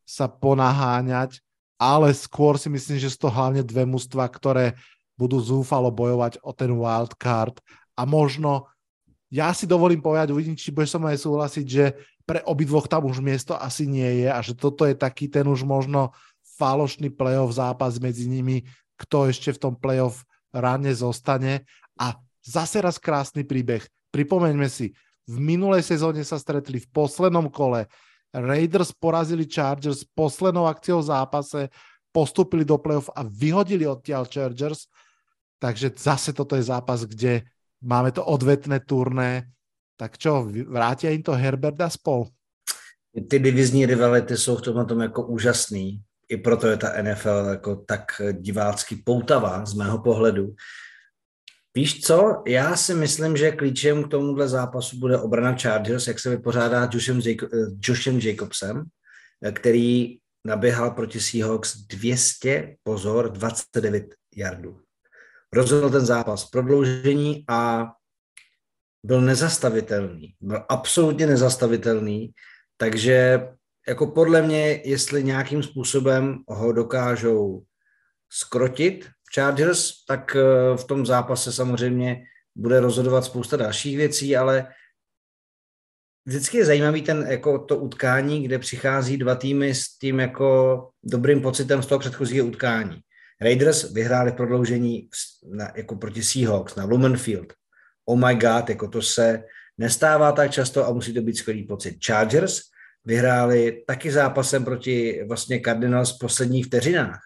sa 0.07 0.31
ponaháňať, 0.31 1.43
ale 1.81 2.15
skôr 2.15 2.55
si 2.61 2.70
myslím, 2.70 3.02
že 3.02 3.11
sú 3.11 3.27
to 3.27 3.35
hlavne 3.35 3.66
dve 3.66 3.82
mužstva, 3.82 4.31
ktoré 4.31 4.78
budú 5.19 5.43
zúfalo 5.43 5.90
bojovať 5.90 6.39
o 6.40 6.55
ten 6.55 6.70
wildcard 6.70 7.59
a 7.98 8.02
možno 8.07 8.70
ja 9.31 9.55
si 9.55 9.69
dovolím 9.69 10.02
povedať, 10.02 10.35
uvidím, 10.35 10.59
či 10.59 10.74
budeš 10.74 10.98
som 10.98 11.07
aj 11.07 11.23
súhlasiť, 11.23 11.66
že 11.66 11.94
pre 12.27 12.43
obidvoch 12.43 12.90
tam 12.90 13.07
už 13.07 13.23
miesto 13.23 13.55
asi 13.55 13.86
nie 13.86 14.27
je 14.27 14.28
a 14.31 14.39
že 14.43 14.59
toto 14.59 14.86
je 14.86 14.94
taký 14.98 15.31
ten 15.31 15.47
už 15.47 15.62
možno 15.62 16.11
falošný 16.61 17.09
playoff 17.16 17.57
zápas 17.57 17.97
medzi 17.97 18.28
nimi, 18.28 18.69
kto 19.01 19.32
ešte 19.32 19.57
v 19.57 19.61
tom 19.65 19.74
playoff 19.81 20.28
ráne 20.53 20.93
zostane. 20.93 21.65
A 21.97 22.20
zase 22.45 22.85
raz 22.85 23.01
krásny 23.01 23.49
príbeh. 23.49 23.81
Pripomeňme 24.12 24.69
si, 24.69 24.93
v 25.24 25.37
minulej 25.39 25.87
sezóne 25.87 26.20
sa 26.27 26.37
stretli 26.37 26.82
v 26.82 26.91
poslednom 26.93 27.49
kole. 27.49 27.89
Raiders 28.35 28.91
porazili 28.91 29.47
Chargers 29.47 30.03
poslednou 30.03 30.66
akciou 30.66 31.01
v 31.01 31.09
zápase, 31.09 31.61
postupili 32.11 32.66
do 32.66 32.78
playoff 32.78 33.11
a 33.15 33.23
vyhodili 33.23 33.87
odtiaľ 33.87 34.27
Chargers. 34.27 34.91
Takže 35.62 35.95
zase 35.95 36.35
toto 36.35 36.59
je 36.59 36.66
zápas, 36.66 37.07
kde 37.07 37.47
máme 37.78 38.11
to 38.11 38.27
odvetné 38.27 38.82
turné. 38.82 39.47
Tak 39.95 40.19
čo, 40.19 40.49
vrátia 40.66 41.12
im 41.15 41.23
to 41.23 41.37
Herberta 41.37 41.87
spol? 41.93 42.27
Ty 43.28 43.39
divizní 43.39 43.87
rivality 43.87 44.37
jsou 44.37 44.57
v 44.57 44.87
tom 44.87 45.01
jako 45.01 45.27
úžasný. 45.27 46.03
I 46.31 46.36
proto 46.36 46.66
je 46.66 46.77
ta 46.77 47.02
NFL 47.02 47.47
jako 47.51 47.77
tak 47.77 48.23
divácky 48.32 48.97
poutavá 48.97 49.66
z 49.66 49.74
mého 49.74 50.02
pohledu. 50.02 50.55
Víš 51.74 52.01
co, 52.01 52.43
já 52.47 52.77
si 52.77 52.94
myslím, 52.94 53.36
že 53.36 53.52
klíčem 53.52 54.05
k 54.05 54.09
tomuhle 54.09 54.48
zápasu 54.48 54.98
bude 54.98 55.19
obrana 55.19 55.57
Chargers, 55.57 56.07
jak 56.07 56.20
se 56.20 56.31
vypořádá 56.31 56.89
Joshem, 56.93 57.20
Jacob, 57.20 57.51
Joshem 57.85 58.19
Jacobsem, 58.19 58.85
který 59.52 60.19
naběhal 60.47 60.90
proti 60.90 61.20
Seahawks 61.20 61.77
200, 61.77 62.77
pozor, 62.82 63.32
29 63.32 64.15
yardů. 64.36 64.81
Rozhodl 65.52 65.90
ten 65.90 66.07
zápas 66.07 66.44
prodloužení 66.44 67.44
a 67.48 67.90
byl 69.07 69.20
nezastavitelný. 69.20 70.35
Byl 70.40 70.65
absolutně 70.69 71.27
nezastavitelný, 71.27 72.31
takže 72.77 73.48
jako 73.89 74.07
podle 74.07 74.43
mě, 74.43 74.81
jestli 74.85 75.24
nějakým 75.24 75.62
způsobem 75.62 76.39
ho 76.48 76.73
dokážou 76.73 77.62
skrotit, 78.32 79.09
Chargers, 79.35 80.05
tak 80.05 80.36
eh, 80.36 80.77
v 80.77 80.85
tom 80.85 81.07
zápase 81.07 81.52
samozřejmě 81.52 82.23
bude 82.57 82.81
rozhodovat 82.81 83.24
spousta 83.24 83.57
dalších 83.57 83.97
věcí, 83.97 84.36
ale 84.36 84.66
vždycky 86.27 86.59
je 86.59 86.65
zajímavý 86.65 87.02
ten, 87.02 87.27
jako 87.28 87.59
to 87.59 87.77
utkání, 87.77 88.44
kde 88.44 88.59
přichází 88.59 89.16
dva 89.16 89.35
týmy 89.35 89.74
s 89.74 89.98
tím 89.98 90.20
jako 90.20 90.89
dobrým 91.02 91.43
pocitem 91.43 91.82
z 91.82 91.86
toho 91.86 91.98
předchozího 91.98 92.47
utkání. 92.47 93.01
Raiders 93.40 93.93
vyhráli 93.93 94.32
prodloužení 94.32 95.09
na, 95.51 95.73
jako 95.77 95.97
proti 95.97 96.23
Seahawks 96.23 96.74
na 96.74 96.85
Lumen 96.85 97.16
Field. 97.16 97.52
Oh 98.05 98.27
my 98.27 98.35
god, 98.35 98.69
jako 98.69 98.89
to 98.89 99.02
se 99.02 99.44
nestává 99.78 100.32
tak 100.32 100.51
často 100.51 100.86
a 100.86 100.93
musí 100.93 101.15
to 101.15 101.23
být 101.23 101.36
skvělý 101.36 101.62
pocit. 101.62 101.98
Chargers 102.07 102.61
vyhráli 103.05 103.82
taky 103.86 104.10
zápasem 104.10 104.64
proti 104.64 105.24
vlastně 105.28 105.60
Cardinals 105.60 106.16
v 106.16 106.18
posledních 106.18 106.66
vteřinách. 106.66 107.20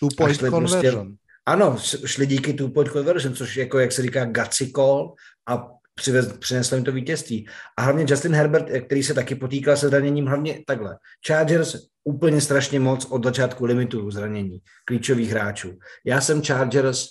Two 0.00 0.08
point 0.16 0.38
conversion. 0.38 1.06
Prostě, 1.06 1.16
ano, 1.46 1.76
šli 2.06 2.26
díky 2.26 2.52
two 2.52 2.68
point 2.68 2.92
conversion, 2.92 3.34
což 3.34 3.56
jako, 3.56 3.78
jak 3.78 3.92
se 3.92 4.02
říká, 4.02 4.24
gutsy 4.24 4.72
call 4.72 5.14
a 5.48 5.68
přivez, 5.94 6.32
přineslo 6.32 6.76
jim 6.76 6.84
to 6.84 6.92
vítězství. 6.92 7.48
A 7.78 7.82
hlavně 7.82 8.06
Justin 8.08 8.34
Herbert, 8.34 8.66
který 8.86 9.02
se 9.02 9.14
taky 9.14 9.34
potýkal 9.34 9.76
se 9.76 9.88
zraněním, 9.88 10.26
hlavně 10.26 10.62
takhle. 10.66 10.96
Chargers 11.26 11.76
úplně 12.04 12.40
strašně 12.40 12.80
moc 12.80 13.04
od 13.04 13.24
začátku 13.24 13.64
limitu 13.64 14.10
zranění 14.10 14.58
klíčových 14.84 15.30
hráčů. 15.30 15.78
Já 16.06 16.20
jsem 16.20 16.42
Chargers 16.42 17.06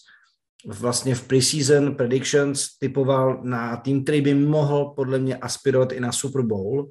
vlastně 0.67 1.15
v 1.15 1.27
preseason 1.27 1.95
predictions 1.95 2.77
typoval 2.79 3.43
na 3.43 3.77
tým, 3.77 4.03
který 4.03 4.21
by 4.21 4.33
mohl 4.33 4.85
podle 4.95 5.19
mě 5.19 5.35
aspirovat 5.35 5.91
i 5.91 5.99
na 5.99 6.11
Super 6.11 6.41
Bowl, 6.41 6.89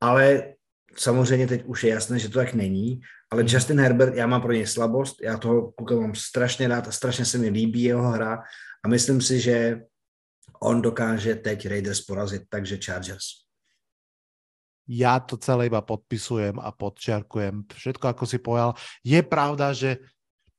ale 0.00 0.54
samozřejmě 0.96 1.46
teď 1.46 1.64
už 1.64 1.84
je 1.84 1.90
jasné, 1.90 2.18
že 2.18 2.28
to 2.28 2.38
tak 2.38 2.54
není 2.54 3.00
ale 3.30 3.42
hmm. 3.42 3.50
Justin 3.50 3.80
Herbert, 3.80 4.14
já 4.14 4.26
mám 4.26 4.42
pro 4.42 4.52
něj 4.52 4.66
slabost, 4.66 5.22
já 5.22 5.36
toho 5.36 5.72
kluka 5.72 5.94
mám 5.94 6.14
strašně 6.14 6.68
rád 6.68 6.88
a 6.88 6.92
strašně 6.92 7.24
se 7.24 7.38
mi 7.38 7.48
líbí 7.48 7.82
jeho 7.82 8.10
hra 8.10 8.42
a 8.84 8.88
myslím 8.88 9.20
si, 9.20 9.40
že 9.40 9.80
on 10.62 10.82
dokáže 10.82 11.34
teď 11.34 11.68
Raiders 11.68 12.00
porazit, 12.00 12.42
takže 12.48 12.78
Chargers. 12.78 13.24
Ja 14.86 15.18
to 15.18 15.34
celé 15.34 15.66
iba 15.66 15.82
podpisujem 15.82 16.62
a 16.62 16.70
podčiarkujem. 16.70 17.66
Všetko, 17.74 18.06
ako 18.06 18.22
si 18.22 18.38
povedal. 18.38 18.78
Je 19.02 19.18
pravda, 19.18 19.74
že 19.74 19.98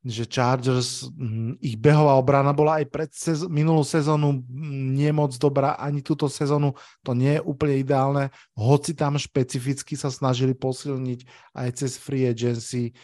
že 0.08 0.24
Chargers, 0.24 1.12
hm, 1.12 1.60
ich 1.60 1.76
behová 1.76 2.16
obrana 2.16 2.56
bola 2.56 2.80
aj 2.80 2.86
pred 2.88 3.12
sez- 3.12 3.46
minulú 3.52 3.84
sezónu 3.84 4.40
hm, 4.40 4.96
nie 4.96 5.12
moc 5.12 5.36
dobrá, 5.36 5.76
ani 5.76 6.00
túto 6.00 6.32
sezónu 6.32 6.74
to 7.04 7.12
nie 7.12 7.38
je 7.38 7.42
úplne 7.44 7.76
ideálne, 7.84 8.32
hoci 8.56 8.96
tam 8.96 9.20
špecificky 9.20 10.00
sa 10.00 10.08
snažili 10.08 10.56
posilniť 10.56 11.20
aj 11.60 11.70
cez 11.76 12.00
free 12.00 12.24
agency. 12.24 12.96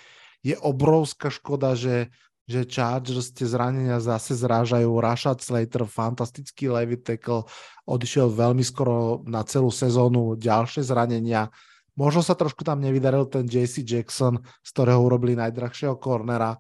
Je 0.43 0.55
obrovská 0.59 1.27
škoda, 1.27 1.75
že, 1.75 2.11
že 2.47 2.67
Chargers 2.67 3.31
tie 3.31 3.47
zranenia 3.47 3.99
zase 3.99 4.35
zrážajú. 4.35 4.99
Rashad 4.99 5.39
Slater, 5.39 5.87
fantastický 5.87 6.67
levy 6.67 6.99
tackle, 6.99 7.47
odišiel 7.87 8.31
veľmi 8.31 8.63
skoro 8.63 9.23
na 9.27 9.43
celú 9.47 9.71
sezónu, 9.71 10.35
ďalšie 10.35 10.83
zranenia. 10.83 11.47
Možno 11.93 12.25
sa 12.25 12.33
trošku 12.33 12.65
tam 12.65 12.81
nevydaril 12.81 13.29
ten 13.29 13.45
JC 13.45 13.85
Jackson, 13.85 14.41
z 14.65 14.69
ktorého 14.73 14.99
urobili 14.99 15.37
najdrahšieho 15.37 15.95
cornera 16.01 16.57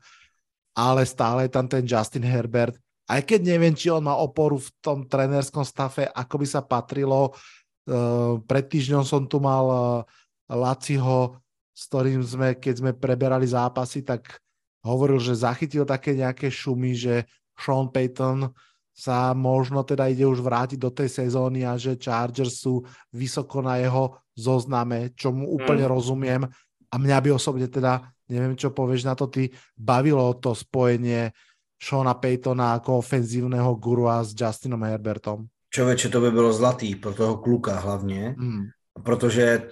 ale 0.73 1.05
stále 1.05 1.45
je 1.47 1.51
tam 1.53 1.65
ten 1.69 1.85
Justin 1.85 2.25
Herbert. 2.25 2.77
Aj 3.05 3.21
keď 3.21 3.55
neviem, 3.55 3.75
či 3.77 3.93
on 3.93 4.03
má 4.03 4.17
oporu 4.17 4.57
v 4.57 4.69
tom 4.81 5.05
trenerskom 5.05 5.61
stafe, 5.61 6.07
ako 6.09 6.35
by 6.41 6.47
sa 6.47 6.61
patrilo. 6.63 7.35
Uh, 7.83 8.39
pred 8.47 8.65
týždňom 8.65 9.03
som 9.03 9.27
tu 9.27 9.43
mal 9.43 9.65
uh, 9.67 9.83
Laciho, 10.47 11.37
s 11.73 11.89
ktorým 11.91 12.23
sme, 12.23 12.55
keď 12.55 12.73
sme 12.79 12.91
preberali 12.95 13.43
zápasy, 13.43 14.07
tak 14.07 14.39
hovoril, 14.87 15.19
že 15.19 15.35
zachytil 15.35 15.83
také 15.83 16.15
nejaké 16.15 16.47
šumy, 16.47 16.95
že 16.95 17.27
Sean 17.59 17.91
Payton 17.91 18.49
sa 18.93 19.33
možno 19.33 19.81
teda 19.81 20.05
ide 20.05 20.23
už 20.23 20.45
vrátiť 20.45 20.77
do 20.77 20.93
tej 20.93 21.09
sezóny 21.09 21.65
a 21.65 21.73
že 21.81 21.97
Chargers 21.97 22.61
sú 22.61 22.85
vysoko 23.09 23.65
na 23.65 23.81
jeho 23.81 24.21
zozname, 24.37 25.17
čo 25.17 25.33
mu 25.33 25.49
úplne 25.49 25.89
mm. 25.89 25.91
rozumiem. 25.91 26.41
A 26.93 26.95
mňa 27.01 27.17
by 27.25 27.29
osobne 27.33 27.65
teda 27.65 28.05
neviem, 28.33 28.57
čo 28.57 28.73
povieš 28.73 29.05
na 29.05 29.13
to 29.13 29.29
ty, 29.29 29.53
bavilo 29.77 30.33
to 30.41 30.57
spojenie 30.57 31.29
Shona 31.77 32.17
Paytona 32.17 32.79
ako 32.79 32.97
ofenzívneho 32.97 33.75
gurua 33.77 34.23
s 34.25 34.33
Justinom 34.33 34.81
Herbertom? 34.83 35.45
Čověče, 35.69 36.09
to 36.09 36.21
by 36.21 36.31
bylo 36.31 36.53
zlatý 36.53 36.95
pro 36.95 37.13
toho 37.13 37.37
kluka 37.37 37.79
hlavně, 37.79 38.35
hmm. 38.37 38.65
protože 39.03 39.71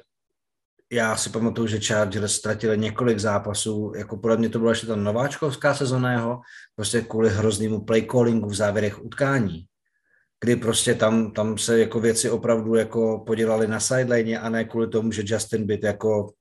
já 0.92 1.18
si 1.18 1.30
pamatuju, 1.30 1.68
že 1.68 1.80
Chargers 1.80 2.34
ztratili 2.34 2.78
několik 2.78 3.20
zápasů, 3.20 3.94
jako 3.96 4.18
podle 4.18 4.38
mě 4.38 4.50
to 4.50 4.60
byla 4.60 4.72
ještě 4.72 4.88
ta 4.88 4.96
nováčkovská 4.96 5.74
sezona 5.74 6.12
jeho, 6.12 6.42
prostě 6.76 7.02
kvůli 7.02 7.30
hroznému 7.30 7.82
play 7.82 8.02
callingu 8.02 8.50
v 8.50 8.56
závěrech 8.56 9.04
utkání, 9.04 9.66
kdy 10.44 10.56
prostě 10.56 10.96
tam, 10.96 11.32
tam 11.32 11.58
se 11.58 11.80
jako 11.80 12.00
věci 12.00 12.30
opravdu 12.30 12.76
jako 12.76 13.24
podělali 13.28 13.68
na 13.68 13.80
sideline 13.80 14.40
a 14.40 14.50
ne 14.50 14.66
kvůli 14.66 14.88
tomu, 14.88 15.12
že 15.12 15.24
Justin 15.26 15.66
Bitt 15.66 15.84
jako 15.84 16.34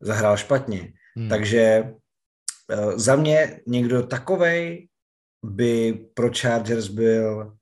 zahrál 0.00 0.36
špatně. 0.36 0.92
Hmm. 1.16 1.28
Takže 1.28 1.94
uh, 2.72 2.92
za 2.96 3.16
mě 3.16 3.60
někdo 3.66 4.02
takovej 4.02 4.88
by 5.44 6.06
pro 6.14 6.30
Chargers 6.30 6.88
byl 6.88 7.56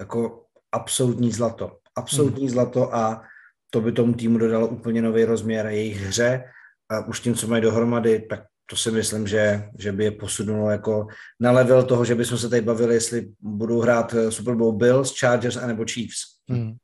jako 0.00 0.46
absolutní 0.72 1.32
zlato. 1.32 1.78
Absolutní 1.96 2.42
hmm. 2.42 2.50
zlato 2.50 2.94
a 2.94 3.22
to 3.70 3.80
by 3.80 3.92
tomu 3.92 4.14
týmu 4.14 4.38
dodalo 4.38 4.68
úplně 4.68 5.02
nový 5.02 5.24
rozměr 5.24 5.66
jejich 5.66 5.96
hře 5.96 6.44
a 6.88 7.06
už 7.06 7.20
tím, 7.20 7.34
co 7.34 7.48
mají 7.48 7.62
dohromady, 7.62 8.20
tak 8.20 8.44
to 8.70 8.76
si 8.76 8.90
myslím, 8.90 9.26
že, 9.26 9.68
že 9.78 9.92
by 9.92 10.04
je 10.04 10.10
posunulo 10.10 10.70
jako 10.70 11.06
na 11.40 11.52
level 11.52 11.84
toho, 11.84 12.04
že 12.04 12.14
bychom 12.14 12.38
se 12.38 12.48
tady 12.48 12.62
bavili, 12.62 12.94
jestli 12.94 13.32
budou 13.40 13.80
hrát 13.80 14.14
Super 14.28 14.54
Bowl 14.54 14.72
Bills, 14.72 15.18
Chargers 15.18 15.56
anebo 15.56 15.84
Chiefs. 15.84 16.40
Hmm. 16.48 16.76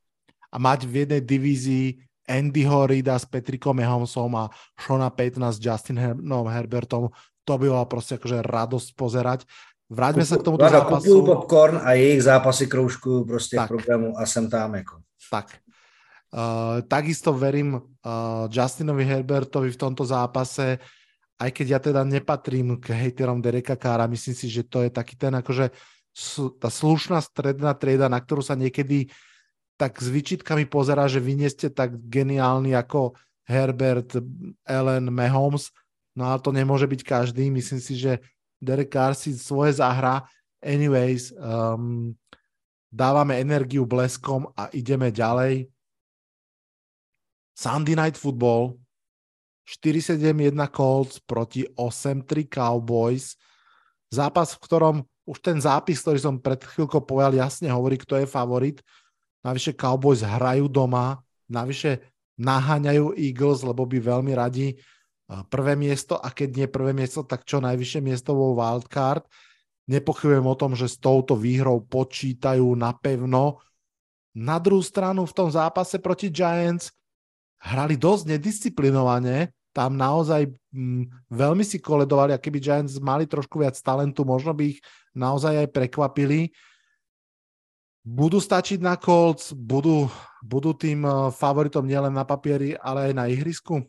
A 0.51 0.57
mať 0.57 0.85
v 0.89 1.05
jednej 1.05 1.21
divízii 1.21 2.08
Andyho 2.29 2.85
Rida 2.85 3.17
s 3.17 3.25
Petrikom 3.25 3.73
Mahomesom 3.73 4.29
a 4.37 4.53
Shona 4.77 5.09
Paytona 5.09 5.49
s 5.49 5.57
Justinom 5.57 6.21
no, 6.21 6.45
Herbertom, 6.45 7.09
to 7.41 7.53
by 7.57 7.65
bola 7.65 7.89
proste 7.89 8.21
akože 8.21 8.45
radosť 8.45 8.89
pozerať. 8.93 9.49
Vráťme 9.89 10.21
sa 10.21 10.37
k 10.37 10.45
tomuto 10.45 10.69
Vláda, 10.69 10.85
zápasu. 10.85 11.25
popcorn 11.25 11.81
a 11.81 11.97
jejich 11.97 12.29
zápasy 12.29 12.69
kroužkujú 12.69 13.25
proste 13.25 13.57
tak. 13.57 13.73
v 13.73 13.81
programu 13.81 14.13
a 14.13 14.29
sem 14.29 14.45
tam 14.45 14.77
jako. 14.77 15.01
Tak. 15.33 15.57
Uh, 16.29 16.85
takisto 16.85 17.33
verím 17.33 17.73
uh, 17.73 18.45
Justinovi 18.53 19.01
Herbertovi 19.01 19.73
v 19.73 19.81
tomto 19.81 20.05
zápase 20.05 20.77
aj 21.39 21.49
keď 21.55 21.67
ja 21.71 21.79
teda 21.79 22.01
nepatrím 22.03 22.75
k 22.83 22.91
hejterom 22.91 23.39
Dereka 23.39 23.79
Kára, 23.79 24.11
myslím 24.11 24.35
si, 24.35 24.51
že 24.51 24.67
to 24.67 24.83
je 24.83 24.91
taký 24.91 25.15
ten 25.15 25.31
akože 25.31 25.71
tá 26.59 26.67
slušná 26.67 27.23
stredná 27.23 27.71
trieda, 27.71 28.11
na 28.11 28.19
ktorú 28.19 28.43
sa 28.43 28.59
niekedy 28.59 29.07
tak 29.79 30.03
s 30.03 30.11
výčitkami 30.11 30.67
pozerá, 30.67 31.07
že 31.07 31.23
vy 31.23 31.39
nie 31.39 31.47
ste 31.47 31.71
tak 31.71 31.95
geniálni 32.11 32.75
ako 32.75 33.15
Herbert, 33.47 34.19
Allen, 34.67 35.07
Mahomes, 35.07 35.71
no 36.19 36.27
ale 36.27 36.43
to 36.43 36.51
nemôže 36.51 36.83
byť 36.83 37.01
každý. 37.07 37.47
Myslím 37.47 37.79
si, 37.79 37.95
že 37.95 38.19
Derek 38.59 38.91
Carr 38.91 39.15
si 39.15 39.31
svoje 39.39 39.79
zahra. 39.79 40.27
Anyways, 40.59 41.31
um, 41.39 42.11
dávame 42.91 43.39
energiu 43.39 43.87
bleskom 43.87 44.51
a 44.59 44.67
ideme 44.75 45.15
ďalej. 45.15 45.71
Sunday 47.55 47.95
Night 47.95 48.19
Football, 48.19 48.75
4-7-1 49.63 50.59
Colts 50.75 51.23
proti 51.23 51.63
8-3 51.79 52.51
Cowboys. 52.51 53.39
Zápas, 54.11 54.59
v 54.59 54.63
ktorom 54.63 54.95
už 55.29 55.37
ten 55.39 55.61
zápis, 55.61 56.01
ktorý 56.01 56.19
som 56.19 56.35
pred 56.41 56.57
chvíľkou 56.57 57.05
povedal, 57.05 57.37
jasne 57.37 57.69
hovorí, 57.69 58.01
kto 58.01 58.17
je 58.17 58.25
favorit. 58.25 58.81
Navyše 59.45 59.75
Cowboys 59.75 60.25
hrajú 60.25 60.67
doma, 60.67 61.19
navyše 61.47 62.03
naháňajú 62.39 63.15
Eagles, 63.19 63.63
lebo 63.63 63.83
by 63.87 63.99
veľmi 63.99 64.33
radi 64.35 64.75
prvé 65.29 65.77
miesto 65.77 66.17
a 66.17 66.33
keď 66.33 66.49
nie 66.55 66.67
prvé 66.67 66.91
miesto, 66.91 67.21
tak 67.21 67.45
čo 67.45 67.61
najvyššie 67.61 68.01
miesto 68.01 68.33
vo 68.33 68.57
wildcard. 68.57 69.23
Nepochybujem 69.89 70.45
o 70.45 70.55
tom, 70.57 70.73
že 70.73 70.89
s 70.89 70.97
touto 70.97 71.37
výhrou 71.37 71.81
počítajú 71.85 72.65
napevno. 72.73 73.61
Na 74.33 74.57
druhú 74.57 74.81
stranu 74.81 75.25
v 75.25 75.35
tom 75.35 75.49
zápase 75.49 75.97
proti 76.01 76.29
Giants 76.29 76.93
hrali 77.59 77.99
dosť 77.99 78.37
nedisciplinovane, 78.37 79.51
tam 79.69 79.93
naozaj 79.93 80.49
mm, 80.73 81.29
veľmi 81.29 81.61
si 81.61 81.77
koledovali 81.77 82.33
a 82.33 82.41
keby 82.41 82.57
Giants 82.57 82.97
mali 82.97 83.29
trošku 83.29 83.61
viac 83.61 83.77
talentu, 83.77 84.25
možno 84.25 84.53
by 84.53 84.77
ich 84.77 84.79
naozaj 85.13 85.65
aj 85.65 85.67
prekvapili. 85.69 86.49
Budú 88.05 88.39
stačiť 88.39 88.79
na 88.79 88.95
Colts, 88.95 89.51
budú, 89.53 90.07
budú 90.43 90.73
tým 90.73 91.05
eh, 91.05 91.13
favoritom 91.31 91.83
nielen 91.83 92.13
na 92.15 92.23
papieri, 92.23 92.77
ale 92.79 93.11
aj 93.11 93.13
na 93.13 93.25
ihrisku? 93.27 93.83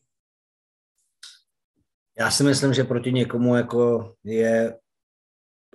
Já 2.19 2.31
si 2.31 2.45
myslím, 2.45 2.75
že 2.75 2.85
proti 2.85 3.13
někomu 3.13 3.57
jako 3.57 4.15
je 4.25 4.77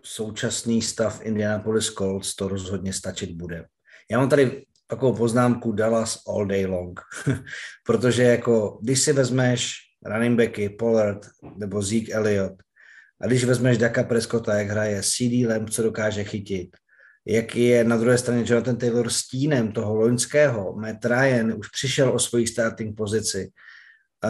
současný 0.04 0.82
stav 0.82 1.22
Indianapolis 1.22 1.90
Colts, 1.90 2.36
to 2.36 2.48
rozhodně 2.48 2.94
stačit 2.94 3.32
bude. 3.32 3.66
Já 4.12 4.20
mám 4.20 4.30
tady 4.30 4.66
takovou 4.88 5.16
poznámku 5.16 5.72
Dallas 5.72 6.22
all 6.28 6.46
day 6.46 6.66
long, 6.66 7.00
protože 7.86 8.24
jako 8.24 8.80
když 8.82 9.02
si 9.02 9.14
vezmeš 9.14 9.76
running 10.06 10.40
backy 10.40 10.70
Pollard 10.70 11.28
nebo 11.58 11.82
Zeke 11.82 12.14
Elliott 12.14 12.54
a 13.22 13.28
když 13.28 13.44
vezmeš 13.44 13.78
Daka 13.78 14.04
Prescotta, 14.04 14.54
jak 14.54 14.68
hraje 14.68 15.02
CD 15.04 15.48
Lamb, 15.48 15.70
co 15.70 15.84
dokáže 15.84 16.24
chytit, 16.24 16.78
jak 17.28 17.56
je 17.56 17.84
na 17.84 17.98
druhé 17.98 18.18
straně 18.18 18.44
Jonathan 18.46 18.78
Taylor 18.78 19.10
stínem 19.10 19.72
toho 19.72 19.96
loňského, 19.96 20.76
Matt 20.76 21.06
Ryan 21.06 21.54
už 21.58 21.70
přišel 21.70 22.10
o 22.10 22.20
svoji 22.20 22.48
starting 22.48 22.98
pozici, 22.98 23.52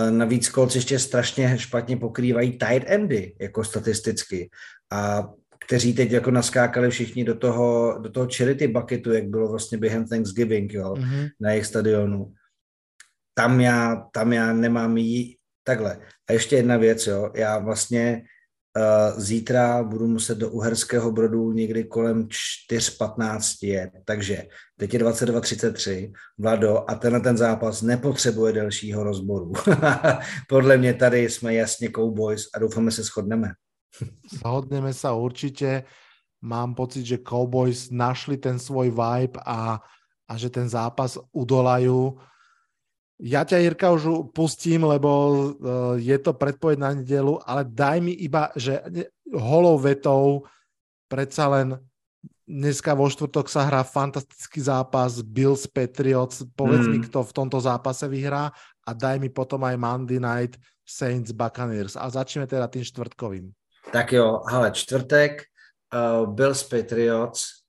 Navíc 0.09 0.49
Colts 0.49 0.76
ještě 0.76 0.99
strašně 0.99 1.57
špatně 1.57 1.97
pokrývají 1.97 2.51
tight 2.51 2.85
endy, 2.85 3.35
jako 3.41 3.63
statisticky. 3.63 4.49
A 4.91 5.30
kteří 5.59 5.93
teď 5.93 6.11
jako 6.11 6.31
naskákali 6.31 6.89
všichni 6.89 7.23
do 7.23 7.35
toho, 7.35 7.97
do 8.01 8.09
toho 8.09 8.27
charity 8.38 8.67
bucketu, 8.67 9.11
jak 9.11 9.27
bylo 9.27 9.51
vlastně 9.51 9.77
během 9.77 10.07
Thanksgiving, 10.07 10.73
jo, 10.73 10.93
mm-hmm. 10.93 11.30
na 11.39 11.51
jejich 11.51 11.65
stadionu. 11.65 12.34
Tam 13.34 13.61
já, 13.61 14.07
tam 14.13 14.34
já 14.34 14.53
nemám 14.53 14.97
jí 14.97 15.38
takhle. 15.63 15.97
A 16.30 16.34
ještě 16.34 16.55
jedna 16.55 16.77
věc, 16.77 17.07
jo, 17.07 17.31
já 17.35 17.59
vlastně 17.59 18.23
zítra 19.18 19.84
budu 19.84 20.07
muset 20.07 20.38
do 20.38 20.49
Uherského 20.49 21.11
Brodu 21.11 21.52
někdy 21.52 21.84
kolem 21.84 22.27
4.15 22.72 23.68
jet, 23.68 23.91
takže 24.06 24.43
teď 24.77 24.93
je 24.93 24.99
22.33, 24.99 26.14
Vlado, 26.38 26.89
a 26.89 26.95
tenhle 26.95 27.19
ten 27.19 27.38
zápas 27.38 27.81
nepotřebuje 27.81 28.53
delšího 28.53 29.03
rozboru. 29.03 29.53
Podle 30.49 30.77
mě 30.77 30.93
tady 30.93 31.30
jsme 31.30 31.53
jasně 31.53 31.89
Cowboys 31.95 32.49
a 32.56 32.60
doufáme 32.60 32.91
se 32.91 33.03
shodneme. 33.03 33.52
Shodneme 34.27 34.91
sa 34.91 35.15
určite. 35.15 35.88
Mám 36.43 36.76
pocit, 36.76 37.07
že 37.07 37.23
Cowboys 37.23 37.88
našli 37.89 38.38
ten 38.38 38.60
svoj 38.60 38.91
vibe 38.91 39.39
a, 39.45 39.80
a 40.27 40.34
že 40.38 40.52
ten 40.52 40.68
zápas 40.69 41.15
udolajú. 41.31 42.19
Ja 43.15 43.47
ťa, 43.47 43.63
Jirka, 43.63 43.95
už 43.95 44.35
pustím, 44.35 44.83
lebo 44.83 45.09
uh, 45.09 45.47
je 45.95 46.17
to 46.19 46.35
predpoveď 46.35 46.77
na 46.79 46.91
nedelu, 46.91 47.39
ale 47.47 47.63
daj 47.63 48.03
mi 48.03 48.11
iba, 48.11 48.51
že 48.59 48.83
holou 49.31 49.79
vetou 49.79 50.43
predsa 51.07 51.47
len 51.47 51.79
dneska 52.43 52.93
vo 52.93 53.07
štvrtok 53.07 53.47
sa 53.47 53.65
hrá 53.65 53.87
fantastický 53.87 54.61
zápas 54.61 55.23
Bills 55.23 55.65
Patriots. 55.65 56.45
Povedz 56.59 56.85
mm. 56.85 56.91
mi, 56.91 56.99
kto 57.07 57.25
v 57.25 57.35
tomto 57.35 57.57
zápase 57.57 58.05
vyhrá 58.05 58.53
a 58.85 58.91
daj 58.93 59.17
mi 59.17 59.31
potom 59.31 59.63
aj 59.65 59.79
Monday 59.79 60.21
Night 60.21 60.59
Saints 60.85 61.33
Buccaneers. 61.33 61.97
A 61.97 62.11
začneme 62.11 62.45
teda 62.45 62.69
tým 62.69 62.85
štvrtkovým. 62.85 63.49
Tak 63.89 64.13
jo, 64.13 64.45
hele, 64.49 64.75
čtvrtek, 64.75 65.47
uh, 65.93 66.27
Bills 66.29 66.61
Patriots. 66.67 67.65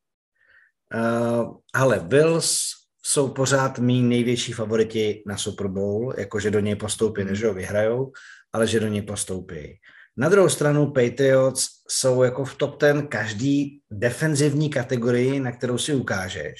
Uh, 0.92 1.56
hele, 1.70 2.02
Bills 2.04 2.76
jsou 3.06 3.28
pořád 3.28 3.78
mý 3.78 4.02
největší 4.02 4.52
favoriti 4.52 5.22
na 5.26 5.36
Super 5.36 5.68
Bowl, 5.68 6.14
jakože 6.18 6.50
do 6.50 6.60
něj 6.60 6.76
postoupí, 6.76 7.24
než 7.24 7.44
ho 7.44 7.54
vyhrajou, 7.54 8.12
ale 8.52 8.66
že 8.66 8.80
do 8.80 8.88
něj 8.88 9.02
postoupí. 9.02 9.78
Na 10.16 10.28
druhou 10.28 10.48
stranu 10.48 10.86
Patriots 10.86 11.66
jsou 11.88 12.22
jako 12.22 12.44
v 12.44 12.54
top 12.54 12.80
ten 12.80 13.06
každý 13.06 13.80
defenzivní 13.90 14.70
kategorii, 14.70 15.40
na 15.40 15.52
kterou 15.52 15.78
si 15.78 15.94
ukážeš. 15.94 16.58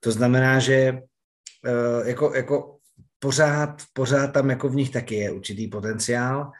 To 0.00 0.12
znamená, 0.12 0.58
že 0.58 0.92
uh, 0.92 2.08
jako, 2.08 2.34
jako 2.34 2.78
pořád, 3.18 3.82
pořád 3.92 4.26
tam 4.26 4.50
jako 4.50 4.68
v 4.68 4.74
nich 4.74 4.90
taky 4.90 5.14
je 5.14 5.30
určitý 5.30 5.68
potenciál, 5.68 6.50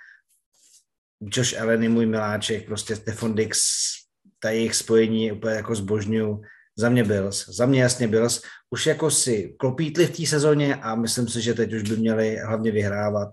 Josh 1.20 1.60
Allen 1.60 1.82
je 1.82 1.88
můj 1.88 2.06
miláček, 2.06 2.66
prostě 2.66 2.96
Stefan 2.96 3.34
Dix, 3.34 3.60
ta 4.38 4.50
jejich 4.50 4.74
spojení 4.74 5.32
úplně 5.32 5.54
jako 5.54 5.74
zbožňuju. 5.74 6.42
Za 6.78 6.88
mě 6.88 7.04
Bills, 7.04 7.48
za 7.48 7.66
mě 7.66 7.82
jasně 7.82 8.08
Bills. 8.08 8.42
Už 8.70 8.86
jako 8.86 9.10
si 9.10 9.54
klopítli 9.58 10.06
v 10.06 10.16
té 10.16 10.26
sezóně 10.26 10.74
a 10.74 10.94
myslím 10.94 11.28
si, 11.28 11.42
že 11.42 11.54
teď 11.54 11.72
už 11.72 11.82
by 11.82 11.96
měli 11.96 12.36
hlavně 12.36 12.70
vyhrávat 12.70 13.28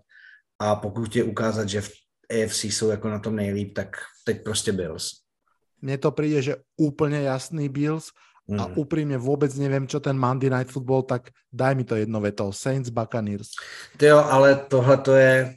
a 0.59 0.75
pokud 0.75 1.15
je 1.15 1.23
ukázat, 1.23 1.69
že 1.69 1.81
v 1.81 1.91
AFC 2.31 2.63
jsou 2.63 2.89
jako 2.89 3.09
na 3.09 3.19
tom 3.19 3.35
nejlíp, 3.35 3.73
tak 3.73 3.97
teď 4.25 4.43
prostě 4.43 4.71
Bills. 4.71 5.11
Mně 5.81 5.97
to 5.97 6.11
přijde, 6.11 6.41
že 6.41 6.55
úplně 6.77 7.21
jasný 7.21 7.69
Bills 7.69 8.09
a 8.57 8.67
mm. 8.67 8.73
úprimne 8.77 9.17
vůbec 9.17 9.55
nevím, 9.55 9.87
čo 9.87 9.99
ten 9.99 10.19
Monday 10.19 10.49
Night 10.49 10.71
Football, 10.71 11.01
tak 11.01 11.29
daj 11.53 11.75
mi 11.75 11.83
to 11.83 11.95
jedno 11.95 12.21
veto. 12.21 12.53
Saints, 12.53 12.89
Buccaneers. 12.89 13.47
Ty 13.97 14.05
jo, 14.05 14.17
ale 14.17 14.55
tohle 14.55 14.97
to 14.97 15.13
je 15.13 15.55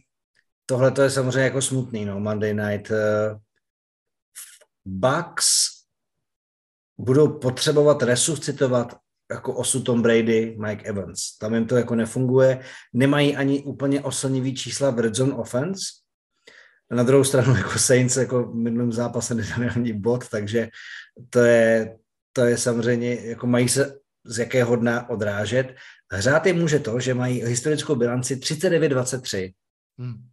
tohle 0.67 0.91
to 0.91 1.03
je 1.03 1.11
samozřejmě 1.11 1.41
jako 1.41 1.63
smutný, 1.63 2.05
no, 2.05 2.21
Monday 2.21 2.55
Night. 2.55 2.91
Uh, 2.91 3.39
Bucks 4.85 5.78
budou 6.99 7.39
potřebovat 7.39 8.03
resuscitovat 8.03 8.97
jako 9.31 9.55
osu 9.55 9.83
Tom 9.83 10.03
Brady, 10.03 10.57
Mike 10.59 10.85
Evans. 10.89 11.39
Tam 11.39 11.55
jim 11.55 11.67
to 11.67 11.77
jako 11.77 11.95
nefunguje. 11.95 12.61
Nemají 12.93 13.37
ani 13.37 13.63
úplně 13.63 14.03
oslnivý 14.03 14.55
čísla 14.55 14.91
v 14.91 14.99
red 14.99 15.15
zone 15.15 15.35
offense. 15.35 15.83
Na 16.91 17.03
druhou 17.03 17.25
stranu 17.25 17.57
jako 17.57 17.79
Saints 17.79 18.17
jako 18.17 18.45
v 18.45 18.55
minulém 18.55 18.93
zápase 18.93 19.35
nedali 19.35 19.69
ani 19.69 19.93
bod, 19.93 20.29
takže 20.29 20.69
to 21.31 21.39
je, 21.39 21.97
to 22.33 22.45
je 22.45 22.59
samozřejmě, 22.59 23.15
jako 23.15 23.47
mají 23.47 23.69
se 23.69 23.99
z 24.25 24.39
jakého 24.39 24.77
dna 24.77 25.11
odrážet. 25.11 25.75
Hřát 26.13 26.47
je 26.47 26.53
může 26.53 26.79
to, 26.79 27.01
že 27.01 27.15
mají 27.15 27.45
historickou 27.45 27.95
bilanci 27.95 28.37
39-23. 28.37 29.55
Hmm 29.99 30.29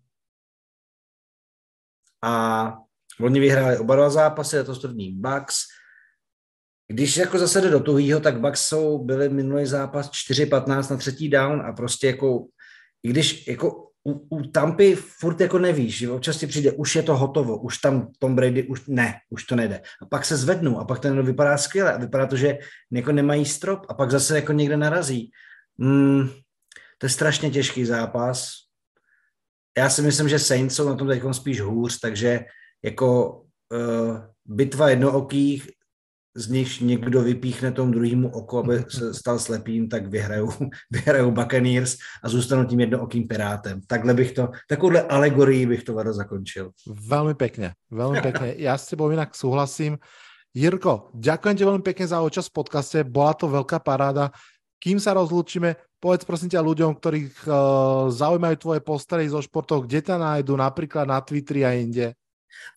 a 2.26 2.74
oni 3.22 3.40
vyhráli 3.40 3.78
oba 3.78 3.96
dva 3.96 4.10
zápasy, 4.10 4.64
to 4.64 4.80
první 4.80 5.12
Bucks. 5.12 5.56
Když 6.88 7.18
jako 7.18 7.40
zase 7.40 7.62
jde 7.62 7.70
do 7.70 7.80
tuhýho, 7.80 8.20
tak 8.20 8.40
Bucks 8.40 8.62
jsou, 8.62 8.98
byli 8.98 9.30
minulý 9.30 9.66
zápas 9.66 10.12
4-15 10.12 10.92
na 10.92 10.98
třetí 10.98 11.30
down 11.30 11.62
a 11.62 11.74
prostě 11.74 12.08
jako, 12.08 12.46
i 13.04 13.10
když 13.10 13.48
jako 13.48 13.90
u, 14.04 14.28
u 14.38 14.44
Tampy 14.44 14.96
furt 14.96 15.42
jako 15.42 15.60
nevíš, 15.60 15.98
že 15.98 16.12
občas 16.12 16.38
ti 16.38 16.48
přijde, 16.48 16.72
už 16.72 16.96
je 16.96 17.04
to 17.04 17.18
hotovo, 17.18 17.58
už 17.58 17.78
tam 17.78 18.12
Tom 18.20 18.36
Brady, 18.36 18.64
už 18.64 18.82
ne, 18.88 19.14
už 19.30 19.44
to 19.44 19.56
nejde. 19.56 19.82
A 20.02 20.06
pak 20.06 20.26
se 20.26 20.38
zvednou 20.38 20.80
a 20.80 20.86
pak 20.86 21.00
ten 21.00 21.26
vypadá 21.26 21.58
skvěle 21.58 21.94
a 21.94 21.98
vypadá 21.98 22.26
to, 22.26 22.36
že 22.36 22.58
jako 22.92 23.12
nemají 23.12 23.46
strop 23.46 23.86
a 23.90 23.94
pak 23.94 24.12
zase 24.12 24.36
jako 24.36 24.54
někde 24.54 24.78
narazí. 24.78 25.32
Hmm, 25.80 26.30
to 26.98 27.06
je 27.06 27.10
strašně 27.10 27.52
těžký 27.52 27.86
zápas, 27.86 28.66
já 29.78 29.90
si 29.90 30.02
myslím, 30.02 30.30
že 30.30 30.40
Saints 30.40 30.76
jsou 30.76 30.90
na 30.90 30.96
tom 30.96 31.08
teď 31.08 31.24
spíš 31.32 31.62
hůř, 31.62 32.00
takže 32.00 32.46
jako 32.84 33.42
uh, 33.72 34.18
bitva 34.46 34.90
jednookých 34.90 35.70
z 36.36 36.48
nich 36.48 36.82
někdo 36.82 37.22
vypíchne 37.22 37.72
tomu 37.72 37.92
druhému 37.92 38.30
oko, 38.30 38.58
aby 38.60 38.86
se 38.90 39.14
stal 39.14 39.40
slepým, 39.40 39.90
tak 39.90 40.08
vyhrajou, 40.08 40.50
vyhrajou 40.92 41.32
Buccaneers 41.32 41.98
a 42.24 42.30
zůstanou 42.30 42.66
tím 42.66 42.80
jednookým 42.80 43.28
pirátem. 43.28 43.82
Takhle 43.88 44.14
bych 44.14 44.32
to, 44.32 44.50
takovouhle 44.70 45.02
alegorii 45.02 45.66
bych 45.66 45.84
to 45.84 45.94
Vado 45.94 46.14
zakončil. 46.14 46.72
Velmi 47.08 47.34
pěkně, 47.34 47.74
velmi 47.92 48.22
pěkně. 48.22 48.54
Já 48.58 48.78
s 48.78 48.88
tebou 48.88 49.12
jinak 49.12 49.36
souhlasím. 49.36 49.98
Jirko, 50.56 51.12
ďakujem 51.12 51.56
ti 51.60 51.68
veľmi 51.68 51.84
pekne 51.84 52.08
za 52.08 52.24
účasť 52.24 52.48
v 52.48 52.56
podcaste, 52.56 52.98
bola 53.04 53.36
to 53.36 53.52
veľká 53.52 53.84
paráda. 53.84 54.32
Kým 54.80 55.04
sa 55.04 55.12
rozlúčime, 55.12 55.76
povedz 56.00 56.24
prosím 56.24 56.48
ťa 56.48 56.64
ľuďom, 56.64 56.96
ktorých 56.96 57.36
uh, 57.44 58.08
zaujímajú 58.08 58.56
tvoje 58.64 58.80
postery 58.80 59.28
zo 59.28 59.44
športov, 59.44 59.84
kde 59.84 60.00
ťa 60.00 60.16
nájdu, 60.16 60.56
napríklad 60.56 61.12
na 61.12 61.20
Twitteri 61.20 61.68
a 61.68 61.76
inde. 61.76 62.16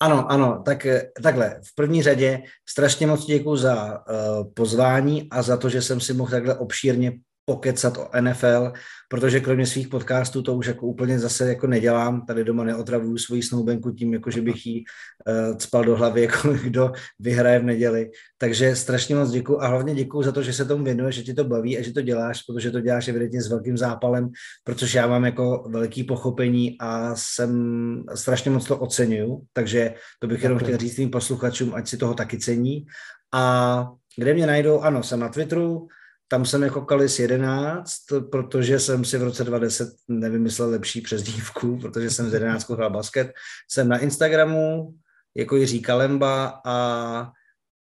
Ano, 0.00 0.30
ano, 0.30 0.62
tak 0.64 0.86
eh, 0.86 1.10
takhle. 1.22 1.60
V 1.64 1.74
první 1.74 2.02
řadě 2.02 2.42
strašně 2.68 3.06
moc 3.06 3.24
děkuji 3.26 3.56
za 3.56 3.98
uh, 3.98 4.52
pozvání 4.54 5.28
a 5.30 5.42
za 5.42 5.56
to, 5.56 5.68
že 5.68 5.82
jsem 5.82 6.00
si 6.00 6.14
mohl 6.14 6.30
takhle 6.30 6.54
obšírně 6.54 7.12
pokecat 7.48 7.96
o 7.96 8.08
NFL, 8.20 8.72
protože 9.08 9.40
kromě 9.40 9.66
svých 9.66 9.88
podcastů 9.88 10.42
to 10.42 10.54
už 10.54 10.66
jako 10.66 10.86
úplně 10.86 11.18
zase 11.18 11.48
jako 11.48 11.66
nedělám. 11.66 12.26
Tady 12.26 12.44
doma 12.44 12.64
neotravuju 12.64 13.18
svoji 13.18 13.42
snoubenku 13.42 13.90
tím, 13.90 14.14
jako 14.14 14.30
že 14.30 14.42
bych 14.42 14.66
jí 14.66 14.84
uh, 14.84 15.56
cpal 15.56 15.84
do 15.84 15.96
hlavy, 15.96 16.22
jako 16.28 16.52
kdo 16.52 16.92
vyhraje 17.18 17.58
v 17.58 17.64
neděli. 17.64 18.10
Takže 18.38 18.76
strašně 18.76 19.14
moc 19.14 19.30
děkuji 19.30 19.62
a 19.62 19.66
hlavně 19.66 19.94
děkuji 19.94 20.22
za 20.22 20.32
to, 20.32 20.42
že 20.42 20.52
se 20.52 20.64
tomu 20.64 20.84
věnuješ, 20.84 21.14
že 21.14 21.22
ti 21.22 21.34
to 21.34 21.44
baví 21.44 21.78
a 21.78 21.82
že 21.82 21.92
to 21.92 22.02
děláš, 22.02 22.42
protože 22.42 22.70
to 22.70 22.80
děláš 22.80 23.08
evidentně 23.08 23.42
s 23.42 23.48
velkým 23.48 23.76
zápalem, 23.76 24.28
protože 24.64 24.98
já 24.98 25.06
mám 25.06 25.24
jako 25.24 25.64
velký 25.68 26.04
pochopení 26.04 26.76
a 26.80 27.16
jsem 27.16 27.50
strašně 28.14 28.50
moc 28.50 28.64
to 28.68 28.76
oceňuju, 28.76 29.42
takže 29.52 29.94
to 30.20 30.26
bych 30.26 30.42
jenom 30.42 30.58
chtěl 30.58 30.76
říct 30.78 30.94
svým 30.94 31.10
posluchačům, 31.10 31.74
ať 31.74 31.88
si 31.88 31.96
toho 31.96 32.14
taky 32.14 32.38
cení. 32.38 32.84
A 33.32 33.88
kde 34.16 34.34
mě 34.34 34.46
najdou? 34.46 34.80
Ano, 34.80 35.02
jsem 35.02 35.20
na 35.20 35.28
Twitteru, 35.28 35.88
tam 36.28 36.44
jsem 36.44 36.62
jako 36.62 36.80
Kalis 36.80 37.18
11, 37.18 37.92
protože 38.30 38.80
jsem 38.80 39.04
si 39.04 39.18
v 39.18 39.22
roce 39.22 39.44
2010 39.44 39.94
nevymyslel 40.08 40.70
lepší 40.70 41.00
přezdívku, 41.00 41.78
protože 41.78 42.10
jsem 42.10 42.30
z 42.30 42.34
11 42.34 42.70
hrál 42.70 42.90
basket. 42.90 43.32
Jsem 43.70 43.88
na 43.88 43.98
Instagramu 43.98 44.94
jako 45.36 45.56
Jiří 45.56 45.82
Kalemba 45.82 46.60
a, 46.64 46.72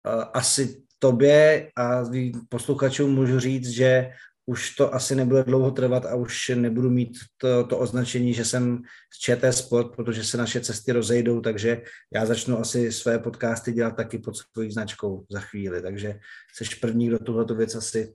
a 0.05 0.23
asi 0.23 0.83
tobě 0.99 1.71
a 1.77 2.05
posluchačům 2.49 3.15
můžu 3.15 3.41
říct, 3.41 3.69
že 3.69 4.11
už 4.47 4.75
to 4.75 4.95
asi 4.95 5.15
nebude 5.15 5.45
dlouho 5.45 5.71
trvat 5.71 6.07
a 6.07 6.15
už 6.15 6.49
nebudu 6.55 6.91
mít 6.91 7.19
to, 7.37 7.65
to 7.65 7.79
označení, 7.79 8.35
že 8.35 8.45
jsem 8.45 8.83
z 9.15 9.19
ČT 9.19 9.53
Sport, 9.53 9.97
protože 9.97 10.25
se 10.25 10.37
naše 10.37 10.61
cesty 10.61 10.93
rozejdou, 10.93 11.41
takže 11.41 11.83
já 12.15 12.27
začnu 12.27 12.59
asi 12.59 12.93
své 12.93 13.19
podcasty 13.19 13.73
dělat 13.73 13.97
taky 13.97 14.19
pod 14.19 14.37
svojí 14.37 14.71
značkou 14.71 15.27
za 15.31 15.41
chvíli, 15.41 15.83
takže 15.83 16.19
jsi 16.55 16.65
první, 16.81 17.07
kdo 17.07 17.19
tuhle 17.19 17.45
věc 17.57 17.75
asi 17.75 18.15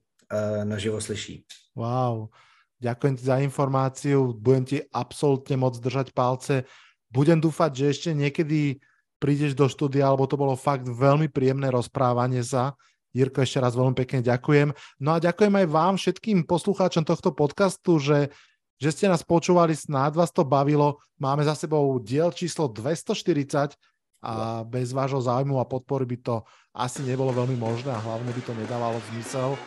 naživo 0.64 0.98
slyší. 0.98 1.44
Wow, 1.76 2.32
ďakujem 2.80 3.14
ti 3.20 3.24
za 3.28 3.38
informáciu, 3.44 4.36
budem 4.36 4.64
ti 4.66 4.78
absolútne 4.91 5.56
moc 5.60 5.76
držať 5.78 6.16
palce. 6.16 6.68
Budem 7.12 7.44
dúfať, 7.44 7.72
že 7.76 7.86
ešte 7.91 8.10
niekedy 8.16 8.80
prídeš 9.22 9.53
do 9.53 9.70
štúdia, 9.70 10.08
alebo 10.08 10.26
to 10.26 10.40
bolo 10.40 10.58
fakt 10.58 10.88
veľmi 10.88 11.30
príjemné 11.30 11.70
rozprávanie 11.70 12.41
sa. 12.41 12.74
Jirko, 13.12 13.44
ešte 13.44 13.60
raz 13.60 13.76
veľmi 13.76 13.94
pekne 13.94 14.24
ďakujem. 14.24 14.72
No 15.03 15.10
a 15.14 15.22
ďakujem 15.22 15.52
aj 15.52 15.68
vám, 15.68 15.94
všetkým 15.99 16.48
poslucháčom 16.48 17.03
tohto 17.03 17.36
podcastu, 17.36 17.99
že, 17.99 18.32
že 18.80 18.90
ste 18.95 19.12
nás 19.12 19.22
počúvali, 19.22 19.76
snáď 19.76 20.16
vás 20.16 20.32
to 20.32 20.48
bavilo. 20.48 21.03
Máme 21.20 21.44
za 21.44 21.53
sebou 21.53 21.99
diel 21.99 22.32
číslo 22.32 22.72
240 22.72 23.76
a 24.22 24.62
bez 24.64 24.94
vášho 24.94 25.20
záujmu 25.20 25.60
a 25.60 25.68
podpory 25.68 26.06
by 26.06 26.18
to 26.22 26.36
asi 26.72 27.03
nebolo 27.03 27.34
veľmi 27.36 27.58
možné 27.58 27.91
a 27.91 27.99
hlavne 27.99 28.32
by 28.32 28.41
to 28.45 28.53
nedávalo 28.56 29.02
zmysel. 29.12 29.60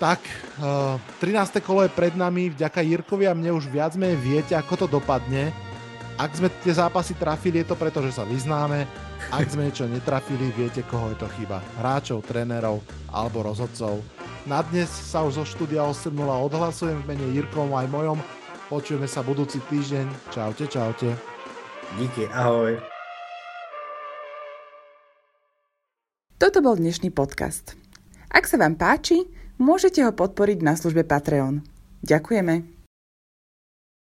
Tak, 0.00 0.20
uh, 0.60 0.98
eh, 0.98 1.24
13. 1.24 1.60
kolo 1.64 1.82
je 1.82 1.90
pred 1.90 2.14
nami, 2.16 2.50
vďaka 2.52 2.80
Jirkovi 2.80 3.28
a 3.28 3.36
mne 3.36 3.54
už 3.54 3.70
viac 3.70 3.94
menej 3.96 4.18
viete, 4.18 4.52
ako 4.56 4.84
to 4.84 4.86
dopadne. 4.86 5.52
Ak 6.20 6.36
sme 6.36 6.52
tie 6.60 6.76
zápasy 6.76 7.16
trafili, 7.16 7.64
je 7.64 7.72
to 7.72 7.76
preto, 7.78 8.04
že 8.04 8.12
sa 8.12 8.28
vyznáme. 8.28 8.84
Ak 9.32 9.48
sme 9.48 9.70
niečo 9.70 9.88
netrafili, 9.88 10.52
viete, 10.52 10.84
koho 10.84 11.08
je 11.14 11.18
to 11.18 11.28
chyba. 11.38 11.62
Hráčov, 11.80 12.26
trénerov 12.26 12.84
alebo 13.08 13.46
rozhodcov. 13.46 14.04
Na 14.44 14.60
dnes 14.60 14.90
sa 14.90 15.22
už 15.22 15.40
zo 15.40 15.44
štúdia 15.46 15.86
8.0 15.86 16.18
odhlasujem 16.18 16.98
v 17.00 17.08
mene 17.14 17.26
Jirkom 17.32 17.72
aj 17.72 17.86
mojom. 17.88 18.18
Počujeme 18.66 19.06
sa 19.06 19.22
budúci 19.22 19.62
týždeň. 19.70 20.34
Čaute, 20.34 20.66
čaute. 20.66 21.14
Díky, 21.96 22.26
ahoj. 22.32 22.76
Toto 26.42 26.58
bol 26.58 26.74
dnešný 26.74 27.14
podcast. 27.14 27.78
Ak 28.32 28.50
sa 28.50 28.58
vám 28.58 28.74
páči, 28.74 29.22
môžete 29.62 30.02
ho 30.02 30.10
podporiť 30.10 30.58
na 30.60 30.74
službe 30.74 31.06
Patreon. 31.06 31.62
Ďakujeme. 32.02 32.71